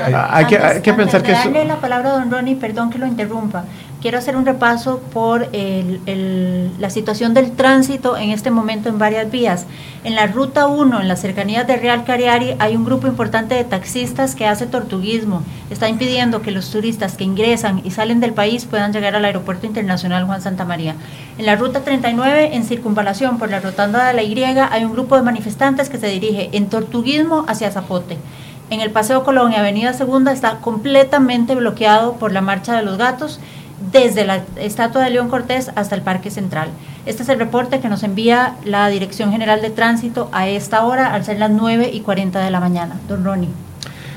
hay, 0.02 0.46
que, 0.46 0.58
hay 0.58 0.80
que 0.80 0.92
pensar 0.94 1.22
que... 1.22 1.32
Darle 1.32 1.64
la 1.64 1.80
palabra 1.80 2.14
a 2.14 2.18
don 2.20 2.30
Ronnie, 2.30 2.56
perdón 2.56 2.90
que 2.90 2.98
lo 2.98 3.06
interrumpa 3.06 3.64
quiero 4.00 4.18
hacer 4.18 4.36
un 4.36 4.46
repaso 4.46 5.00
por 5.12 5.48
la 5.52 6.90
situación 6.90 7.34
del 7.34 7.52
tránsito 7.52 8.16
en 8.16 8.30
este 8.30 8.50
momento 8.50 8.88
en 8.88 8.98
varias 8.98 9.30
vías. 9.30 9.66
En 10.04 10.14
la 10.14 10.26
ruta 10.28 10.68
1, 10.68 11.00
en 11.00 11.08
las 11.08 11.20
cercanías 11.20 11.66
de 11.66 11.76
Real 11.76 12.04
Cariari, 12.04 12.54
hay 12.58 12.76
un 12.76 12.84
grupo 12.84 13.08
importante 13.08 13.56
de 13.56 13.64
taxistas 13.64 14.36
que 14.36 14.46
hace 14.46 14.66
tortuguismo. 14.66 15.42
Está 15.70 15.88
impidiendo 15.88 16.42
que 16.42 16.52
los 16.52 16.70
turistas 16.70 17.16
que 17.16 17.24
ingresan 17.24 17.80
y 17.84 17.90
salen 17.90 18.20
del 18.20 18.32
país 18.32 18.64
puedan 18.64 18.92
llegar 18.92 19.16
al 19.16 19.24
Aeropuerto 19.24 19.66
Internacional 19.66 20.24
Juan 20.24 20.42
Santa 20.42 20.64
María. 20.64 20.94
En 21.38 21.46
la 21.46 21.56
ruta 21.56 21.82
39, 21.82 22.50
en 22.54 22.64
circunvalación 22.64 23.38
por 23.38 23.50
la 23.50 23.58
rotanda 23.60 24.06
de 24.06 24.14
la 24.14 24.22
Y, 24.22 24.36
hay 24.36 24.84
un 24.84 24.92
grupo 24.92 25.16
de 25.16 25.22
manifestantes 25.22 25.88
que 25.88 25.98
se 25.98 26.08
dirige 26.08 26.50
en 26.52 26.68
tortuguismo 26.68 27.44
hacia 27.48 27.70
Zapote. 27.70 28.18
En 28.68 28.80
el 28.80 28.90
Paseo 28.90 29.24
Colón 29.24 29.52
y 29.52 29.56
Avenida 29.56 29.92
Segunda 29.92 30.32
está 30.32 30.58
completamente 30.58 31.54
bloqueado 31.54 32.14
por 32.14 32.32
la 32.32 32.40
Marcha 32.40 32.76
de 32.76 32.82
los 32.82 32.98
Gatos 32.98 33.40
desde 33.92 34.24
la 34.24 34.42
estatua 34.56 35.02
de 35.02 35.10
León 35.10 35.28
Cortés 35.28 35.70
hasta 35.74 35.94
el 35.94 36.02
Parque 36.02 36.30
Central. 36.30 36.68
Este 37.04 37.22
es 37.22 37.28
el 37.28 37.38
reporte 37.38 37.80
que 37.80 37.88
nos 37.88 38.02
envía 38.02 38.56
la 38.64 38.88
Dirección 38.88 39.32
General 39.32 39.60
de 39.60 39.70
Tránsito 39.70 40.28
a 40.32 40.48
esta 40.48 40.84
hora, 40.84 41.12
al 41.12 41.24
ser 41.24 41.38
las 41.38 41.50
9 41.50 41.90
y 41.92 42.00
40 42.00 42.40
de 42.40 42.50
la 42.50 42.60
mañana. 42.60 42.96
Don 43.08 43.24
Ronnie. 43.24 43.50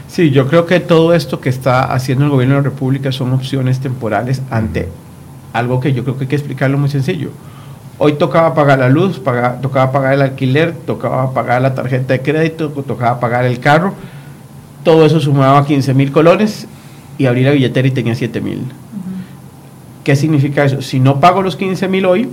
Sí, 0.08 0.32
yo 0.32 0.48
creo 0.48 0.66
que 0.66 0.80
todo 0.80 1.14
esto 1.14 1.40
que 1.40 1.50
está 1.50 1.84
haciendo 1.84 2.26
el 2.26 2.32
gobierno 2.32 2.56
de 2.56 2.62
la 2.62 2.70
República 2.70 3.12
son 3.12 3.32
opciones 3.34 3.80
temporales 3.80 4.42
ante 4.50 4.90
algo 5.54 5.80
que 5.80 5.94
yo 5.94 6.04
creo 6.04 6.18
que 6.18 6.24
hay 6.24 6.28
que 6.30 6.36
explicarlo 6.36 6.78
muy 6.78 6.90
sencillo. 6.90 7.30
Hoy 7.98 8.14
tocaba 8.14 8.54
pagar 8.54 8.80
la 8.80 8.90
luz, 8.90 9.22
tocaba 9.62 9.92
pagar 9.92 10.14
el 10.14 10.22
alquiler, 10.22 10.74
tocaba 10.74 11.34
pagar 11.34 11.62
la 11.62 11.76
tarjeta 11.76 12.14
de 12.14 12.22
crédito, 12.22 12.70
tocaba 12.70 13.20
pagar 13.20 13.46
el 13.46 13.60
carro. 13.60 13.94
Todo 14.84 15.06
eso 15.06 15.20
sumaba 15.20 15.66
15 15.66 15.94
mil 15.94 16.12
colones 16.12 16.66
y 17.18 17.26
abrir 17.26 17.46
la 17.46 17.52
billetera 17.52 17.88
y 17.88 17.92
tenía 17.92 18.16
7 18.16 18.40
mil. 18.42 18.64
¿Qué 20.10 20.16
significa 20.16 20.66
eso? 20.66 20.82
Si 20.82 21.00
no 21.00 21.20
pago 21.20 21.44
los 21.44 21.56
15 21.56 21.88
mil 21.88 22.04
hoy, 22.08 22.28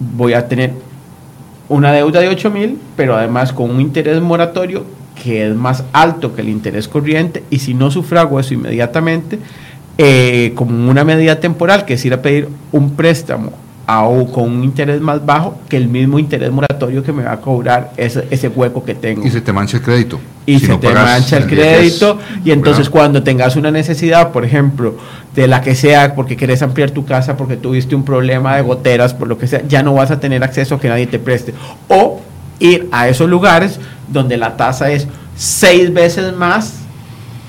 voy 0.00 0.32
a 0.32 0.48
tener 0.48 0.72
una 1.68 1.92
deuda 1.92 2.18
de 2.18 2.26
8 2.26 2.50
mil, 2.50 2.76
pero 2.96 3.14
además 3.14 3.52
con 3.52 3.70
un 3.70 3.80
interés 3.80 4.20
moratorio 4.20 4.84
que 5.14 5.46
es 5.46 5.54
más 5.54 5.84
alto 5.92 6.34
que 6.34 6.40
el 6.40 6.48
interés 6.48 6.88
corriente 6.88 7.44
y 7.50 7.60
si 7.60 7.72
no 7.72 7.92
sufrago 7.92 8.40
eso 8.40 8.54
inmediatamente, 8.54 9.38
eh, 9.96 10.54
como 10.56 10.90
una 10.90 11.04
medida 11.04 11.38
temporal, 11.38 11.84
que 11.84 11.94
es 11.94 12.04
ir 12.04 12.14
a 12.14 12.20
pedir 12.20 12.48
un 12.72 12.96
préstamo 12.96 13.52
o 14.00 14.30
con 14.30 14.50
un 14.50 14.64
interés 14.64 15.00
más 15.00 15.24
bajo 15.24 15.58
que 15.68 15.76
el 15.76 15.88
mismo 15.88 16.18
interés 16.18 16.50
moratorio 16.50 17.02
que 17.02 17.12
me 17.12 17.22
va 17.22 17.32
a 17.32 17.40
cobrar 17.40 17.92
ese, 17.96 18.26
ese 18.30 18.48
hueco 18.48 18.84
que 18.84 18.94
tengo. 18.94 19.24
Y 19.26 19.30
se 19.30 19.40
te 19.40 19.52
mancha 19.52 19.76
el 19.76 19.82
crédito. 19.82 20.20
Y 20.46 20.58
se 20.58 20.76
te 20.76 20.92
mancha 20.92 21.36
el 21.36 21.46
crédito. 21.46 22.18
y 22.44 22.50
entonces 22.50 22.90
cuando 22.90 23.22
tengas 23.22 23.56
una 23.56 23.70
necesidad, 23.70 24.32
por 24.32 24.44
ejemplo, 24.44 24.96
de 25.34 25.46
la 25.46 25.60
que 25.60 25.74
sea, 25.74 26.14
porque 26.14 26.36
querés 26.36 26.62
ampliar 26.62 26.90
tu 26.90 27.04
casa, 27.04 27.36
porque 27.36 27.56
tuviste 27.56 27.94
un 27.94 28.04
problema 28.04 28.56
de 28.56 28.62
goteras, 28.62 29.14
por 29.14 29.28
lo 29.28 29.38
que 29.38 29.46
sea, 29.46 29.62
ya 29.66 29.82
no 29.82 29.94
vas 29.94 30.10
a 30.10 30.20
tener 30.20 30.42
acceso 30.42 30.74
a 30.74 30.80
que 30.80 30.88
nadie 30.88 31.06
te 31.06 31.18
preste. 31.18 31.54
O 31.88 32.20
ir 32.58 32.88
a 32.92 33.08
esos 33.08 33.28
lugares 33.28 33.78
donde 34.08 34.36
la 34.36 34.56
tasa 34.56 34.90
es 34.90 35.06
seis 35.36 35.92
veces 35.92 36.34
más 36.36 36.81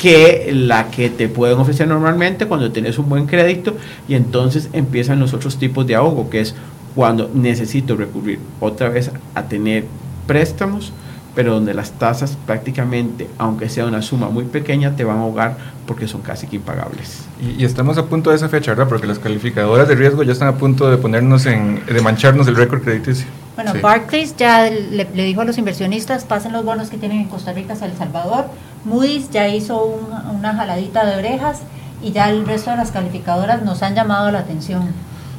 que 0.04 0.52
la 0.54 0.92
que 0.92 1.10
te 1.10 1.30
pueden 1.30 1.58
ofrecer 1.60 1.88
normalmente 1.88 2.46
cuando 2.46 2.74
tienes 2.74 3.00
un 3.00 3.08
buen 3.08 3.26
crédito 3.26 3.78
y 4.06 4.16
entonces 4.16 4.68
empiezan 4.74 5.22
los 5.22 5.34
otros 5.34 5.58
tipos 5.58 5.88
de 5.88 5.96
ahogo, 5.96 6.30
que 6.30 6.42
es 6.42 6.56
cuando 6.94 7.32
necesito 7.34 7.96
recurrir 7.96 8.38
otra 8.60 8.90
vez 8.90 9.12
a 9.34 9.44
tener 9.44 9.86
préstamos, 10.28 10.92
pero 11.36 11.54
donde 11.54 11.74
las 11.74 11.94
tasas 11.94 12.38
prácticamente, 12.46 13.30
aunque 13.38 13.70
sea 13.70 13.86
una 13.86 14.02
suma 14.02 14.28
muy 14.28 14.44
pequeña, 14.44 14.94
te 14.98 15.06
van 15.06 15.20
a 15.20 15.22
ahogar 15.22 15.56
porque 15.88 16.06
son 16.10 16.22
casi 16.22 16.48
que 16.48 16.58
impagables. 16.58 17.24
Y, 17.58 17.64
estamos 17.64 17.98
a 17.98 18.06
punto 18.08 18.30
de 18.30 18.36
esa 18.36 18.50
fecha, 18.50 18.72
¿verdad? 18.72 18.90
Porque 18.90 19.08
las 19.08 19.20
calificadoras 19.20 19.88
de 19.88 19.96
riesgo 19.96 20.24
ya 20.24 20.34
están 20.34 20.50
a 20.50 20.58
punto 20.58 20.92
de 20.92 20.98
ponernos 20.98 21.46
en, 21.46 21.82
de 21.86 22.02
mancharnos 22.02 22.46
el 22.50 22.58
récord 22.58 22.82
crediticio. 22.82 23.26
Bueno, 23.56 23.72
Barclays 23.82 24.36
ya 24.36 24.70
le, 24.70 25.08
le, 25.16 25.24
dijo 25.24 25.40
a 25.40 25.46
los 25.46 25.58
inversionistas, 25.58 26.26
pasen 26.26 26.52
los 26.52 26.66
bonos 26.66 26.90
que 26.90 26.98
tienen 26.98 27.22
en 27.22 27.28
Costa 27.30 27.54
Rica 27.54 27.72
hacia 27.72 27.88
El 27.88 27.96
Salvador, 27.96 28.48
Moody's 28.86 29.30
ya 29.30 29.48
hizo 29.48 30.00
una 30.38 30.54
jaladita 30.54 31.06
de 31.06 31.18
orejas 31.18 31.62
y 32.02 32.12
ya 32.12 32.30
el 32.30 32.46
resto 32.46 32.72
de 32.72 32.78
las 32.78 32.92
calificadoras 32.92 33.64
nos 33.64 33.82
han 33.82 33.96
llamado 33.96 34.32
la 34.32 34.40
atención. 34.40 34.84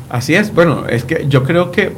Así 0.09 0.34
es, 0.34 0.55
bueno, 0.55 0.86
es 0.86 1.05
que 1.05 1.26
yo 1.28 1.45
creo 1.45 1.70
que 1.70 1.95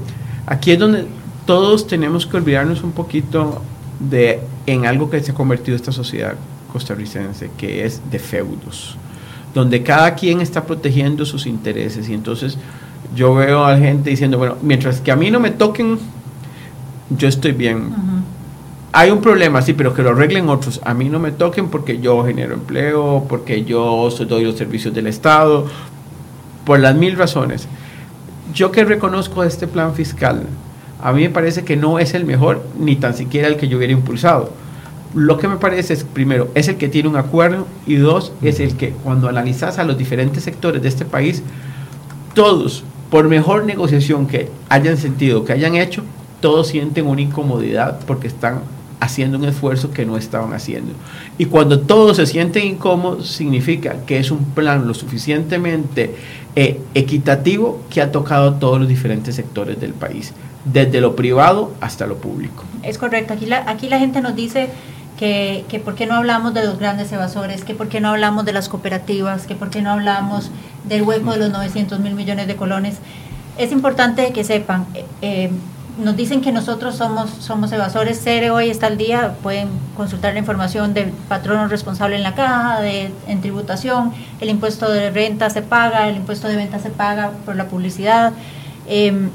aquí 0.47 0.73
es 0.73 0.79
donde 0.79 1.07
todos 1.45 1.87
tenemos 1.87 2.27
que 2.27 2.37
olvidarnos 2.37 2.83
un 2.83 2.93
poquito 2.93 3.63
de 4.01 4.41
en 4.67 4.87
algo 4.87 5.09
que 5.09 5.21
se 5.21 5.31
ha 5.31 5.35
convertido 5.35 5.77
esta 5.77 5.93
sociedad 5.93 6.35
costarricense, 6.73 7.51
que 7.57 7.85
es 7.85 8.03
de 8.11 8.19
feudos, 8.19 8.97
donde 9.55 9.83
cada 9.83 10.15
quien 10.15 10.41
está 10.41 10.65
protegiendo 10.65 11.25
sus 11.25 11.47
intereses. 11.47 12.09
Y 12.09 12.15
entonces 12.15 12.59
yo 13.15 13.35
veo 13.35 13.65
a 13.65 13.73
la 13.73 13.79
gente 13.79 14.11
diciendo, 14.11 14.39
bueno, 14.39 14.57
mientras 14.63 15.01
que 15.01 15.13
a 15.13 15.17
mí 15.17 15.31
no 15.31 15.39
me 15.39 15.53
toquen, 15.53 15.99
yo 17.11 17.29
estoy 17.29 17.53
bien 17.53 17.93
hay 18.99 19.11
un 19.11 19.21
problema, 19.21 19.61
sí, 19.61 19.75
pero 19.75 19.93
que 19.93 20.03
lo 20.03 20.13
arreglen 20.13 20.49
otros. 20.49 20.81
A 20.83 20.95
mí 20.95 21.11
no 21.11 21.19
me 21.19 21.31
toquen 21.31 21.69
porque 21.69 21.99
yo 21.99 22.25
genero 22.25 22.55
empleo, 22.55 23.27
porque 23.29 23.63
yo 23.63 24.09
doy 24.27 24.45
los 24.45 24.57
servicios 24.57 24.95
del 24.95 25.07
Estado, 25.07 25.67
por 26.65 26.81
las 26.81 26.95
mil 26.95 27.15
razones. 27.15 27.69
Yo 28.55 28.71
que 28.73 28.87
reconozco 28.87 29.45
este 29.45 29.67
plan 29.67 29.93
fiscal, 29.93 30.45
a 31.03 31.13
mí 31.13 31.21
me 31.21 31.29
parece 31.29 31.63
que 31.63 31.77
no 31.77 31.99
es 31.99 32.15
el 32.15 32.25
mejor, 32.25 32.63
ni 32.79 32.97
tan 32.97 33.13
siquiera 33.13 33.49
el 33.49 33.59
que 33.59 33.69
yo 33.69 33.77
hubiera 33.77 33.93
impulsado. 33.93 34.51
Lo 35.13 35.37
que 35.37 35.47
me 35.47 35.59
parece 35.59 35.93
es, 35.93 36.03
primero, 36.03 36.49
es 36.55 36.69
el 36.69 36.77
que 36.77 36.89
tiene 36.89 37.11
un 37.11 37.17
acuerdo 37.17 37.67
y 37.87 37.97
dos, 37.97 38.33
es 38.41 38.61
el 38.61 38.79
que 38.79 38.93
cuando 39.05 39.29
analizas 39.29 39.79
a 39.79 39.85
los 39.85 39.99
diferentes 39.99 40.43
sectores 40.43 40.81
de 40.81 40.89
este 40.89 41.05
país, 41.05 41.43
todos, 42.33 42.83
por 43.11 43.29
mejor 43.29 43.67
negociación 43.67 44.27
que 44.27 44.49
hayan 44.71 44.97
sentido, 44.97 45.45
que 45.45 45.53
hayan 45.53 45.75
hecho, 45.75 46.03
todos 46.41 46.69
sienten 46.69 47.07
una 47.07 47.21
incomodidad 47.21 48.01
porque 48.07 48.27
están 48.27 48.61
haciendo 49.01 49.39
un 49.39 49.45
esfuerzo 49.45 49.91
que 49.91 50.07
no 50.07 50.17
estaban 50.17 50.53
haciendo. 50.53 50.93
Y 51.39 51.47
cuando 51.47 51.81
todos 51.81 52.17
se 52.17 52.27
sienten 52.27 52.67
incómodos, 52.67 53.29
significa 53.29 54.05
que 54.07 54.19
es 54.19 54.31
un 54.31 54.45
plan 54.45 54.87
lo 54.87 54.95
suficientemente 54.95 56.15
eh, 56.55 56.81
equitativo 56.95 57.83
que 57.91 58.01
ha 58.01 58.11
tocado 58.11 58.51
a 58.51 58.59
todos 58.59 58.79
los 58.81 58.89
diferentes 58.89 59.35
sectores 59.35 59.79
del 59.79 59.93
país, 59.93 60.33
desde 60.65 61.01
lo 61.01 61.15
privado 61.15 61.73
hasta 61.81 62.07
lo 62.07 62.17
público. 62.17 62.65
Es 62.83 62.99
correcto, 62.99 63.35
aquí 63.35 63.47
la, 63.47 63.69
aquí 63.69 63.89
la 63.89 63.99
gente 63.99 64.23
nos 64.23 64.35
dice 64.35 64.71
que, 65.19 65.65
que 65.69 65.81
por 65.81 65.95
qué 65.95 66.07
no 66.07 66.15
hablamos 66.15 66.55
de 66.55 66.65
los 66.65 66.79
grandes 66.79 67.13
evasores, 67.13 67.65
que 67.65 67.75
por 67.75 67.89
qué 67.89 68.01
no 68.01 68.09
hablamos 68.09 68.45
de 68.45 68.53
las 68.53 68.69
cooperativas, 68.69 69.47
que 69.47 69.55
por 69.55 69.71
qué 69.71 69.83
no 69.83 69.91
hablamos 69.91 70.51
del 70.85 71.03
hueco 71.03 71.33
de 71.33 71.39
los 71.39 71.51
900 71.51 72.01
mil 72.01 72.15
millones 72.15 72.47
de 72.47 72.57
colones. 72.57 72.99
Es 73.59 73.73
importante 73.73 74.33
que 74.33 74.45
sepan, 74.45 74.87
eh, 74.95 75.05
eh, 75.23 75.51
nos 75.99 76.17
dicen 76.17 76.41
que 76.41 76.53
nosotros 76.53 76.97
somos, 76.97 77.31
somos 77.41 77.73
evasores. 77.73 78.23
CERE 78.23 78.51
hoy 78.51 78.71
está 78.71 78.87
al 78.87 78.99
día, 78.99 79.35
pueden 79.43 79.69
consultar 79.97 80.35
la 80.35 80.41
información 80.41 80.95
del 80.95 81.11
patrono 81.11 81.69
responsable 81.69 82.17
en 82.17 82.23
la 82.23 82.35
caja, 82.35 82.81
de, 82.81 83.13
en 83.27 83.41
tributación, 83.41 84.13
el 84.41 84.51
impuesto 84.51 84.91
de 84.91 85.11
renta 85.11 85.49
se 85.51 85.63
paga, 85.63 86.09
el 86.09 86.17
impuesto 86.17 86.49
de 86.49 86.57
venta 86.57 86.79
se 86.79 86.91
paga 86.91 87.31
por 87.45 87.57
la 87.57 87.69
publicidad. 87.69 88.33
Eh, 88.87 89.29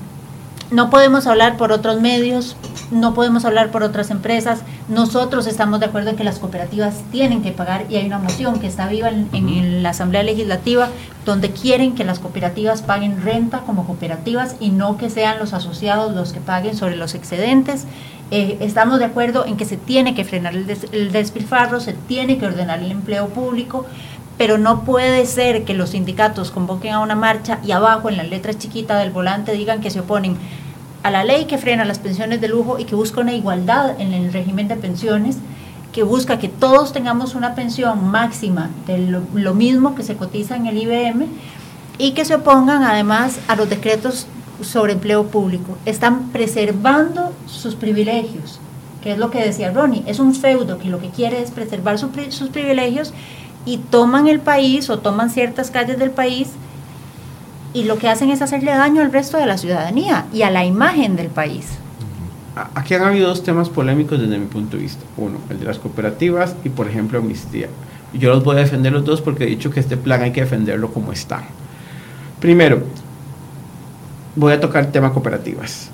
no 0.70 0.90
podemos 0.90 1.28
hablar 1.28 1.58
por 1.58 1.72
otros 1.72 2.00
medios, 2.00 2.56
no 2.92 3.14
podemos 3.14 3.46
hablar 3.46 3.72
por 3.72 3.84
otras 3.84 4.12
empresas. 4.12 4.62
Nosotros 4.88 5.48
estamos 5.48 5.80
de 5.80 5.88
acuerdo 5.88 6.12
en 6.12 6.18
que 6.18 6.24
las 6.24 6.40
cooperativas 6.40 7.02
tienen 7.12 7.42
que 7.42 7.52
pagar 7.52 7.86
y 7.90 7.96
hay 7.96 8.06
una 8.06 8.20
moción 8.20 8.60
que 8.60 8.68
está 8.68 8.88
viva 8.88 9.10
en, 9.10 9.82
la 9.82 9.90
Asamblea 9.90 10.24
Legislativa 10.24 10.90
donde 11.26 11.52
quieren 11.52 11.96
que 11.96 12.04
las 12.04 12.20
cooperativas 12.20 12.82
paguen 12.82 13.24
renta 13.24 13.62
como 13.62 13.86
cooperativas 13.86 14.56
y 14.60 14.70
no 14.70 14.98
que 14.98 15.10
sean 15.10 15.40
los 15.40 15.54
asociados 15.54 16.14
los 16.14 16.34
que 16.34 16.42
paguen 16.42 16.76
sobre 16.76 16.98
los 16.98 17.16
excedentes. 17.16 17.86
Eh, 18.30 18.58
estamos 18.60 19.00
de 19.00 19.06
acuerdo 19.06 19.46
en 19.46 19.58
que 19.58 19.66
se 19.66 19.78
tiene 19.78 20.14
que 20.14 20.24
frenar 20.24 20.56
el, 20.56 20.70
el 20.92 21.12
despilfarro, 21.12 21.80
se 21.80 21.94
tiene 21.94 22.38
que 22.38 22.46
ordenar 22.46 22.80
el 22.80 22.92
empleo 22.92 23.30
público, 23.30 23.86
pero 24.38 24.58
no 24.58 24.84
puede 24.84 25.26
ser 25.26 25.64
que 25.66 25.74
los 25.74 25.92
sindicatos 25.92 26.52
convoquen 26.52 26.94
a 26.94 27.00
una 27.00 27.16
marcha 27.16 27.60
y 27.64 27.72
abajo 27.72 28.10
en 28.10 28.18
la 28.18 28.24
letra 28.24 28.54
chiquita 28.54 28.98
del 28.98 29.12
volante 29.12 29.54
digan 29.54 29.82
que 29.82 29.92
se 29.92 30.00
oponen 30.00 30.38
a 31.04 31.12
la 31.12 31.24
ley 31.24 31.46
que 31.46 31.58
frena 31.58 31.86
las 31.86 32.00
pensiones 32.00 32.42
de 32.42 32.48
lujo 32.48 32.80
y 32.80 32.86
que 32.86 32.96
busca 32.96 33.22
una 33.22 33.34
igualdad 33.34 34.00
en 34.00 34.14
el 34.14 34.32
régimen 34.32 34.68
de 34.68 34.76
pensiones, 34.76 35.38
que 35.92 36.04
busca 36.04 36.40
que 36.40 36.48
todos 36.48 36.94
tengamos 36.94 37.36
una 37.36 37.56
pensión 37.56 38.10
máxima 38.10 38.70
de 38.88 38.98
lo, 38.98 39.54
mismo 39.54 39.96
que 39.96 40.04
se 40.04 40.16
cotiza 40.16 40.56
en 40.56 40.68
el 40.68 40.78
IBM 40.78 41.26
y 41.98 42.12
que 42.12 42.26
se 42.26 42.36
opongan 42.36 42.84
además 42.84 43.40
a 43.48 43.56
los 43.56 43.70
decretos 43.70 44.28
sobre 44.62 44.94
empleo 44.94 45.28
público. 45.28 45.78
Están 45.86 46.30
preservando 46.30 47.34
sus 47.48 47.76
privilegios, 47.76 48.60
que 49.04 49.14
es 49.14 49.18
lo 49.18 49.32
que 49.32 49.44
decía 49.44 49.72
Ronnie, 49.72 50.04
es 50.06 50.20
un 50.20 50.36
feudo 50.36 50.78
que 50.78 50.90
lo 50.90 51.00
que 51.00 51.10
quiere 51.10 51.42
es 51.42 51.52
preservar 51.52 51.98
sus 51.98 52.50
privilegios 52.50 53.14
y 53.66 53.78
toman 53.78 54.28
el 54.28 54.40
país 54.40 54.90
o 54.90 55.00
toman 55.00 55.30
ciertas 55.30 55.72
calles 55.72 56.00
del 56.00 56.12
país 56.12 56.50
y 57.74 57.84
lo 57.86 57.98
que 57.98 58.10
hacen 58.10 58.30
es 58.30 58.42
hacerle 58.42 58.72
daño 58.72 59.02
al 59.02 59.12
resto 59.12 59.38
de 59.38 59.46
la 59.46 59.58
ciudadanía 59.58 60.26
y 60.34 60.42
a 60.42 60.52
la 60.52 60.66
imagen 60.66 61.16
del 61.16 61.28
país. 61.28 61.68
Aquí 62.76 62.94
han 62.94 63.04
habido 63.04 63.30
dos 63.30 63.44
temas 63.44 63.70
polémicos 63.70 64.20
desde 64.20 64.38
mi 64.38 64.48
punto 64.48 64.76
de 64.76 64.84
vista. 64.84 65.04
Uno, 65.18 65.38
el 65.50 65.60
de 65.60 65.66
las 65.66 65.80
cooperativas 65.80 66.56
y, 66.66 66.70
por 66.70 66.88
ejemplo, 66.88 67.20
amnistía. 67.20 67.68
Yo 68.14 68.30
los 68.30 68.44
voy 68.44 68.58
a 68.58 68.60
defender 68.60 68.92
los 68.92 69.06
dos 69.06 69.22
porque 69.22 69.46
he 69.46 69.48
dicho 69.48 69.72
que 69.72 69.80
este 69.80 69.96
plan 69.96 70.22
hay 70.22 70.32
que 70.32 70.42
defenderlo 70.42 70.92
como 70.92 71.14
está. 71.14 71.44
Primero, 72.42 72.84
voy 74.36 74.52
a 74.52 74.60
tocar 74.60 74.86
el 74.86 74.92
tema 74.92 75.14
cooperativas. 75.14 75.90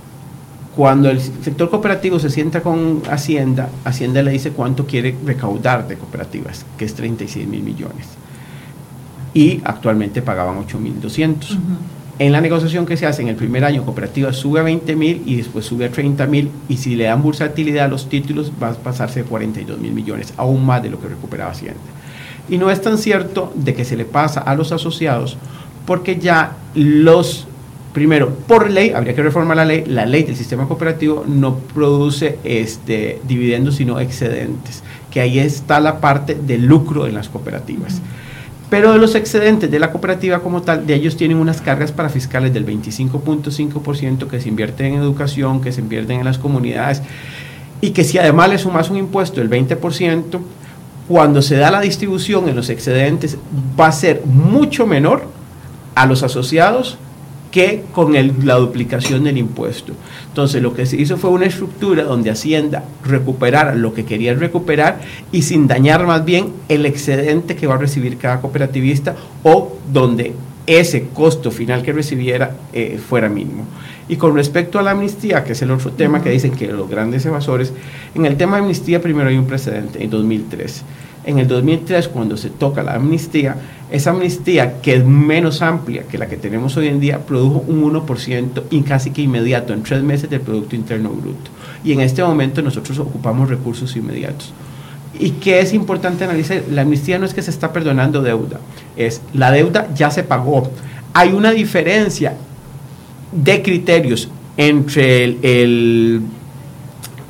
Cuando 0.76 1.10
el 1.10 1.22
sector 1.22 1.70
cooperativo 1.70 2.20
se 2.20 2.30
sienta 2.30 2.62
con 2.62 3.04
Hacienda, 3.10 3.70
Hacienda 3.84 4.24
le 4.24 4.32
dice 4.32 4.52
cuánto 4.52 4.88
quiere 4.88 5.16
recaudar 5.26 5.88
de 5.88 5.98
cooperativas, 5.98 6.66
que 6.78 6.86
es 6.86 6.94
36 6.96 7.48
mil 7.48 7.62
millones 7.62 8.08
y 9.38 9.62
actualmente 9.64 10.24
pagaban 10.24 10.58
8.200. 10.66 11.60
En 12.18 12.32
la 12.32 12.42
negociación 12.42 12.88
que 12.88 12.98
se 12.98 13.06
hace 13.06 13.22
en 13.22 13.28
el 13.28 13.36
primer 13.36 13.64
año, 13.64 13.86
cooperativa 13.86 14.34
sube 14.34 14.60
a 14.60 14.64
20 14.64 14.96
mil 14.96 15.22
y 15.28 15.36
después 15.36 15.64
sube 15.64 15.86
a 15.86 15.92
30 15.92 16.26
mil 16.26 16.50
y 16.68 16.78
si 16.78 16.96
le 16.96 17.04
dan 17.04 17.22
bursatilidad 17.22 17.86
a 17.86 17.88
los 17.88 18.10
títulos 18.10 18.52
va 18.62 18.70
a 18.70 18.74
pasarse 18.74 19.22
de 19.22 19.30
42 19.30 19.78
mil 19.78 19.92
millones, 19.92 20.34
aún 20.38 20.66
más 20.66 20.82
de 20.82 20.90
lo 20.90 21.00
que 21.00 21.10
recuperaba 21.10 21.52
Hacienda. 21.52 21.78
Y 22.50 22.58
no 22.58 22.72
es 22.72 22.82
tan 22.82 22.98
cierto 22.98 23.54
de 23.54 23.76
que 23.76 23.86
se 23.86 23.96
le 23.96 24.06
pasa 24.06 24.40
a 24.40 24.56
los 24.56 24.72
asociados 24.72 25.38
porque 25.86 26.18
ya 26.18 26.58
los, 26.74 27.46
primero, 27.94 28.34
por 28.48 28.72
ley, 28.72 28.90
habría 28.90 29.14
que 29.14 29.22
reformar 29.22 29.58
la 29.58 29.66
ley, 29.66 29.84
la 29.86 30.08
ley 30.08 30.24
del 30.24 30.36
sistema 30.36 30.68
cooperativo 30.68 31.26
no 31.28 31.58
produce 31.60 32.40
este, 32.44 33.22
dividendos 33.28 33.76
sino 33.76 34.00
excedentes, 34.00 34.82
que 35.12 35.22
ahí 35.22 35.38
está 35.38 35.80
la 35.80 36.02
parte 36.02 36.34
de 36.34 36.58
lucro 36.58 37.06
en 37.06 37.14
las 37.14 37.30
cooperativas. 37.30 38.02
Pero 38.70 38.92
de 38.92 39.00
los 39.00 39.16
excedentes 39.16 39.72
de 39.72 39.80
la 39.80 39.92
cooperativa 39.92 40.40
como 40.40 40.62
tal, 40.62 40.86
de 40.86 40.96
ellos 40.96 41.16
tienen 41.16 41.38
unas 41.38 41.62
cargas 41.62 41.92
para 41.92 42.10
fiscales 42.10 42.54
del 42.54 42.66
25.5% 42.66 44.28
que 44.28 44.42
se 44.42 44.50
invierten 44.50 44.94
en 44.94 45.02
educación, 45.02 45.62
que 45.62 45.72
se 45.72 45.80
invierten 45.80 46.20
en 46.20 46.26
las 46.26 46.38
comunidades, 46.38 47.02
y 47.80 47.92
que 47.92 48.04
si 48.04 48.18
además 48.18 48.50
le 48.50 48.58
sumas 48.58 48.90
un 48.90 48.98
impuesto 48.98 49.40
del 49.40 49.50
20%, 49.50 50.40
cuando 51.08 51.42
se 51.42 51.56
da 51.56 51.72
la 51.72 51.80
distribución 51.80 52.50
en 52.50 52.56
los 52.56 52.70
excedentes 52.70 53.38
va 53.80 53.88
a 53.88 53.92
ser 53.94 54.24
mucho 54.26 54.86
menor 54.86 55.24
a 55.96 56.06
los 56.06 56.22
asociados 56.24 56.98
que 57.58 57.86
con 57.92 58.14
la 58.46 58.54
duplicación 58.54 59.24
del 59.24 59.40
impuesto. 59.40 59.94
Entonces 60.28 60.62
lo 60.62 60.76
que 60.76 60.86
se 60.86 60.96
hizo 60.96 61.18
fue 61.18 61.32
una 61.32 61.48
estructura 61.48 62.04
donde 62.04 62.30
Hacienda 62.30 62.84
recuperara 63.04 63.74
lo 63.74 63.96
que 63.96 64.06
quería 64.06 64.36
recuperar 64.36 65.02
y 65.32 65.42
sin 65.42 65.66
dañar 65.66 66.06
más 66.06 66.24
bien 66.24 66.54
el 66.70 66.86
excedente 66.86 67.56
que 67.56 67.66
va 67.66 67.74
a 67.74 67.80
recibir 67.80 68.20
cada 68.20 68.42
cooperativista 68.42 69.16
o 69.42 69.76
donde 69.92 70.34
ese 70.68 71.08
costo 71.08 71.50
final 71.50 71.82
que 71.82 71.94
recibiera 71.94 72.56
eh, 72.74 73.00
fuera 73.00 73.28
mínimo. 73.28 73.66
Y 74.08 74.18
con 74.18 74.36
respecto 74.36 74.78
a 74.78 74.84
la 74.84 74.92
amnistía, 74.92 75.44
que 75.44 75.54
es 75.54 75.62
el 75.64 75.72
otro 75.72 75.94
tema 75.94 76.22
que 76.22 76.30
dicen 76.30 76.52
que 76.52 76.68
los 76.68 76.88
grandes 76.88 77.26
evasores, 77.26 77.74
en 78.14 78.28
el 78.28 78.38
tema 78.38 78.58
de 78.58 78.62
amnistía 78.62 79.02
primero 79.02 79.30
hay 79.30 79.38
un 79.38 79.48
precedente 79.48 80.04
en 80.04 80.12
2003 80.12 80.84
en 81.28 81.40
el 81.40 81.48
2003, 81.48 82.08
cuando 82.08 82.38
se 82.38 82.50
toca 82.50 82.82
la 82.84 82.94
amnistía, 82.94 83.58
esa 83.90 84.10
amnistía, 84.10 84.82
que 84.82 84.96
es 84.96 85.06
menos 85.06 85.62
amplia 85.62 86.04
que 86.04 86.18
la 86.18 86.28
que 86.28 86.36
tenemos 86.36 86.76
hoy 86.78 86.88
en 86.88 87.00
día, 87.00 87.26
produjo 87.26 87.64
un 87.68 87.84
1% 87.84 88.64
y 88.70 88.82
casi 88.82 89.12
que 89.12 89.22
inmediato, 89.22 89.74
en 89.74 89.84
tres 89.84 90.04
meses 90.04 90.30
del 90.30 90.42
Producto 90.42 90.76
Interno 90.76 91.10
Bruto. 91.10 91.52
Y 91.84 91.94
en 91.94 92.02
este 92.02 92.24
momento 92.24 92.62
nosotros 92.62 93.00
ocupamos 93.00 93.50
recursos 93.50 93.96
inmediatos. 93.96 94.54
¿Y 95.20 95.32
qué 95.32 95.62
es 95.62 95.74
importante 95.74 96.26
analizar? 96.26 96.64
La 96.70 96.82
amnistía 96.82 97.18
no 97.18 97.26
es 97.26 97.34
que 97.34 97.42
se 97.42 97.50
está 97.50 97.72
perdonando 97.72 98.22
deuda, 98.22 98.60
es 98.96 99.22
la 99.34 99.52
deuda 99.52 99.88
ya 99.96 100.12
se 100.12 100.24
pagó. 100.24 100.70
Hay 101.14 101.32
una 101.32 101.52
diferencia 101.52 102.36
de 103.32 103.62
criterios 103.62 104.30
entre 104.58 105.24
el 105.24 106.22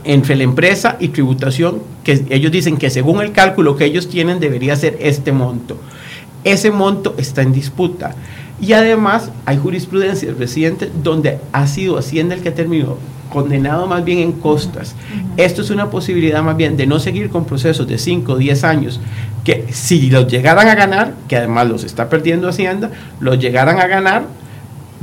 entre 0.03 0.37
la 0.37 0.43
empresa 0.43 0.95
y 1.01 1.09
tributación, 1.09 1.81
que 2.03 2.25
ellos 2.29 2.49
dicen 2.49 2.77
que 2.77 2.89
según 2.89 3.21
el 3.21 3.33
cálculo 3.33 3.75
que 3.75 3.83
ellos 3.83 4.07
tienen 4.07 4.39
debería 4.39 4.75
ser 4.77 4.97
este 5.01 5.33
monto. 5.33 5.77
Ese 6.47 6.71
monto 6.71 7.13
está 7.17 7.41
en 7.41 7.51
disputa. 7.51 8.15
Y 8.61 8.71
además 8.71 9.31
hay 9.45 9.57
jurisprudencia 9.57 10.33
reciente 10.33 10.89
donde 11.03 11.39
ha 11.51 11.67
sido 11.67 11.97
Hacienda 11.97 12.35
el 12.35 12.41
que 12.41 12.51
terminó 12.51 12.97
condenado 13.29 13.85
más 13.85 14.05
bien 14.05 14.19
en 14.19 14.31
costas. 14.31 14.95
Esto 15.35 15.61
es 15.61 15.71
una 15.71 15.89
posibilidad 15.89 16.41
más 16.41 16.55
bien 16.55 16.77
de 16.77 16.87
no 16.87 16.99
seguir 16.99 17.29
con 17.29 17.43
procesos 17.43 17.85
de 17.85 17.97
5 17.97 18.31
o 18.31 18.37
10 18.37 18.63
años, 18.63 19.01
que 19.43 19.65
si 19.73 20.09
los 20.09 20.27
llegaran 20.27 20.69
a 20.69 20.75
ganar, 20.75 21.15
que 21.27 21.35
además 21.35 21.67
los 21.67 21.83
está 21.83 22.07
perdiendo 22.07 22.47
Hacienda, 22.47 22.91
los 23.19 23.37
llegaran 23.39 23.77
a 23.81 23.87
ganar, 23.87 24.23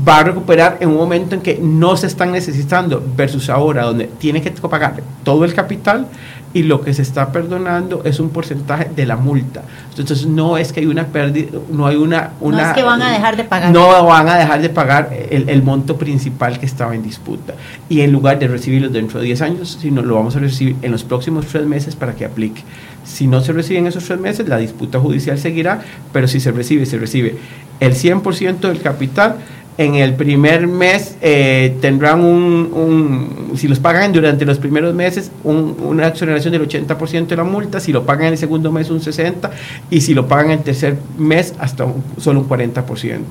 va 0.08 0.20
a 0.20 0.24
recuperar 0.24 0.78
en 0.80 0.88
un 0.88 0.96
momento 0.96 1.34
en 1.34 1.42
que 1.42 1.58
no 1.60 1.98
se 1.98 2.06
están 2.06 2.32
necesitando 2.32 3.04
versus 3.14 3.50
ahora 3.50 3.84
donde 3.84 4.06
tiene 4.06 4.40
que 4.40 4.50
pagar 4.50 5.02
todo 5.22 5.44
el 5.44 5.52
capital 5.52 6.08
y 6.54 6.62
lo 6.62 6.80
que 6.80 6.94
se 6.94 7.02
está 7.02 7.32
perdonando 7.32 8.02
es 8.04 8.20
un 8.20 8.30
porcentaje 8.30 8.88
de 8.94 9.04
la 9.04 9.16
multa. 9.16 9.62
Entonces 9.90 10.24
no 10.24 10.56
es 10.56 10.72
que 10.72 10.80
hay 10.80 10.86
una 10.86 11.08
pérdida, 11.08 11.58
no 11.70 11.86
hay 11.86 11.96
una, 11.96 12.30
una... 12.40 12.62
No 12.62 12.68
es 12.68 12.74
que 12.74 12.82
van 12.84 13.02
a 13.02 13.10
dejar 13.10 13.36
de 13.36 13.44
pagar. 13.44 13.72
No 13.72 14.06
van 14.06 14.28
a 14.28 14.36
dejar 14.36 14.62
de 14.62 14.70
pagar 14.70 15.10
el, 15.30 15.48
el 15.48 15.62
monto 15.64 15.98
principal 15.98 16.60
que 16.60 16.66
estaba 16.66 16.94
en 16.94 17.02
disputa. 17.02 17.54
Y 17.88 18.00
en 18.02 18.12
lugar 18.12 18.38
de 18.38 18.46
recibirlo 18.46 18.88
dentro 18.88 19.18
de 19.18 19.26
10 19.26 19.42
años, 19.42 19.78
sino 19.80 20.00
lo 20.00 20.14
vamos 20.14 20.36
a 20.36 20.38
recibir 20.38 20.76
en 20.80 20.92
los 20.92 21.02
próximos 21.02 21.46
tres 21.46 21.66
meses 21.66 21.96
para 21.96 22.14
que 22.14 22.24
aplique. 22.24 22.62
Si 23.04 23.26
no 23.26 23.40
se 23.40 23.52
recibe 23.52 23.80
en 23.80 23.88
esos 23.88 24.04
tres 24.04 24.20
meses, 24.20 24.48
la 24.48 24.58
disputa 24.58 25.00
judicial 25.00 25.36
seguirá, 25.38 25.82
pero 26.12 26.28
si 26.28 26.38
se 26.38 26.52
recibe, 26.52 26.86
se 26.86 26.98
recibe 26.98 27.36
el 27.80 27.94
100% 27.94 28.60
del 28.60 28.80
capital 28.80 29.36
en 29.76 29.96
el 29.96 30.14
primer 30.14 30.66
mes 30.66 31.16
eh, 31.20 31.76
tendrán 31.80 32.20
un, 32.20 33.52
si 33.56 33.66
los 33.66 33.80
pagan 33.80 34.12
durante 34.12 34.44
los 34.44 34.58
primeros 34.58 34.94
meses, 34.94 35.32
una 35.42 36.08
exoneración 36.08 36.52
del 36.52 36.68
80% 36.68 37.26
de 37.26 37.36
la 37.36 37.44
multa, 37.44 37.80
si 37.80 37.92
lo 37.92 38.04
pagan 38.04 38.26
en 38.26 38.32
el 38.32 38.38
segundo 38.38 38.70
mes 38.70 38.90
un 38.90 39.00
60% 39.00 39.50
y 39.90 40.00
si 40.00 40.14
lo 40.14 40.28
pagan 40.28 40.46
en 40.46 40.58
el 40.58 40.64
tercer 40.64 40.96
mes 41.18 41.54
hasta 41.58 41.86
solo 42.18 42.40
un 42.40 42.48
40%. 42.48 43.22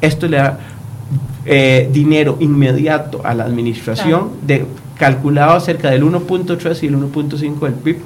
Esto 0.00 0.26
le 0.26 0.36
da 0.36 0.58
eh, 1.46 1.88
dinero 1.92 2.36
inmediato 2.40 3.20
a 3.24 3.34
la 3.34 3.44
administración 3.44 4.30
de 4.42 4.66
calculado 4.98 5.60
cerca 5.60 5.90
del 5.90 6.02
1.3 6.02 6.82
y 6.82 6.86
el 6.86 6.96
1.5 6.96 7.60
del 7.60 7.74
PIB 7.74 7.98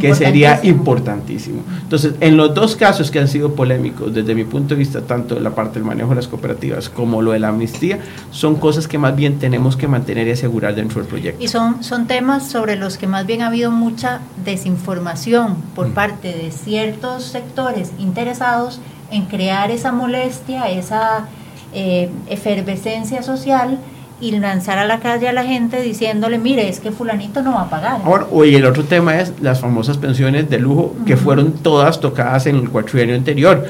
que 0.00 0.14
sería 0.14 0.60
importantísimo. 0.62 1.62
Entonces, 1.82 2.14
en 2.20 2.36
los 2.36 2.54
dos 2.54 2.76
casos 2.76 3.10
que 3.10 3.18
han 3.18 3.28
sido 3.28 3.54
polémicos, 3.54 4.12
desde 4.14 4.34
mi 4.34 4.44
punto 4.44 4.74
de 4.74 4.78
vista, 4.78 5.00
tanto 5.02 5.38
la 5.38 5.50
parte 5.50 5.74
del 5.74 5.84
manejo 5.84 6.10
de 6.10 6.16
las 6.16 6.28
cooperativas 6.28 6.88
como 6.88 7.22
lo 7.22 7.32
de 7.32 7.38
la 7.38 7.48
amnistía, 7.48 7.98
son 8.30 8.56
cosas 8.56 8.88
que 8.88 8.98
más 8.98 9.14
bien 9.14 9.38
tenemos 9.38 9.76
que 9.76 9.88
mantener 9.88 10.28
y 10.28 10.32
asegurar 10.32 10.74
dentro 10.74 11.00
del 11.00 11.08
proyecto. 11.08 11.42
Y 11.42 11.48
son, 11.48 11.82
son 11.82 12.06
temas 12.06 12.48
sobre 12.48 12.76
los 12.76 12.98
que 12.98 13.06
más 13.06 13.26
bien 13.26 13.42
ha 13.42 13.48
habido 13.48 13.70
mucha 13.70 14.20
desinformación 14.44 15.56
por 15.74 15.88
mm. 15.88 15.92
parte 15.92 16.28
de 16.28 16.50
ciertos 16.50 17.24
sectores 17.24 17.92
interesados 17.98 18.80
en 19.10 19.26
crear 19.26 19.70
esa 19.70 19.92
molestia, 19.92 20.70
esa 20.70 21.28
eh, 21.72 22.10
efervescencia 22.28 23.22
social 23.22 23.78
y 24.24 24.30
lanzar 24.38 24.78
a 24.78 24.86
la 24.86 25.00
calle 25.00 25.28
a 25.28 25.32
la 25.32 25.44
gente 25.44 25.82
diciéndole, 25.82 26.38
mire, 26.38 26.68
es 26.68 26.80
que 26.80 26.90
fulanito 26.90 27.42
no 27.42 27.52
va 27.52 27.62
a 27.62 27.70
pagar. 27.70 28.00
Ahora, 28.04 28.26
el 28.44 28.64
otro 28.64 28.84
tema 28.84 29.20
es 29.20 29.32
las 29.40 29.60
famosas 29.60 29.98
pensiones 29.98 30.48
de 30.48 30.58
lujo 30.58 30.94
que 31.06 31.16
fueron 31.16 31.52
todas 31.52 32.00
tocadas 32.00 32.46
en 32.46 32.56
el 32.56 32.70
cuatrienio 32.70 33.14
anterior. 33.14 33.68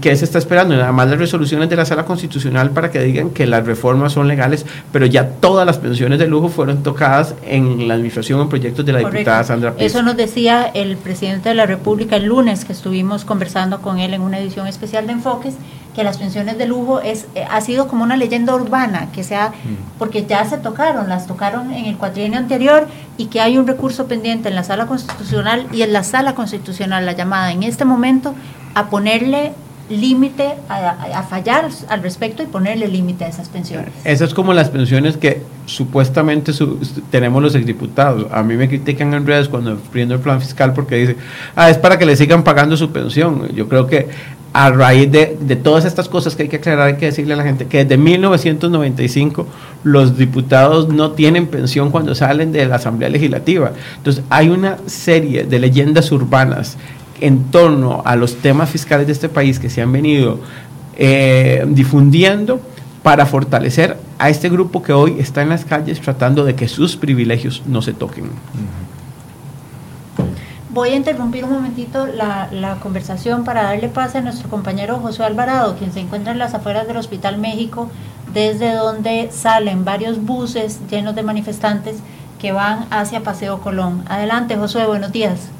¿Qué 0.00 0.14
se 0.14 0.24
está 0.24 0.38
esperando? 0.38 0.76
Nada 0.76 0.92
más 0.92 1.08
las 1.10 1.18
resoluciones 1.18 1.68
de 1.68 1.74
la 1.74 1.84
Sala 1.84 2.04
Constitucional 2.04 2.70
para 2.70 2.92
que 2.92 3.00
digan 3.02 3.30
que 3.30 3.48
las 3.48 3.66
reformas 3.66 4.12
son 4.12 4.28
legales, 4.28 4.64
pero 4.92 5.06
ya 5.06 5.28
todas 5.28 5.66
las 5.66 5.78
pensiones 5.78 6.20
de 6.20 6.28
lujo 6.28 6.48
fueron 6.48 6.84
tocadas 6.84 7.34
en 7.44 7.88
la 7.88 7.94
administración 7.94 8.40
en 8.40 8.48
proyectos 8.48 8.86
de 8.86 8.92
la 8.92 9.00
diputada 9.00 9.42
Sandra 9.42 9.72
Pérez. 9.72 9.92
Eso 9.92 10.02
nos 10.02 10.16
decía 10.16 10.70
el 10.72 10.96
presidente 10.96 11.48
de 11.48 11.56
la 11.56 11.66
República 11.66 12.14
el 12.14 12.26
lunes 12.26 12.64
que 12.64 12.72
estuvimos 12.72 13.24
conversando 13.24 13.82
con 13.82 13.98
él 13.98 14.14
en 14.14 14.22
una 14.22 14.38
edición 14.38 14.68
especial 14.68 15.08
de 15.08 15.14
Enfoques, 15.14 15.56
que 15.94 16.04
las 16.04 16.18
pensiones 16.18 16.58
de 16.58 16.66
lujo 16.66 17.00
es 17.00 17.26
eh, 17.34 17.44
ha 17.50 17.60
sido 17.60 17.88
como 17.88 18.04
una 18.04 18.16
leyenda 18.16 18.54
urbana, 18.54 19.08
que 19.12 19.24
sea 19.24 19.48
mm. 19.48 19.98
porque 19.98 20.24
ya 20.26 20.44
se 20.44 20.58
tocaron, 20.58 21.08
las 21.08 21.26
tocaron 21.26 21.72
en 21.72 21.86
el 21.86 21.96
cuatrienio 21.96 22.38
anterior 22.38 22.88
y 23.16 23.26
que 23.26 23.40
hay 23.40 23.58
un 23.58 23.66
recurso 23.66 24.06
pendiente 24.06 24.48
en 24.48 24.54
la 24.54 24.64
Sala 24.64 24.86
Constitucional 24.86 25.66
y 25.72 25.82
en 25.82 25.92
la 25.92 26.04
Sala 26.04 26.34
Constitucional 26.34 27.06
la 27.06 27.12
llamada 27.12 27.52
en 27.52 27.62
este 27.62 27.84
momento 27.84 28.34
a 28.74 28.88
ponerle 28.88 29.52
límite 29.90 30.54
a, 30.68 31.22
fallar 31.24 31.68
al 31.88 32.02
respecto 32.02 32.42
y 32.42 32.46
ponerle 32.46 32.88
límite 32.88 33.24
a 33.24 33.28
esas 33.28 33.48
pensiones. 33.48 33.90
Esas 34.04 34.28
es 34.28 34.34
como 34.34 34.54
las 34.54 34.70
pensiones 34.70 35.16
que 35.16 35.42
supuestamente 35.66 36.52
tenemos 37.10 37.42
los 37.42 37.54
exdiputados. 37.54 38.26
A 38.32 38.42
mí 38.42 38.56
me 38.56 38.68
critican 38.68 39.12
en 39.14 39.26
redes 39.26 39.48
cuando 39.48 39.76
prendo 39.76 40.14
el 40.14 40.20
plan 40.20 40.40
fiscal 40.40 40.72
porque 40.72 40.96
dicen, 40.96 41.16
ah, 41.56 41.68
es 41.68 41.78
para 41.78 41.98
que 41.98 42.06
le 42.06 42.16
sigan 42.16 42.42
pagando 42.42 42.76
su 42.76 42.90
pensión. 42.90 43.48
Yo 43.54 43.68
creo 43.68 43.86
que 43.86 44.08
a 44.52 44.70
raíz 44.70 45.10
de, 45.10 45.56
todas 45.62 45.84
estas 45.84 46.08
cosas 46.08 46.36
que 46.36 46.42
hay 46.42 46.48
que 46.48 46.56
aclarar, 46.56 46.88
hay 46.88 46.96
que 46.96 47.06
decirle 47.06 47.34
a 47.34 47.36
la 47.36 47.44
gente 47.44 47.66
que 47.66 47.84
desde 47.84 47.96
1995 47.96 49.46
los 49.82 50.18
diputados 50.18 50.88
no 50.88 51.12
tienen 51.12 51.46
pensión 51.46 51.90
cuando 51.90 52.14
salen 52.14 52.52
de 52.52 52.66
la 52.66 52.76
Asamblea 52.76 53.08
Legislativa. 53.08 53.72
Entonces 53.96 54.24
hay 54.28 54.50
una 54.50 54.76
serie 54.86 55.44
de 55.44 55.58
leyendas 55.58 56.12
urbanas 56.12 56.76
en 57.20 57.44
torno 57.44 58.02
a 58.04 58.16
los 58.16 58.36
temas 58.36 58.68
fiscales 58.68 59.06
de 59.06 59.12
este 59.12 59.28
país 59.28 59.58
que 59.58 59.70
se 59.70 59.80
han 59.80 59.92
venido 59.92 60.40
eh, 60.96 61.64
difundiendo 61.68 62.60
para 63.02 63.26
fortalecer 63.26 63.96
a 64.18 64.28
este 64.28 64.48
grupo 64.48 64.82
que 64.82 64.92
hoy 64.92 65.16
está 65.18 65.42
en 65.42 65.48
las 65.48 65.64
calles 65.64 66.00
tratando 66.00 66.44
de 66.44 66.54
que 66.54 66.68
sus 66.68 66.96
privilegios 66.96 67.62
no 67.66 67.80
se 67.80 67.92
toquen. 67.92 68.26
Voy 70.72 70.88
a 70.88 70.96
interrumpir 70.96 71.44
un 71.44 71.52
momentito 71.52 72.06
la, 72.06 72.48
la, 72.50 72.76
conversación 72.76 73.44
para 73.44 73.64
darle 73.64 73.90
pase 73.90 74.16
a 74.16 74.20
nuestro 74.22 74.48
compañero 74.48 75.00
José 75.00 75.22
Alvarado, 75.22 75.76
quien 75.76 75.92
se 75.92 76.00
encuentra 76.00 76.32
en 76.32 76.38
las 76.38 76.54
afueras 76.54 76.86
del 76.86 76.96
Hospital 76.96 77.36
México, 77.36 77.90
desde 78.32 78.72
donde 78.72 79.30
salen 79.32 79.84
varios 79.84 80.24
buses 80.24 80.80
llenos 80.88 81.14
de 81.14 81.22
manifestantes 81.22 81.96
que 82.40 82.52
van 82.52 82.86
hacia 82.90 83.22
Paseo 83.22 83.60
Colón. 83.60 84.02
Adelante, 84.08 84.56
José, 84.56 84.86
buenos 84.86 85.12
días. 85.12 85.50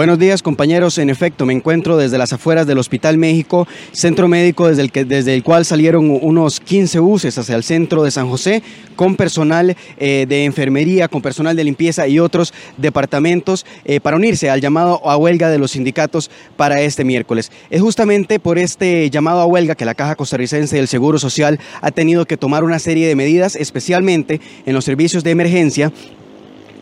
Buenos 0.00 0.18
días 0.18 0.42
compañeros, 0.42 0.96
en 0.96 1.10
efecto 1.10 1.44
me 1.44 1.52
encuentro 1.52 1.98
desde 1.98 2.16
las 2.16 2.32
afueras 2.32 2.66
del 2.66 2.78
Hospital 2.78 3.18
México, 3.18 3.68
centro 3.92 4.28
médico 4.28 4.66
desde 4.66 4.80
el, 4.80 4.90
que, 4.90 5.04
desde 5.04 5.34
el 5.34 5.42
cual 5.42 5.66
salieron 5.66 6.18
unos 6.22 6.58
15 6.58 7.00
buses 7.00 7.36
hacia 7.36 7.54
el 7.54 7.62
centro 7.62 8.02
de 8.02 8.10
San 8.10 8.26
José 8.30 8.62
con 8.96 9.16
personal 9.16 9.76
eh, 9.98 10.24
de 10.26 10.46
enfermería, 10.46 11.08
con 11.08 11.20
personal 11.20 11.54
de 11.54 11.64
limpieza 11.64 12.08
y 12.08 12.18
otros 12.18 12.54
departamentos 12.78 13.66
eh, 13.84 14.00
para 14.00 14.16
unirse 14.16 14.48
al 14.48 14.62
llamado 14.62 15.06
a 15.06 15.18
huelga 15.18 15.50
de 15.50 15.58
los 15.58 15.72
sindicatos 15.72 16.30
para 16.56 16.80
este 16.80 17.04
miércoles. 17.04 17.52
Es 17.68 17.82
justamente 17.82 18.40
por 18.40 18.56
este 18.56 19.10
llamado 19.10 19.40
a 19.40 19.44
huelga 19.44 19.74
que 19.74 19.84
la 19.84 19.94
Caja 19.94 20.16
Costarricense 20.16 20.76
del 20.76 20.88
Seguro 20.88 21.18
Social 21.18 21.60
ha 21.82 21.90
tenido 21.90 22.24
que 22.24 22.38
tomar 22.38 22.64
una 22.64 22.78
serie 22.78 23.06
de 23.06 23.16
medidas, 23.16 23.54
especialmente 23.54 24.40
en 24.64 24.72
los 24.72 24.86
servicios 24.86 25.24
de 25.24 25.32
emergencia 25.32 25.92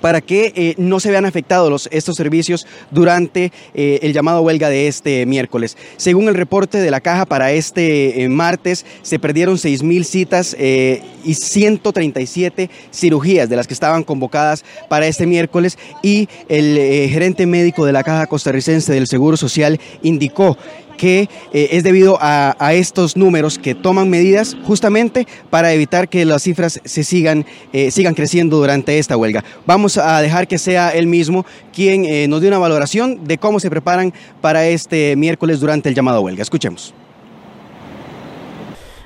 para 0.01 0.20
que 0.20 0.53
eh, 0.55 0.74
no 0.78 1.01
se 1.01 1.11
vean 1.11 1.24
afectados 1.24 1.88
estos 1.92 2.16
servicios 2.16 2.66
durante 2.90 3.53
eh, 3.74 4.01
el 4.03 4.12
llamado 4.12 4.42
huelga 4.42 4.68
de 4.68 4.88
este 4.88 5.26
miércoles. 5.26 5.76
Según 5.96 6.28
el 6.28 6.34
reporte 6.34 6.78
de 6.78 6.90
la 6.90 7.01
caja 7.01 7.26
para 7.26 7.53
este 7.53 8.22
eh, 8.22 8.28
martes, 8.28 8.84
se 9.03 9.18
perdieron 9.18 9.57
6.000 9.57 10.05
citas 10.05 10.57
y 10.59 11.34
137 11.34 12.70
cirugías 12.92 13.49
de 13.49 13.57
las 13.57 13.66
que 13.66 13.74
estaban 13.74 14.03
convocadas 14.03 14.64
para 14.88 15.07
este 15.07 15.26
miércoles 15.26 15.78
y 16.03 16.28
el 16.49 17.09
gerente 17.11 17.46
médico 17.46 17.84
de 17.84 17.92
la 17.92 18.03
caja 18.03 18.26
costarricense 18.26 18.92
del 18.92 19.07
Seguro 19.07 19.36
Social 19.36 19.80
indicó 20.03 20.57
que 20.99 21.30
eh, 21.53 21.68
es 21.72 21.82
debido 21.82 22.18
a, 22.20 22.55
estos 22.74 23.16
números 23.16 23.59
que 23.59 23.74
toman 23.74 24.11
medidas 24.11 24.55
justamente 24.64 25.26
para 25.49 25.72
evitar 25.72 26.09
que 26.09 26.26
las 26.26 26.42
cifras 26.42 26.80
se 26.84 27.05
sigan, 27.05 27.46
eh, 27.72 27.90
sigan 27.90 28.12
creciendo 28.12 28.59
durante 28.59 28.99
esta 28.99 29.16
huelga. 29.16 29.42
Vamos 29.64 29.96
a 29.96 30.20
dejar 30.20 30.46
que 30.46 30.59
sea 30.59 30.90
él 30.90 31.07
mismo 31.07 31.46
quien 31.72 32.05
eh, 32.05 32.28
nos 32.28 32.42
dé 32.42 32.49
una 32.49 32.59
valoración 32.59 33.24
de 33.24 33.38
cómo 33.38 33.61
se 33.61 33.70
preparan 33.70 34.12
para 34.42 34.66
este 34.66 35.16
miércoles 35.16 35.61
durante 35.61 35.88
el 35.88 35.94
llamado 35.94 36.20
huelga. 36.20 36.42
Escuchemos. 36.42 36.92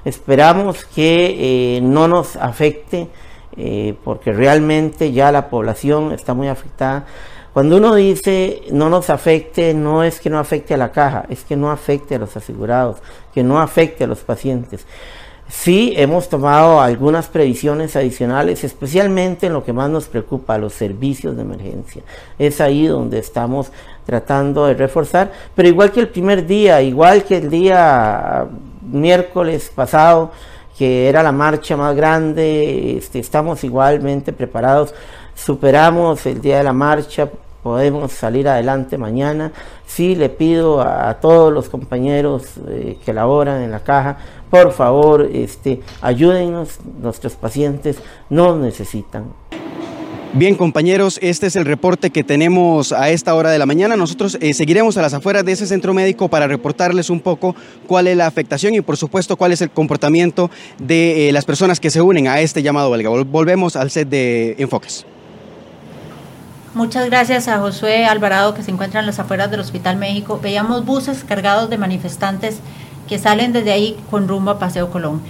Esperamos 0.04 0.84
que 0.84 1.78
no 1.80 2.08
nos 2.08 2.34
afecte 2.34 3.06
porque 4.02 4.32
realmente 4.32 5.12
ya 5.12 5.30
la 5.30 5.48
población 5.48 6.12
está 6.12 6.34
muy 6.34 6.48
afectada 6.48 7.06
cuando 7.52 7.76
uno 7.76 7.94
dice 7.94 8.62
no 8.70 8.88
nos 8.88 9.10
afecte, 9.10 9.74
no 9.74 10.02
es 10.02 10.20
que 10.20 10.30
no 10.30 10.38
afecte 10.38 10.74
a 10.74 10.78
la 10.78 10.92
caja, 10.92 11.26
es 11.28 11.44
que 11.44 11.56
no 11.56 11.70
afecte 11.70 12.14
a 12.14 12.18
los 12.18 12.36
asegurados, 12.36 12.98
que 13.34 13.42
no 13.42 13.60
afecte 13.60 14.04
a 14.04 14.06
los 14.06 14.20
pacientes. 14.20 14.86
Sí, 15.48 15.92
hemos 15.96 16.30
tomado 16.30 16.80
algunas 16.80 17.26
previsiones 17.26 17.94
adicionales, 17.94 18.64
especialmente 18.64 19.48
en 19.48 19.52
lo 19.52 19.62
que 19.62 19.74
más 19.74 19.90
nos 19.90 20.08
preocupa, 20.08 20.56
los 20.56 20.72
servicios 20.72 21.36
de 21.36 21.42
emergencia. 21.42 22.02
Es 22.38 22.58
ahí 22.62 22.86
donde 22.86 23.18
estamos 23.18 23.70
tratando 24.06 24.64
de 24.64 24.72
reforzar, 24.72 25.30
pero 25.54 25.68
igual 25.68 25.92
que 25.92 26.00
el 26.00 26.08
primer 26.08 26.46
día, 26.46 26.80
igual 26.80 27.24
que 27.24 27.36
el 27.36 27.50
día 27.50 28.46
miércoles 28.90 29.70
pasado, 29.74 30.32
que 30.78 31.08
era 31.08 31.22
la 31.22 31.32
marcha 31.32 31.76
más 31.76 31.94
grande, 31.94 32.96
este, 32.96 33.18
estamos 33.18 33.62
igualmente 33.62 34.32
preparados 34.32 34.94
superamos 35.44 36.24
el 36.26 36.40
día 36.40 36.58
de 36.58 36.64
la 36.64 36.72
marcha, 36.72 37.28
podemos 37.62 38.12
salir 38.12 38.48
adelante 38.48 38.98
mañana. 38.98 39.52
Sí, 39.86 40.14
le 40.14 40.28
pido 40.28 40.80
a, 40.80 41.14
todos 41.20 41.52
los 41.52 41.68
compañeros 41.68 42.44
eh, 42.68 42.98
que 43.04 43.12
laboran 43.12 43.62
en 43.62 43.70
la 43.70 43.80
caja, 43.80 44.18
por 44.50 44.72
favor, 44.72 45.28
este, 45.32 45.80
ayúdennos, 46.00 46.78
nuestros 47.00 47.34
pacientes 47.34 47.98
nos 48.28 48.58
necesitan. 48.58 49.24
Bien, 50.34 50.54
compañeros, 50.54 51.18
este 51.20 51.46
es 51.46 51.56
el 51.56 51.66
reporte 51.66 52.08
que 52.08 52.24
tenemos 52.24 52.90
a 52.92 53.10
esta 53.10 53.34
hora 53.34 53.50
de 53.50 53.58
la 53.58 53.66
mañana. 53.66 53.98
Nosotros 53.98 54.38
eh, 54.40 54.54
seguiremos 54.54 54.96
a 54.96 55.02
las 55.02 55.12
afueras 55.12 55.44
de 55.44 55.52
ese 55.52 55.66
centro 55.66 55.92
médico 55.92 56.28
para 56.28 56.46
reportarles 56.46 57.10
un 57.10 57.20
poco 57.20 57.54
cuál 57.86 58.06
es 58.06 58.16
la 58.16 58.26
afectación 58.26 58.74
y, 58.74 58.80
por 58.80 58.96
supuesto, 58.96 59.36
cuál 59.36 59.52
es 59.52 59.60
el 59.60 59.68
comportamiento 59.68 60.50
de 60.78 61.28
eh, 61.28 61.32
las 61.32 61.44
personas 61.44 61.80
que 61.80 61.90
se 61.90 62.00
unen 62.00 62.28
a 62.28 62.40
este 62.40 62.62
llamado. 62.62 62.90
Volvemos 63.26 63.76
al 63.76 63.90
set 63.90 64.08
de 64.08 64.54
Enfoques. 64.56 65.04
Muchas 66.74 67.04
gracias 67.04 67.48
a 67.48 67.58
Josué 67.58 68.06
Alvarado 68.06 68.54
que 68.54 68.62
se 68.62 68.70
encuentra 68.70 69.00
en 69.00 69.04
las 69.04 69.18
afueras 69.18 69.50
del 69.50 69.60
Hospital 69.60 69.98
México. 69.98 70.40
Veíamos 70.42 70.86
buses 70.86 71.22
cargados 71.22 71.68
de 71.68 71.76
manifestantes 71.76 72.60
que 73.06 73.18
salen 73.18 73.52
desde 73.52 73.72
ahí 73.72 73.98
con 74.10 74.26
rumbo 74.26 74.52
a 74.52 74.58
Paseo 74.58 74.90
Colón. 74.90 75.20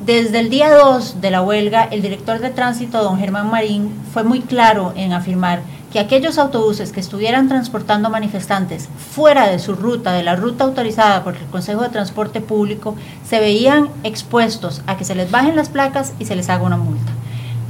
Desde 0.00 0.40
el 0.40 0.48
día 0.48 0.74
2 0.74 1.20
de 1.20 1.30
la 1.30 1.42
huelga, 1.42 1.84
el 1.84 2.00
director 2.00 2.38
de 2.38 2.48
tránsito, 2.48 3.02
don 3.02 3.18
Germán 3.18 3.50
Marín, 3.50 3.90
fue 4.10 4.24
muy 4.24 4.40
claro 4.40 4.94
en 4.96 5.12
afirmar 5.12 5.60
que 5.92 5.98
aquellos 5.98 6.38
autobuses 6.38 6.92
que 6.92 7.00
estuvieran 7.00 7.46
transportando 7.46 8.08
manifestantes 8.08 8.88
fuera 9.14 9.48
de 9.48 9.58
su 9.58 9.74
ruta, 9.74 10.12
de 10.12 10.22
la 10.22 10.34
ruta 10.34 10.64
autorizada 10.64 11.22
por 11.22 11.36
el 11.36 11.44
Consejo 11.48 11.82
de 11.82 11.90
Transporte 11.90 12.40
Público, 12.40 12.96
se 13.28 13.38
veían 13.38 13.90
expuestos 14.02 14.80
a 14.86 14.96
que 14.96 15.04
se 15.04 15.14
les 15.14 15.30
bajen 15.30 15.56
las 15.56 15.68
placas 15.68 16.14
y 16.18 16.24
se 16.24 16.36
les 16.36 16.48
haga 16.48 16.64
una 16.64 16.78
multa. 16.78 17.15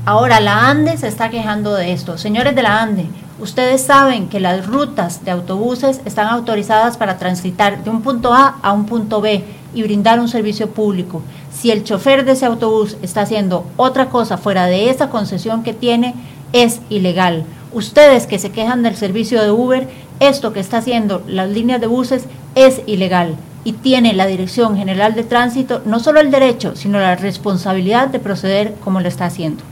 Ahora 0.09 0.38
la 0.38 0.70
ANDE 0.70 0.96
se 0.98 1.09
está 1.09 1.30
quejando 1.30 1.74
de 1.74 1.92
esto. 1.92 2.16
Señores 2.16 2.54
de 2.54 2.62
la 2.62 2.80
ANDE, 2.80 3.07
ustedes 3.40 3.82
saben 3.82 4.28
que 4.28 4.38
las 4.38 4.64
rutas 4.64 5.24
de 5.24 5.32
autobuses 5.32 6.00
están 6.04 6.28
autorizadas 6.28 6.96
para 6.96 7.18
transitar 7.18 7.82
de 7.82 7.90
un 7.90 8.02
punto 8.02 8.32
A 8.32 8.54
a 8.62 8.70
un 8.70 8.86
punto 8.86 9.20
B 9.20 9.42
y 9.74 9.82
brindar 9.82 10.20
un 10.20 10.28
servicio 10.28 10.70
público. 10.70 11.22
Si 11.52 11.72
el 11.72 11.82
chofer 11.82 12.24
de 12.24 12.32
ese 12.32 12.46
autobús 12.46 12.96
está 13.02 13.22
haciendo 13.22 13.66
otra 13.76 14.09
cosa 14.09 14.38
fuera 14.38 14.66
de 14.66 14.90
esa 14.90 15.11
concesión 15.11 15.64
que 15.64 15.74
tiene, 15.74 16.14
es 16.52 16.80
ilegal. 16.88 17.44
Ustedes 17.72 18.28
que 18.28 18.38
se 18.38 18.52
quejan 18.52 18.84
del 18.84 18.94
servicio 18.94 19.42
de 19.42 19.50
Uber, 19.50 19.88
esto 20.20 20.52
que 20.52 20.61
está 20.61 20.76
haciendo 20.78 21.24
las 21.26 21.50
líneas 21.50 21.80
de 21.80 21.88
buses 21.88 22.26
es 22.54 22.80
ilegal 22.86 23.34
y 23.64 23.72
tiene 23.72 24.12
la 24.12 24.26
Dirección 24.26 24.76
General 24.76 25.16
de 25.16 25.24
Tránsito 25.24 25.82
no 25.84 25.98
solo 25.98 26.20
el 26.20 26.30
derecho, 26.30 26.76
sino 26.76 27.00
la 27.00 27.16
responsabilidad 27.16 28.07
de 28.07 28.20
proceder 28.20 28.76
como 28.84 29.00
lo 29.00 29.09
está 29.09 29.24
haciendo. 29.24 29.64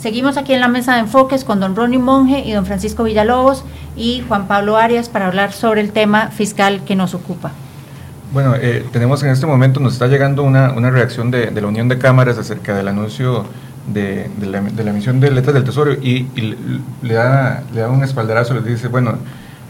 Seguimos 0.00 0.36
aquí 0.36 0.52
en 0.52 0.60
la 0.60 0.68
mesa 0.68 0.94
de 0.94 1.00
enfoques 1.00 1.44
con 1.44 1.58
don 1.58 1.74
Ronnie 1.74 1.98
Monge 1.98 2.40
y 2.46 2.52
don 2.52 2.64
Francisco 2.64 3.02
Villalobos 3.02 3.64
y 3.96 4.22
Juan 4.28 4.46
Pablo 4.46 4.76
Arias 4.76 5.08
para 5.08 5.26
hablar 5.26 5.52
sobre 5.52 5.80
el 5.80 5.90
tema 5.90 6.28
fiscal 6.28 6.82
que 6.84 6.94
nos 6.94 7.14
ocupa. 7.14 7.50
Bueno, 8.32 8.54
eh, 8.54 8.84
tenemos 8.92 9.22
en 9.24 9.30
este 9.30 9.46
momento, 9.46 9.80
nos 9.80 9.94
está 9.94 10.06
llegando 10.06 10.44
una, 10.44 10.70
una 10.72 10.90
reacción 10.90 11.32
de, 11.32 11.50
de, 11.50 11.60
la 11.60 11.66
Unión 11.66 11.88
de 11.88 11.98
Cámaras 11.98 12.38
acerca 12.38 12.76
del 12.76 12.86
anuncio 12.86 13.44
de, 13.92 14.30
de, 14.36 14.46
la, 14.46 14.60
de 14.60 14.84
la, 14.84 14.90
emisión 14.90 15.18
de 15.18 15.32
letras 15.32 15.54
del 15.54 15.64
Tesoro 15.64 15.92
y, 15.92 16.28
y 16.36 16.56
le, 17.02 17.14
da, 17.14 17.64
le 17.74 17.80
da 17.80 17.88
un 17.88 18.04
espaldarazo, 18.04 18.54
les 18.54 18.66
dice, 18.66 18.86
bueno, 18.88 19.14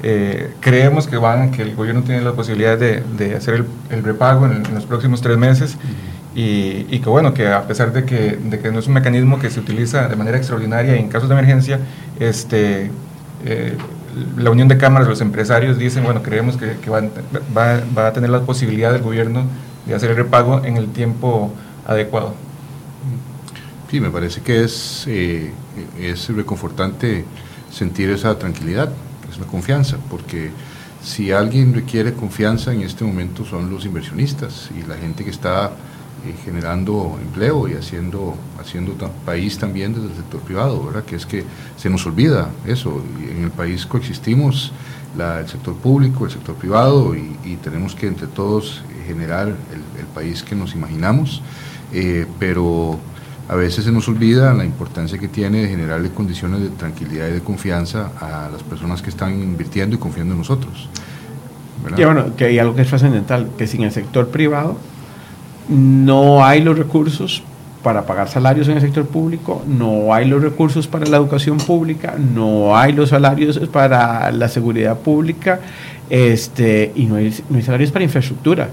eh, 0.02 0.52
creemos 0.60 1.06
que 1.06 1.16
van, 1.16 1.52
que 1.52 1.62
el 1.62 1.74
gobierno 1.74 2.02
tiene 2.02 2.20
la 2.20 2.32
posibilidad 2.32 2.76
de, 2.76 3.02
de 3.16 3.34
hacer 3.36 3.54
el, 3.54 3.66
el 3.90 4.02
repago 4.02 4.44
en, 4.44 4.66
en, 4.66 4.74
los 4.74 4.84
próximos 4.84 5.22
tres 5.22 5.38
meses. 5.38 5.76
Uh 5.76 5.78
-huh 5.78 6.17
y, 6.34 6.86
y, 6.90 7.00
que 7.00 7.08
bueno, 7.08 7.34
que 7.34 7.48
a 7.48 7.66
pesar 7.66 7.92
de 7.92 8.04
que, 8.04 8.36
de 8.36 8.60
que, 8.60 8.70
no 8.70 8.78
es 8.78 8.86
un 8.86 8.94
mecanismo 8.94 9.38
que 9.38 9.50
se 9.50 9.60
utiliza 9.60 10.08
de 10.08 10.16
manera 10.16 10.36
extraordinaria 10.36 10.96
y 10.96 11.00
en 11.00 11.08
casos 11.08 11.28
de 11.28 11.34
emergencia, 11.34 11.80
este, 12.20 12.90
eh, 13.44 13.76
la 14.36 14.50
unión 14.50 14.68
de 14.68 14.78
cámaras, 14.78 15.08
los 15.08 15.20
empresarios 15.20 15.78
dicen, 15.78 16.04
bueno, 16.04 16.22
creemos 16.22 16.56
que, 16.56 16.76
que 16.82 16.90
va, 16.90 17.02
va, 17.56 17.80
va, 17.96 18.06
a 18.08 18.12
tener 18.12 18.30
la 18.30 18.40
posibilidad 18.40 18.92
del 18.92 19.02
gobierno 19.02 19.44
de 19.86 19.94
hacer 19.94 20.10
el 20.10 20.16
repago 20.16 20.64
en 20.64 20.76
el 20.76 20.88
tiempo 20.88 21.52
adecuado. 21.86 22.34
Sí, 23.90 24.00
me 24.00 24.10
parece 24.10 24.42
que 24.42 24.64
es, 24.64 25.04
eh, 25.08 25.50
es 25.98 26.28
reconfortante 26.28 27.24
sentir 27.70 28.10
esa 28.10 28.38
tranquilidad, 28.38 28.90
esa 29.32 29.46
confianza, 29.46 29.96
porque 30.10 30.50
si 31.02 31.32
alguien 31.32 31.74
requiere 31.74 32.12
confianza 32.12 32.72
en 32.72 32.82
este 32.82 33.04
momento 33.04 33.44
son 33.44 33.70
los 33.70 33.86
inversionistas 33.86 34.70
y 34.76 34.86
la 34.86 34.96
gente 34.96 35.24
que 35.24 35.30
está 35.30 35.70
eh, 36.26 36.34
generando 36.44 37.18
empleo 37.22 37.68
y 37.68 37.74
haciendo, 37.74 38.34
haciendo 38.60 38.92
país 39.24 39.58
también 39.58 39.94
desde 39.94 40.08
el 40.08 40.16
sector 40.16 40.40
privado, 40.40 40.84
¿verdad? 40.84 41.04
Que 41.04 41.16
es 41.16 41.26
que 41.26 41.44
se 41.76 41.88
nos 41.88 42.06
olvida 42.06 42.50
eso. 42.66 43.02
En 43.30 43.44
el 43.44 43.50
país 43.50 43.86
coexistimos 43.86 44.72
la, 45.16 45.40
el 45.40 45.48
sector 45.48 45.74
público, 45.74 46.24
el 46.24 46.30
sector 46.30 46.54
privado 46.54 47.14
y, 47.14 47.56
tenemos 47.62 47.94
que 47.94 48.06
entre 48.06 48.26
todos 48.26 48.82
generar 49.06 49.48
el, 49.48 50.00
el, 50.00 50.06
país 50.14 50.42
que 50.42 50.54
nos 50.54 50.74
imaginamos, 50.74 51.42
eh, 51.92 52.26
pero 52.38 52.98
a 53.48 53.54
veces 53.54 53.84
se 53.84 53.92
nos 53.92 54.06
olvida 54.08 54.52
la 54.54 54.64
importancia 54.64 55.18
que 55.18 55.28
tiene 55.28 55.62
de 55.62 55.68
generarle 55.68 56.10
condiciones 56.10 56.60
de 56.60 56.68
tranquilidad 56.68 57.28
y 57.28 57.32
de 57.32 57.40
confianza 57.40 58.12
a 58.20 58.50
las 58.50 58.62
personas 58.62 59.00
que 59.02 59.10
están 59.10 59.32
invirtiendo 59.42 59.96
y 59.96 59.98
confiando 59.98 60.34
en 60.34 60.38
nosotros. 60.38 60.88
Y 61.96 62.04
bueno, 62.04 62.36
que 62.36 62.44
hay 62.44 62.58
algo 62.58 62.74
que 62.74 62.82
es 62.82 62.88
trascendental, 62.88 63.50
que 63.56 63.66
sin 63.66 63.82
el 63.82 63.92
sector 63.92 64.28
privado 64.28 64.76
no 65.68 66.44
hay 66.44 66.62
los 66.62 66.78
recursos 66.78 67.42
para 67.82 68.04
pagar 68.06 68.28
salarios 68.28 68.68
en 68.68 68.74
el 68.74 68.80
sector 68.80 69.06
público, 69.06 69.62
no 69.66 70.12
hay 70.12 70.26
los 70.26 70.42
recursos 70.42 70.86
para 70.86 71.06
la 71.06 71.16
educación 71.16 71.58
pública, 71.58 72.16
no 72.18 72.76
hay 72.76 72.92
los 72.92 73.10
salarios 73.10 73.58
para 73.72 74.30
la 74.32 74.48
seguridad 74.48 74.98
pública 74.98 75.60
este, 76.10 76.92
y 76.94 77.04
no 77.04 77.16
hay, 77.16 77.34
no 77.48 77.56
hay 77.56 77.62
salarios 77.62 77.92
para 77.92 78.04
infraestructura, 78.04 78.68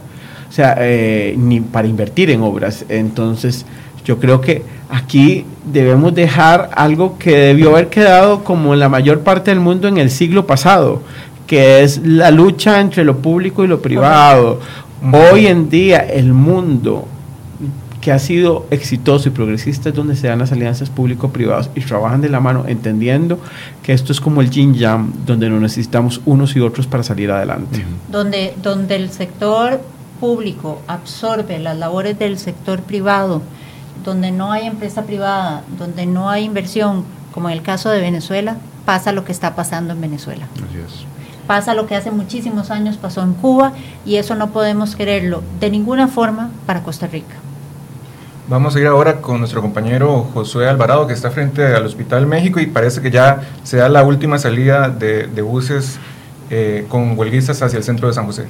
o 0.50 0.52
sea, 0.52 0.76
eh, 0.80 1.36
ni 1.38 1.62
para 1.62 1.88
invertir 1.88 2.32
en 2.32 2.42
obras. 2.42 2.86
Entonces, 2.90 3.66
yo 4.06 4.20
creo 4.20 4.42
que 4.42 4.64
aquí 4.90 5.46
debemos 5.66 6.14
dejar 6.14 6.70
algo 6.76 7.18
que 7.18 7.38
debió 7.38 7.72
haber 7.72 7.90
quedado 7.90 8.44
como 8.44 8.74
en 8.74 8.80
la 8.80 8.90
mayor 8.90 9.22
parte 9.22 9.52
del 9.52 9.60
mundo 9.60 9.88
en 9.88 9.98
el 9.98 10.10
siglo 10.10 10.46
pasado, 10.46 11.02
que 11.48 11.84
es 11.84 12.00
la 12.04 12.32
lucha 12.32 12.80
entre 12.80 13.04
lo 13.04 13.18
público 13.18 13.64
y 13.64 13.68
lo 13.68 13.82
privado. 13.82 14.60
Hoy 15.02 15.48
en 15.48 15.70
día 15.70 16.00
el 16.00 16.34
mundo 16.34 17.08
que 18.02 18.12
ha 18.12 18.20
sido 18.20 18.68
exitoso 18.70 19.30
y 19.30 19.32
progresista 19.32 19.90
es 19.90 19.96
donde 19.96 20.16
se 20.16 20.28
dan 20.28 20.38
las 20.38 20.52
alianzas 20.52 20.92
público-privadas 20.92 21.72
y 21.74 21.82
trabajan 21.82 22.22
de 22.22 22.30
la 22.30 22.40
mano 22.40 22.66
entendiendo 22.68 23.40
que 23.82 23.94
esto 23.94 24.12
es 24.12 24.22
como 24.22 24.42
el 24.42 24.52
yin 24.52 24.76
yang, 24.76 25.12
donde 25.26 25.50
nos 25.50 25.60
necesitamos 25.60 26.22
unos 26.26 26.56
y 26.56 26.60
otros 26.60 26.86
para 26.86 27.02
salir 27.02 27.32
adelante. 27.32 27.84
Donde, 28.12 28.54
donde 28.62 28.96
el 28.96 29.10
sector 29.10 29.82
público 30.20 30.82
absorbe 30.88 31.58
las 31.58 31.76
labores 31.78 32.20
del 32.20 32.38
sector 32.38 32.82
privado, 32.82 33.42
donde 34.04 34.32
no 34.32 34.52
hay 34.52 34.68
empresa 34.68 35.04
privada, 35.04 35.64
donde 35.78 36.06
no 36.06 36.30
hay 36.30 36.44
inversión, 36.44 37.06
como 37.34 37.50
en 37.50 37.58
el 37.58 37.64
caso 37.64 37.90
de 37.90 38.02
Venezuela, 38.02 38.58
pasa 38.86 39.12
lo 39.14 39.26
que 39.26 39.32
está 39.32 39.56
pasando 39.56 39.94
en 39.94 40.02
Venezuela. 40.02 40.48
Así 40.54 40.78
es 40.78 41.15
pasa 41.48 41.74
lo 41.74 41.88
que 41.88 41.96
hace 41.96 42.12
muchísimos 42.12 42.72
años 42.72 42.98
pasó 42.98 43.22
en 43.22 43.34
Cuba 43.34 43.74
y 44.06 44.16
eso 44.16 44.36
no 44.36 44.52
podemos 44.52 44.96
quererlo 44.96 45.44
de 45.60 45.70
ninguna 45.70 46.08
forma 46.08 46.50
para 46.66 46.84
Costa 46.84 47.08
Rica. 47.08 47.36
Vamos 48.48 48.76
a 48.76 48.80
ir 48.80 48.86
ahora 48.86 49.22
con 49.22 49.40
nuestro 49.40 49.62
compañero 49.62 50.28
Josué 50.34 50.70
Alvarado 50.70 51.08
que 51.08 51.14
está 51.14 51.32
frente 51.32 51.66
al 51.66 51.86
Hospital 51.86 52.28
México 52.28 52.60
y 52.60 52.68
parece 52.68 53.02
que 53.02 53.10
ya 53.10 53.42
se 53.64 53.78
da 53.78 53.90
la 53.90 54.04
última 54.04 54.38
salida 54.38 54.90
de, 54.90 55.42
buses 55.42 55.98
eh, 56.52 56.86
con 56.88 57.18
huelguistas 57.18 57.62
hacia 57.64 57.78
el 57.78 57.84
centro 57.84 58.08
de 58.08 58.14
San 58.14 58.28
José. 58.28 58.46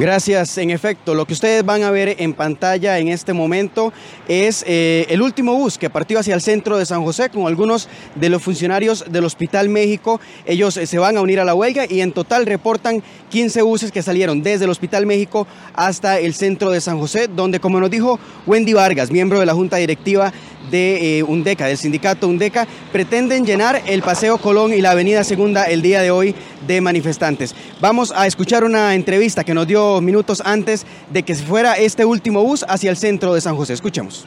Gracias. 0.00 0.56
En 0.56 0.70
efecto, 0.70 1.14
lo 1.14 1.26
que 1.26 1.34
ustedes 1.34 1.62
van 1.62 1.82
a 1.82 1.90
ver 1.90 2.16
en 2.20 2.32
pantalla 2.32 2.98
en 2.98 3.08
este 3.08 3.34
momento 3.34 3.92
es 4.28 4.64
eh, 4.66 5.04
el 5.10 5.20
último 5.20 5.54
bus 5.54 5.76
que 5.76 5.90
partió 5.90 6.18
hacia 6.18 6.34
el 6.34 6.40
centro 6.40 6.78
de 6.78 6.86
San 6.86 7.04
José 7.04 7.28
con 7.28 7.46
algunos 7.46 7.86
de 8.14 8.30
los 8.30 8.42
funcionarios 8.42 9.04
del 9.10 9.26
Hospital 9.26 9.68
México. 9.68 10.18
Ellos 10.46 10.78
eh, 10.78 10.86
se 10.86 10.98
van 10.98 11.18
a 11.18 11.20
unir 11.20 11.38
a 11.38 11.44
la 11.44 11.54
huelga 11.54 11.84
y 11.86 12.00
en 12.00 12.12
total 12.12 12.46
reportan 12.46 13.02
15 13.28 13.60
buses 13.60 13.92
que 13.92 14.00
salieron 14.00 14.42
desde 14.42 14.64
el 14.64 14.70
Hospital 14.70 15.04
México 15.04 15.46
hasta 15.74 16.18
el 16.18 16.32
centro 16.32 16.70
de 16.70 16.80
San 16.80 16.98
José, 16.98 17.28
donde, 17.28 17.60
como 17.60 17.78
nos 17.78 17.90
dijo 17.90 18.18
Wendy 18.46 18.72
Vargas, 18.72 19.10
miembro 19.10 19.38
de 19.38 19.44
la 19.44 19.52
Junta 19.52 19.76
Directiva 19.76 20.32
de 20.70 21.18
eh, 21.18 21.22
UNDECA, 21.22 21.66
del 21.66 21.76
sindicato 21.76 22.28
UNDECA, 22.28 22.66
pretenden 22.92 23.44
llenar 23.44 23.82
el 23.86 24.02
Paseo 24.02 24.38
Colón 24.38 24.72
y 24.72 24.80
la 24.80 24.92
Avenida 24.92 25.24
Segunda 25.24 25.64
el 25.64 25.82
día 25.82 26.02
de 26.02 26.10
hoy 26.10 26.34
de 26.66 26.80
manifestantes. 26.80 27.54
Vamos 27.80 28.12
a 28.14 28.26
escuchar 28.26 28.64
una 28.64 28.94
entrevista 28.94 29.44
que 29.44 29.54
nos 29.54 29.66
dio 29.66 30.00
minutos 30.00 30.42
antes 30.44 30.86
de 31.12 31.22
que 31.22 31.34
se 31.34 31.44
fuera 31.44 31.74
este 31.74 32.04
último 32.04 32.42
bus 32.42 32.64
hacia 32.68 32.90
el 32.90 32.96
centro 32.96 33.34
de 33.34 33.40
San 33.40 33.56
José. 33.56 33.72
Escuchemos. 33.72 34.26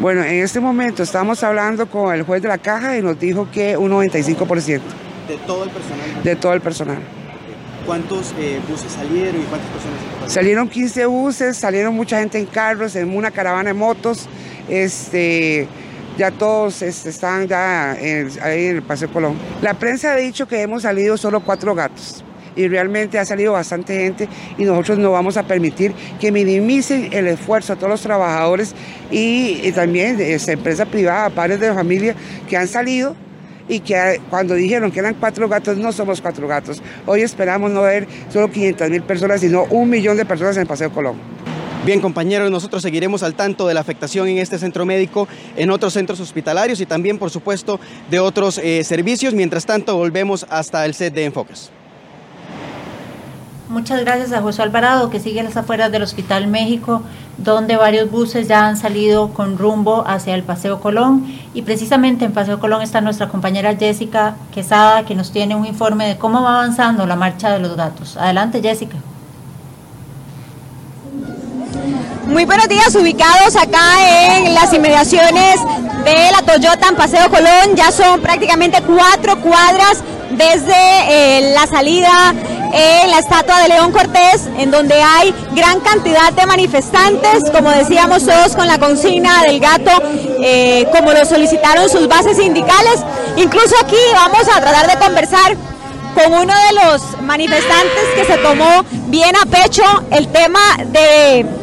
Bueno, 0.00 0.22
en 0.22 0.44
este 0.44 0.60
momento 0.60 1.02
estamos 1.02 1.42
hablando 1.42 1.90
con 1.90 2.14
el 2.14 2.22
juez 2.22 2.40
de 2.40 2.48
la 2.48 2.58
caja 2.58 2.96
y 2.96 3.02
nos 3.02 3.18
dijo 3.18 3.48
que 3.50 3.76
un 3.76 3.90
95%. 3.90 4.80
¿De 5.28 5.36
todo 5.44 5.64
el 5.64 5.70
personal? 5.70 6.22
De 6.22 6.36
todo 6.36 6.52
el 6.52 6.60
personal. 6.60 6.98
¿Cuántos 7.84 8.32
eh, 8.38 8.60
buses 8.68 8.92
salieron 8.92 9.42
y 9.42 9.44
cuántas 9.44 9.70
personas? 9.70 10.32
Salieron 10.32 10.68
15 10.68 11.06
buses, 11.06 11.56
salieron 11.56 11.94
mucha 11.94 12.20
gente 12.20 12.38
en 12.38 12.46
carros, 12.46 12.94
en 12.94 13.16
una 13.16 13.30
caravana 13.30 13.70
de 13.70 13.74
motos. 13.74 14.28
Este, 14.68 15.66
ya 16.18 16.30
todos 16.30 16.82
este, 16.82 17.10
están 17.10 17.46
ya 17.46 17.92
ahí 17.92 18.66
en 18.66 18.76
el 18.76 18.82
Paseo 18.82 19.10
Colón. 19.12 19.36
La 19.62 19.74
prensa 19.74 20.12
ha 20.12 20.16
dicho 20.16 20.46
que 20.48 20.60
hemos 20.62 20.82
salido 20.82 21.16
solo 21.16 21.40
cuatro 21.40 21.74
gatos 21.74 22.24
y 22.58 22.66
realmente 22.66 23.18
ha 23.18 23.24
salido 23.24 23.52
bastante 23.52 23.96
gente 23.96 24.28
y 24.58 24.64
nosotros 24.64 24.98
no 24.98 25.12
vamos 25.12 25.36
a 25.36 25.44
permitir 25.44 25.94
que 26.20 26.32
minimicen 26.32 27.10
el 27.12 27.28
esfuerzo 27.28 27.74
a 27.74 27.76
todos 27.76 27.88
los 27.88 28.00
trabajadores 28.00 28.74
y, 29.12 29.70
también 29.72 30.16
de 30.16 30.34
esa 30.34 30.52
empresa 30.52 30.84
privada, 30.84 31.30
padres 31.30 31.60
de 31.60 31.72
familia 31.72 32.16
que 32.48 32.56
han 32.56 32.66
salido 32.66 33.14
y 33.68 33.80
que 33.80 34.20
cuando 34.28 34.54
dijeron 34.54 34.90
que 34.90 34.98
eran 34.98 35.14
cuatro 35.14 35.48
gatos, 35.48 35.76
no 35.76 35.92
somos 35.92 36.20
cuatro 36.20 36.48
gatos. 36.48 36.82
Hoy 37.06 37.20
esperamos 37.20 37.70
no 37.70 37.82
ver 37.82 38.08
solo 38.28 38.50
500 38.50 38.90
mil 38.90 39.02
personas, 39.02 39.40
sino 39.40 39.64
un 39.64 39.88
millón 39.88 40.16
de 40.16 40.24
personas 40.24 40.56
en 40.56 40.62
el 40.62 40.66
Paseo 40.66 40.90
Colón. 40.90 41.37
Bien, 41.84 42.00
compañeros, 42.00 42.50
nosotros 42.50 42.82
seguiremos 42.82 43.22
al 43.22 43.34
tanto 43.34 43.66
de 43.66 43.72
la 43.72 43.80
afectación 43.80 44.28
en 44.28 44.38
este 44.38 44.58
centro 44.58 44.84
médico, 44.84 45.28
en 45.56 45.70
otros 45.70 45.94
centros 45.94 46.20
hospitalarios 46.20 46.80
y 46.80 46.86
también, 46.86 47.18
por 47.18 47.30
supuesto, 47.30 47.80
de 48.10 48.18
otros 48.18 48.58
eh, 48.58 48.82
servicios. 48.84 49.32
Mientras 49.32 49.64
tanto, 49.64 49.96
volvemos 49.96 50.44
hasta 50.50 50.84
el 50.84 50.94
set 50.94 51.14
de 51.14 51.24
Enfoques. 51.24 51.70
Muchas 53.68 54.00
gracias 54.00 54.32
a 54.32 54.40
José 54.40 54.62
Alvarado, 54.62 55.10
que 55.10 55.20
sigue 55.20 55.40
a 55.40 55.42
las 55.42 55.56
afueras 55.56 55.92
del 55.92 56.02
Hospital 56.02 56.46
México, 56.46 57.02
donde 57.36 57.76
varios 57.76 58.10
buses 58.10 58.48
ya 58.48 58.66
han 58.66 58.78
salido 58.78 59.34
con 59.34 59.58
rumbo 59.58 60.04
hacia 60.06 60.34
el 60.34 60.42
Paseo 60.42 60.80
Colón. 60.80 61.26
Y 61.52 61.62
precisamente 61.62 62.24
en 62.24 62.32
Paseo 62.32 62.60
Colón 62.60 62.82
está 62.82 63.02
nuestra 63.02 63.28
compañera 63.28 63.76
Jessica 63.76 64.36
Quesada, 64.54 65.04
que 65.04 65.14
nos 65.14 65.32
tiene 65.32 65.54
un 65.54 65.66
informe 65.66 66.08
de 66.08 66.16
cómo 66.16 66.42
va 66.42 66.54
avanzando 66.54 67.06
la 67.06 67.16
marcha 67.16 67.50
de 67.52 67.60
los 67.60 67.76
datos. 67.76 68.16
Adelante, 68.16 68.62
Jessica. 68.62 68.96
Muy 72.38 72.44
buenos 72.44 72.68
días, 72.68 72.94
ubicados 72.94 73.56
acá 73.56 74.36
en 74.38 74.54
las 74.54 74.72
inmediaciones 74.72 75.56
de 76.04 76.30
la 76.30 76.40
Toyota 76.46 76.86
en 76.86 76.94
Paseo 76.94 77.28
Colón. 77.30 77.74
Ya 77.74 77.90
son 77.90 78.20
prácticamente 78.20 78.80
cuatro 78.82 79.40
cuadras 79.40 80.04
desde 80.30 80.70
eh, 80.72 81.52
la 81.52 81.66
salida 81.66 82.32
en 82.72 83.10
la 83.10 83.18
estatua 83.18 83.60
de 83.62 83.70
León 83.70 83.90
Cortés, 83.90 84.46
en 84.56 84.70
donde 84.70 85.02
hay 85.02 85.34
gran 85.56 85.80
cantidad 85.80 86.32
de 86.32 86.46
manifestantes, 86.46 87.50
como 87.50 87.72
decíamos 87.72 88.24
todos 88.24 88.54
con 88.54 88.68
la 88.68 88.78
consigna 88.78 89.42
del 89.42 89.58
gato, 89.58 89.90
eh, 90.40 90.86
como 90.92 91.12
lo 91.12 91.24
solicitaron 91.24 91.88
sus 91.88 92.06
bases 92.06 92.36
sindicales. 92.36 93.00
Incluso 93.34 93.74
aquí 93.82 93.96
vamos 94.14 94.46
a 94.48 94.60
tratar 94.60 94.86
de 94.86 95.04
conversar 95.04 95.56
con 96.14 96.32
uno 96.32 96.54
de 96.68 96.84
los 96.84 97.20
manifestantes 97.20 98.04
que 98.14 98.24
se 98.24 98.38
tomó 98.38 98.84
bien 99.08 99.34
a 99.34 99.44
pecho 99.44 99.82
el 100.12 100.28
tema 100.28 100.60
de, 100.86 101.57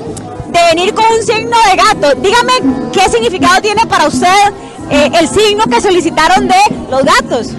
de 0.56 0.76
venir 0.76 0.94
con 0.94 1.06
un 1.06 1.24
signo 1.24 1.58
de 1.70 1.76
gato. 1.76 2.20
Dígame 2.22 2.54
qué 2.94 3.10
significado 3.10 3.62
tiene 3.62 3.86
para 3.86 4.08
usted 4.08 4.54
eh, 4.90 5.12
el 5.20 5.28
signo 5.28 5.66
que 5.66 5.82
solicitaron 5.82 6.48
de 6.48 6.56
los 6.90 7.04
gatos. 7.04 7.50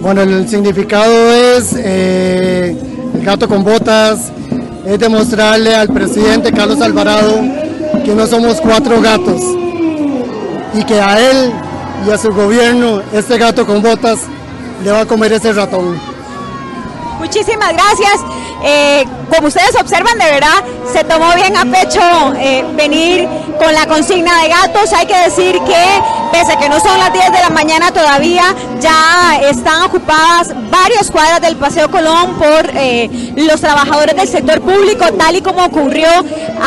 Bueno, 0.00 0.22
el 0.22 0.48
significado 0.48 1.32
es 1.32 1.74
eh, 1.76 2.76
el 3.14 3.24
gato 3.24 3.48
con 3.48 3.64
botas, 3.64 4.32
es 4.84 4.98
demostrarle 4.98 5.74
al 5.74 5.88
presidente 5.88 6.52
Carlos 6.52 6.80
Alvarado 6.80 7.40
que 8.04 8.14
no 8.14 8.26
somos 8.26 8.60
cuatro 8.60 9.00
gatos 9.00 9.40
y 10.74 10.84
que 10.84 11.00
a 11.00 11.18
él 11.18 11.52
y 12.06 12.10
a 12.10 12.18
su 12.18 12.30
gobierno 12.32 13.00
este 13.12 13.38
gato 13.38 13.66
con 13.66 13.80
botas 13.80 14.18
le 14.82 14.90
va 14.90 15.00
a 15.00 15.06
comer 15.06 15.32
ese 15.32 15.52
ratón. 15.52 15.98
Muchísimas 17.18 17.72
gracias. 17.72 18.20
Eh, 18.62 19.04
como 19.36 19.48
ustedes 19.48 19.74
observan, 19.80 20.18
de 20.18 20.24
verdad 20.24 20.62
se 20.92 21.02
tomó 21.04 21.34
bien 21.34 21.56
a 21.56 21.64
pecho 21.64 22.00
eh, 22.38 22.64
venir 22.76 23.28
con 23.58 23.72
la 23.72 23.86
consigna 23.86 24.42
de 24.42 24.48
gatos. 24.48 24.92
Hay 24.92 25.06
que 25.06 25.16
decir 25.18 25.58
que, 25.60 25.84
pese 26.32 26.52
a 26.52 26.58
que 26.58 26.68
no 26.68 26.78
son 26.78 26.98
las 26.98 27.12
10 27.12 27.32
de 27.32 27.38
la 27.40 27.50
mañana 27.50 27.90
todavía, 27.90 28.54
ya 28.80 29.40
están 29.48 29.82
ocupadas 29.82 30.52
varias 30.70 31.10
cuadras 31.10 31.40
del 31.40 31.56
Paseo 31.56 31.90
Colón 31.90 32.34
por 32.34 32.70
eh, 32.74 33.32
los 33.36 33.60
trabajadores 33.60 34.14
del 34.16 34.28
sector 34.28 34.60
público, 34.60 35.06
tal 35.18 35.36
y 35.36 35.40
como 35.40 35.64
ocurrió 35.64 36.08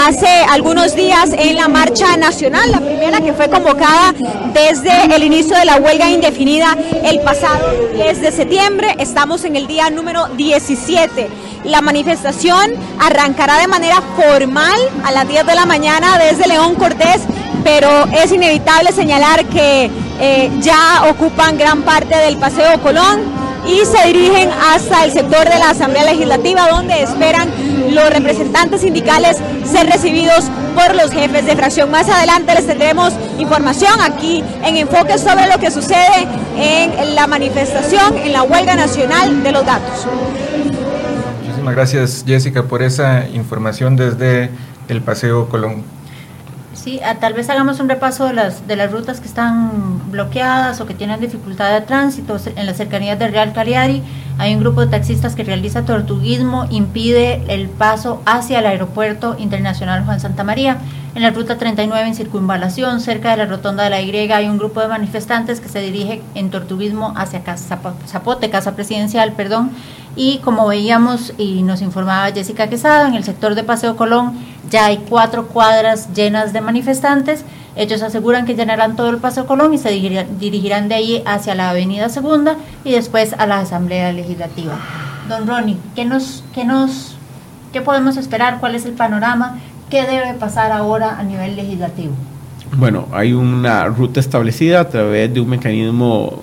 hace 0.06 0.28
algunos 0.50 0.96
días 0.96 1.32
en 1.38 1.56
la 1.56 1.68
marcha 1.68 2.18
nacional, 2.18 2.72
la 2.72 2.80
primera 2.80 3.22
que 3.22 3.34
fue 3.34 3.50
convocada 3.50 4.14
desde 4.54 5.16
el 5.16 5.24
inicio 5.24 5.56
de 5.58 5.66
la 5.66 5.78
huelga 5.78 6.10
indefinida 6.10 6.76
el 7.04 7.20
pasado 7.22 7.90
10 7.94 8.22
de 8.22 8.32
septiembre. 8.32 8.96
Estamos 9.00 9.46
en 9.46 9.56
el 9.56 9.68
día 9.68 9.90
número 9.90 10.28
17. 10.36 11.30
La 11.64 11.82
manifestación 11.82 12.72
arrancará 13.00 13.58
de 13.60 13.68
manera 13.68 14.02
formal 14.16 14.80
a 15.04 15.12
las 15.12 15.28
10 15.28 15.46
de 15.46 15.56
la 15.56 15.66
mañana 15.66 16.18
desde 16.18 16.48
León 16.48 16.76
Cortés, 16.76 17.22
pero 17.64 17.90
es 18.14 18.32
inevitable 18.32 18.92
señalar 18.92 19.46
que 19.46 19.90
eh, 20.20 20.52
ya 20.60 21.04
ocupan 21.10 21.58
gran 21.58 21.82
parte 21.82 22.16
del 22.16 22.38
Paseo 22.38 22.80
Colón 22.82 23.22
y 23.68 23.86
se 23.86 24.08
dirigen 24.08 24.50
hasta 24.74 25.04
el 25.04 25.12
sector 25.12 25.50
de 25.50 25.60
la 25.60 25.72
Asamblea 25.72 26.06
Legislativa 26.06 26.70
donde 26.70 27.04
esperan 27.04 27.52
los 27.90 28.10
representantes 28.12 28.82
sindicales 28.82 29.38
ser 29.66 29.88
recibidos 29.88 30.46
por 30.74 30.96
los 30.96 31.12
jefes 31.12 31.46
de 31.46 31.56
fracción. 31.56 31.92
Más 31.92 32.08
adelante 32.08 32.54
les 32.54 32.68
tendremos 32.68 33.14
información 33.40 34.00
aquí 34.00 34.44
en 34.64 34.78
Enfoque 34.78 35.18
sobre 35.18 35.48
lo 35.48 35.58
que 35.60 35.72
sucede 35.72 36.28
en 36.58 37.16
la 37.16 37.28
manifestación, 37.28 38.18
en 38.18 38.32
la 38.32 38.44
huelga 38.44 38.76
nacional 38.76 39.44
de 39.44 39.52
los 39.52 39.66
datos 39.66 40.08
gracias 41.74 42.24
Jessica 42.26 42.64
por 42.64 42.82
esa 42.82 43.28
información 43.30 43.96
desde 43.96 44.50
el 44.88 45.02
Paseo 45.02 45.50
Colón. 45.50 45.84
Sí, 46.74 47.02
tal 47.20 47.34
vez 47.34 47.50
hagamos 47.50 47.80
un 47.80 47.90
repaso 47.90 48.26
de 48.26 48.34
las, 48.34 48.68
de 48.68 48.76
las 48.76 48.92
rutas 48.92 49.20
que 49.20 49.28
están 49.28 50.10
bloqueadas 50.12 50.80
o 50.80 50.86
que 50.86 50.94
tienen 50.94 51.20
dificultad 51.20 51.74
de 51.74 51.82
tránsito 51.82 52.38
en 52.56 52.66
las 52.66 52.78
cercanías 52.78 53.18
de 53.20 53.28
Real 53.28 53.52
Cariari. 53.52 54.04
Hay 54.38 54.54
un 54.54 54.62
grupo 54.62 54.82
de 54.82 54.88
taxistas 54.88 55.36
que 55.36 55.44
realiza 55.44 55.84
tortuguismo, 55.86 56.68
impide 56.70 57.44
el 57.48 57.68
paso 57.68 58.22
hacia 58.26 58.60
el 58.60 58.68
aeropuerto 58.68 59.36
internacional 59.40 60.06
Juan 60.06 60.20
Santa 60.20 60.44
María. 60.44 60.78
En 61.16 61.24
la 61.24 61.32
ruta 61.32 61.58
39 61.58 62.08
en 62.10 62.16
circunvalación, 62.16 63.02
cerca 63.02 63.32
de 63.32 63.38
la 63.38 63.48
rotonda 63.48 63.84
de 63.84 63.90
la 63.90 64.00
Y, 64.02 64.16
hay 64.32 64.48
un 64.48 64.60
grupo 64.60 64.80
de 64.80 64.88
manifestantes 64.88 65.60
que 65.60 65.70
se 65.70 65.82
dirige 65.82 66.22
en 66.36 66.52
tortuguismo 66.52 67.14
hacia 67.18 67.44
Casa 67.44 67.80
Zapote, 68.08 68.50
Casa 68.52 68.76
Presidencial, 68.76 69.34
perdón. 69.34 69.72
Y 70.18 70.40
como 70.40 70.68
veíamos 70.68 71.34
y 71.38 71.62
nos 71.62 71.82
informaba 71.82 72.32
Jessica 72.32 72.68
Quesada, 72.68 73.08
en 73.08 73.14
el 73.14 73.24
sector 73.24 73.54
de 73.54 73.64
Paseo 73.64 73.96
Colón 73.96 74.34
ya 74.70 74.88
hay 74.88 74.98
cuatro 75.08 75.48
cuadras 75.48 76.12
llenas 76.14 76.54
de 76.54 76.62
manifestantes. 76.62 77.46
Ellos 77.76 78.02
aseguran 78.02 78.46
que 78.46 78.56
llenarán 78.56 78.96
todo 78.96 79.12
el 79.12 79.18
Paseo 79.18 79.46
Colón 79.46 79.76
y 79.76 79.78
se 79.78 79.92
dirigirán 79.92 80.90
de 80.90 80.96
ahí 80.96 81.24
hacia 81.26 81.54
la 81.54 81.70
Avenida 81.70 82.10
Segunda 82.10 82.58
y 82.84 82.92
después 82.92 83.34
a 83.38 83.46
la 83.46 83.60
Asamblea 83.60 84.12
Legislativa. 84.12 84.74
Don 85.30 85.48
Ronnie, 85.48 85.78
¿qué 85.96 86.04
nos, 86.04 86.44
qué 86.54 86.66
nos, 86.66 87.16
qué 87.72 87.82
podemos 87.82 88.18
esperar? 88.18 88.60
¿Cuál 88.60 88.74
es 88.74 88.86
el 88.86 88.94
panorama? 88.94 89.60
¿Qué 89.92 90.04
debe 90.04 90.34
pasar 90.34 90.72
ahora 90.72 91.20
a 91.20 91.24
nivel 91.24 91.56
legislativo? 91.56 92.14
Bueno, 92.76 93.08
hay 93.14 93.34
una 93.34 93.86
ruta 93.86 94.20
establecida 94.20 94.82
a 94.82 94.90
través 94.90 95.32
de 95.34 95.40
un 95.40 95.50
mecanismo 95.50 96.42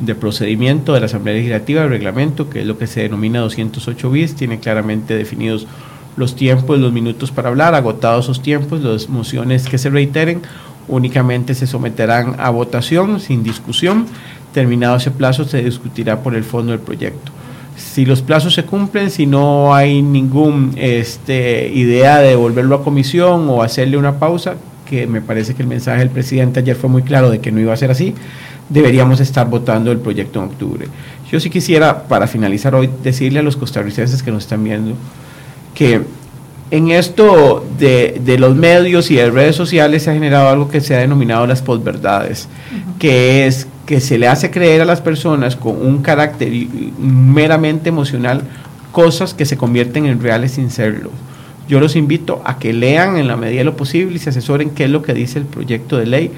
de 0.00 0.14
procedimiento 0.14 0.94
de 0.94 1.00
la 1.00 1.06
Asamblea 1.06 1.36
Legislativa, 1.36 1.84
el 1.84 1.90
reglamento, 1.90 2.48
que 2.48 2.60
es 2.60 2.66
lo 2.66 2.78
que 2.78 2.86
se 2.86 3.02
denomina 3.02 3.40
208 3.40 4.10
bis, 4.10 4.34
tiene 4.34 4.60
claramente 4.60 5.16
definidos 5.16 5.66
los 6.16 6.34
tiempos, 6.36 6.78
los 6.78 6.92
minutos 6.92 7.30
para 7.30 7.48
hablar, 7.48 7.74
agotados 7.74 8.26
esos 8.26 8.42
tiempos, 8.42 8.82
las 8.82 9.08
mociones 9.08 9.68
que 9.68 9.78
se 9.78 9.90
reiteren 9.90 10.42
únicamente 10.88 11.54
se 11.54 11.66
someterán 11.66 12.36
a 12.38 12.50
votación 12.50 13.20
sin 13.20 13.42
discusión. 13.42 14.06
Terminado 14.52 14.96
ese 14.96 15.10
plazo 15.10 15.44
se 15.44 15.62
discutirá 15.62 16.22
por 16.22 16.34
el 16.34 16.44
fondo 16.44 16.72
del 16.72 16.80
proyecto 16.80 17.32
si 17.78 18.04
los 18.04 18.22
plazos 18.22 18.54
se 18.54 18.64
cumplen, 18.64 19.10
si 19.10 19.26
no 19.26 19.74
hay 19.74 20.02
ninguna 20.02 20.72
este, 20.76 21.68
idea 21.68 22.18
de 22.18 22.30
devolverlo 22.30 22.76
a 22.76 22.84
comisión 22.84 23.48
o 23.48 23.62
hacerle 23.62 23.96
una 23.96 24.18
pausa, 24.18 24.56
que 24.84 25.06
me 25.06 25.20
parece 25.20 25.54
que 25.54 25.62
el 25.62 25.68
mensaje 25.68 26.00
del 26.00 26.10
presidente 26.10 26.60
ayer 26.60 26.76
fue 26.76 26.90
muy 26.90 27.02
claro 27.02 27.30
de 27.30 27.40
que 27.40 27.52
no 27.52 27.60
iba 27.60 27.72
a 27.72 27.76
ser 27.76 27.90
así, 27.90 28.14
deberíamos 28.68 29.20
estar 29.20 29.48
votando 29.48 29.90
el 29.90 29.98
proyecto 29.98 30.40
en 30.40 30.46
octubre. 30.46 30.88
Yo 31.30 31.40
sí 31.40 31.50
quisiera, 31.50 32.04
para 32.04 32.26
finalizar 32.26 32.74
hoy, 32.74 32.90
decirle 33.02 33.40
a 33.40 33.42
los 33.42 33.56
costarricenses 33.56 34.22
que 34.22 34.30
nos 34.30 34.44
están 34.44 34.64
viendo 34.64 34.94
que 35.74 36.02
en 36.70 36.90
esto 36.90 37.64
de, 37.78 38.20
de, 38.24 38.38
los 38.38 38.54
medios 38.54 39.10
y 39.10 39.16
de 39.16 39.30
redes 39.30 39.56
sociales 39.56 40.02
se 40.02 40.10
ha 40.10 40.14
generado 40.14 40.48
algo 40.48 40.68
que 40.68 40.80
se 40.80 40.94
ha 40.94 40.98
denominado 40.98 41.46
las 41.46 41.62
posverdades, 41.62 42.48
que 42.98 43.46
es 43.46 43.66
que 43.86 44.00
se 44.00 44.18
le 44.18 44.28
hace 44.28 44.50
creer 44.50 44.82
a 44.82 44.84
las 44.84 45.00
personas 45.00 45.56
con 45.56 45.80
un 45.80 46.02
carácter 46.02 46.52
meramente 46.98 47.88
emocional 47.88 48.42
cosas 48.92 49.32
que 49.32 49.46
se 49.46 49.56
convierten 49.56 50.04
en 50.04 50.20
reales 50.20 50.52
sin 50.52 50.70
serlo. 50.70 51.10
Yo 51.68 51.80
los 51.80 51.96
invito 51.96 52.42
a 52.44 52.58
que 52.58 52.72
lean 52.74 53.16
en 53.16 53.28
la 53.28 53.36
medida 53.36 53.58
de 53.58 53.64
lo 53.64 53.76
posible 53.76 54.16
y 54.16 54.18
se 54.18 54.30
asesoren 54.30 54.70
qué 54.70 54.84
es 54.84 54.90
lo 54.90 55.02
que 55.02 55.14
dice 55.14 55.38
el 55.38 55.46
proyecto 55.46 55.96
de 55.96 56.04
ley 56.04 56.32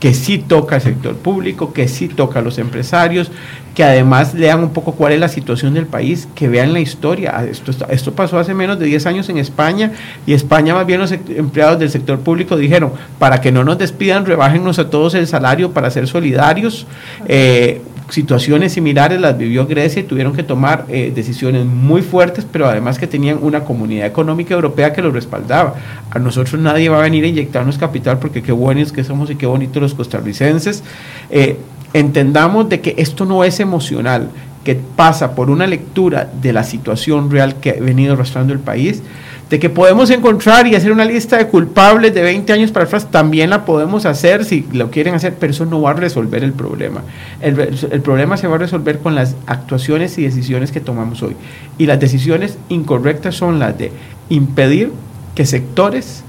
que 0.00 0.14
sí 0.14 0.38
toca 0.38 0.76
al 0.76 0.80
sector 0.80 1.14
público, 1.14 1.72
que 1.74 1.86
sí 1.86 2.08
toca 2.08 2.38
a 2.38 2.42
los 2.42 2.58
empresarios, 2.58 3.30
que 3.74 3.84
además 3.84 4.34
lean 4.34 4.60
un 4.60 4.70
poco 4.70 4.92
cuál 4.92 5.12
es 5.12 5.20
la 5.20 5.28
situación 5.28 5.74
del 5.74 5.86
país, 5.86 6.26
que 6.34 6.48
vean 6.48 6.72
la 6.72 6.80
historia. 6.80 7.34
Ah, 7.36 7.44
esto, 7.44 7.72
esto 7.90 8.12
pasó 8.12 8.38
hace 8.38 8.54
menos 8.54 8.78
de 8.78 8.86
10 8.86 9.06
años 9.06 9.28
en 9.28 9.38
España 9.38 9.92
y 10.26 10.32
España 10.32 10.74
más 10.74 10.86
bien 10.86 11.00
los 11.00 11.12
empleados 11.12 11.78
del 11.78 11.90
sector 11.90 12.18
público 12.20 12.56
dijeron, 12.56 12.92
para 13.18 13.40
que 13.40 13.52
no 13.52 13.62
nos 13.62 13.78
despidan, 13.78 14.24
rebájennos 14.26 14.78
a 14.78 14.90
todos 14.90 15.14
el 15.14 15.26
salario 15.26 15.72
para 15.72 15.90
ser 15.90 16.08
solidarios. 16.08 16.86
Eh, 17.28 17.82
situaciones 18.10 18.72
similares 18.72 19.20
las 19.20 19.38
vivió 19.38 19.66
Grecia 19.66 20.00
y 20.00 20.04
tuvieron 20.04 20.34
que 20.34 20.42
tomar 20.42 20.84
eh, 20.88 21.12
decisiones 21.14 21.64
muy 21.64 22.02
fuertes, 22.02 22.46
pero 22.50 22.68
además 22.68 22.98
que 22.98 23.06
tenían 23.06 23.38
una 23.40 23.64
comunidad 23.64 24.06
económica 24.06 24.54
europea 24.54 24.92
que 24.92 25.02
los 25.02 25.12
respaldaba. 25.12 25.74
A 26.10 26.18
nosotros 26.18 26.60
nadie 26.60 26.88
va 26.88 26.98
a 26.98 27.02
venir 27.02 27.24
a 27.24 27.28
inyectarnos 27.28 27.78
capital 27.78 28.18
porque 28.18 28.42
qué 28.42 28.52
buenos 28.52 28.92
que 28.92 29.04
somos 29.04 29.30
y 29.30 29.36
qué 29.36 29.46
bonitos 29.46 29.82
los 29.82 29.94
costarricenses. 29.94 30.82
Eh, 31.30 31.56
entendamos 31.92 32.68
de 32.68 32.80
que 32.80 32.94
esto 32.98 33.24
no 33.24 33.44
es 33.44 33.60
emocional, 33.60 34.30
que 34.64 34.74
pasa 34.74 35.34
por 35.34 35.50
una 35.50 35.66
lectura 35.66 36.30
de 36.40 36.52
la 36.52 36.64
situación 36.64 37.30
real 37.30 37.56
que 37.56 37.70
ha 37.70 37.80
venido 37.80 38.14
arrastrando 38.14 38.52
el 38.52 38.60
país 38.60 39.02
de 39.50 39.58
que 39.58 39.68
podemos 39.68 40.10
encontrar 40.10 40.68
y 40.68 40.76
hacer 40.76 40.92
una 40.92 41.04
lista 41.04 41.36
de 41.36 41.48
culpables 41.48 42.14
de 42.14 42.22
20 42.22 42.52
años 42.52 42.70
para 42.70 42.86
atrás, 42.86 43.10
también 43.10 43.50
la 43.50 43.64
podemos 43.64 44.06
hacer 44.06 44.44
si 44.44 44.64
lo 44.72 44.92
quieren 44.92 45.14
hacer, 45.14 45.34
pero 45.40 45.50
eso 45.50 45.66
no 45.66 45.82
va 45.82 45.90
a 45.90 45.94
resolver 45.94 46.44
el 46.44 46.52
problema. 46.52 47.02
El, 47.40 47.58
el, 47.58 48.00
problema 48.00 48.36
se 48.36 48.46
va 48.46 48.54
a 48.54 48.58
resolver 48.58 49.00
con 49.00 49.16
las 49.16 49.34
actuaciones 49.46 50.16
y 50.18 50.22
decisiones 50.22 50.70
que 50.70 50.80
tomamos 50.80 51.24
hoy. 51.24 51.34
Y 51.78 51.86
las 51.86 51.98
decisiones 51.98 52.58
incorrectas 52.68 53.34
son 53.34 53.58
las 53.58 53.76
de 53.76 53.90
impedir 54.28 54.92
que 55.34 55.44
sectores 55.44 56.22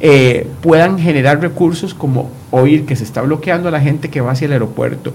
eh, 0.00 0.48
puedan 0.60 0.98
generar 0.98 1.40
recursos 1.40 1.94
como 1.94 2.30
oír 2.50 2.84
que 2.84 2.96
se 2.96 3.04
está 3.04 3.22
bloqueando 3.22 3.68
a 3.68 3.72
la 3.72 3.80
gente 3.80 4.10
que 4.10 4.20
va 4.20 4.32
hacia 4.32 4.46
el 4.46 4.52
aeropuerto. 4.52 5.12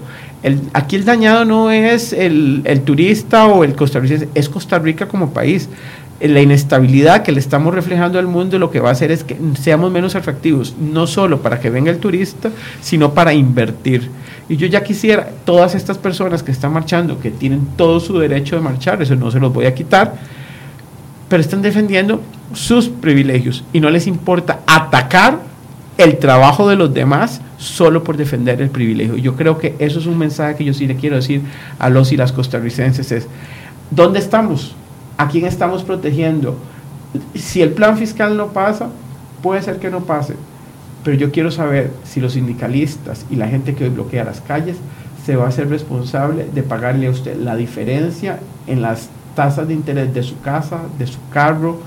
Aquí 0.72 0.96
el 0.96 1.04
dañado 1.04 1.44
no 1.44 1.70
es 1.70 2.14
el, 2.14 2.62
el 2.64 2.80
turista 2.80 3.46
o 3.46 3.62
el 3.62 3.76
costarricense, 3.76 4.28
es 4.34 4.48
Costa 4.48 4.78
Rica 4.78 5.06
como 5.06 5.32
país 5.32 5.68
la 6.20 6.40
inestabilidad 6.40 7.22
que 7.22 7.32
le 7.32 7.40
estamos 7.40 7.74
reflejando 7.74 8.18
al 8.18 8.26
mundo 8.26 8.58
lo 8.58 8.70
que 8.70 8.80
va 8.80 8.90
a 8.90 8.92
hacer 8.92 9.10
es 9.10 9.24
que 9.24 9.38
seamos 9.58 9.90
menos 9.90 10.14
atractivos, 10.14 10.74
no 10.78 11.06
solo 11.06 11.40
para 11.40 11.60
que 11.60 11.70
venga 11.70 11.90
el 11.90 11.98
turista, 11.98 12.50
sino 12.82 13.14
para 13.14 13.32
invertir. 13.32 14.10
Y 14.48 14.56
yo 14.56 14.66
ya 14.66 14.82
quisiera, 14.82 15.30
todas 15.44 15.74
estas 15.74 15.96
personas 15.96 16.42
que 16.42 16.52
están 16.52 16.72
marchando, 16.72 17.18
que 17.20 17.30
tienen 17.30 17.68
todo 17.76 18.00
su 18.00 18.18
derecho 18.18 18.56
de 18.56 18.62
marchar, 18.62 19.00
eso 19.00 19.16
no 19.16 19.30
se 19.30 19.40
los 19.40 19.52
voy 19.52 19.64
a 19.64 19.74
quitar, 19.74 20.14
pero 21.28 21.40
están 21.40 21.62
defendiendo 21.62 22.20
sus 22.52 22.88
privilegios 22.88 23.64
y 23.72 23.80
no 23.80 23.88
les 23.88 24.06
importa 24.06 24.60
atacar 24.66 25.38
el 25.96 26.18
trabajo 26.18 26.68
de 26.68 26.76
los 26.76 26.92
demás 26.92 27.40
solo 27.58 28.02
por 28.02 28.16
defender 28.16 28.60
el 28.60 28.70
privilegio. 28.70 29.16
Yo 29.16 29.36
creo 29.36 29.58
que 29.58 29.76
eso 29.78 29.98
es 30.00 30.06
un 30.06 30.18
mensaje 30.18 30.56
que 30.56 30.64
yo 30.64 30.74
sí 30.74 30.86
le 30.86 30.96
quiero 30.96 31.16
decir 31.16 31.42
a 31.78 31.88
los 31.88 32.10
y 32.12 32.16
las 32.16 32.32
costarricenses 32.32 33.12
es, 33.12 33.28
¿dónde 33.90 34.18
estamos? 34.18 34.74
¿A 35.20 35.28
quién 35.28 35.44
estamos 35.44 35.82
protegiendo? 35.82 36.56
Si 37.34 37.60
el 37.60 37.72
plan 37.72 37.98
fiscal 37.98 38.38
no 38.38 38.54
pasa, 38.54 38.88
puede 39.42 39.60
ser 39.60 39.78
que 39.78 39.90
no 39.90 40.00
pase, 40.00 40.34
pero 41.04 41.14
yo 41.14 41.30
quiero 41.30 41.50
saber 41.50 41.92
si 42.04 42.22
los 42.22 42.32
sindicalistas 42.32 43.26
y 43.28 43.36
la 43.36 43.46
gente 43.46 43.74
que 43.74 43.84
hoy 43.84 43.90
bloquea 43.90 44.24
las 44.24 44.40
calles 44.40 44.78
se 45.26 45.36
va 45.36 45.46
a 45.46 45.50
ser 45.50 45.68
responsable 45.68 46.46
de 46.54 46.62
pagarle 46.62 47.06
a 47.06 47.10
usted 47.10 47.36
la 47.36 47.54
diferencia 47.54 48.38
en 48.66 48.80
las 48.80 49.10
tasas 49.36 49.68
de 49.68 49.74
interés 49.74 50.14
de 50.14 50.22
su 50.22 50.40
casa, 50.40 50.80
de 50.98 51.06
su 51.06 51.18
carro, 51.30 51.80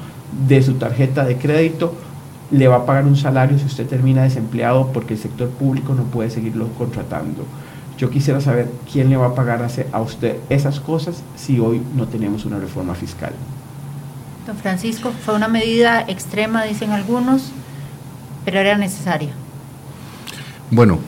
de 0.47 0.61
su 0.61 0.75
tarjeta 0.75 1.25
de 1.25 1.37
crédito, 1.37 1.95
le 2.51 2.67
va 2.67 2.75
a 2.75 2.85
pagar 2.85 3.07
un 3.07 3.15
salario 3.15 3.57
si 3.57 3.65
usted 3.65 3.87
termina 3.87 4.21
desempleado 4.21 4.91
porque 4.93 5.15
el 5.15 5.19
sector 5.19 5.49
público 5.49 5.95
no 5.95 6.03
puede 6.03 6.29
seguirlo 6.29 6.67
contratando. 6.77 7.45
Yo 7.97 8.09
quisiera 8.09 8.41
saber 8.41 8.69
quién 8.91 9.09
le 9.09 9.17
va 9.17 9.27
a 9.27 9.35
pagar 9.35 9.67
a 9.91 10.01
usted 10.01 10.37
esas 10.49 10.79
cosas 10.79 11.21
si 11.35 11.59
hoy 11.59 11.81
no 11.95 12.07
tenemos 12.07 12.45
una 12.45 12.59
reforma 12.59 12.95
fiscal. 12.95 13.33
Don 14.47 14.57
Francisco, 14.57 15.11
fue 15.23 15.35
una 15.35 15.47
medida 15.47 16.01
extrema, 16.01 16.63
dicen 16.63 16.91
algunos, 16.91 17.51
pero 18.43 18.59
era 18.59 18.77
necesaria. 18.77 19.31
Bueno, 20.69 20.99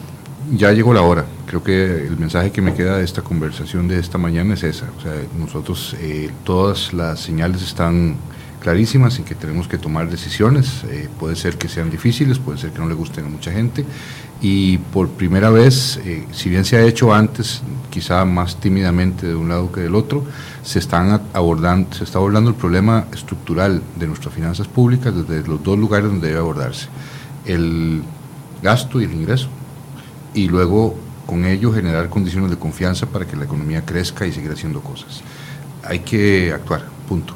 ya 0.54 0.72
llegó 0.72 0.94
la 0.94 1.02
hora. 1.02 1.26
Creo 1.48 1.64
que 1.64 2.08
el 2.08 2.18
mensaje 2.18 2.52
que 2.52 2.62
me 2.62 2.74
queda 2.74 2.98
de 2.98 3.04
esta 3.04 3.22
conversación 3.22 3.88
de 3.88 4.00
esta 4.00 4.18
mañana 4.18 4.54
es 4.54 4.64
esa. 4.64 4.86
O 4.98 5.02
sea, 5.02 5.14
nosotros, 5.38 5.96
eh, 6.00 6.30
todas 6.44 6.94
las 6.94 7.20
señales 7.20 7.62
están 7.62 8.16
clarísimas 8.62 9.20
en 9.20 9.26
que 9.26 9.36
tenemos 9.36 9.68
que 9.68 9.78
tomar 9.78 10.10
decisiones. 10.10 10.84
Eh, 10.86 11.10
puede 11.20 11.36
ser 11.36 11.58
que 11.58 11.68
sean 11.68 11.92
difíciles, 11.92 12.40
puede 12.40 12.58
ser 12.58 12.72
que 12.72 12.80
no 12.80 12.88
le 12.88 12.96
gusten 12.96 13.26
a 13.26 13.30
mucha 13.30 13.52
gente. 13.52 13.86
Y 14.42 14.78
por 14.78 15.10
primera 15.10 15.50
vez, 15.50 16.00
eh, 16.04 16.28
si 16.32 16.50
bien 16.50 16.66
se 16.66 16.78
ha 16.78 16.84
hecho 16.84 17.14
antes, 17.14 17.62
quizá 17.90 18.26
más 18.26 18.60
tímidamente 18.60 19.28
de 19.28 19.36
un 19.36 19.50
lado 19.50 19.72
que 19.72 19.82
del 19.82 19.96
otro, 19.96 20.24
se, 20.62 20.80
están 20.80 21.22
abordando, 21.34 21.96
se 21.96 22.04
está 22.04 22.20
abordando 22.20 22.50
el 22.50 22.56
problema 22.56 23.06
estructural 23.14 23.82
de 23.96 24.08
nuestras 24.08 24.34
finanzas 24.34 24.68
públicas 24.68 25.14
desde 25.16 25.48
los 25.48 25.64
dos 25.64 25.80
lugares 25.80 26.10
donde 26.10 26.28
debe 26.28 26.40
abordarse. 26.40 26.88
El 27.46 28.04
gasto 28.62 29.00
y 29.00 29.06
el 29.06 29.14
ingreso. 29.14 29.48
Y 30.34 30.48
luego 30.48 30.96
con 31.26 31.46
ello 31.46 31.72
generar 31.74 32.10
condiciones 32.10 32.52
de 32.52 32.58
confianza 32.58 33.08
para 33.08 33.26
que 33.26 33.36
la 33.36 33.46
economía 33.46 33.86
crezca 33.86 34.28
y 34.28 34.32
seguir 34.32 34.52
haciendo 34.52 34.82
cosas. 34.82 35.22
Hay 35.84 36.00
que 36.00 36.52
actuar, 36.54 36.86
punto 37.08 37.34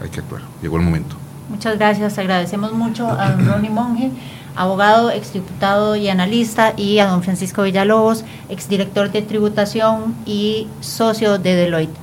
hay 0.00 0.08
que 0.10 0.20
actuar. 0.20 0.42
Llegó 0.62 0.76
el 0.76 0.82
momento. 0.84 1.16
Muchas 1.48 1.78
gracias. 1.78 2.18
Agradecemos 2.18 2.72
mucho 2.72 3.08
a 3.08 3.30
don 3.30 3.46
Ronnie 3.46 3.70
Monge, 3.70 4.10
abogado, 4.54 5.10
exdiputado 5.10 5.96
y 5.96 6.08
analista, 6.08 6.74
y 6.76 6.98
a 6.98 7.06
don 7.06 7.22
Francisco 7.22 7.62
Villalobos, 7.62 8.24
exdirector 8.48 9.10
de 9.10 9.22
tributación 9.22 10.14
y 10.26 10.66
socio 10.80 11.38
de 11.38 11.54
Deloitte. 11.54 11.96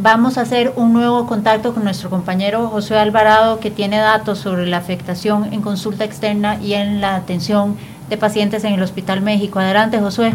Vamos 0.00 0.38
a 0.38 0.42
hacer 0.42 0.72
un 0.76 0.92
nuevo 0.92 1.26
contacto 1.26 1.72
con 1.72 1.84
nuestro 1.84 2.10
compañero 2.10 2.68
José 2.68 2.98
Alvarado, 2.98 3.60
que 3.60 3.70
tiene 3.70 3.98
datos 3.98 4.38
sobre 4.38 4.66
la 4.66 4.78
afectación 4.78 5.52
en 5.52 5.62
consulta 5.62 6.04
externa 6.04 6.60
y 6.60 6.74
en 6.74 7.00
la 7.00 7.14
atención 7.14 7.76
de 8.10 8.16
pacientes 8.16 8.64
en 8.64 8.74
el 8.74 8.82
Hospital 8.82 9.20
México. 9.22 9.60
Adelante, 9.60 10.00
Josué. 10.00 10.34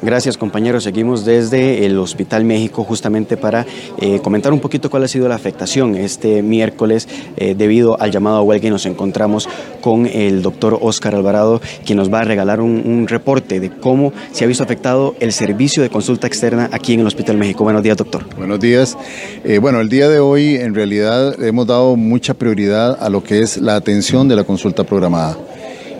Gracias 0.00 0.38
compañeros, 0.38 0.84
seguimos 0.84 1.24
desde 1.24 1.84
el 1.84 1.98
Hospital 1.98 2.44
México 2.44 2.84
justamente 2.84 3.36
para 3.36 3.66
eh, 4.00 4.20
comentar 4.22 4.52
un 4.52 4.60
poquito 4.60 4.90
cuál 4.90 5.02
ha 5.04 5.08
sido 5.08 5.28
la 5.28 5.34
afectación 5.34 5.96
este 5.96 6.42
miércoles 6.42 7.08
eh, 7.36 7.56
debido 7.56 8.00
al 8.00 8.12
llamado 8.12 8.36
a 8.36 8.42
huelga 8.42 8.68
y 8.68 8.70
nos 8.70 8.86
encontramos 8.86 9.48
con 9.80 10.06
el 10.06 10.42
doctor 10.42 10.78
Oscar 10.80 11.16
Alvarado 11.16 11.60
quien 11.84 11.98
nos 11.98 12.12
va 12.12 12.20
a 12.20 12.24
regalar 12.24 12.60
un, 12.60 13.06
reporte 13.08 13.58
de 13.58 13.70
cómo 13.70 14.12
se 14.32 14.44
ha 14.44 14.46
visto 14.46 14.62
afectado 14.62 15.16
el 15.20 15.32
servicio 15.32 15.82
de 15.82 15.90
consulta 15.90 16.26
externa 16.26 16.68
aquí 16.72 16.94
en 16.94 17.00
el 17.00 17.06
Hospital 17.06 17.36
México. 17.36 17.64
Buenos 17.64 17.82
días 17.82 17.96
doctor. 17.96 18.24
Buenos 18.36 18.60
días. 18.60 18.96
Eh, 19.44 19.58
bueno, 19.58 19.80
el 19.80 19.88
día 19.88 20.08
de 20.08 20.20
hoy 20.20 20.56
en 20.56 20.74
realidad 20.74 21.42
hemos 21.42 21.66
dado 21.66 21.96
mucha 21.96 22.34
prioridad 22.34 22.98
a 23.00 23.08
lo 23.08 23.24
que 23.24 23.40
es 23.40 23.56
la 23.56 23.76
atención 23.76 24.28
de 24.28 24.36
la 24.36 24.44
consulta 24.44 24.84
programada 24.84 25.38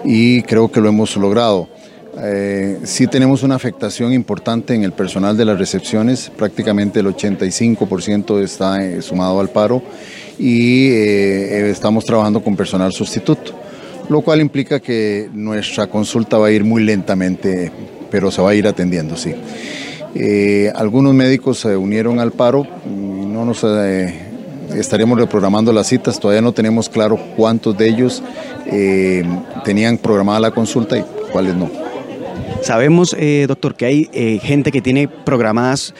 y 0.05 0.43
creo 0.43 0.71
que 0.71 0.81
lo 0.81 0.89
hemos 0.89 1.17
logrado. 1.17 1.69
Eh, 2.21 2.81
sí 2.83 3.07
tenemos 3.07 3.45
una 3.45 3.55
afectación 3.55 4.13
importante 4.13 4.75
en 4.75 4.83
el 4.83 4.93
personal 4.93 5.37
de 5.37 5.45
las 5.45 5.59
recepciones, 5.59 6.31
prácticamente 6.37 6.99
el 6.99 7.07
85% 7.07 8.43
está 8.43 8.85
eh, 8.85 9.03
sumado 9.03 9.39
al 9.39 9.51
paro 9.51 9.83
y 10.37 10.89
eh, 10.89 11.71
estamos 11.71 12.05
trabajando 12.05 12.43
con 12.43 12.57
personal 12.57 12.93
sustituto, 12.93 13.53
lo 14.09 14.21
cual 14.23 14.41
implica 14.41 14.81
que 14.81 15.29
nuestra 15.33 15.87
consulta 15.87 16.39
va 16.39 16.49
a 16.49 16.51
ir 16.51 16.65
muy 16.65 16.83
lentamente, 16.83 17.71
pero 18.11 18.33
se 18.33 18.43
va 18.43 18.51
a 18.51 18.55
ir 18.55 18.67
atendiendo, 18.67 19.17
sí. 19.17 19.35
algunos 20.75 21.15
médicos 21.15 21.61
se 21.61 21.77
unieron 21.77 22.19
al 22.19 22.33
paro, 22.33 22.67
no 22.85 23.45
nos 23.45 23.65
estaremos 24.75 25.19
reprogramando 25.19 25.73
las 25.73 25.87
citas, 25.87 26.19
todavía 26.19 26.43
no 26.43 26.53
tenemos 26.53 26.89
claro 26.89 27.17
cuántos 27.37 27.79
de 27.79 27.89
ellos 27.89 28.23
tenían 29.65 29.99
programada 29.99 30.41
la 30.41 30.51
consulta 30.51 30.99
y 30.99 31.05
cuáles 31.31 31.55
no. 31.55 31.88
Sabemos, 32.63 33.15
eh, 33.19 33.47
doctor, 33.49 33.75
que 33.75 33.87
hay 33.87 34.11
eh, 34.13 34.39
gente 34.43 34.73
que 34.73 34.81
tiene 34.81 35.09
programadas 35.09 35.95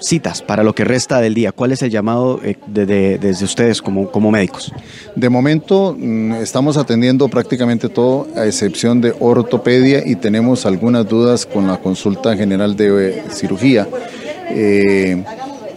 citas 0.00 0.42
para 0.42 0.62
lo 0.62 0.74
que 0.74 0.84
resta 0.84 1.20
del 1.20 1.34
día. 1.34 1.52
¿Cuál 1.52 1.72
es 1.72 1.82
el 1.82 1.90
llamado 1.90 2.40
eh, 2.42 2.56
desde 2.66 3.44
ustedes 3.44 3.80
como, 3.80 4.10
como 4.10 4.30
médicos? 4.30 4.72
De 5.14 5.28
momento 5.28 5.96
mm, 5.98 6.34
estamos 6.34 6.76
atendiendo 6.76 7.28
prácticamente 7.28 7.88
todo, 7.88 8.26
a 8.36 8.46
excepción 8.46 9.00
de 9.00 9.14
ortopedia 9.18 10.02
y 10.04 10.16
tenemos 10.16 10.66
algunas 10.66 11.08
dudas 11.08 11.46
con 11.46 11.66
la 11.66 11.78
consulta 11.78 12.36
general 12.36 12.76
de 12.76 13.22
cirugía. 13.30 13.86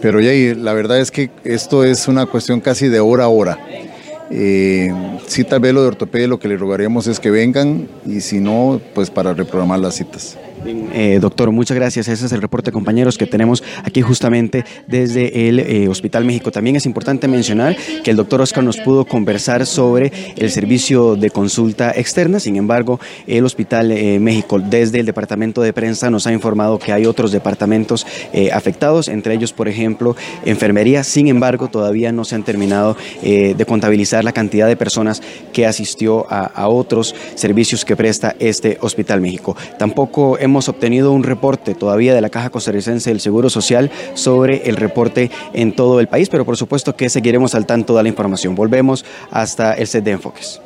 pero 0.00 0.20
ya 0.20 0.32
la 0.56 0.72
verdad 0.72 1.00
es 1.00 1.10
que 1.10 1.30
esto 1.44 1.84
es 1.84 2.08
una 2.08 2.26
cuestión 2.26 2.60
casi 2.60 2.88
de 2.88 3.00
hora 3.00 3.24
a 3.24 3.28
hora. 3.28 3.58
Eh, 4.30 4.92
si 5.26 5.44
tal 5.44 5.60
vez 5.60 5.72
lo 5.72 5.82
de 5.82 5.88
ortopedia 5.88 6.26
lo 6.26 6.38
que 6.38 6.48
le 6.48 6.56
rogaríamos 6.56 7.06
es 7.06 7.20
que 7.20 7.30
vengan 7.30 7.88
y 8.04 8.20
si 8.20 8.40
no, 8.40 8.80
pues 8.94 9.10
para 9.10 9.34
reprogramar 9.34 9.78
las 9.78 9.94
citas. 9.94 10.36
Eh, 10.68 11.18
doctor, 11.20 11.50
muchas 11.52 11.76
gracias. 11.76 12.08
Ese 12.08 12.26
es 12.26 12.32
el 12.32 12.40
reporte, 12.40 12.72
compañeros, 12.72 13.18
que 13.18 13.26
tenemos 13.26 13.62
aquí 13.84 14.02
justamente 14.02 14.64
desde 14.86 15.48
el 15.48 15.60
eh, 15.60 15.88
Hospital 15.88 16.24
México. 16.24 16.50
También 16.50 16.76
es 16.76 16.86
importante 16.86 17.28
mencionar 17.28 17.76
que 18.02 18.10
el 18.10 18.16
doctor 18.16 18.40
Oscar 18.40 18.64
nos 18.64 18.78
pudo 18.78 19.04
conversar 19.04 19.66
sobre 19.66 20.12
el 20.36 20.50
servicio 20.50 21.16
de 21.16 21.30
consulta 21.30 21.90
externa. 21.90 22.40
Sin 22.40 22.56
embargo, 22.56 22.98
el 23.26 23.44
Hospital 23.44 23.92
eh, 23.92 24.18
México, 24.18 24.58
desde 24.58 25.00
el 25.00 25.06
Departamento 25.06 25.60
de 25.60 25.72
Prensa, 25.72 26.10
nos 26.10 26.26
ha 26.26 26.32
informado 26.32 26.78
que 26.78 26.92
hay 26.92 27.06
otros 27.06 27.32
departamentos 27.32 28.06
afectados, 28.52 29.08
entre 29.08 29.34
ellos, 29.34 29.52
por 29.52 29.68
ejemplo, 29.68 30.16
enfermería. 30.44 31.04
Sin 31.04 31.28
embargo, 31.28 31.68
todavía 31.68 32.12
no 32.12 32.24
se 32.24 32.34
han 32.34 32.42
terminado 32.42 32.96
de 33.22 33.64
contabilizar 33.66 34.24
la 34.24 34.32
cantidad 34.32 34.66
de 34.66 34.76
personas 34.76 35.22
que 35.52 35.66
asistió 35.66 36.30
a, 36.30 36.44
a 36.44 36.68
otros 36.68 37.14
servicios 37.34 37.84
que 37.84 37.96
presta 37.96 38.34
este 38.38 38.78
Hospital 38.80 39.20
México. 39.20 39.56
Tampoco 39.78 40.38
hemos 40.38 40.55
hemos 40.56 40.70
obtenido 40.70 41.12
un 41.12 41.22
reporte 41.22 41.74
todavía 41.74 42.14
de 42.14 42.22
la 42.22 42.30
Caja 42.30 42.48
Costarricense 42.48 43.10
del 43.10 43.20
Seguro 43.20 43.50
Social 43.50 43.90
sobre 44.14 44.70
el 44.70 44.76
reporte 44.76 45.30
en 45.52 45.76
todo 45.76 46.00
el 46.00 46.08
país, 46.08 46.30
pero 46.30 46.46
por 46.46 46.56
supuesto 46.56 46.96
que 46.96 47.10
seguiremos 47.10 47.54
al 47.54 47.66
tanto 47.66 47.94
de 47.94 48.02
la 48.02 48.08
información. 48.08 48.54
Volvemos 48.54 49.04
hasta 49.30 49.74
el 49.74 49.86
set 49.86 50.02
de 50.04 50.12
enfoques. 50.12 50.62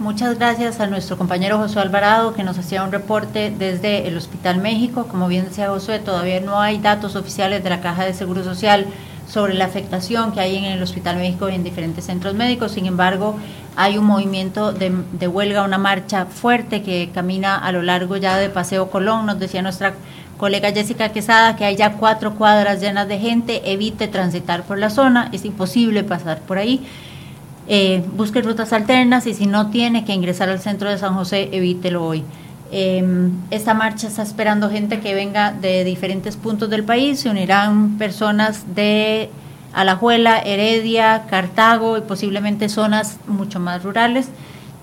Muchas 0.00 0.36
gracias 0.36 0.80
a 0.80 0.88
nuestro 0.88 1.16
compañero 1.16 1.58
Josué 1.58 1.82
Alvarado 1.82 2.34
que 2.34 2.42
nos 2.42 2.58
hacía 2.58 2.82
un 2.82 2.90
reporte 2.90 3.52
desde 3.56 4.08
el 4.08 4.16
Hospital 4.16 4.60
México. 4.60 5.06
Como 5.08 5.28
bien 5.28 5.44
decía 5.44 5.68
Josué, 5.68 6.00
todavía 6.00 6.40
no 6.40 6.58
hay 6.58 6.78
datos 6.78 7.14
oficiales 7.14 7.62
de 7.62 7.70
la 7.70 7.80
Caja 7.80 8.04
de 8.04 8.14
Seguro 8.14 8.42
Social 8.42 8.84
sobre 9.28 9.54
la 9.54 9.66
afectación 9.66 10.32
que 10.32 10.40
hay 10.40 10.56
en 10.56 10.64
el 10.64 10.82
Hospital 10.82 11.18
México 11.18 11.48
y 11.48 11.54
en 11.54 11.62
diferentes 11.62 12.04
centros 12.04 12.34
médicos. 12.34 12.72
Sin 12.72 12.86
embargo, 12.86 13.36
hay 13.76 13.98
un 13.98 14.06
movimiento 14.06 14.72
de, 14.72 15.28
huelga, 15.28 15.62
una 15.62 15.76
marcha 15.76 16.24
fuerte 16.24 16.82
que 16.82 17.10
camina 17.12 17.56
a 17.56 17.70
lo 17.72 17.82
largo 17.82 18.16
ya 18.16 18.38
de 18.38 18.48
Paseo 18.48 18.90
Colón. 18.90 19.26
Nos 19.26 19.38
decía 19.38 19.60
nuestra 19.60 19.94
colega 20.38 20.72
Jessica 20.72 21.10
Quesada 21.10 21.56
que 21.56 21.64
hay 21.66 21.76
ya 21.76 21.92
cuatro 21.92 22.34
cuadras 22.34 22.80
llenas 22.80 23.06
de 23.06 23.18
gente. 23.18 23.70
Evite 23.70 24.08
transitar 24.08 24.62
por 24.62 24.78
la 24.78 24.88
zona, 24.88 25.28
es 25.32 25.44
imposible 25.44 26.04
pasar 26.04 26.40
por 26.40 26.56
ahí. 26.56 26.86
Eh, 27.68 28.02
busque 28.16 28.40
rutas 28.40 28.72
alternas 28.72 29.26
y 29.26 29.34
si 29.34 29.46
no 29.46 29.70
tiene 29.70 30.06
que 30.06 30.14
ingresar 30.14 30.48
al 30.48 30.60
centro 30.60 30.88
de 30.88 30.96
San 30.96 31.14
José, 31.14 31.50
evítelo 31.52 32.04
hoy. 32.04 32.24
Em, 32.72 33.32
esta 33.50 33.74
marcha 33.74 34.08
está 34.08 34.22
esperando 34.22 34.70
gente 34.70 35.00
que 35.00 35.14
venga 35.14 35.52
de 35.52 35.84
diferentes 35.84 36.36
puntos 36.36 36.70
del 36.70 36.82
país, 36.82 37.20
se 37.20 37.28
unirán 37.28 37.98
personas 37.98 38.74
de 38.74 39.30
Alajuela, 39.76 40.38
Heredia, 40.38 41.24
Cartago 41.28 41.98
y 41.98 42.00
posiblemente 42.00 42.70
zonas 42.70 43.18
mucho 43.28 43.60
más 43.60 43.82
rurales 43.82 44.30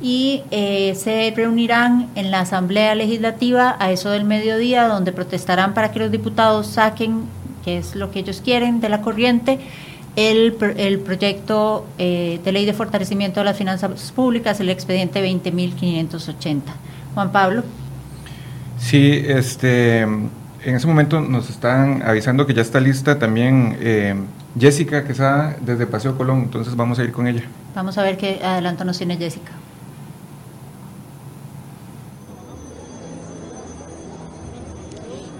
y 0.02 0.44
eh, 0.52 0.94
se 0.96 1.34
reunirán 1.36 2.10
en 2.14 2.30
la 2.30 2.41
Asamblea 2.41 2.94
Legislativa 2.94 3.76
a 3.80 3.91
eso 3.91 4.12
del 4.12 4.24
mediodía, 4.24 4.88
donde 4.88 5.12
protestarán 5.12 5.74
para 5.74 5.91
que 5.91 6.00
los 6.00 6.12
diputados 6.12 6.68
saquen, 6.68 7.24
que 7.66 7.78
es 7.78 7.96
lo 7.96 8.12
que 8.12 8.20
ellos 8.20 8.41
quieren, 8.44 8.82
de 8.82 8.89
la 8.89 9.02
corriente, 9.02 9.60
el, 10.16 10.56
el 10.78 11.00
proyecto 11.00 11.88
eh, 11.98 12.39
de 12.44 12.52
ley 12.52 12.66
de 12.68 12.74
fortalecimiento 12.74 13.39
de 13.39 13.46
las 13.46 13.58
finanzas 13.58 14.12
públicas, 14.12 14.60
el 14.60 14.70
expediente 14.70 15.26
20.580. 15.26 16.62
Juan 17.16 17.32
Pablo. 17.32 17.64
Sí, 18.78 19.24
este, 19.26 20.02
en 20.02 20.30
ese 20.64 20.86
momento 20.86 21.20
nos 21.20 21.50
están 21.50 22.04
avisando 22.04 22.46
que 22.46 22.54
ya 22.54 22.62
está 22.62 22.80
lista 22.80 23.18
también 23.18 23.78
eh, 23.80 24.16
Jessica, 24.60 25.04
que 25.04 25.14
está 25.14 25.58
desde 25.62 25.88
Paseo 25.88 26.16
Colón, 26.18 26.41
entonces 26.43 26.76
vamos 26.76 26.99
a 26.99 27.04
ir 27.04 27.12
con 27.12 27.28
ella. 27.28 27.43
Vamos 27.76 27.97
a 27.97 28.04
ver 28.04 28.18
qué 28.18 28.39
adelanto 28.43 28.84
nos 28.86 28.97
tiene 28.97 29.18
Jessica. 29.18 29.51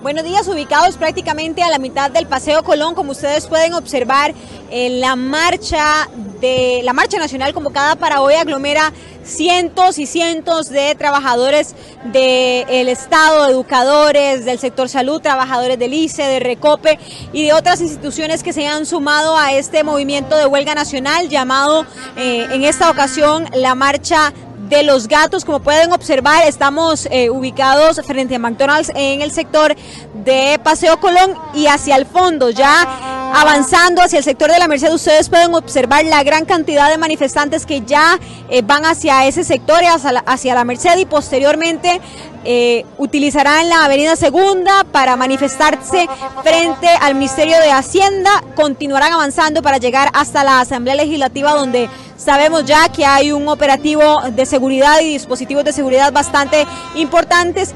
Buenos 0.04 0.26
días, 0.26 0.46
ubicados 0.50 0.98
prácticamente 0.98 1.64
a 1.64 1.70
la 1.70 1.80
mitad 1.80 2.12
del 2.12 2.28
Paseo 2.28 2.62
Colón, 2.66 2.94
como 2.94 3.14
ustedes 3.14 3.48
pueden 3.48 3.74
observar, 3.74 4.34
la 4.70 5.16
marcha 5.16 6.10
de 6.42 6.82
la 6.84 6.92
marcha 6.92 7.18
nacional 7.20 7.54
convocada 7.54 7.96
para 7.96 8.20
hoy 8.20 8.34
aglomera 8.34 8.92
cientos 9.24 10.00
y 10.00 10.06
cientos 10.06 10.68
de 10.68 10.94
trabajadores 10.96 11.74
del 12.12 12.90
Estado, 12.90 13.48
educadores 13.48 14.44
del 14.44 14.60
sector 14.60 14.90
salud, 14.90 15.22
trabajadores 15.22 15.80
del 15.80 15.94
ICE, 15.94 16.24
de 16.24 16.40
Recope 16.42 17.00
y 17.32 17.46
de 17.46 17.54
otras 17.54 17.80
instituciones 17.80 18.44
que 18.44 18.52
se 18.52 18.68
han 18.68 18.86
sumado 18.86 19.38
a 19.38 19.54
este 19.54 19.86
movimiento 19.86 20.36
de 20.36 20.48
huelga 20.48 20.76
nacional 20.76 21.30
llamado 21.30 21.86
eh, 22.18 22.48
en 22.52 22.66
esta 22.66 22.92
ocasión 22.92 23.46
la 23.54 23.74
marcha 23.74 24.34
de 24.78 24.84
los 24.84 25.08
gatos. 25.08 25.46
Como 25.46 25.60
pueden 25.60 25.92
observar, 25.94 26.48
estamos 26.48 27.08
eh, 27.12 27.30
ubicados 27.30 28.02
frente 28.06 28.36
a 28.36 28.40
McDonald's 28.40 28.92
en 28.96 29.22
el 29.22 29.32
sector 29.32 29.76
de 30.14 30.60
Paseo 30.64 31.00
Colón 31.00 31.36
y 31.54 31.68
hacia 31.68 31.96
el 31.96 32.06
fondo, 32.06 32.50
ya 32.50 33.13
avanzando 33.34 34.02
hacia 34.02 34.20
el 34.20 34.24
sector 34.24 34.52
de 34.52 34.60
la 34.60 34.68
Merced, 34.68 34.94
ustedes 34.94 35.28
pueden 35.28 35.56
observar 35.56 36.06
la 36.06 36.24
gran 36.24 36.46
cantidad 36.46 36.90
de 36.90 37.00
manifestantes 37.00 37.66
que 37.66 37.82
ya 37.82 38.20
eh, 38.50 38.62
van 38.62 38.86
hacia 38.86 39.26
ese 39.26 39.44
sector, 39.44 39.84
hacia 39.84 40.12
la, 40.12 40.20
hacia 40.20 40.54
la 40.54 40.64
Merced 40.64 40.98
y 41.00 41.06
posteriormente 41.06 42.00
eh, 42.46 42.86
utilizarán 42.98 43.70
la 43.70 43.86
Avenida 43.86 44.16
Segunda 44.16 44.84
para 44.92 45.16
manifestarse 45.16 46.08
frente 46.44 46.88
al 47.02 47.16
Ministerio 47.16 47.58
de 47.60 47.72
Hacienda, 47.72 48.30
continuarán 48.56 49.14
avanzando 49.14 49.64
para 49.64 49.78
llegar 49.78 50.10
hasta 50.14 50.44
la 50.44 50.60
Asamblea 50.60 50.96
Legislativa 50.96 51.54
donde 51.54 51.90
sabemos 52.18 52.66
ya 52.66 52.88
que 52.90 53.06
hay 53.06 53.32
un 53.32 53.48
operativo 53.48 54.22
de 54.32 54.46
seguridad 54.46 55.00
y 55.02 55.14
dispositivos 55.14 55.64
de 55.64 55.74
seguridad 55.74 56.14
bastante 56.14 56.68
importantes 56.96 57.74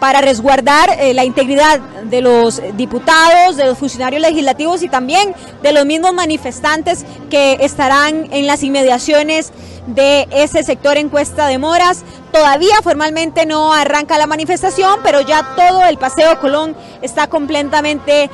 para 0.00 0.20
resguardar 0.20 0.90
eh, 0.98 1.14
la 1.14 1.24
integridad 1.24 1.80
de 1.80 2.20
los 2.20 2.60
diputados, 2.76 3.56
de 3.56 3.66
los 3.66 3.78
funcionarios 3.78 4.22
legislativos 4.22 4.82
y 4.82 4.88
también 4.88 5.34
de 5.62 5.72
los 5.72 5.86
mismos 5.86 6.12
manifestantes 6.14 7.04
que 7.30 7.58
estarán 7.60 8.28
en 8.32 8.46
las 8.46 8.62
inmediaciones 8.62 9.52
de 9.86 10.26
ese 10.30 10.62
sector 10.62 10.96
en 10.96 11.08
Cuesta 11.08 11.46
de 11.46 11.58
Moras. 11.58 12.04
Todavía 12.32 12.74
formalmente 12.82 13.46
no 13.46 13.72
arranca 13.72 14.18
la 14.18 14.26
manifestación, 14.26 15.00
pero 15.02 15.20
ya 15.20 15.54
todo 15.56 15.84
el 15.84 15.96
Paseo 15.96 16.38
Colón 16.40 16.76
está 17.02 17.28
completamente 17.28 18.28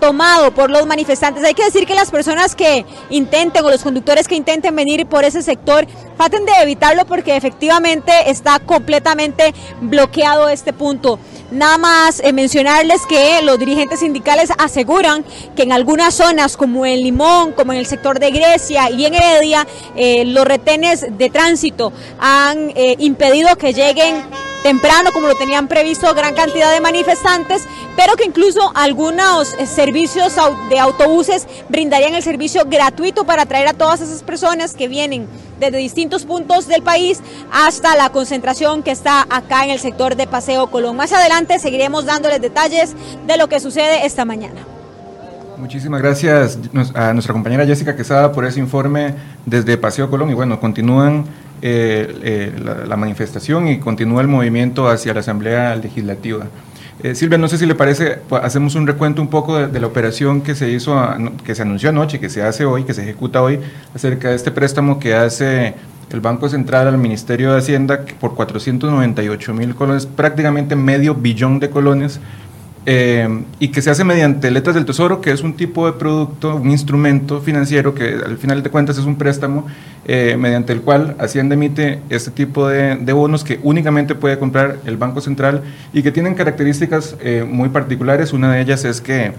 tomado 0.00 0.52
por 0.52 0.70
los 0.70 0.86
manifestantes. 0.86 1.44
Hay 1.44 1.54
que 1.54 1.64
decir 1.64 1.86
que 1.86 1.94
las 1.94 2.10
personas 2.10 2.54
que 2.54 2.84
intenten 3.10 3.64
o 3.64 3.70
los 3.70 3.82
conductores 3.82 4.28
que 4.28 4.34
intenten 4.34 4.74
venir 4.74 5.06
por 5.06 5.24
ese 5.24 5.42
sector 5.42 5.86
traten 6.16 6.44
de 6.44 6.52
evitarlo 6.62 7.04
porque 7.06 7.36
efectivamente 7.36 8.12
está 8.30 8.58
completamente 8.58 9.54
bloqueado 9.80 10.48
este 10.48 10.72
punto. 10.72 11.18
Nada 11.50 11.78
más 11.78 12.20
eh, 12.20 12.32
mencionarles 12.32 13.06
que 13.06 13.40
los 13.42 13.58
dirigentes 13.58 14.00
sindicales 14.00 14.50
aseguran 14.58 15.24
que 15.54 15.62
en 15.62 15.72
algunas 15.72 16.14
zonas 16.14 16.56
como 16.56 16.84
en 16.86 17.02
Limón, 17.02 17.52
como 17.52 17.72
en 17.72 17.78
el 17.78 17.86
sector 17.86 18.18
de 18.18 18.30
Grecia 18.30 18.90
y 18.90 19.04
en 19.04 19.14
Heredia, 19.14 19.66
eh, 19.94 20.24
los 20.24 20.44
retenes 20.44 21.06
de 21.16 21.30
tránsito 21.30 21.92
han 22.18 22.70
eh, 22.74 22.96
impedido 22.98 23.56
que 23.56 23.72
lleguen 23.72 24.24
temprano, 24.66 25.12
como 25.12 25.28
lo 25.28 25.36
tenían 25.36 25.68
previsto 25.68 26.12
gran 26.12 26.34
cantidad 26.34 26.72
de 26.72 26.80
manifestantes, 26.80 27.68
pero 27.94 28.16
que 28.16 28.24
incluso 28.24 28.72
algunos 28.74 29.54
eh, 29.54 29.66
servicios 29.68 30.34
de 30.68 30.80
autobuses 30.80 31.46
brindarían 31.68 32.16
el 32.16 32.22
servicio 32.24 32.64
gratuito 32.66 33.22
para 33.22 33.46
traer 33.46 33.68
a 33.68 33.74
todas 33.74 34.00
esas 34.00 34.24
personas 34.24 34.74
que 34.74 34.88
vienen 34.88 35.28
desde 35.60 35.78
distintos 35.78 36.24
puntos 36.24 36.66
del 36.66 36.82
país 36.82 37.20
hasta 37.52 37.94
la 37.94 38.10
concentración 38.10 38.82
que 38.82 38.90
está 38.90 39.24
acá 39.30 39.62
en 39.62 39.70
el 39.70 39.78
sector 39.78 40.16
de 40.16 40.26
Paseo 40.26 40.66
Colón. 40.66 40.96
Más 40.96 41.12
adelante 41.12 41.60
seguiremos 41.60 42.04
dándoles 42.04 42.40
detalles 42.40 42.96
de 43.24 43.36
lo 43.36 43.48
que 43.48 43.60
sucede 43.60 44.04
esta 44.04 44.24
mañana. 44.24 44.75
Muchísimas 45.58 46.02
gracias 46.02 46.58
a 46.94 47.12
nuestra 47.14 47.32
compañera 47.32 47.64
Jessica 47.64 47.96
Quesada 47.96 48.32
por 48.32 48.44
ese 48.44 48.60
informe 48.60 49.14
desde 49.46 49.78
Paseo 49.78 50.10
Colón 50.10 50.30
y 50.30 50.34
bueno, 50.34 50.60
continúan 50.60 51.24
eh, 51.62 52.14
eh, 52.22 52.84
la, 52.86 52.96
manifestación 52.96 53.66
y 53.68 53.78
continúa 53.78 54.20
el 54.20 54.28
movimiento 54.28 54.88
hacia 54.88 55.14
la 55.14 55.20
Asamblea 55.20 55.74
Legislativa. 55.76 56.46
Eh, 57.02 57.14
Silvia, 57.14 57.38
no 57.38 57.48
sé 57.48 57.56
si 57.56 57.64
le 57.64 57.74
parece, 57.74 58.18
pues, 58.28 58.42
hacemos 58.44 58.74
un 58.74 58.86
recuento 58.86 59.22
un 59.22 59.28
poco 59.28 59.66
de, 59.66 59.80
la 59.80 59.86
operación 59.86 60.42
que 60.42 60.54
se 60.54 60.70
hizo, 60.70 60.94
que 61.44 61.54
se 61.54 61.62
anunció 61.62 61.88
anoche, 61.88 62.20
que 62.20 62.28
se 62.28 62.42
hace 62.42 62.66
hoy, 62.66 62.84
que 62.84 62.92
se 62.92 63.02
ejecuta 63.02 63.40
hoy, 63.40 63.58
acerca 63.94 64.28
de 64.28 64.36
este 64.36 64.50
préstamo 64.50 64.98
que 64.98 65.14
hace 65.14 65.74
el 66.10 66.20
Banco 66.20 66.48
Central 66.48 66.86
al 66.88 66.98
Ministerio 66.98 67.52
de 67.52 67.58
Hacienda 67.58 68.04
por 68.20 68.34
498 68.34 69.54
mil 69.54 69.74
colones, 69.74 70.06
prácticamente 70.06 70.76
medio 70.76 71.14
billón 71.14 71.58
de 71.58 71.70
colones 71.70 72.20
eh, 72.88 73.42
y 73.58 73.66
que 73.68 73.82
se 73.82 73.90
hace 73.90 74.04
mediante 74.04 74.48
letras 74.48 74.76
del 74.76 74.84
tesoro, 74.84 75.20
que 75.20 75.32
es 75.32 75.42
un 75.42 75.54
tipo 75.54 75.86
de 75.86 75.94
producto, 75.94 76.54
un 76.54 76.70
instrumento 76.70 77.40
financiero 77.40 77.94
que 77.94 78.20
al 78.24 78.38
final 78.38 78.62
de 78.62 78.70
cuentas 78.70 78.96
es 78.96 79.04
un 79.04 79.16
préstamo 79.16 79.66
eh, 80.04 80.36
mediante 80.38 80.72
el 80.72 80.82
cual 80.82 81.16
Hacienda 81.18 81.56
emite 81.56 82.00
este 82.10 82.30
tipo 82.30 82.68
de, 82.68 82.94
bonos 83.12 83.42
que 83.42 83.58
únicamente 83.64 84.14
puede 84.14 84.38
comprar 84.38 84.76
el 84.84 84.96
Banco 84.98 85.20
Central 85.20 85.64
y 85.92 86.04
que 86.04 86.12
tienen 86.12 86.36
características 86.36 87.16
eh, 87.20 87.44
muy 87.44 87.70
particulares. 87.70 88.32
Una 88.32 88.52
de 88.52 88.60
ellas 88.60 88.84
es 88.84 89.00
que 89.00 89.32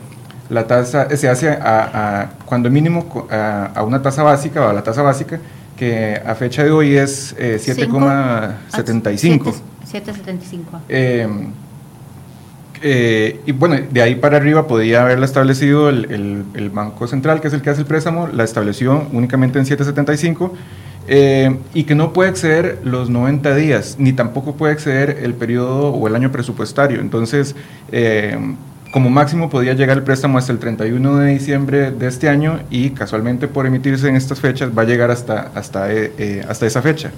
la 0.49 0.67
tasa 0.67 1.07
se 1.15 1.29
hace 1.29 1.49
a, 1.49 2.31
cuando 2.45 2.69
mínimo 2.69 3.29
a, 3.31 3.81
una 3.81 4.01
tasa 4.01 4.23
básica 4.23 4.65
o 4.65 4.67
a 4.67 4.73
la 4.73 4.83
tasa 4.83 5.03
básica 5.03 5.39
que 5.77 6.21
a 6.25 6.35
fecha 6.35 6.65
de 6.65 6.71
hoy 6.71 6.97
es 6.97 7.33
7,75. 7.37 9.53
7,75. 9.89 10.81
Eh, 12.82 13.39
y 13.45 13.51
bueno, 13.51 13.78
de 13.89 14.01
ahí 14.01 14.15
para 14.15 14.38
arriba 14.38 14.67
podía 14.67 15.01
haberla 15.01 15.25
establecido 15.25 15.89
el, 15.89 16.71
Banco 16.73 17.07
Central, 17.07 17.41
que 17.41 17.47
es 17.47 17.53
el 17.53 17.61
que 17.61 17.69
hace 17.69 17.82
el 17.82 17.88
préstamo, 17.88 18.28
la 18.28 18.43
estableció 18.43 19.07
únicamente 19.11 19.57
en 19.57 19.65
775 19.65 20.53
eh, 21.07 21.57
y 21.73 21.86
que 21.86 21.95
no 21.95 22.13
puede 22.13 22.30
exceder 22.30 22.80
los 22.84 23.09
90 23.09 23.55
días, 23.55 23.95
ni 23.97 24.13
tampoco 24.13 24.55
puede 24.55 24.73
exceder 24.73 25.19
el 25.23 25.34
periodo 25.34 25.89
o 25.89 26.07
el 26.07 26.15
año 26.15 26.32
presupuestario. 26.32 26.99
Entonces, 27.01 27.55
eh, 27.91 28.38
como 28.91 29.09
máximo 29.09 29.49
podía 29.49 29.73
llegar 29.73 29.97
el 29.97 30.03
préstamo 30.03 30.38
hasta 30.38 30.51
el 30.51 30.59
31 30.59 31.17
de 31.17 31.32
diciembre 31.32 31.91
de 31.91 32.07
este 32.07 32.30
año 32.30 32.59
y 32.69 32.91
casualmente 32.91 33.47
por 33.47 33.65
emitirse 33.65 34.07
en 34.07 34.15
estas 34.15 34.39
fechas 34.39 34.69
va 34.78 34.84
a 34.84 34.86
llegar 34.86 35.11
hasta, 35.11 35.51
hasta, 35.55 35.88
hasta 36.47 36.65
esa 36.65 36.82
fecha. 36.82 37.11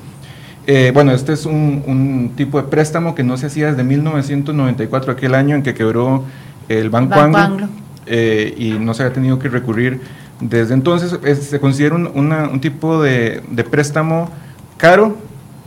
Eh, 0.72 0.92
bueno, 0.94 1.14
este 1.14 1.34
es 1.34 1.48
un, 1.48 2.34
tipo 2.36 2.62
de 2.62 2.68
préstamo 2.68 3.16
que 3.16 3.24
no 3.24 3.38
se 3.38 3.48
hacía 3.48 3.72
desde 3.72 3.84
1994, 3.84 5.14
aquel 5.14 5.34
año 5.34 5.56
en 5.56 5.64
que 5.64 5.74
quebró 5.74 6.26
el 6.68 6.92
Banco, 6.92 7.20
Anglo, 7.20 7.68
eh, 8.06 8.54
y 8.56 8.74
no 8.74 8.94
se 8.94 9.02
había 9.02 9.16
tenido 9.16 9.40
que 9.40 9.50
recurrir 9.50 10.00
desde 10.40 10.76
entonces. 10.76 11.18
se 11.42 11.60
considera 11.60 11.96
un, 11.96 12.62
tipo 12.62 13.02
de, 13.02 13.42
préstamo 13.72 14.30
caro 14.78 15.18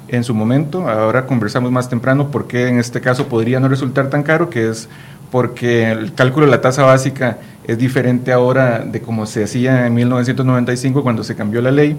en 0.07 0.23
su 0.23 0.35
momento. 0.35 0.89
Ahora 0.89 1.27
conversamos 1.27 1.73
más 1.73 1.89
temprano 1.89 2.31
por 2.31 2.47
qué 2.47 2.69
en 2.69 2.79
este 2.79 3.01
caso 3.01 3.27
podría 3.27 3.59
no 3.59 3.67
resultar 3.67 4.09
tan 4.09 4.23
caro, 4.23 4.51
que 4.51 4.69
es 4.69 4.89
porque 5.33 5.91
el 5.91 6.15
cálculo 6.15 6.47
de 6.47 6.53
la 6.53 6.61
tasa 6.61 6.85
básica 6.85 7.39
es 7.65 7.77
diferente 7.77 8.31
ahora 8.31 8.79
de 8.79 9.01
como 9.01 9.27
se 9.27 9.43
hacía 9.43 9.85
en 9.85 9.95
1995 9.95 11.03
cuando 11.03 11.25
se 11.25 11.35
cambió 11.35 11.61
la 11.61 11.73
ley. 11.73 11.99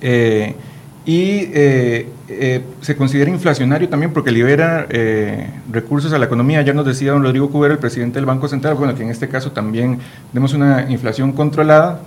Eh, 0.00 0.56
y 1.04 1.50
eh, 1.52 2.08
eh, 2.28 2.62
se 2.80 2.96
considera 2.96 3.28
inflacionario 3.28 3.88
también 3.88 4.12
porque 4.12 4.30
libera 4.30 4.86
eh, 4.88 5.48
recursos 5.70 6.12
a 6.12 6.18
la 6.18 6.26
economía. 6.26 6.62
Ya 6.62 6.72
nos 6.72 6.86
decía 6.86 7.12
don 7.12 7.22
Rodrigo 7.22 7.50
Cubero, 7.50 7.74
el 7.74 7.80
presidente 7.80 8.18
del 8.18 8.26
Banco 8.26 8.46
Central, 8.46 8.74
bueno, 8.76 8.94
que 8.94 9.02
en 9.02 9.10
este 9.10 9.28
caso 9.28 9.50
también 9.50 9.98
tenemos 10.32 10.54
una 10.54 10.90
inflación 10.90 11.32
controlada, 11.32 12.00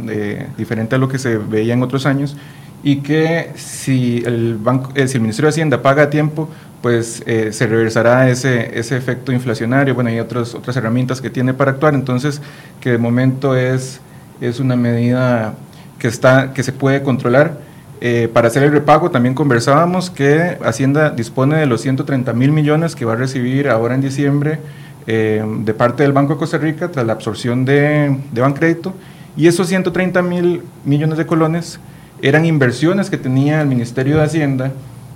diferente 0.57 0.95
a 0.95 0.97
lo 0.97 1.09
que 1.09 1.19
se 1.19 1.37
veía 1.37 1.73
en 1.73 1.83
otros 1.83 2.05
años, 2.05 2.37
y 2.83 2.97
que 2.97 3.51
si 3.55 4.23
el, 4.25 4.57
banco, 4.57 4.91
si 4.95 5.17
el 5.17 5.21
Ministerio 5.21 5.47
de 5.47 5.49
Hacienda 5.49 5.81
paga 5.81 6.03
a 6.03 6.09
tiempo, 6.09 6.49
pues 6.85 7.23
eh, 7.25 7.51
se 7.51 7.65
reversará 7.65 8.29
ese, 8.29 8.77
ese 8.77 8.95
efecto 8.95 9.31
inflacionario. 9.31 9.95
Bueno, 9.95 10.11
hay 10.11 10.19
otros, 10.19 10.53
otras 10.53 10.77
herramientas 10.77 11.19
que 11.19 11.31
tiene 11.31 11.55
para 11.55 11.71
actuar, 11.71 11.95
entonces 11.95 12.43
que 12.79 12.91
de 12.91 12.99
momento 12.99 13.55
es, 13.55 13.99
es 14.39 14.59
una 14.59 14.75
medida 14.75 15.55
que, 15.97 16.07
está, 16.07 16.53
que 16.53 16.61
se 16.61 16.71
puede 16.71 17.01
controlar. 17.01 17.57
Eh, 18.01 18.29
para 18.31 18.49
hacer 18.49 18.63
el 18.63 18.71
repago 18.71 19.09
también 19.09 19.33
conversábamos 19.33 20.09
que 20.09 20.57
Hacienda 20.63 21.11
dispone 21.11 21.57
de 21.57 21.65
los 21.65 21.81
130 21.81 22.33
mil 22.33 22.51
millones 22.51 22.95
que 22.95 23.05
va 23.05 23.13
a 23.13 23.15
recibir 23.15 23.69
ahora 23.69 23.95
en 23.95 24.01
diciembre 24.01 24.59
eh, 25.07 25.43
de 25.59 25.73
parte 25.73 26.03
del 26.03 26.11
Banco 26.11 26.33
de 26.33 26.39
Costa 26.39 26.57
Rica 26.57 26.91
tras 26.91 27.05
la 27.05 27.13
absorción 27.13 27.63
de, 27.63 28.17
de 28.31 28.41
Bancrédito. 28.41 28.93
Y 29.37 29.47
esos 29.47 29.67
130 29.67 30.21
mil 30.21 30.61
millones 30.83 31.17
de 31.17 31.25
colones 31.25 31.79
eran 32.21 32.45
inversiones 32.45 33.09
que 33.09 33.17
tenía 33.17 33.61
el 33.61 33.67
Ministerio 33.67 34.17
de 34.17 34.23
Hacienda 34.23 34.71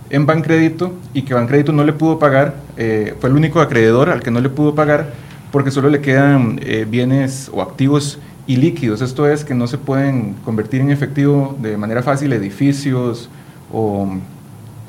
en 0.09 0.25
Bancrédito 0.25 0.93
y 1.13 1.23
que 1.23 1.33
Bancrédito 1.33 1.71
no 1.71 1.83
le 1.83 1.93
pudo 1.93 2.19
pagar, 2.19 2.55
eh, 2.77 3.15
fue 3.19 3.29
el 3.29 3.35
único 3.35 3.61
acreedor 3.61 4.09
al 4.09 4.21
que 4.21 4.31
no 4.31 4.41
le 4.41 4.49
pudo 4.49 4.75
pagar 4.75 5.13
porque 5.51 5.71
solo 5.71 5.89
le 5.89 6.01
quedan 6.01 6.59
eh, 6.63 6.85
bienes 6.89 7.49
o 7.53 7.61
activos 7.61 8.19
ilíquidos, 8.49 9.01
esto 9.01 9.29
es 9.29 9.45
que 9.45 9.53
no 9.53 9.67
se 9.67 9.77
pueden 9.77 10.33
convertir 10.43 10.81
en 10.81 10.89
efectivo 10.89 11.55
de 11.61 11.77
manera 11.77 12.01
fácil 12.01 12.33
edificios 12.33 13.29
o 13.71 14.09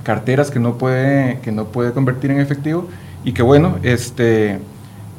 carteras 0.03 0.51
que 0.51 0.59
no 0.59 0.79
puede, 0.79 1.41
que 1.41 1.53
no 1.53 1.67
puede 1.67 1.93
convertir 1.93 2.31
en 2.31 2.41
efectivo 2.41 2.89
y 3.23 3.33
que 3.33 3.43
bueno, 3.43 3.77
este, 3.83 4.61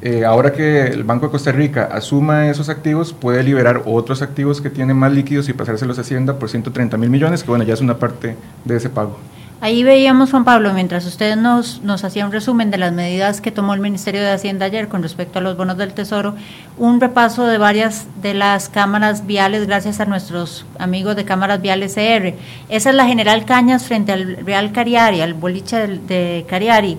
eh, 0.02 0.26
ahora 0.26 0.54
que 0.54 0.86
el 0.86 1.04
Banco 1.04 1.28
de 1.28 1.32
Costa 1.32 1.52
Rica 1.52 1.84
asuma 1.92 2.50
esos 2.50 2.68
activos, 2.68 3.14
puede 3.14 3.44
liberar 3.44 3.84
otros 3.86 4.24
activos 4.24 4.60
que 4.60 4.72
tienen 4.72 4.98
más 4.98 5.14
líquidos 5.14 5.48
y 5.48 5.54
pasárselos 5.54 6.00
a 6.00 6.02
Hacienda 6.02 6.40
por 6.40 6.50
130 6.50 6.98
mil 6.98 7.12
millones, 7.12 7.44
que 7.44 7.50
bueno, 7.52 7.64
ya 7.64 7.76
es 7.76 7.82
una 7.82 8.00
parte 8.00 8.36
de 8.66 8.76
ese 8.76 8.90
pago. 8.90 9.20
Ahí 9.62 9.84
veíamos, 9.84 10.32
Juan 10.32 10.44
Pablo, 10.44 10.74
mientras 10.74 11.06
usted 11.06 11.36
nos, 11.36 11.82
nos 11.84 12.04
hacía 12.04 12.26
un 12.26 12.32
resumen 12.32 12.72
de 12.72 12.80
las 12.80 12.92
medidas 12.92 13.42
que 13.42 13.52
tomó 13.52 13.76
el 13.76 13.80
Ministerio 13.80 14.22
de 14.22 14.32
Hacienda 14.32 14.66
ayer 14.66 14.88
con 14.88 15.04
respecto 15.04 15.38
a 15.38 15.42
los 15.42 15.56
bonos 15.56 15.78
del 15.78 15.94
Tesoro, 15.94 16.34
un 16.78 17.00
repaso 17.00 17.46
de 17.46 17.60
varias 17.60 18.08
de 18.24 18.34
las 18.34 18.70
cámaras 18.70 19.28
viales 19.28 19.68
gracias 19.68 20.00
a 20.00 20.06
nuestros 20.06 20.66
amigos 20.80 21.16
de 21.16 21.26
cámaras 21.26 21.62
viales 21.62 21.94
CR. 21.94 22.34
Esa 22.70 22.90
es 22.90 22.96
la 22.96 23.06
General 23.06 23.46
Cañas 23.46 23.86
frente 23.86 24.12
al 24.12 24.38
Real 24.38 24.72
Cariari, 24.72 25.22
al 25.22 25.36
boliche 25.36 25.88
de 25.88 26.46
Cariari 26.50 26.98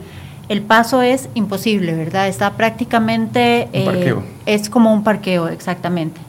el 0.52 0.60
paso 0.60 1.00
es 1.00 1.30
imposible, 1.34 1.94
¿verdad? 1.94 2.28
Está 2.28 2.52
prácticamente... 2.52 3.68
Eh, 3.72 4.14
es 4.44 4.68
como 4.68 4.92
un 4.92 5.02
parqueo, 5.02 5.48
exactamente. 5.48 6.20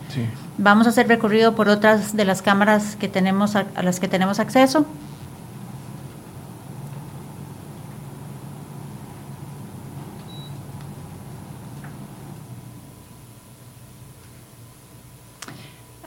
Vamos 0.58 0.88
a 0.88 0.92
hacer 0.92 1.08
recorrido 1.10 1.56
por 1.56 1.68
otras 1.68 2.16
de 2.16 2.24
las 2.24 2.42
cámaras 2.42 2.96
que 2.96 3.10
tenemos 3.10 3.56
a, 3.58 3.66
las 3.82 4.00
que 4.00 4.08
tenemos 4.08 4.40
acceso. 4.40 4.86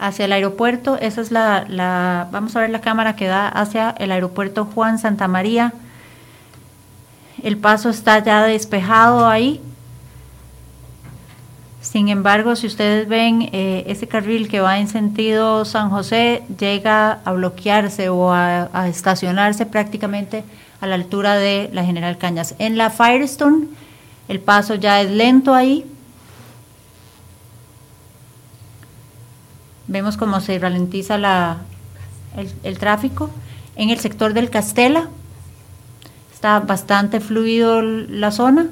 Hacia 0.06 0.24
el 0.24 0.32
aeropuerto. 0.32 0.98
Esa 0.98 1.20
es 1.20 1.30
la, 1.30 2.28
vamos 2.30 2.54
a 2.56 2.60
ver 2.60 2.70
la 2.70 2.80
cámara 2.80 3.16
que 3.16 3.26
da 3.26 3.48
hacia 3.48 3.90
el 3.98 4.12
aeropuerto 4.12 4.64
Juan 4.64 4.98
Santa 4.98 5.28
María 5.28 5.72
el 7.42 7.58
paso 7.58 7.90
está 7.90 8.22
ya 8.24 8.42
despejado 8.44 9.28
ahí. 9.28 9.60
Sin 11.80 12.08
embargo, 12.08 12.56
si 12.56 12.66
ustedes 12.66 13.06
ven 13.06 13.50
eh, 13.52 13.84
ese 13.86 14.08
carril 14.08 14.48
que 14.48 14.60
va 14.60 14.80
en 14.80 14.88
sentido 14.88 15.64
San 15.64 15.90
José, 15.90 16.42
llega 16.58 17.20
a 17.24 17.32
bloquearse 17.32 18.08
o 18.08 18.32
a, 18.32 18.88
estacionarse 18.88 19.66
prácticamente 19.66 20.42
a 20.80 20.86
la 20.86 20.96
altura 20.96 21.36
de 21.36 21.70
la 21.72 21.84
General 21.84 22.18
Cañas. 22.18 22.56
En 22.58 22.76
la 22.76 22.90
Firestone, 22.90 23.68
el 24.28 24.40
paso 24.40 24.74
ya 24.74 25.00
es 25.00 25.10
lento 25.10 25.54
ahí. 25.54 25.84
Vemos 29.88 30.16
cómo 30.16 30.40
se 30.40 30.58
ralentiza 30.58 31.18
la, 31.18 31.58
el, 32.36 32.50
el 32.62 32.78
tráfico. 32.78 33.30
En 33.76 33.90
el 33.90 33.98
sector 33.98 34.32
del 34.32 34.50
Castela, 34.50 35.08
Está 36.36 36.60
bastante 36.60 37.18
fluido 37.20 37.80
la 37.80 38.30
zona. 38.30 38.66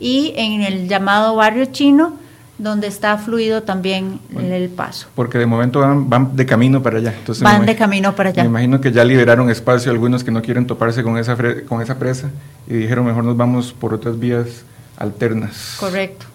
Y 0.00 0.32
en 0.34 0.62
el 0.62 0.88
llamado 0.88 1.36
barrio 1.36 1.66
chino, 1.66 2.14
donde 2.58 2.88
está 2.88 3.16
fluido 3.16 3.62
también 3.62 4.18
el 4.36 4.68
paso. 4.68 5.06
Porque 5.14 5.38
de 5.38 5.46
momento 5.46 5.78
van, 5.80 6.34
de 6.34 6.44
camino 6.44 6.82
para 6.82 6.98
allá. 6.98 7.14
Entonces 7.16 7.44
van 7.44 7.64
de 7.64 7.76
camino 7.76 8.16
para 8.16 8.30
allá. 8.30 8.42
Me 8.42 8.48
imagino 8.48 8.80
que 8.80 8.90
ya 8.90 9.04
liberaron 9.04 9.48
espacio 9.48 9.92
algunos 9.92 10.24
que 10.24 10.32
no 10.32 10.42
quieren 10.42 10.66
toparse 10.66 11.04
con 11.04 11.16
esa, 11.18 11.36
con 11.68 11.80
esa 11.80 12.00
presa 12.00 12.30
y 12.66 12.74
dijeron 12.74 13.06
mejor 13.06 13.22
nos 13.22 13.36
vamos 13.36 13.72
por 13.72 13.94
otras 13.94 14.18
vías 14.18 14.64
alternas. 14.96 15.76
Correcto. 15.78 16.26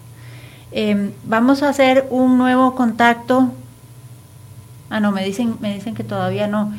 Em, 0.72 1.12
vamos 1.24 1.62
a 1.62 1.68
hacer 1.68 2.06
un 2.10 2.38
nuevo 2.38 2.74
contacto. 2.74 3.52
Ah, 4.90 5.00
no, 5.00 5.12
me 5.12 5.24
dicen, 5.24 5.56
me 5.60 5.74
dicen 5.74 5.94
que 5.94 6.04
todavía 6.04 6.48
no 6.48 6.72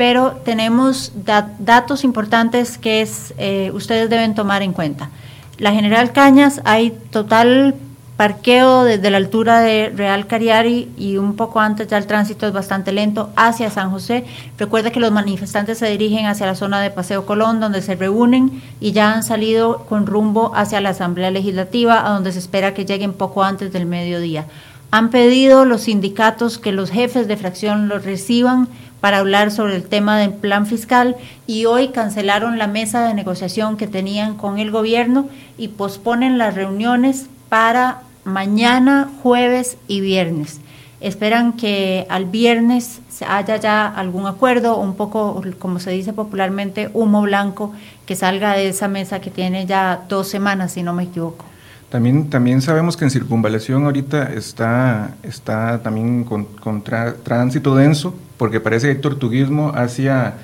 pero 0.00 0.40
tenemos 0.46 1.12
datos 1.58 2.04
importantes 2.04 2.78
que 2.78 3.02
es, 3.02 3.34
eh, 3.36 3.70
ustedes 3.74 4.08
deben 4.08 4.34
tomar 4.34 4.62
en 4.62 4.72
cuenta. 4.72 5.10
La 5.58 5.72
General 5.72 6.10
Cañas 6.12 6.62
hay 6.64 6.92
total 7.10 7.74
parqueo 8.20 8.84
desde 8.84 9.08
la 9.08 9.16
altura 9.16 9.60
de 9.60 9.88
Real 9.96 10.26
Cariari 10.26 10.90
y 10.98 11.16
un 11.16 11.36
poco 11.36 11.58
antes 11.58 11.88
ya 11.88 11.96
el 11.96 12.06
tránsito 12.06 12.46
es 12.46 12.52
bastante 12.52 12.92
lento 12.92 13.30
hacia 13.34 13.70
San 13.70 13.90
José. 13.90 14.26
Recuerda 14.58 14.90
que 14.90 15.00
los 15.00 15.10
manifestantes 15.10 15.78
se 15.78 15.88
dirigen 15.88 16.26
hacia 16.26 16.44
la 16.44 16.54
zona 16.54 16.82
de 16.82 16.90
Paseo 16.90 17.24
Colón 17.24 17.60
donde 17.60 17.80
se 17.80 17.94
reúnen 17.94 18.60
y 18.78 18.92
ya 18.92 19.14
han 19.14 19.22
salido 19.22 19.86
con 19.88 20.06
rumbo 20.06 20.52
hacia 20.54 20.82
la 20.82 20.90
Asamblea 20.90 21.30
Legislativa 21.30 22.06
a 22.06 22.10
donde 22.10 22.32
se 22.32 22.40
espera 22.40 22.74
que 22.74 22.84
lleguen 22.84 23.14
poco 23.14 23.42
antes 23.42 23.72
del 23.72 23.86
mediodía. 23.86 24.44
Han 24.90 25.08
pedido 25.08 25.64
los 25.64 25.84
sindicatos 25.84 26.58
que 26.58 26.72
los 26.72 26.90
jefes 26.90 27.26
de 27.26 27.38
fracción 27.38 27.88
los 27.88 28.04
reciban 28.04 28.68
para 29.00 29.16
hablar 29.16 29.50
sobre 29.50 29.76
el 29.76 29.84
tema 29.84 30.18
del 30.18 30.34
plan 30.34 30.66
fiscal 30.66 31.16
y 31.46 31.64
hoy 31.64 31.88
cancelaron 31.88 32.58
la 32.58 32.66
mesa 32.66 33.08
de 33.08 33.14
negociación 33.14 33.78
que 33.78 33.86
tenían 33.86 34.36
con 34.36 34.58
el 34.58 34.70
gobierno 34.70 35.26
y 35.56 35.68
posponen 35.68 36.36
las 36.36 36.54
reuniones 36.54 37.30
para 37.48 38.02
mañana, 38.24 39.10
jueves 39.22 39.76
y 39.88 40.00
viernes. 40.00 40.60
Esperan 41.00 41.54
que 41.54 42.06
al 42.10 42.26
viernes 42.26 43.00
haya 43.26 43.56
ya 43.56 43.86
algún 43.86 44.26
acuerdo, 44.26 44.76
un 44.78 44.94
poco, 44.94 45.42
como 45.58 45.78
se 45.78 45.90
dice 45.90 46.12
popularmente, 46.12 46.90
humo 46.92 47.22
blanco 47.22 47.72
que 48.06 48.16
salga 48.16 48.54
de 48.54 48.68
esa 48.68 48.88
mesa 48.88 49.20
que 49.20 49.30
tiene 49.30 49.66
ya 49.66 50.04
dos 50.08 50.28
semanas, 50.28 50.72
si 50.72 50.82
no 50.82 50.92
me 50.92 51.04
equivoco. 51.04 51.44
También, 51.90 52.30
también 52.30 52.62
sabemos 52.62 52.96
que 52.96 53.04
en 53.04 53.10
circunvalación 53.10 53.84
ahorita 53.84 54.32
está, 54.32 55.16
está 55.24 55.82
también 55.82 56.24
con, 56.24 56.84
tránsito 57.24 57.74
denso, 57.74 58.14
porque 58.36 58.60
parece 58.60 58.86
que 58.86 58.92
hay 58.94 59.00
tortuguismo 59.00 59.72
hacia 59.74 60.34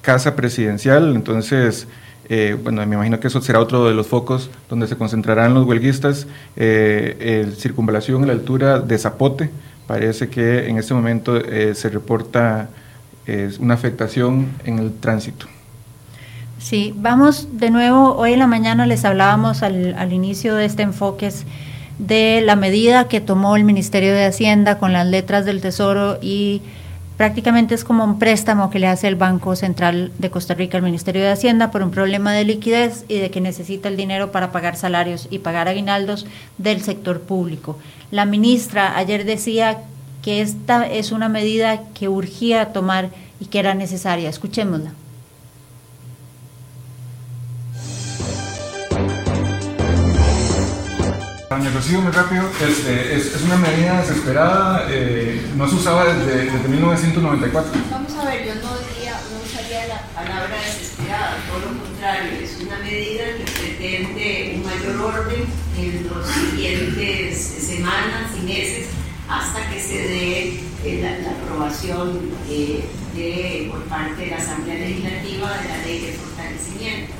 casa 0.00 0.34
presidencial, 0.34 1.14
entonces, 1.14 1.88
eh, 2.28 2.56
bueno, 2.62 2.84
me 2.86 2.94
imagino 2.94 3.20
que 3.20 3.28
eso 3.28 3.40
será 3.40 3.60
otro 3.60 3.86
de 3.86 3.94
los 3.94 4.06
focos 4.06 4.50
donde 4.68 4.86
se 4.86 4.96
concentrarán 4.96 5.54
los 5.54 5.66
huelguistas. 5.66 6.26
Eh, 6.56 7.52
circunvalación 7.56 8.22
a 8.24 8.26
la 8.26 8.32
altura 8.32 8.80
de 8.80 8.98
Zapote, 8.98 9.50
parece 9.86 10.28
que 10.28 10.68
en 10.68 10.78
este 10.78 10.94
momento 10.94 11.36
eh, 11.36 11.74
se 11.74 11.88
reporta 11.88 12.68
una 13.58 13.72
afectación 13.72 14.48
en 14.66 14.78
el 14.78 14.92
tránsito. 14.92 15.46
Sí, 16.58 16.94
vamos 16.94 17.48
de 17.52 17.70
nuevo, 17.70 18.14
hoy 18.16 18.34
en 18.34 18.38
la 18.38 18.46
mañana 18.46 18.84
les 18.84 19.06
hablábamos 19.06 19.62
al, 19.62 19.94
al 19.94 20.12
inicio 20.12 20.54
de 20.54 20.66
este 20.66 20.82
enfoque 20.82 21.30
de 21.98 22.42
la 22.44 22.54
medida 22.54 23.08
que 23.08 23.22
tomó 23.22 23.56
el 23.56 23.64
Ministerio 23.64 24.12
de 24.12 24.26
Hacienda 24.26 24.78
con 24.78 24.92
las 24.92 25.06
letras 25.06 25.46
del 25.46 25.62
Tesoro 25.62 26.18
y 26.20 26.60
prácticamente 27.16 27.74
es 27.74 27.84
como 27.84 28.04
un 28.04 28.18
préstamo 28.18 28.70
que 28.70 28.78
le 28.78 28.86
hace 28.86 29.08
el 29.08 29.16
Banco 29.16 29.54
Central 29.56 30.12
de 30.18 30.30
Costa 30.30 30.54
Rica 30.54 30.76
al 30.76 30.82
Ministerio 30.82 31.22
de 31.22 31.30
Hacienda 31.30 31.70
por 31.70 31.82
un 31.82 31.90
problema 31.90 32.32
de 32.32 32.44
liquidez 32.44 33.04
y 33.08 33.18
de 33.18 33.30
que 33.30 33.40
necesita 33.40 33.88
el 33.88 33.96
dinero 33.96 34.32
para 34.32 34.52
pagar 34.52 34.76
salarios 34.76 35.28
y 35.30 35.38
pagar 35.38 35.68
aguinaldos 35.68 36.26
del 36.58 36.82
sector 36.82 37.20
público. 37.20 37.78
La 38.10 38.24
ministra 38.24 38.96
ayer 38.96 39.24
decía 39.24 39.78
que 40.22 40.40
esta 40.40 40.86
es 40.86 41.12
una 41.12 41.28
medida 41.28 41.82
que 41.92 42.08
urgía 42.08 42.72
tomar 42.72 43.10
y 43.40 43.46
que 43.46 43.58
era 43.58 43.74
necesaria. 43.74 44.30
Escuchémosla. 44.30 44.92
Doña 51.56 51.70
Rocío, 51.70 52.00
muy 52.00 52.10
rápido, 52.10 52.50
este, 52.68 53.14
es, 53.14 53.40
una 53.42 53.56
medida 53.56 54.00
desesperada, 54.00 54.88
eh, 54.90 55.40
no 55.56 55.68
se 55.68 55.76
usaba 55.76 56.04
desde, 56.12 56.50
1994. 56.68 57.72
Vamos 57.92 58.12
a 58.14 58.24
ver, 58.24 58.44
yo 58.44 58.54
no, 58.56 58.70
diría, 58.78 59.12
no 59.30 59.38
usaría 59.40 59.86
la 59.86 60.02
palabra 60.16 60.56
desesperada, 60.66 61.36
todo 61.46 61.60
lo 61.60 61.80
contrario, 61.80 62.32
es 62.42 62.60
una 62.60 62.76
medida 62.78 63.24
que 63.38 63.44
pretende 63.52 64.54
un 64.56 64.64
mayor 64.64 65.14
orden 65.14 65.44
en 65.78 66.10
las 66.10 66.28
siguientes 66.28 67.38
semanas 67.38 68.32
y 68.36 68.46
meses 68.46 68.86
hasta 69.28 69.70
que 69.70 69.80
se 69.80 70.08
dé 70.08 70.60
eh, 70.84 71.22
la, 71.22 71.30
aprobación 71.30 72.18
eh, 72.50 73.68
por 73.70 73.80
parte 73.84 74.24
de 74.24 74.30
la 74.32 74.38
Asamblea 74.38 74.74
Legislativa 74.74 75.56
de 75.58 75.68
la 75.68 75.76
ley 75.86 76.00
de 76.00 76.12
fortalecimiento. 76.14 77.12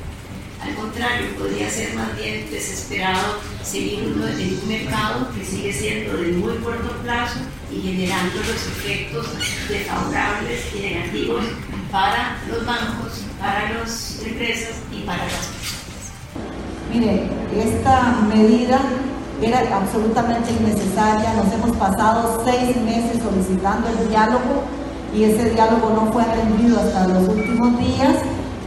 Al 0.61 0.75
contrario, 0.75 1.27
podría 1.39 1.71
ser 1.71 1.95
más 1.95 2.17
bien 2.17 2.51
desesperado 2.51 3.54
seguir 3.65 4.01
en 4.01 4.13
un 4.21 4.69
mercado 4.69 5.29
que 5.35 5.45
sigue 5.45 5.73
siendo 5.73 6.17
de 6.17 6.33
muy 6.33 6.57
corto 6.59 6.91
plazo 7.03 7.41
y 7.73 7.81
generando 7.81 8.37
los 8.37 8.67
efectos 8.67 9.27
desfavorables 9.69 10.61
y 10.75 10.81
negativos 10.81 11.45
para 11.91 12.39
los 12.49 12.65
bancos, 12.67 13.23
para 13.41 13.73
las 13.73 14.21
empresas 14.25 14.77
y 14.93 15.01
para 15.01 15.25
las 15.25 15.33
personas. 15.33 15.85
Mire, 16.93 17.29
esta 17.57 18.21
medida 18.29 18.81
era 19.43 19.77
absolutamente 19.77 20.53
innecesaria. 20.53 21.35
Nos 21.35 21.53
hemos 21.53 21.77
pasado 21.77 22.43
seis 22.45 22.77
meses 22.77 23.23
solicitando 23.23 23.89
el 23.89 24.09
diálogo 24.09 24.65
y 25.15 25.25
ese 25.25 25.51
diálogo 25.51 25.91
no 25.91 26.13
fue 26.13 26.23
atendido 26.23 26.81
hasta 26.81 27.09
los 27.09 27.29
últimos 27.29 27.79
días. 27.79 28.17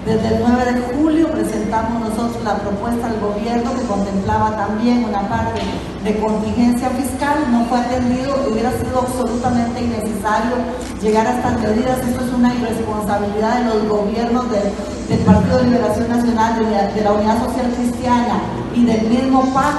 Desde 0.08 0.38
el 0.38 0.40
9 0.40 0.72
de 0.72 0.96
julio 0.96 1.28
presentamos 1.28 2.00
nosotros 2.00 2.42
la 2.46 2.56
propuesta 2.60 3.08
al 3.08 3.20
gobierno 3.20 3.74
que 3.76 3.86
contemplaba 3.88 4.56
también 4.56 5.04
una 5.04 5.28
parte 5.28 5.60
de 6.02 6.18
contingencia 6.18 6.90
fiscal, 6.92 7.36
no 7.52 7.66
fue 7.66 7.78
atendido, 7.78 8.34
hubiera 8.50 8.72
sido 8.80 9.02
absolutamente 9.02 9.82
innecesario 9.82 10.56
llegar 11.02 11.28
a 11.28 11.36
estas 11.36 11.60
medidas. 11.60 12.00
Esto 12.08 12.24
es 12.24 12.32
una 12.32 12.56
irresponsabilidad 12.56 13.60
de 13.60 13.66
los 13.66 13.90
gobiernos 13.90 14.46
del 14.50 15.20
Partido 15.26 15.58
de 15.58 15.64
Liberación 15.66 16.08
Nacional, 16.08 16.56
de 16.56 17.02
la, 17.04 17.12
Unidad 17.12 17.44
Social 17.44 17.68
Cristiana 17.76 18.40
y 18.74 18.86
del 18.86 19.10
mismo 19.10 19.44
PAC 19.54 19.76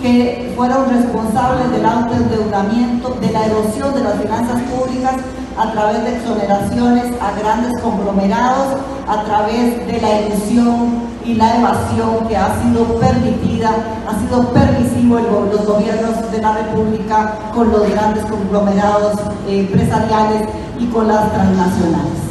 que 0.00 0.50
fueron 0.56 0.88
responsables 0.88 1.70
del 1.72 1.84
alto 1.84 2.14
endeudamiento, 2.14 3.18
de 3.20 3.32
la 3.32 3.44
erosión 3.44 3.92
de 3.92 4.00
las 4.00 4.14
finanzas 4.14 4.62
públicas 4.62 5.16
a 5.58 5.72
través 5.72 6.04
de 6.04 6.16
exoneraciones 6.16 7.04
a 7.20 7.38
grandes 7.38 7.72
conglomerados, 7.82 8.78
a 9.08 9.24
través 9.24 9.86
de 9.86 10.00
la 10.00 10.20
ilusión 10.20 11.08
y 11.24 11.34
la 11.34 11.56
evasión 11.58 12.28
que 12.28 12.36
ha 12.36 12.62
sido 12.62 12.98
permitida, 13.00 13.70
ha 14.06 14.18
sido 14.20 14.52
permisivo 14.52 15.18
en 15.18 15.50
los 15.50 15.66
gobiernos 15.66 16.30
de 16.30 16.40
la 16.40 16.52
República 16.58 17.38
con 17.52 17.72
los 17.72 17.90
grandes 17.90 18.24
conglomerados 18.26 19.18
eh, 19.48 19.60
empresariales 19.60 20.48
y 20.78 20.86
con 20.86 21.08
las 21.08 21.32
transnacionales. 21.32 22.28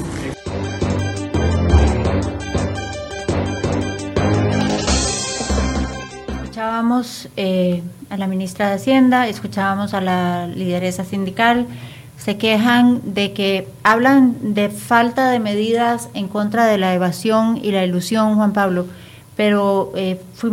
escuchábamos 6.58 7.30
eh, 7.38 7.84
a 8.10 8.18
la 8.18 8.26
ministra 8.26 8.70
de 8.70 8.76
Hacienda, 8.76 9.28
escuchábamos 9.28 9.94
a 9.94 10.02
la 10.02 10.48
lideresa 10.48 11.04
sindical, 11.04 11.68
se 12.28 12.36
quejan 12.36 13.14
de 13.14 13.32
que 13.32 13.70
hablan 13.84 14.54
de 14.54 14.68
falta 14.68 15.32
de 15.32 15.40
medidas 15.40 16.10
en 16.14 16.28
contra 16.28 16.66
de 16.66 16.78
la 16.78 16.94
evasión 16.94 17.58
y 17.64 17.72
la 17.72 17.86
ilusión, 17.86 18.36
Juan 18.36 18.52
Pablo, 18.52 18.86
pero 19.38 19.94
eh, 19.96 20.20
fue, 20.34 20.52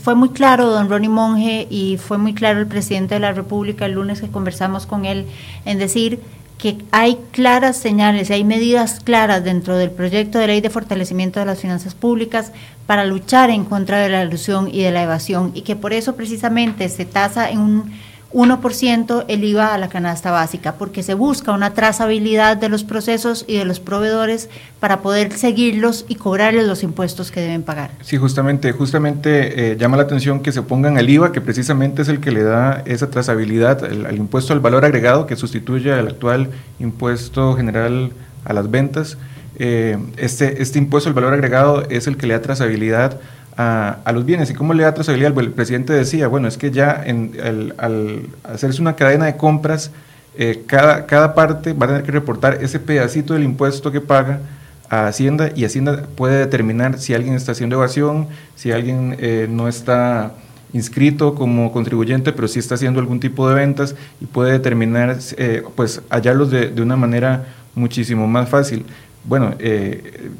fue 0.00 0.14
muy 0.14 0.28
claro 0.28 0.70
don 0.70 0.88
Ronnie 0.88 1.08
Monge 1.08 1.66
y 1.68 1.96
fue 1.96 2.18
muy 2.18 2.34
claro 2.34 2.60
el 2.60 2.68
presidente 2.68 3.14
de 3.14 3.20
la 3.20 3.32
República 3.32 3.84
el 3.84 3.94
lunes 3.94 4.20
que 4.20 4.28
conversamos 4.28 4.86
con 4.86 5.04
él 5.04 5.26
en 5.64 5.80
decir 5.80 6.20
que 6.56 6.78
hay 6.92 7.18
claras 7.32 7.76
señales 7.78 8.30
hay 8.30 8.44
medidas 8.44 9.00
claras 9.00 9.42
dentro 9.42 9.76
del 9.76 9.90
proyecto 9.90 10.38
de 10.38 10.46
ley 10.46 10.60
de 10.60 10.70
fortalecimiento 10.70 11.40
de 11.40 11.46
las 11.46 11.58
finanzas 11.58 11.96
públicas 11.96 12.52
para 12.86 13.04
luchar 13.04 13.50
en 13.50 13.64
contra 13.64 13.98
de 13.98 14.08
la 14.08 14.22
ilusión 14.22 14.68
y 14.72 14.82
de 14.82 14.92
la 14.92 15.02
evasión 15.02 15.50
y 15.52 15.62
que 15.62 15.74
por 15.74 15.92
eso 15.94 16.14
precisamente 16.14 16.88
se 16.88 17.06
tasa 17.06 17.50
en 17.50 17.58
un 17.58 18.11
1% 18.32 19.24
el 19.28 19.44
IVA 19.44 19.74
a 19.74 19.78
la 19.78 19.88
canasta 19.88 20.30
básica, 20.30 20.74
porque 20.74 21.02
se 21.02 21.14
busca 21.14 21.52
una 21.52 21.74
trazabilidad 21.74 22.56
de 22.56 22.68
los 22.68 22.84
procesos 22.84 23.44
y 23.46 23.56
de 23.56 23.64
los 23.64 23.80
proveedores 23.80 24.48
para 24.80 25.00
poder 25.00 25.32
seguirlos 25.32 26.04
y 26.08 26.14
cobrarles 26.14 26.66
los 26.66 26.82
impuestos 26.82 27.30
que 27.30 27.40
deben 27.40 27.62
pagar. 27.62 27.90
Sí, 28.00 28.16
justamente, 28.16 28.72
justamente 28.72 29.72
eh, 29.72 29.76
llama 29.76 29.96
la 29.96 30.04
atención 30.04 30.40
que 30.40 30.52
se 30.52 30.62
pongan 30.62 30.98
el 30.98 31.08
IVA, 31.08 31.32
que 31.32 31.40
precisamente 31.40 32.02
es 32.02 32.08
el 32.08 32.20
que 32.20 32.30
le 32.30 32.42
da 32.42 32.82
esa 32.86 33.10
trazabilidad 33.10 33.84
al 33.84 34.16
impuesto 34.16 34.52
al 34.52 34.60
valor 34.60 34.84
agregado 34.84 35.26
que 35.26 35.36
sustituye 35.36 35.92
al 35.92 36.08
actual 36.08 36.50
impuesto 36.78 37.54
general 37.54 38.12
a 38.44 38.52
las 38.52 38.70
ventas. 38.70 39.18
Eh, 39.58 39.98
este, 40.16 40.62
este 40.62 40.78
impuesto 40.78 41.10
al 41.10 41.14
valor 41.14 41.34
agregado 41.34 41.82
es 41.90 42.06
el 42.06 42.16
que 42.16 42.26
le 42.26 42.34
da 42.34 42.42
trazabilidad 42.42 43.20
a, 43.56 44.12
los 44.12 44.24
bienes. 44.24 44.50
¿Y 44.50 44.54
cómo 44.54 44.74
le 44.74 44.84
da 44.84 44.94
trazabilidad? 44.94 45.36
El 45.38 45.50
presidente 45.50 45.92
decía, 45.92 46.28
bueno, 46.28 46.48
es 46.48 46.56
que 46.56 46.70
ya 46.70 47.02
en, 47.04 47.32
al 47.78 48.26
hacerse 48.44 48.80
una 48.80 48.96
cadena 48.96 49.26
de 49.26 49.36
compras, 49.36 49.90
eh, 50.36 50.62
cada, 50.66 51.06
cada 51.06 51.34
parte 51.34 51.72
va 51.72 51.86
a 51.86 51.88
tener 51.88 52.02
que 52.04 52.12
reportar 52.12 52.58
ese 52.62 52.80
pedacito 52.80 53.34
del 53.34 53.42
impuesto 53.42 53.92
que 53.92 54.00
paga 54.00 54.40
a 54.88 55.06
Hacienda 55.06 55.50
y 55.54 55.64
Hacienda 55.64 56.06
puede 56.16 56.38
determinar 56.38 56.98
si 56.98 57.14
alguien 57.14 57.34
está 57.34 57.52
haciendo 57.52 57.76
evasión, 57.76 58.28
si 58.56 58.72
alguien 58.72 59.16
eh, 59.18 59.46
no 59.50 59.68
está 59.68 60.32
inscrito 60.72 61.34
como 61.34 61.72
contribuyente, 61.72 62.32
pero 62.32 62.48
sí 62.48 62.58
está 62.58 62.76
haciendo 62.76 63.00
algún 63.00 63.20
tipo 63.20 63.48
de 63.48 63.54
ventas 63.54 63.94
y 64.20 64.26
puede 64.26 64.52
determinar, 64.52 65.18
eh, 65.36 65.62
pues, 65.74 66.02
hallarlos 66.08 66.50
de, 66.50 66.70
de, 66.70 66.82
una 66.82 66.96
manera 66.96 67.46
muchísimo 67.74 68.26
más 68.26 68.48
fácil. 68.48 68.84
Bueno, 69.24 69.54
eh, 69.58 70.30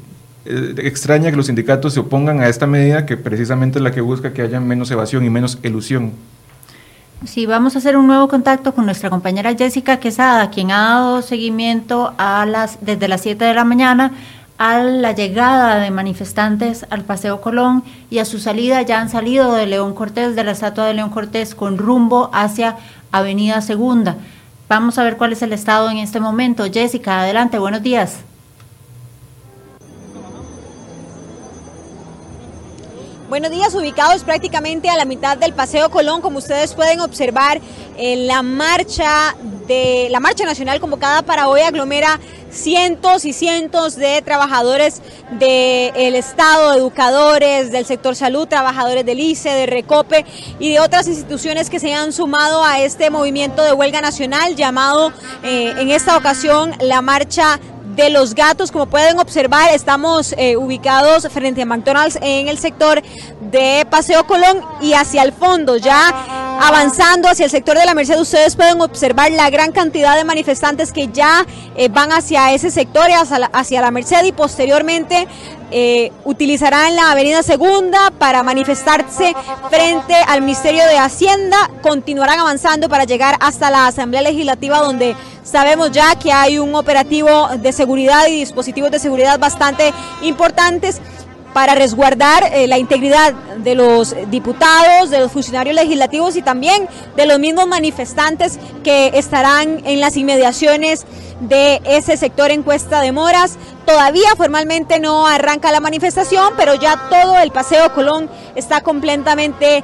eh, 0.45 0.75
extraña 0.79 1.31
que 1.31 1.37
los 1.37 1.47
sindicatos 1.47 1.93
se 1.93 1.99
opongan 1.99 2.41
a 2.41 2.49
esta 2.49 2.67
medida 2.67 3.05
que 3.05 3.17
precisamente 3.17 3.79
es 3.79 3.83
la 3.83 3.91
que 3.91 4.01
busca 4.01 4.33
que 4.33 4.41
haya 4.41 4.59
menos 4.59 4.91
evasión 4.91 5.25
y 5.25 5.29
menos 5.29 5.59
elusión. 5.63 6.11
Sí, 7.25 7.45
vamos 7.45 7.75
a 7.75 7.79
hacer 7.79 7.95
un 7.95 8.07
nuevo 8.07 8.27
contacto 8.27 8.73
con 8.73 8.85
nuestra 8.85 9.09
compañera 9.09 9.55
Jessica 9.55 9.97
Quesada, 9.97 10.49
quien 10.49 10.71
ha 10.71 10.89
dado 10.89 11.21
seguimiento 11.21 12.13
a 12.17 12.45
las 12.45 12.77
desde 12.81 13.07
las 13.07 13.21
7 13.21 13.45
de 13.45 13.53
la 13.53 13.63
mañana 13.63 14.11
a 14.57 14.79
la 14.79 15.13
llegada 15.13 15.79
de 15.79 15.89
manifestantes 15.89 16.85
al 16.89 17.03
Paseo 17.03 17.41
Colón 17.41 17.83
y 18.09 18.19
a 18.19 18.25
su 18.25 18.39
salida 18.39 18.81
ya 18.81 18.99
han 18.99 19.09
salido 19.09 19.53
de 19.53 19.65
León 19.65 19.93
Cortés, 19.93 20.35
de 20.35 20.43
la 20.43 20.51
estatua 20.51 20.85
de 20.85 20.93
León 20.93 21.09
Cortés, 21.09 21.55
con 21.55 21.77
rumbo 21.77 22.29
hacia 22.33 22.77
Avenida 23.11 23.61
Segunda. 23.61 24.17
Vamos 24.69 24.97
a 24.97 25.03
ver 25.03 25.17
cuál 25.17 25.33
es 25.33 25.41
el 25.41 25.53
estado 25.53 25.89
en 25.89 25.97
este 25.97 26.19
momento. 26.19 26.65
Jessica, 26.71 27.21
adelante, 27.21 27.57
buenos 27.59 27.83
días. 27.83 28.19
Buenos 33.33 33.49
días, 33.49 33.73
ubicados 33.73 34.23
prácticamente 34.23 34.91
a 34.91 34.95
la 34.95 35.05
mitad 35.05 35.39
del 35.39 35.53
Paseo 35.53 35.89
Colón, 35.89 36.21
como 36.21 36.37
ustedes 36.37 36.75
pueden 36.75 36.99
observar, 36.99 37.59
en 37.97 38.27
la 38.27 38.43
marcha 38.43 39.35
de 39.67 40.07
la 40.11 40.19
marcha 40.19 40.45
nacional 40.45 40.79
convocada 40.79 41.23
para 41.23 41.47
hoy 41.47 41.61
aglomera 41.61 42.19
cientos 42.51 43.25
y 43.25 43.33
cientos 43.33 43.95
de 43.95 44.21
trabajadores 44.21 45.01
del 45.31 46.13
Estado, 46.13 46.75
educadores 46.75 47.71
del 47.71 47.87
sector 47.87 48.15
salud, 48.15 48.47
trabajadores 48.47 49.03
del 49.03 49.19
ICE, 49.19 49.49
de 49.49 49.65
Recope 49.65 50.27
y 50.59 50.71
de 50.71 50.79
otras 50.79 51.07
instituciones 51.07 51.71
que 51.71 51.79
se 51.79 51.91
han 51.91 52.13
sumado 52.13 52.63
a 52.63 52.81
este 52.81 53.09
movimiento 53.09 53.63
de 53.63 53.73
huelga 53.73 54.01
nacional 54.01 54.55
llamado 54.55 55.11
eh, 55.43 55.73
en 55.79 55.89
esta 55.89 56.17
ocasión 56.17 56.73
la 56.79 57.01
Marcha 57.01 57.59
de 57.95 58.09
los 58.09 58.35
gatos. 58.35 58.71
Como 58.71 58.85
pueden 58.85 59.19
observar, 59.19 59.69
estamos 59.73 60.33
eh, 60.37 60.57
ubicados 60.57 61.27
frente 61.29 61.61
a 61.61 61.65
McDonald's 61.65 62.17
en 62.21 62.47
el 62.47 62.57
sector 62.57 63.01
de 63.51 63.85
Paseo 63.89 64.25
Colón 64.25 64.61
y 64.81 64.93
hacia 64.93 65.23
el 65.23 65.33
fondo, 65.33 65.77
ya 65.77 66.09
avanzando 66.59 67.27
hacia 67.27 67.45
el 67.45 67.51
sector 67.51 67.77
de 67.77 67.85
la 67.85 67.93
Merced, 67.93 68.19
ustedes 68.19 68.55
pueden 68.55 68.81
observar 68.81 69.31
la 69.31 69.49
gran 69.49 69.71
cantidad 69.71 70.15
de 70.15 70.23
manifestantes 70.23 70.91
que 70.91 71.07
ya 71.07 71.45
eh, 71.75 71.89
van 71.89 72.11
hacia 72.11 72.53
ese 72.53 72.71
sector, 72.71 73.05
hacia 73.11 73.39
la, 73.39 73.45
hacia 73.47 73.81
la 73.81 73.91
Merced 73.91 74.23
y 74.23 74.31
posteriormente 74.31 75.27
eh, 75.75 76.11
utilizarán 76.23 76.95
la 76.95 77.11
Avenida 77.11 77.41
Segunda 77.41 78.11
para 78.19 78.43
manifestarse 78.43 79.35
frente 79.71 80.13
al 80.27 80.41
Ministerio 80.41 80.85
de 80.85 80.99
Hacienda, 80.99 81.57
continuarán 81.81 82.39
avanzando 82.39 82.89
para 82.89 83.05
llegar 83.05 83.37
hasta 83.39 83.71
la 83.71 83.87
Asamblea 83.87 84.21
Legislativa 84.21 84.77
donde 84.77 85.15
sabemos 85.43 85.91
ya 85.91 86.13
que 86.15 86.31
hay 86.31 86.59
un 86.59 86.75
operativo 86.75 87.49
de 87.57 87.71
seguridad 87.71 88.27
y 88.27 88.35
dispositivos 88.35 88.91
de 88.91 88.99
seguridad 88.99 89.39
bastante 89.39 89.91
importantes 90.21 91.01
para 91.53 91.75
resguardar 91.75 92.43
eh, 92.51 92.67
la 92.67 92.77
integridad 92.77 93.33
de 93.33 93.75
los 93.75 94.15
diputados, 94.29 95.09
de 95.09 95.19
los 95.19 95.31
funcionarios 95.31 95.75
legislativos 95.75 96.35
y 96.35 96.41
también 96.41 96.87
de 97.15 97.25
los 97.25 97.39
mismos 97.39 97.67
manifestantes 97.67 98.59
que 98.83 99.11
estarán 99.13 99.81
en 99.85 99.99
las 99.99 100.17
inmediaciones 100.17 101.05
de 101.39 101.81
ese 101.85 102.17
sector 102.17 102.51
en 102.51 102.63
Cuesta 102.63 103.01
de 103.01 103.11
Moras. 103.11 103.57
Todavía 103.85 104.35
formalmente 104.35 104.99
no 104.99 105.27
arranca 105.27 105.71
la 105.71 105.79
manifestación, 105.79 106.53
pero 106.57 106.75
ya 106.75 107.09
todo 107.09 107.37
el 107.37 107.51
Paseo 107.51 107.93
Colón 107.93 108.29
está 108.55 108.81
completamente 108.81 109.83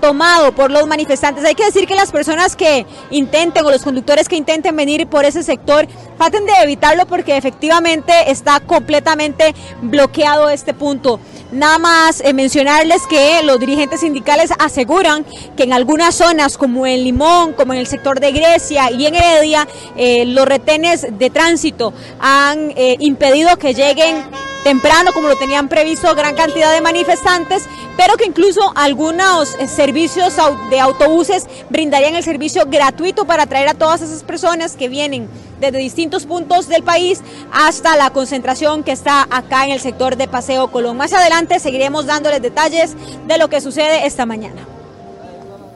tomado 0.00 0.52
por 0.52 0.70
los 0.70 0.86
manifestantes. 0.86 1.44
Hay 1.44 1.54
que 1.54 1.64
decir 1.64 1.86
que 1.86 1.94
las 1.94 2.10
personas 2.10 2.56
que 2.56 2.86
intenten 3.10 3.64
o 3.64 3.70
los 3.70 3.82
conductores 3.82 4.28
que 4.28 4.36
intenten 4.36 4.74
venir 4.76 5.06
por 5.06 5.24
ese 5.24 5.42
sector 5.42 5.86
traten 6.16 6.46
de 6.46 6.52
evitarlo 6.62 7.06
porque 7.06 7.36
efectivamente 7.36 8.12
está 8.30 8.60
completamente 8.60 9.54
bloqueado 9.82 10.48
este 10.50 10.74
punto. 10.74 11.20
Nada 11.52 11.78
más 11.78 12.20
eh, 12.20 12.32
mencionarles 12.32 13.06
que 13.08 13.42
los 13.42 13.58
dirigentes 13.58 14.00
sindicales 14.00 14.50
aseguran 14.58 15.24
que 15.56 15.64
en 15.64 15.72
algunas 15.72 16.14
zonas 16.14 16.56
como 16.56 16.86
en 16.86 17.02
Limón, 17.02 17.54
como 17.54 17.72
en 17.72 17.80
el 17.80 17.86
sector 17.86 18.20
de 18.20 18.30
Grecia 18.30 18.90
y 18.92 19.06
en 19.06 19.16
Heredia, 19.16 19.66
eh, 19.96 20.24
los 20.26 20.46
retenes 20.46 21.06
de 21.10 21.30
tránsito 21.30 21.92
han 22.20 22.72
eh, 22.76 22.96
impedido 23.00 23.56
que 23.56 23.74
lleguen 23.74 24.24
temprano, 24.62 25.12
como 25.12 25.28
lo 25.28 25.36
tenían 25.36 25.68
previsto, 25.68 26.14
gran 26.14 26.34
cantidad 26.34 26.72
de 26.72 26.80
manifestantes, 26.80 27.66
pero 27.96 28.16
que 28.16 28.24
incluso 28.24 28.72
algunos 28.76 29.54
eh, 29.56 29.66
servicios 29.66 30.36
de 30.70 30.80
autobuses 30.80 31.46
brindarían 31.68 32.14
el 32.16 32.22
servicio 32.22 32.64
gratuito 32.66 33.24
para 33.24 33.46
traer 33.46 33.68
a 33.68 33.74
todas 33.74 34.02
esas 34.02 34.22
personas 34.22 34.76
que 34.76 34.88
vienen 34.88 35.28
desde 35.60 35.78
distintos 35.78 36.26
puntos 36.26 36.68
del 36.68 36.82
país 36.82 37.20
hasta 37.52 37.96
la 37.96 38.10
concentración 38.10 38.82
que 38.82 38.92
está 38.92 39.26
acá 39.30 39.64
en 39.64 39.72
el 39.72 39.80
sector 39.80 40.16
de 40.16 40.28
Paseo 40.28 40.70
Colón. 40.70 40.96
Más 40.96 41.12
adelante 41.12 41.58
seguiremos 41.58 42.06
dándoles 42.06 42.42
detalles 42.42 42.96
de 43.26 43.38
lo 43.38 43.48
que 43.48 43.60
sucede 43.60 44.06
esta 44.06 44.26
mañana. 44.26 44.62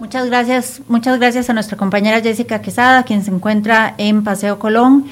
Muchas 0.00 0.26
gracias, 0.26 0.82
muchas 0.88 1.18
gracias 1.18 1.48
a 1.48 1.54
nuestra 1.54 1.76
compañera 1.76 2.20
Jessica 2.20 2.60
Quesada, 2.60 3.04
quien 3.04 3.24
se 3.24 3.30
encuentra 3.30 3.94
en 3.96 4.22
Paseo 4.22 4.58
Colón. 4.58 5.06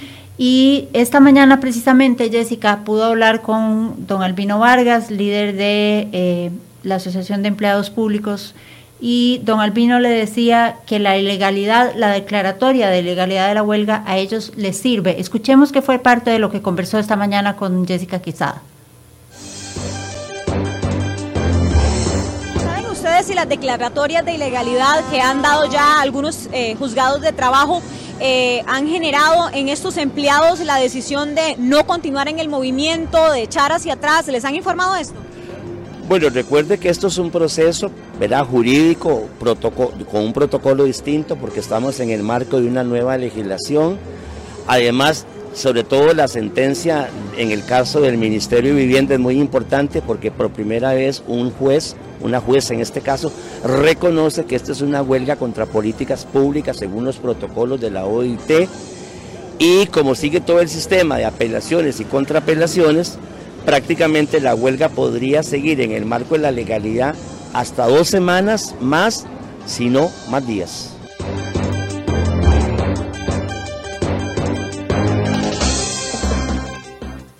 Y 0.44 0.88
esta 0.92 1.20
mañana 1.20 1.60
precisamente 1.60 2.28
Jessica 2.28 2.80
pudo 2.84 3.04
hablar 3.04 3.42
con 3.42 4.08
don 4.08 4.24
Albino 4.24 4.58
Vargas, 4.58 5.08
líder 5.08 5.54
de 5.54 6.08
eh, 6.10 6.50
la 6.82 6.96
Asociación 6.96 7.42
de 7.42 7.48
Empleados 7.48 7.90
Públicos, 7.90 8.56
y 9.00 9.40
don 9.44 9.60
Albino 9.60 10.00
le 10.00 10.08
decía 10.08 10.78
que 10.84 10.98
la 10.98 11.16
ilegalidad, 11.16 11.92
la 11.94 12.10
declaratoria 12.10 12.88
de 12.88 12.98
ilegalidad 12.98 13.46
de 13.46 13.54
la 13.54 13.62
huelga 13.62 14.02
a 14.04 14.16
ellos 14.18 14.50
les 14.56 14.76
sirve. 14.76 15.20
Escuchemos 15.20 15.70
que 15.70 15.80
fue 15.80 16.00
parte 16.00 16.32
de 16.32 16.40
lo 16.40 16.50
que 16.50 16.60
conversó 16.60 16.98
esta 16.98 17.14
mañana 17.14 17.54
con 17.54 17.86
Jessica 17.86 18.18
Quizada. 18.18 18.62
¿Saben 22.56 22.86
ustedes 22.90 23.26
si 23.26 23.34
las 23.34 23.48
declaratorias 23.48 24.24
de 24.24 24.34
ilegalidad 24.34 25.08
que 25.08 25.20
han 25.20 25.40
dado 25.40 25.70
ya 25.70 26.00
algunos 26.00 26.48
eh, 26.52 26.74
juzgados 26.80 27.20
de 27.20 27.30
trabajo 27.30 27.80
eh, 28.24 28.62
han 28.68 28.86
generado 28.86 29.50
en 29.52 29.68
estos 29.68 29.96
empleados 29.96 30.60
la 30.60 30.76
decisión 30.76 31.34
de 31.34 31.56
no 31.58 31.84
continuar 31.86 32.28
en 32.28 32.38
el 32.38 32.48
movimiento, 32.48 33.32
de 33.32 33.42
echar 33.42 33.72
hacia 33.72 33.94
atrás? 33.94 34.28
¿Les 34.28 34.44
han 34.44 34.54
informado 34.54 34.94
esto? 34.94 35.16
Bueno, 36.08 36.28
recuerde 36.30 36.78
que 36.78 36.88
esto 36.88 37.08
es 37.08 37.18
un 37.18 37.32
proceso 37.32 37.90
¿verdad? 38.20 38.46
jurídico 38.46 39.26
con 40.08 40.22
un 40.22 40.32
protocolo 40.32 40.84
distinto 40.84 41.34
porque 41.34 41.58
estamos 41.58 41.98
en 41.98 42.10
el 42.10 42.22
marco 42.22 42.60
de 42.60 42.68
una 42.68 42.84
nueva 42.84 43.18
legislación. 43.18 43.98
Además, 44.68 45.26
sobre 45.52 45.82
todo 45.82 46.14
la 46.14 46.28
sentencia 46.28 47.08
en 47.36 47.50
el 47.50 47.64
caso 47.64 48.00
del 48.02 48.18
Ministerio 48.18 48.72
de 48.72 48.82
Vivienda 48.82 49.14
es 49.14 49.20
muy 49.20 49.40
importante 49.40 50.00
porque 50.00 50.30
por 50.30 50.50
primera 50.50 50.92
vez 50.92 51.24
un 51.26 51.50
juez, 51.50 51.96
una 52.22 52.40
jueza 52.40 52.74
en 52.74 52.80
este 52.80 53.00
caso, 53.00 53.32
reconoce 53.64 54.44
que 54.44 54.56
esta 54.56 54.72
es 54.72 54.80
una 54.80 55.02
huelga 55.02 55.36
contra 55.36 55.66
políticas 55.66 56.24
públicas 56.24 56.76
según 56.76 57.04
los 57.04 57.16
protocolos 57.16 57.80
de 57.80 57.90
la 57.90 58.04
OIT 58.04 58.68
y 59.58 59.86
como 59.86 60.14
sigue 60.14 60.40
todo 60.40 60.60
el 60.60 60.68
sistema 60.68 61.18
de 61.18 61.24
apelaciones 61.24 62.00
y 62.00 62.04
contraapelaciones, 62.04 63.18
prácticamente 63.64 64.40
la 64.40 64.54
huelga 64.54 64.88
podría 64.88 65.42
seguir 65.42 65.80
en 65.80 65.92
el 65.92 66.04
marco 66.04 66.34
de 66.34 66.40
la 66.40 66.50
legalidad 66.50 67.14
hasta 67.52 67.86
dos 67.86 68.08
semanas 68.08 68.74
más, 68.80 69.24
si 69.66 69.88
no 69.88 70.10
más 70.30 70.46
días. 70.46 70.91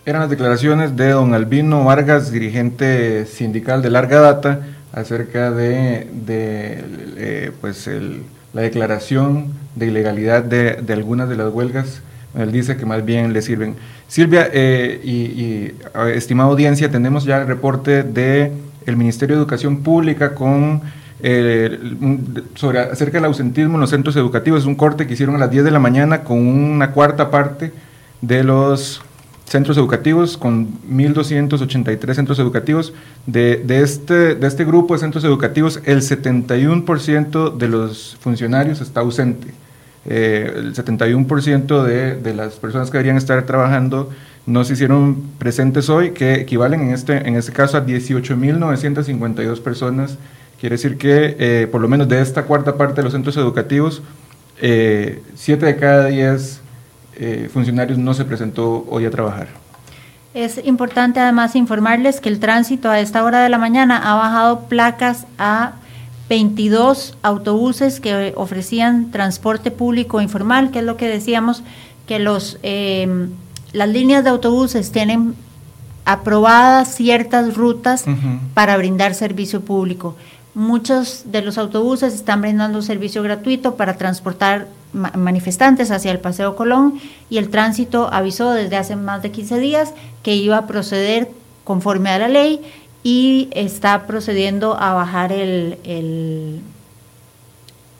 Eran 0.05 0.23
las 0.23 0.31
declaraciones 0.31 0.97
de 0.97 1.11
don 1.11 1.33
Albino 1.33 1.85
Vargas, 1.85 2.33
dirigente 2.33 3.24
sindical 3.24 3.83
de 3.83 3.91
larga 3.91 4.19
data, 4.19 4.59
acerca 4.93 5.53
de, 5.53 6.09
eh, 6.27 7.53
pues 7.61 7.89
la 8.53 8.62
declaración 8.62 9.53
de 9.77 9.87
ilegalidad 9.87 10.43
de, 10.43 10.93
algunas 10.93 11.29
de 11.29 11.37
las 11.37 11.53
huelgas. 11.53 12.03
Él 12.37 12.51
dice 12.51 12.77
que 12.77 12.85
más 12.85 13.05
bien 13.05 13.33
le 13.33 13.43
sirven. 13.43 13.77
Silvia 14.09 14.51
eh, 14.53 15.01
y, 15.05 15.73
estimada 16.16 16.51
audiencia, 16.51 16.91
tenemos 16.91 17.23
ya 17.23 17.41
el 17.41 17.47
reporte 17.47 18.03
del 18.03 18.51
el 18.85 18.97
Ministerio 18.97 19.37
de 19.37 19.43
Educación 19.43 19.85
Pública 19.85 20.35
con 20.35 20.83
eh, 21.23 21.79
sobre 22.57 22.81
acerca 22.81 23.19
del 23.19 23.27
ausentismo 23.27 23.74
en 23.74 23.83
los 23.83 23.91
centros 23.91 24.16
educativos. 24.16 24.62
Es 24.62 24.66
un 24.66 24.74
corte 24.74 25.07
que 25.07 25.12
hicieron 25.12 25.37
a 25.37 25.39
las 25.39 25.53
10 25.53 25.62
de 25.62 25.70
la 25.70 25.79
mañana 25.79 26.24
con 26.24 26.39
una 26.39 26.91
cuarta 26.91 27.31
parte 27.31 27.73
de 28.20 28.43
los 28.43 29.01
centros 29.53 29.77
educativos, 29.77 30.39
con 30.39 30.69
1.283 30.91 32.15
centros 32.15 32.39
educativos. 32.39 32.95
De, 33.27 33.62
este, 33.69 34.35
de 34.35 34.47
este 34.47 34.65
grupo 34.65 34.95
de 34.95 35.01
centros 35.01 35.24
educativos, 35.24 35.81
el 35.85 36.01
71% 36.01 37.57
de 37.57 37.69
los 37.69 38.16
funcionarios 38.19 38.81
está 38.81 39.01
ausente. 39.01 39.49
Eh, 40.07 40.51
el 40.57 40.74
71% 40.74 41.85
de, 41.85 42.16
de 42.16 42.35
las 42.35 42.55
personas 42.55 42.91
que 42.91 42.97
deberían 42.97 43.19
estar 43.19 43.45
trabajando 43.45 44.11
no 44.47 44.65
se 44.65 44.73
hicieron 44.73 45.23
presentes 45.39 45.91
hoy, 45.91 46.12
que 46.12 46.35
equivalen 46.35 46.81
en 46.81 46.91
este, 46.95 47.29
en 47.29 47.37
este 47.37 47.53
caso 47.53 47.77
a 47.77 47.85
18.952 47.87 49.61
personas. 49.61 50.16
Quiere 50.59 50.77
decir 50.77 50.97
que 50.97 51.37
eh, 51.39 51.69
por 51.70 51.83
lo 51.83 51.89
menos 51.89 52.09
de 52.09 52.23
esta 52.23 52.45
cuarta 52.45 52.77
parte 52.77 52.97
de 52.97 53.03
los 53.03 53.12
centros 53.12 53.37
educativos, 53.37 54.03
eh, 54.62 55.23
7 55.35 55.66
de 55.66 55.77
cada 55.77 56.07
10 56.07 56.61
eh, 57.16 57.48
funcionarios 57.52 57.98
no 57.98 58.14
se 58.14 58.24
presentó 58.24 58.86
hoy 58.89 59.05
a 59.05 59.10
trabajar. 59.10 59.48
Es 60.34 60.59
importante 60.64 61.20
además 61.20 61.55
informarles 61.56 62.20
que 62.20 62.30
el 62.30 62.40
tránsito 62.40 62.89
a 62.89 63.01
esta 63.01 63.22
hora 63.22 63.43
de 63.43 63.51
la 63.51 63.59
mañana 63.59 63.98
ha 63.98 64.14
bajado 64.14 64.60
placas 64.60 65.26
a 65.39 65.74
22 66.30 67.18
autobuses 67.22 68.01
que 68.01 68.32
ofrecían 68.36 69.10
transporte 69.10 69.70
público 69.70 70.22
informal, 70.22 70.70
que 70.70 70.78
es 70.78 70.84
lo 70.86 70.97
que 70.97 71.06
decíamos, 71.06 71.62
que 72.06 72.18
los, 72.18 72.59
eh, 72.62 73.28
las 73.72 73.89
líneas 73.90 74.24
de 74.24 74.30
autobuses 74.30 74.90
tienen 74.93 75.34
aprobadas 76.05 76.94
ciertas 76.94 77.55
rutas 77.55 78.06
para 78.55 78.76
brindar 78.76 79.14
servicio 79.14 79.60
público. 79.60 80.16
Muchos 80.55 81.24
de 81.27 81.41
los 81.41 81.57
autobuses 81.57 82.12
están 82.12 82.43
brindando 82.43 82.83
servicio 82.83 83.23
gratuito 83.23 83.77
para 83.77 83.97
transportar 83.97 84.69
manifestantes 84.93 85.91
hacia 85.91 86.11
el 86.11 86.19
Paseo 86.19 86.57
Colón 86.57 87.01
y 87.31 87.39
el 87.39 87.49
tránsito 87.49 88.11
avisó 88.12 88.51
desde 88.51 88.77
hace 88.77 88.95
más 88.95 89.23
de 89.23 89.31
15 89.31 89.59
días 89.59 89.95
que 90.23 90.35
iba 90.35 90.59
a 90.59 90.66
proceder 90.66 91.31
conforme 91.65 92.11
a 92.11 92.19
la 92.19 92.29
ley 92.29 92.61
y 93.03 93.49
está 93.53 94.07
procediendo 94.07 94.77
a 94.79 94.93
bajar 94.93 95.33
el, 95.33 96.61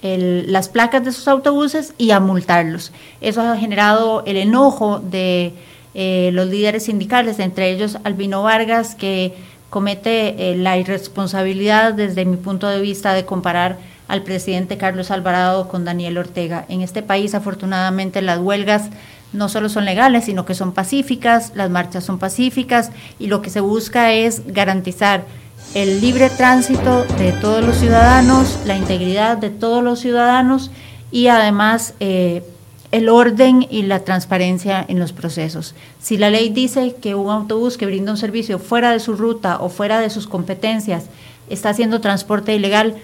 las 0.03 0.69
placas 0.69 1.05
de 1.05 1.13
sus 1.13 1.29
autobuses 1.29 1.95
y 1.97 2.11
a 2.11 2.21
multarlos. 2.21 2.93
Eso 3.23 3.41
ha 3.41 3.57
generado 3.57 4.25
el 4.27 4.37
enojo 4.37 4.99
de 4.99 5.55
eh, 5.95 6.31
los 6.33 6.49
líderes 6.49 6.85
sindicales, 6.85 7.39
entre 7.39 7.71
ellos 7.71 7.99
Albino 8.05 8.43
Vargas, 8.43 8.95
que 8.95 9.35
comete 9.73 10.51
eh, 10.51 10.55
la 10.55 10.77
irresponsabilidad 10.77 11.95
desde 11.95 12.27
mi 12.27 12.37
punto 12.37 12.69
de 12.69 12.79
vista 12.79 13.15
de 13.15 13.25
comparar 13.25 13.79
al 14.07 14.23
presidente 14.23 14.77
Carlos 14.77 15.11
Alvarado 15.11 15.67
con 15.67 15.87
Daniel 15.87 16.19
Ortega. 16.19 16.67
En 16.69 16.83
este 16.83 17.03
país, 17.03 17.35
afortunadamente, 17.35 18.21
las 18.21 18.39
huelgas 18.39 18.91
no 19.33 19.49
solo 19.49 19.71
son 19.71 19.87
legales, 19.87 20.27
sino 20.27 20.45
que 20.45 20.53
son 20.53 20.73
pacíficas, 20.73 21.53
las 21.55 21.71
marchas 21.71 22.05
son 22.05 22.19
pacíficas 22.19 22.91
y 23.19 23.29
lo 23.29 23.41
que 23.41 23.49
se 23.49 23.61
busca 23.61 24.13
es 24.13 24.43
garantizar 24.47 25.25
el 25.73 26.03
libre 26.03 26.29
tránsito 26.29 27.05
de 27.05 27.33
todos 27.33 27.65
los 27.65 27.79
ciudadanos, 27.79 28.59
la 28.67 28.77
integridad 28.77 29.39
de 29.39 29.49
todos 29.49 29.83
los 29.83 30.01
ciudadanos 30.01 30.71
y 31.11 31.29
además 31.29 31.95
eh, 31.99 32.45
el 32.93 33.09
orden 33.09 33.67
y 33.69 33.83
la 33.83 34.01
transparencia 34.01 34.85
en 34.87 34.99
los 34.99 35.13
procesos. 35.13 35.75
Si 36.01 36.19
la 36.19 36.31
ley 36.31 36.51
dice 36.51 36.95
que 37.01 37.15
un 37.15 37.31
autobús 37.31 37.77
que 37.77 37.87
brinda 37.87 38.13
un 38.13 38.19
servicio 38.19 38.59
fuera 38.59 38.93
de 38.93 39.01
su 39.01 39.15
ruta 39.15 39.59
o 39.61 39.71
fuera 39.71 39.99
de 40.01 40.11
sus 40.11 40.29
competencias 40.29 41.07
está 41.49 41.71
haciendo 41.71 42.01
transporte 42.01 42.55
ilegal, 42.55 42.97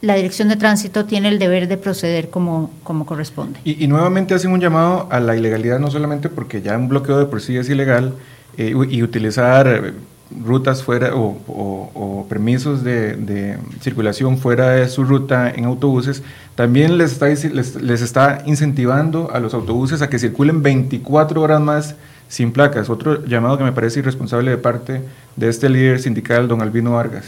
la 0.00 0.14
Dirección 0.14 0.48
de 0.48 0.56
Tránsito 0.56 1.04
tiene 1.04 1.28
el 1.28 1.38
deber 1.38 1.68
de 1.68 1.76
proceder 1.76 2.30
como, 2.30 2.70
como 2.82 3.06
corresponde. 3.06 3.60
Y, 3.64 3.86
nuevamente 3.86 4.34
hacen 4.34 4.52
un 4.52 4.60
llamado 4.60 5.06
a 5.10 5.20
la 5.20 5.36
ilegalidad, 5.36 5.78
no 5.78 5.90
solamente 5.90 6.28
porque 6.28 6.62
ya 6.62 6.76
un 6.76 6.88
bloqueo 6.88 7.18
de 7.18 7.26
por 7.26 7.40
sí 7.40 7.56
es 7.56 7.68
ilegal, 7.68 8.14
eh, 8.58 8.74
y 8.88 9.02
utilizar 9.02 9.92
rutas 10.30 10.82
fuera 10.82 11.12
o, 11.14 12.26
permisos 12.28 12.82
de, 12.82 13.58
circulación 13.80 14.38
fuera 14.38 14.70
de 14.70 14.88
su 14.88 15.04
ruta 15.04 15.50
en 15.50 15.64
autobuses, 15.64 16.22
también 16.54 16.98
les 16.98 17.12
está, 17.12 17.28
les, 17.28 18.02
está 18.02 18.42
incentivando 18.46 19.30
a 19.32 19.38
los 19.38 19.54
autobuses 19.54 20.02
a 20.02 20.08
que 20.08 20.18
circulen 20.18 20.62
24 20.62 21.40
horas 21.40 21.60
más 21.60 21.94
sin 22.28 22.52
placas. 22.52 22.90
Otro 22.90 23.24
llamado 23.24 23.58
que 23.58 23.64
me 23.64 23.72
parece 23.72 24.00
irresponsable 24.00 24.50
de 24.50 24.58
parte 24.58 25.02
de 25.36 25.48
este 25.48 25.68
líder 25.68 26.00
sindical, 26.00 26.48
don 26.48 26.60
Albino 26.60 26.92
Vargas. 26.92 27.24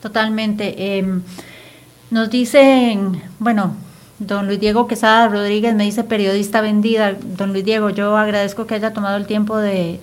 Totalmente. 0.00 0.98
Em, 0.98 1.22
Nos 2.10 2.30
dicen, 2.30 3.20
bueno, 3.38 3.74
don 4.18 4.46
Luis 4.46 4.58
Diego 4.58 4.86
Quesada 4.86 5.28
Rodríguez 5.28 5.74
me 5.74 5.84
dice 5.84 6.04
periodista 6.04 6.62
vendida. 6.62 7.14
Don 7.36 7.52
Luis 7.52 7.64
Diego, 7.66 7.90
yo 7.90 8.16
agradezco 8.16 8.66
que 8.66 8.76
haya 8.76 8.94
tomado 8.94 9.18
el 9.18 9.26
tiempo 9.26 9.58
de 9.58 10.00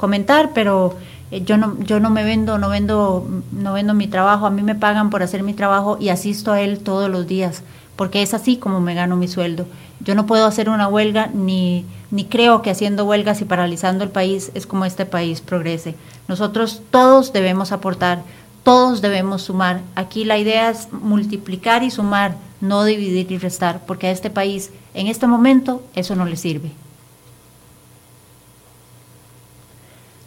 comentar, 0.00 0.52
pero 0.54 0.96
eh, 1.30 1.42
yo 1.44 1.58
no, 1.58 1.78
yo 1.80 2.00
no 2.00 2.08
me 2.08 2.24
vendo, 2.24 2.56
no 2.56 2.70
vendo, 2.70 3.28
no 3.52 3.74
vendo 3.74 3.92
mi 3.92 4.08
trabajo, 4.08 4.46
a 4.46 4.50
mí 4.50 4.62
me 4.62 4.74
pagan 4.74 5.10
por 5.10 5.22
hacer 5.22 5.42
mi 5.42 5.52
trabajo 5.52 5.98
y 6.00 6.08
asisto 6.08 6.52
a 6.52 6.60
él 6.62 6.78
todos 6.78 7.10
los 7.10 7.26
días, 7.26 7.62
porque 7.96 8.22
es 8.22 8.32
así 8.32 8.56
como 8.56 8.80
me 8.80 8.94
gano 8.94 9.16
mi 9.16 9.28
sueldo. 9.28 9.66
Yo 10.00 10.14
no 10.14 10.24
puedo 10.24 10.46
hacer 10.46 10.70
una 10.70 10.88
huelga 10.88 11.26
ni, 11.34 11.84
ni 12.10 12.24
creo 12.24 12.62
que 12.62 12.70
haciendo 12.70 13.04
huelgas 13.04 13.42
y 13.42 13.44
paralizando 13.44 14.02
el 14.02 14.10
país 14.10 14.50
es 14.54 14.66
como 14.66 14.86
este 14.86 15.04
país 15.04 15.42
progrese. 15.42 15.94
Nosotros 16.26 16.80
todos 16.90 17.34
debemos 17.34 17.70
aportar, 17.70 18.22
todos 18.62 19.02
debemos 19.02 19.42
sumar. 19.42 19.82
Aquí 19.94 20.24
la 20.24 20.38
idea 20.38 20.70
es 20.70 20.88
multiplicar 20.90 21.82
y 21.82 21.90
sumar, 21.90 22.36
no 22.62 22.84
dividir 22.84 23.30
y 23.30 23.36
restar, 23.36 23.82
porque 23.86 24.06
a 24.06 24.12
este 24.12 24.30
país 24.30 24.70
en 24.94 25.08
este 25.08 25.26
momento 25.26 25.82
eso 25.94 26.16
no 26.16 26.24
le 26.24 26.36
sirve. 26.36 26.70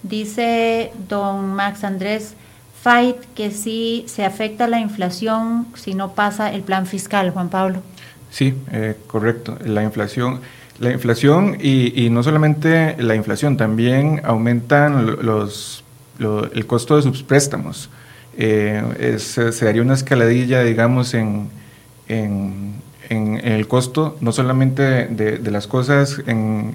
Dice 0.03 0.91
don 1.09 1.53
Max 1.53 1.83
Andrés 1.83 2.35
Fight 2.81 3.17
que 3.35 3.51
sí 3.51 4.03
se 4.07 4.25
afecta 4.25 4.67
la 4.67 4.79
inflación 4.79 5.67
si 5.75 5.93
no 5.93 6.11
pasa 6.13 6.51
el 6.53 6.61
plan 6.61 6.85
fiscal, 6.85 7.31
Juan 7.31 7.49
Pablo. 7.49 7.81
Sí, 8.29 8.53
eh, 8.71 8.95
correcto. 9.07 9.57
La 9.63 9.83
inflación, 9.83 10.41
la 10.79 10.91
inflación 10.91 11.57
y, 11.61 12.09
no 12.09 12.23
solamente 12.23 12.95
la 12.99 13.15
inflación, 13.15 13.55
también 13.55 14.21
aumentan 14.25 15.05
los, 15.25 15.83
el 16.19 16.65
costo 16.65 16.97
de 16.97 17.03
sus 17.03 17.23
préstamos. 17.23 17.89
Eh, 18.37 19.17
se 19.19 19.65
daría 19.65 19.81
una 19.81 19.93
escaladilla, 19.93 20.63
digamos, 20.63 21.13
en, 21.13 21.49
en, 22.07 22.81
el 23.09 23.67
costo, 23.67 24.17
no 24.21 24.31
solamente 24.31 25.05
de 25.07 25.51
las 25.51 25.67
cosas 25.67 26.19
en, 26.25 26.73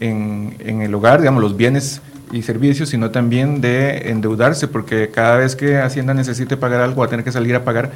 en, 0.00 0.82
el 0.82 0.94
hogar, 0.94 1.20
digamos, 1.20 1.42
los 1.42 1.56
bienes 1.56 2.00
y 2.32 2.42
servicios, 2.42 2.88
sino 2.88 3.10
también 3.10 3.60
de 3.60 4.10
endeudarse, 4.10 4.68
porque 4.68 5.10
cada 5.10 5.36
vez 5.36 5.56
que 5.56 5.78
Hacienda 5.78 6.14
necesite 6.14 6.56
pagar 6.56 6.80
algo 6.80 7.00
va 7.00 7.06
a 7.06 7.08
tener 7.08 7.24
que 7.24 7.32
salir 7.32 7.54
a 7.54 7.64
pagar 7.64 7.92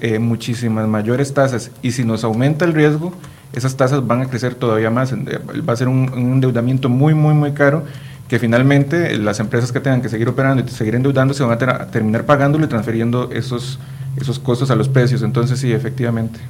eh, 0.00 0.18
muchísimas 0.18 0.88
mayores 0.88 1.32
tasas. 1.34 1.70
Y 1.82 1.92
si 1.92 2.04
nos 2.04 2.24
aumenta 2.24 2.64
el 2.64 2.74
riesgo, 2.74 3.12
esas 3.52 3.76
tasas 3.76 4.06
van 4.06 4.22
a 4.22 4.26
crecer 4.26 4.54
todavía 4.54 4.90
más. 4.90 5.12
Eh, 5.12 5.16
va 5.68 5.72
a 5.72 5.76
ser 5.76 5.88
un, 5.88 6.10
endeudamiento 6.14 6.88
muy, 6.88 7.14
muy, 7.14 7.34
muy 7.34 7.52
caro 7.52 7.84
que 8.28 8.38
finalmente 8.38 9.16
las 9.18 9.40
empresas 9.40 9.72
que 9.72 9.80
tengan 9.80 10.00
que 10.00 10.08
seguir 10.08 10.28
operando 10.28 10.64
y 10.64 10.68
seguir 10.68 10.94
endeudando 10.94 11.34
se 11.34 11.44
van 11.44 11.52
a, 11.68 11.86
terminar 11.86 12.24
pagándolo 12.24 12.64
y 12.64 12.68
transfiriendo 12.68 13.30
esos, 13.30 13.78
esos 14.16 14.38
costos 14.38 14.70
a 14.70 14.74
los 14.74 14.88
precios. 14.88 15.22
Entonces, 15.22 15.60
sí, 15.60 15.72
efectivamente. 15.72 16.40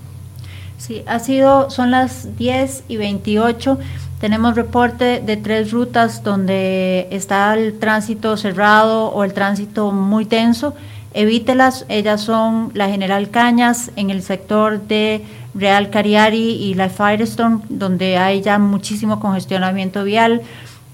Sí, 0.78 1.02
ha 1.06 1.18
sido, 1.18 1.70
son 1.70 1.90
las 1.90 2.36
10 2.38 2.84
y 2.88 2.96
28. 2.96 3.78
Tenemos 4.22 4.54
reporte 4.54 5.20
de 5.20 5.36
tres 5.36 5.72
rutas 5.72 6.22
donde 6.22 7.08
está 7.10 7.54
el 7.54 7.80
tránsito 7.80 8.36
cerrado 8.36 9.06
o 9.08 9.24
el 9.24 9.32
tránsito 9.32 9.90
muy 9.90 10.26
tenso. 10.26 10.74
Evítelas, 11.12 11.84
ellas 11.88 12.20
son 12.20 12.70
la 12.72 12.88
General 12.88 13.30
Cañas 13.30 13.90
en 13.96 14.10
el 14.10 14.22
sector 14.22 14.80
de 14.82 15.24
Real 15.54 15.90
Cariari 15.90 16.52
y 16.52 16.74
la 16.74 16.88
Firestone, 16.88 17.62
donde 17.68 18.16
hay 18.16 18.42
ya 18.42 18.60
muchísimo 18.60 19.18
congestionamiento 19.18 20.04
vial. 20.04 20.42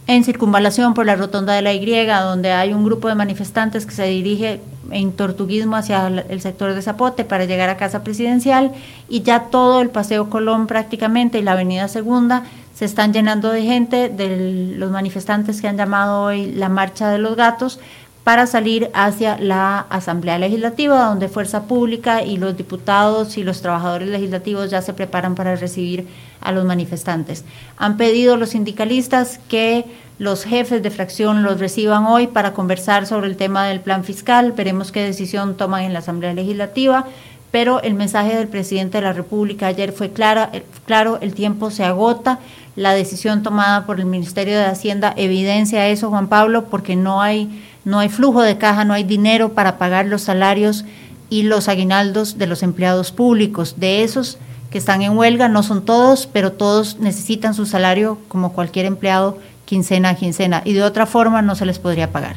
En 0.07 0.25
circunvalación 0.25 0.95
por 0.95 1.05
la 1.05 1.15
rotonda 1.15 1.53
de 1.53 1.61
la 1.61 1.75
Y, 1.75 2.07
donde 2.07 2.53
hay 2.53 2.73
un 2.73 2.83
grupo 2.83 3.09
de 3.09 3.15
manifestantes 3.15 3.85
que 3.85 3.93
se 3.93 4.05
dirige 4.05 4.63
en 4.91 5.13
tortuguismo 5.13 5.77
hacia 5.77 6.07
el 6.07 6.41
sector 6.41 6.73
de 6.73 6.81
Zapote 6.81 7.27
para 7.27 7.45
llegar 7.45 7.69
a 7.69 7.77
Casa 7.77 8.03
Presidencial 8.03 8.73
y 9.07 9.21
ya 9.21 9.51
todo 9.51 9.83
el 9.83 9.91
Paseo 9.91 10.31
Colón 10.31 10.67
prácticamente 10.67 11.39
y 11.39 11.43
la 11.43 11.53
Avenida 11.53 11.89
Segunda 11.89 12.45
se 12.79 12.85
están 12.85 13.13
llenando 13.13 13.51
de 13.51 13.63
gente, 13.63 14.09
de 14.09 14.77
los 14.77 14.93
manifestantes 14.93 15.61
que 15.61 15.67
han 15.67 15.77
llamado 15.77 16.23
hoy 16.23 16.53
la 16.53 16.69
Marcha 16.69 17.11
de 17.11 17.19
los 17.19 17.35
Gatos, 17.35 17.81
para 18.23 18.47
salir 18.47 18.89
hacia 18.95 19.37
la 19.37 19.81
Asamblea 19.91 20.39
Legislativa, 20.39 21.07
donde 21.07 21.29
Fuerza 21.29 21.65
Pública 21.65 22.23
y 22.23 22.37
los 22.37 22.57
diputados 22.57 23.37
y 23.37 23.43
los 23.43 23.63
trabajadores 23.63 24.09
legislativos 24.09 24.71
ya 24.71 24.81
se 24.81 24.93
preparan 24.93 25.35
para 25.35 25.57
recibir 25.57 26.07
a 26.41 26.53
los 26.53 26.65
manifestantes. 26.65 27.45
Han 27.79 27.97
pedido 27.97 28.37
los 28.37 28.51
sindicalistas 28.51 29.41
que 29.49 29.85
los 30.21 30.45
jefes 30.45 30.81
de 30.81 30.93
fracción 30.93 31.43
los 31.43 31.59
reciban 31.59 32.07
hoy 32.07 32.29
para 32.29 32.53
conversar 32.53 33.07
sobre 33.07 33.27
el 33.27 33.37
tema 33.37 33.67
del 33.67 33.81
plan 33.81 34.05
fiscal. 34.05 34.53
Veremos 34.53 34.93
qué 34.93 35.03
decisión 35.03 35.57
toman 35.57 35.83
en 35.83 35.95
la 35.95 35.99
Asamblea 35.99 36.33
Legislativa 36.33 37.07
pero 37.51 37.83
el 37.83 37.95
mensaje 37.95 38.37
del 38.37 38.49
presidente 38.49 38.99
de 38.99 39.05
la 39.05 39.13
República 39.13 39.69
ayer 39.69 39.93
fue 39.93 40.11
clara, 40.11 40.51
claro, 40.85 41.19
el 41.21 41.35
tiempo 41.35 41.71
se 41.71 41.85
agota, 41.85 42.39
la 42.77 42.93
decisión 42.93 43.43
tomada 43.43 43.87
por 43.87 43.99
el 43.99 44.07
Ministerio 44.07 44.57
de 44.57 44.67
Hacienda 44.67 45.13
evidencia 45.17 45.89
eso, 45.89 46.11
Juan 46.11 46.29
Pablo, 46.29 46.67
porque 46.67 46.95
no 46.95 47.21
hay, 47.21 47.65
no 47.85 47.99
hay 47.99 48.09
flujo 48.09 48.43
de 48.43 48.59
caja, 48.59 48.85
no 48.85 48.95
hay 48.95 49.03
dinero 49.03 49.51
para 49.51 49.79
pagar 49.79 50.07
los 50.07 50.23
salarios 50.23 50.85
y 51.31 51.43
los 51.43 51.69
aguinaldos 51.69 52.39
de 52.39 52.47
los 52.47 52.63
empleados 52.63 53.11
públicos. 53.11 53.75
De 53.79 54.05
esos 54.05 54.39
que 54.71 54.79
están 54.79 55.03
en 55.03 55.17
huelga, 55.17 55.49
no 55.49 55.63
son 55.63 55.85
todos, 55.85 56.27
pero 56.27 56.53
todos 56.53 56.99
necesitan 57.01 57.55
su 57.55 57.67
salario 57.67 58.19
como 58.29 58.53
cualquier 58.53 58.87
empleado 58.87 59.39
quincena 59.65 60.11
a 60.11 60.15
quincena 60.15 60.63
y 60.65 60.73
de 60.73 60.83
otra 60.83 61.07
forma 61.07 61.43
no 61.43 61.55
se 61.55 61.67
les 61.67 61.79
podría 61.79 62.13
pagar. 62.13 62.37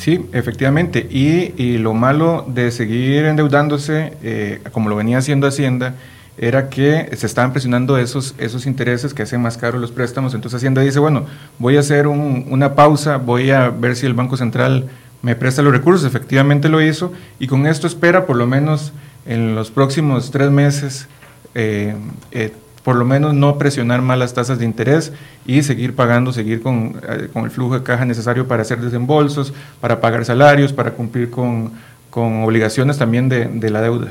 Sí, 0.00 0.24
efectivamente. 0.32 1.06
Y, 1.10 1.76
lo 1.76 1.92
malo 1.92 2.46
de 2.48 2.70
seguir 2.70 3.26
endeudándose, 3.26 4.14
eh, 4.22 4.62
como 4.72 4.88
lo 4.88 4.96
venía 4.96 5.18
haciendo 5.18 5.46
Hacienda, 5.46 5.94
era 6.38 6.70
que 6.70 7.14
se 7.14 7.26
estaban 7.26 7.52
presionando 7.52 7.98
esos, 7.98 8.34
esos 8.38 8.64
intereses 8.64 9.12
que 9.12 9.24
hacen 9.24 9.42
más 9.42 9.58
caros 9.58 9.78
los 9.78 9.90
préstamos. 9.90 10.32
Entonces 10.32 10.56
Hacienda 10.56 10.80
dice, 10.80 11.00
bueno, 11.00 11.26
voy 11.58 11.76
a 11.76 11.80
hacer 11.80 12.06
una 12.06 12.74
pausa, 12.74 13.18
voy 13.18 13.50
a 13.50 13.68
ver 13.68 13.94
si 13.94 14.06
el 14.06 14.14
Banco 14.14 14.38
Central 14.38 14.88
me 15.20 15.36
presta 15.36 15.60
los 15.60 15.70
recursos. 15.70 16.06
Efectivamente 16.06 16.70
lo 16.70 16.80
hizo 16.80 17.12
y 17.38 17.46
con 17.46 17.66
esto 17.66 17.86
espera 17.86 18.24
por 18.24 18.36
lo 18.36 18.46
menos 18.46 18.94
en 19.26 19.54
los 19.54 19.70
próximos 19.70 20.30
tres 20.30 20.50
meses 20.50 21.08
eh, 21.54 21.94
eh, 22.32 22.54
por 22.84 22.96
lo 22.96 23.04
menos 23.04 23.34
no 23.34 23.58
presionar 23.58 24.02
más 24.02 24.18
las 24.18 24.34
tasas 24.34 24.58
de 24.58 24.64
interés 24.64 25.12
y 25.46 25.62
seguir 25.62 25.94
pagando, 25.94 26.32
seguir 26.32 26.62
con, 26.62 27.00
eh, 27.08 27.28
con 27.32 27.44
el 27.44 27.50
flujo 27.50 27.78
de 27.78 27.82
caja 27.82 28.04
necesario 28.04 28.48
para 28.48 28.62
hacer 28.62 28.80
desembolsos, 28.80 29.52
para 29.80 30.00
pagar 30.00 30.24
salarios, 30.24 30.72
para 30.72 30.92
cumplir 30.92 31.30
con, 31.30 31.72
con 32.10 32.42
obligaciones 32.42 32.98
también 32.98 33.28
de, 33.28 33.46
de 33.46 33.70
la 33.70 33.80
deuda. 33.80 34.08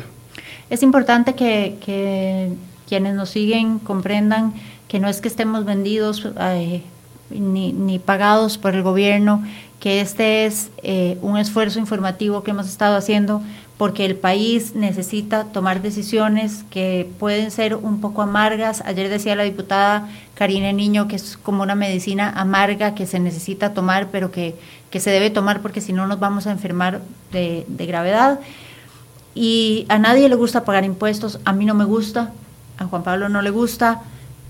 Es 0.70 0.84
importante 0.84 1.34
que, 1.34 2.56
quienes 2.88 3.16
nos 3.16 3.30
siguen 3.30 3.80
comprendan 3.80 4.54
que 4.88 5.00
no 5.00 5.08
es 5.08 5.22
que 5.22 5.28
estemos 5.28 5.66
vendidos 5.66 6.28
eh, 6.40 6.82
ni, 7.30 8.00
pagados 8.00 8.58
por 8.58 8.74
el 8.74 8.82
gobierno, 8.82 9.44
que 9.80 10.02
este 10.02 10.46
es 10.46 10.72
eh, 10.82 11.18
un 11.22 11.38
esfuerzo 11.38 11.80
informativo 11.80 12.44
que 12.44 12.52
hemos 12.52 12.68
estado 12.68 12.98
haciendo 12.98 13.42
porque 13.80 14.06
el 14.06 14.18
país 14.18 14.76
necesita 14.76 15.46
tomar 15.46 15.82
decisiones 15.82 16.66
que 16.70 17.10
pueden 17.18 17.50
ser 17.50 17.76
un 17.76 18.02
poco 18.02 18.22
amargas. 18.22 18.84
Ayer 18.86 19.08
decía 19.08 19.38
la 19.38 19.44
diputada 19.44 20.10
Karina 20.36 20.74
Niño 20.74 21.08
que 21.08 21.16
es 21.16 21.38
como 21.38 21.64
una 21.64 21.76
medicina 21.76 22.30
amarga 22.36 22.94
que 22.94 23.08
se 23.08 23.22
necesita 23.22 23.74
tomar, 23.74 24.10
pero 24.12 24.32
que, 24.32 24.56
se 24.92 25.10
debe 25.10 25.30
tomar 25.30 25.62
porque 25.62 25.80
si 25.80 25.94
no 25.94 26.08
nos 26.08 26.20
vamos 26.20 26.46
a 26.46 26.52
enfermar 26.52 27.00
de, 27.32 27.66
de 27.70 27.86
gravedad. 27.86 28.42
Y 29.34 29.86
a 29.88 29.98
nadie 29.98 30.28
le 30.28 30.36
gusta 30.36 30.66
pagar 30.66 30.84
impuestos, 30.84 31.40
a 31.46 31.54
mí 31.54 31.64
no 31.64 31.74
me 31.74 31.86
gusta, 31.86 32.34
a 32.80 32.86
Juan 32.86 33.04
Pablo 33.04 33.30
no 33.30 33.42
le 33.42 33.50
gusta, 33.50 34.02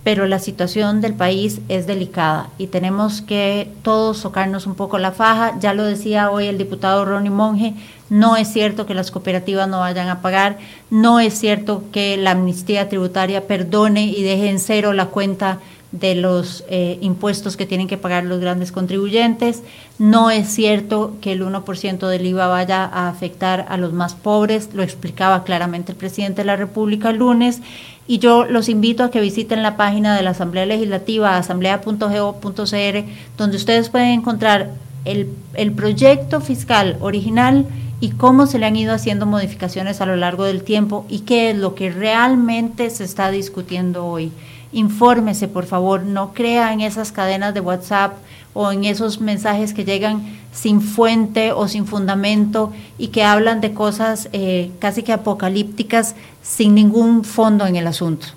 pero 0.04 0.26
la 0.26 0.40
situación 0.40 1.02
del 1.02 1.14
país 1.14 1.62
es 1.68 1.86
delicada 1.86 2.50
y 2.58 2.66
tenemos 2.66 3.22
que 3.22 3.72
todos 3.84 4.18
socarnos 4.18 4.66
un 4.66 4.74
poco 4.74 4.98
la 4.98 5.12
faja. 5.12 5.60
Ya 5.60 5.76
lo 5.76 5.84
decía 5.84 6.32
hoy 6.32 6.48
el 6.48 6.58
diputado 6.58 7.06
Ronnie 7.06 7.30
Monge, 7.30 7.76
no 8.10 8.36
es 8.36 8.52
cierto 8.52 8.86
que 8.86 8.96
las 8.96 9.12
cooperativas 9.12 9.68
no 9.68 9.80
vayan 9.80 10.10
a 10.10 10.22
pagar, 10.22 10.58
no 10.90 11.20
es 11.20 11.34
cierto 11.38 11.84
que 11.92 12.18
la 12.18 12.32
amnistía 12.32 12.90
tributaria 12.90 13.48
perdone 13.48 14.06
y 14.06 14.24
deje 14.24 14.50
en 14.50 14.60
cero 14.60 14.94
la 14.94 15.08
cuenta 15.08 15.60
de 15.92 16.14
los 16.14 16.64
eh, 16.70 17.00
impuestos 17.02 17.58
que 17.58 17.66
tienen 17.66 17.88
que 17.88 17.98
pagar 17.98 18.24
los 18.24 18.40
grandes 18.40 18.72
contribuyentes. 18.72 19.64
No 19.98 20.30
es 20.30 20.48
cierto 20.48 21.16
que 21.22 21.32
el 21.32 21.44
1% 21.44 22.08
del 22.08 22.26
IVA 22.28 22.48
vaya 22.48 22.86
a 22.86 23.10
afectar 23.10 23.66
a 23.70 23.78
los 23.78 23.92
más 23.94 24.14
pobres, 24.14 24.70
lo 24.74 24.84
explicaba 24.84 25.44
claramente 25.44 25.92
el 25.92 25.98
presidente 25.98 26.42
de 26.42 26.46
la 26.46 26.56
República 26.56 27.10
el 27.10 27.18
lunes. 27.18 27.62
Y 28.08 28.18
yo 28.18 28.46
los 28.46 28.70
invito 28.70 29.04
a 29.04 29.12
que 29.12 29.22
visiten 29.22 29.62
la 29.62 29.78
página 29.78 30.16
de 30.16 30.24
la 30.24 30.32
Asamblea 30.32 30.66
Legislativa, 30.66 31.38
asamblea.go.cr, 31.38 33.04
donde 33.38 33.58
ustedes 33.58 33.90
pueden 33.90 34.10
encontrar 34.10 34.72
el, 35.06 35.30
el 35.54 35.72
proyecto 35.72 36.42
fiscal 36.42 36.98
original 37.02 37.66
y 38.02 38.12
cómo 38.12 38.48
se 38.48 38.60
le 38.60 38.66
han 38.66 38.76
ido 38.76 38.94
haciendo 38.94 39.26
modificaciones 39.26 40.02
a 40.02 40.06
lo 40.06 40.16
largo 40.16 40.46
del 40.46 40.64
tiempo 40.64 41.06
y 41.10 41.20
qué 41.20 41.52
es 41.52 41.58
lo 41.58 41.76
que 41.76 41.92
realmente 41.92 42.90
se 42.90 43.04
está 43.04 43.30
discutiendo 43.32 44.06
hoy. 44.06 44.32
Infórmese, 44.72 45.48
por 45.48 45.66
favor, 45.66 46.04
no 46.04 46.34
crea 46.34 46.74
en 46.74 46.82
esas 46.82 47.12
cadenas 47.12 47.54
de 47.54 47.60
WhatsApp 47.60 48.14
o 48.54 48.72
en 48.72 48.86
esos 48.86 49.20
mensajes 49.20 49.74
que 49.74 49.86
llegan 49.86 50.38
sin 50.52 50.82
fuente 50.82 51.52
o 51.52 51.68
sin 51.68 51.86
fundamento 51.86 52.72
y 52.98 53.10
que 53.10 53.24
hablan 53.24 53.62
de 53.62 53.74
cosas 53.74 54.30
eh, 54.32 54.72
casi 54.80 55.04
que 55.04 55.14
apocalípticas 55.14 56.16
sin 56.42 56.76
ningún 56.76 57.24
fondo 57.24 57.66
en 57.66 57.76
el 57.76 57.88
asunto. 57.88 58.28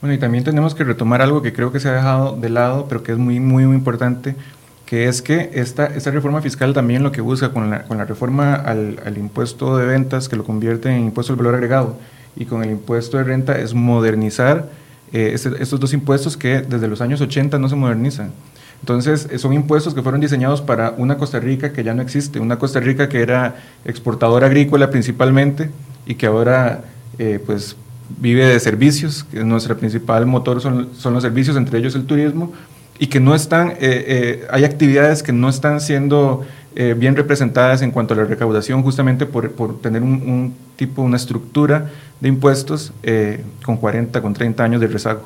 Bueno, 0.00 0.14
y 0.14 0.18
también 0.18 0.44
tenemos 0.44 0.74
que 0.74 0.84
retomar 0.84 1.22
algo 1.22 1.42
que 1.42 1.52
creo 1.52 1.72
que 1.72 1.80
se 1.80 1.88
ha 1.88 1.92
dejado 1.92 2.36
de 2.36 2.50
lado, 2.50 2.86
pero 2.88 3.02
que 3.02 3.12
es 3.12 3.18
muy, 3.18 3.40
muy, 3.40 3.66
muy 3.66 3.76
importante, 3.76 4.36
que 4.88 5.06
es 5.06 5.20
que 5.20 5.50
esta, 5.52 5.84
esta 5.84 6.10
reforma 6.10 6.40
fiscal 6.40 6.72
también 6.72 7.02
lo 7.02 7.12
que 7.12 7.20
busca 7.20 7.52
con 7.52 7.68
la, 7.68 7.82
con 7.82 7.98
la 7.98 8.06
reforma 8.06 8.54
al, 8.54 8.98
al, 9.04 9.18
impuesto 9.18 9.76
de 9.76 9.84
ventas, 9.84 10.30
que 10.30 10.36
lo 10.36 10.44
convierte 10.44 10.88
en 10.88 11.04
impuesto 11.04 11.34
al 11.34 11.36
valor 11.36 11.56
agregado, 11.56 11.98
y 12.36 12.46
con 12.46 12.64
el 12.64 12.70
impuesto 12.70 13.18
de 13.18 13.24
renta, 13.24 13.58
es 13.58 13.74
modernizar 13.74 14.70
eh, 15.12 15.32
este, 15.34 15.62
estos 15.62 15.78
dos 15.78 15.92
impuestos 15.92 16.38
que 16.38 16.62
desde 16.62 16.88
los 16.88 17.02
años 17.02 17.20
80 17.20 17.58
no 17.58 17.68
se 17.68 17.76
modernizan. 17.76 18.32
Entonces, 18.80 19.28
eh, 19.30 19.38
son 19.38 19.52
impuestos 19.52 19.92
que 19.92 20.00
fueron 20.00 20.22
diseñados 20.22 20.62
para 20.62 20.94
una 20.96 21.18
Costa 21.18 21.38
Rica 21.38 21.70
que 21.70 21.84
ya 21.84 21.92
no 21.92 22.00
existe, 22.00 22.40
una 22.40 22.58
Costa 22.58 22.80
Rica 22.80 23.10
que 23.10 23.20
era 23.20 23.56
exportadora 23.84 24.46
agrícola 24.46 24.88
principalmente 24.88 25.68
y 26.06 26.14
que 26.14 26.24
ahora 26.24 26.84
eh, 27.18 27.38
pues 27.44 27.76
vive 28.18 28.46
de 28.46 28.58
servicios, 28.58 29.24
que 29.24 29.44
nuestro 29.44 29.76
principal 29.76 30.24
motor 30.24 30.62
son, 30.62 30.88
son, 30.96 31.12
los 31.12 31.22
servicios, 31.22 31.58
entre 31.58 31.78
ellos 31.78 31.94
el 31.94 32.06
turismo, 32.06 32.54
y 32.98 33.06
que 33.06 33.20
no 33.20 33.34
están, 33.34 33.70
eh, 33.70 33.76
eh, 33.80 34.46
hay 34.50 34.64
actividades 34.64 35.22
que 35.22 35.32
no 35.32 35.48
están 35.48 35.80
siendo 35.80 36.44
eh, 36.74 36.94
bien 36.96 37.16
representadas 37.16 37.82
en 37.82 37.90
cuanto 37.90 38.14
a 38.14 38.16
la 38.16 38.24
recaudación, 38.24 38.82
justamente 38.82 39.26
por, 39.26 39.52
por 39.52 39.80
tener 39.80 40.02
un, 40.02 40.12
un, 40.12 40.54
tipo, 40.76 41.02
una 41.02 41.16
estructura 41.16 41.90
de 42.20 42.28
impuestos 42.28 42.92
con 43.64 43.76
40, 43.76 44.20
con 44.20 44.34
30 44.34 44.64
años 44.64 44.80
de 44.80 44.86
rezago. 44.88 45.22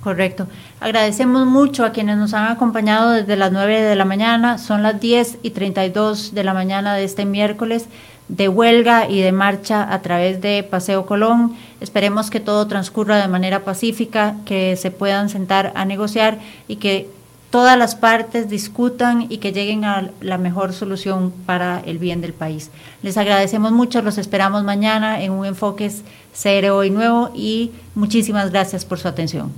Correcto. 0.00 0.46
Agradecemos 0.80 1.46
mucho 1.46 1.84
a 1.84 1.90
quienes 1.90 2.18
nos 2.18 2.34
han 2.34 2.52
acompañado 2.52 3.12
desde 3.12 3.36
las 3.36 3.52
9 3.52 3.80
de 3.80 3.96
la 3.96 4.04
mañana. 4.04 4.58
Son 4.58 4.82
las 4.82 5.00
10 5.00 5.38
y 5.42 5.50
32 5.50 6.34
de 6.34 6.44
la 6.44 6.52
mañana 6.52 6.94
de 6.94 7.04
este 7.04 7.24
miércoles 7.24 7.86
de 8.28 8.48
huelga 8.48 9.08
y 9.08 9.20
de 9.20 9.32
marcha 9.32 9.92
a 9.92 10.02
través 10.02 10.40
de 10.40 10.62
Paseo 10.62 11.06
Colón. 11.06 11.54
Esperemos 11.80 12.30
que 12.30 12.40
todo 12.40 12.66
transcurra 12.66 13.20
de 13.20 13.28
manera 13.28 13.64
pacífica, 13.64 14.36
que 14.44 14.76
se 14.76 14.90
puedan 14.90 15.28
sentar 15.28 15.72
a 15.74 15.84
negociar 15.84 16.38
y 16.68 16.76
que 16.76 17.08
todas 17.50 17.78
las 17.78 17.94
partes 17.94 18.48
discutan 18.48 19.26
y 19.28 19.38
que 19.38 19.52
lleguen 19.52 19.84
a 19.84 20.10
la 20.20 20.38
mejor 20.38 20.72
solución 20.72 21.32
para 21.46 21.80
el 21.86 21.98
bien 21.98 22.20
del 22.20 22.32
país. 22.32 22.70
Les 23.02 23.16
agradecemos 23.16 23.70
mucho, 23.70 24.02
los 24.02 24.18
esperamos 24.18 24.64
mañana 24.64 25.22
en 25.22 25.30
un 25.30 25.46
enfoque 25.46 25.88
serio 26.32 26.82
y 26.82 26.90
nuevo 26.90 27.30
y 27.32 27.70
muchísimas 27.94 28.50
gracias 28.50 28.84
por 28.84 28.98
su 28.98 29.06
atención. 29.06 29.52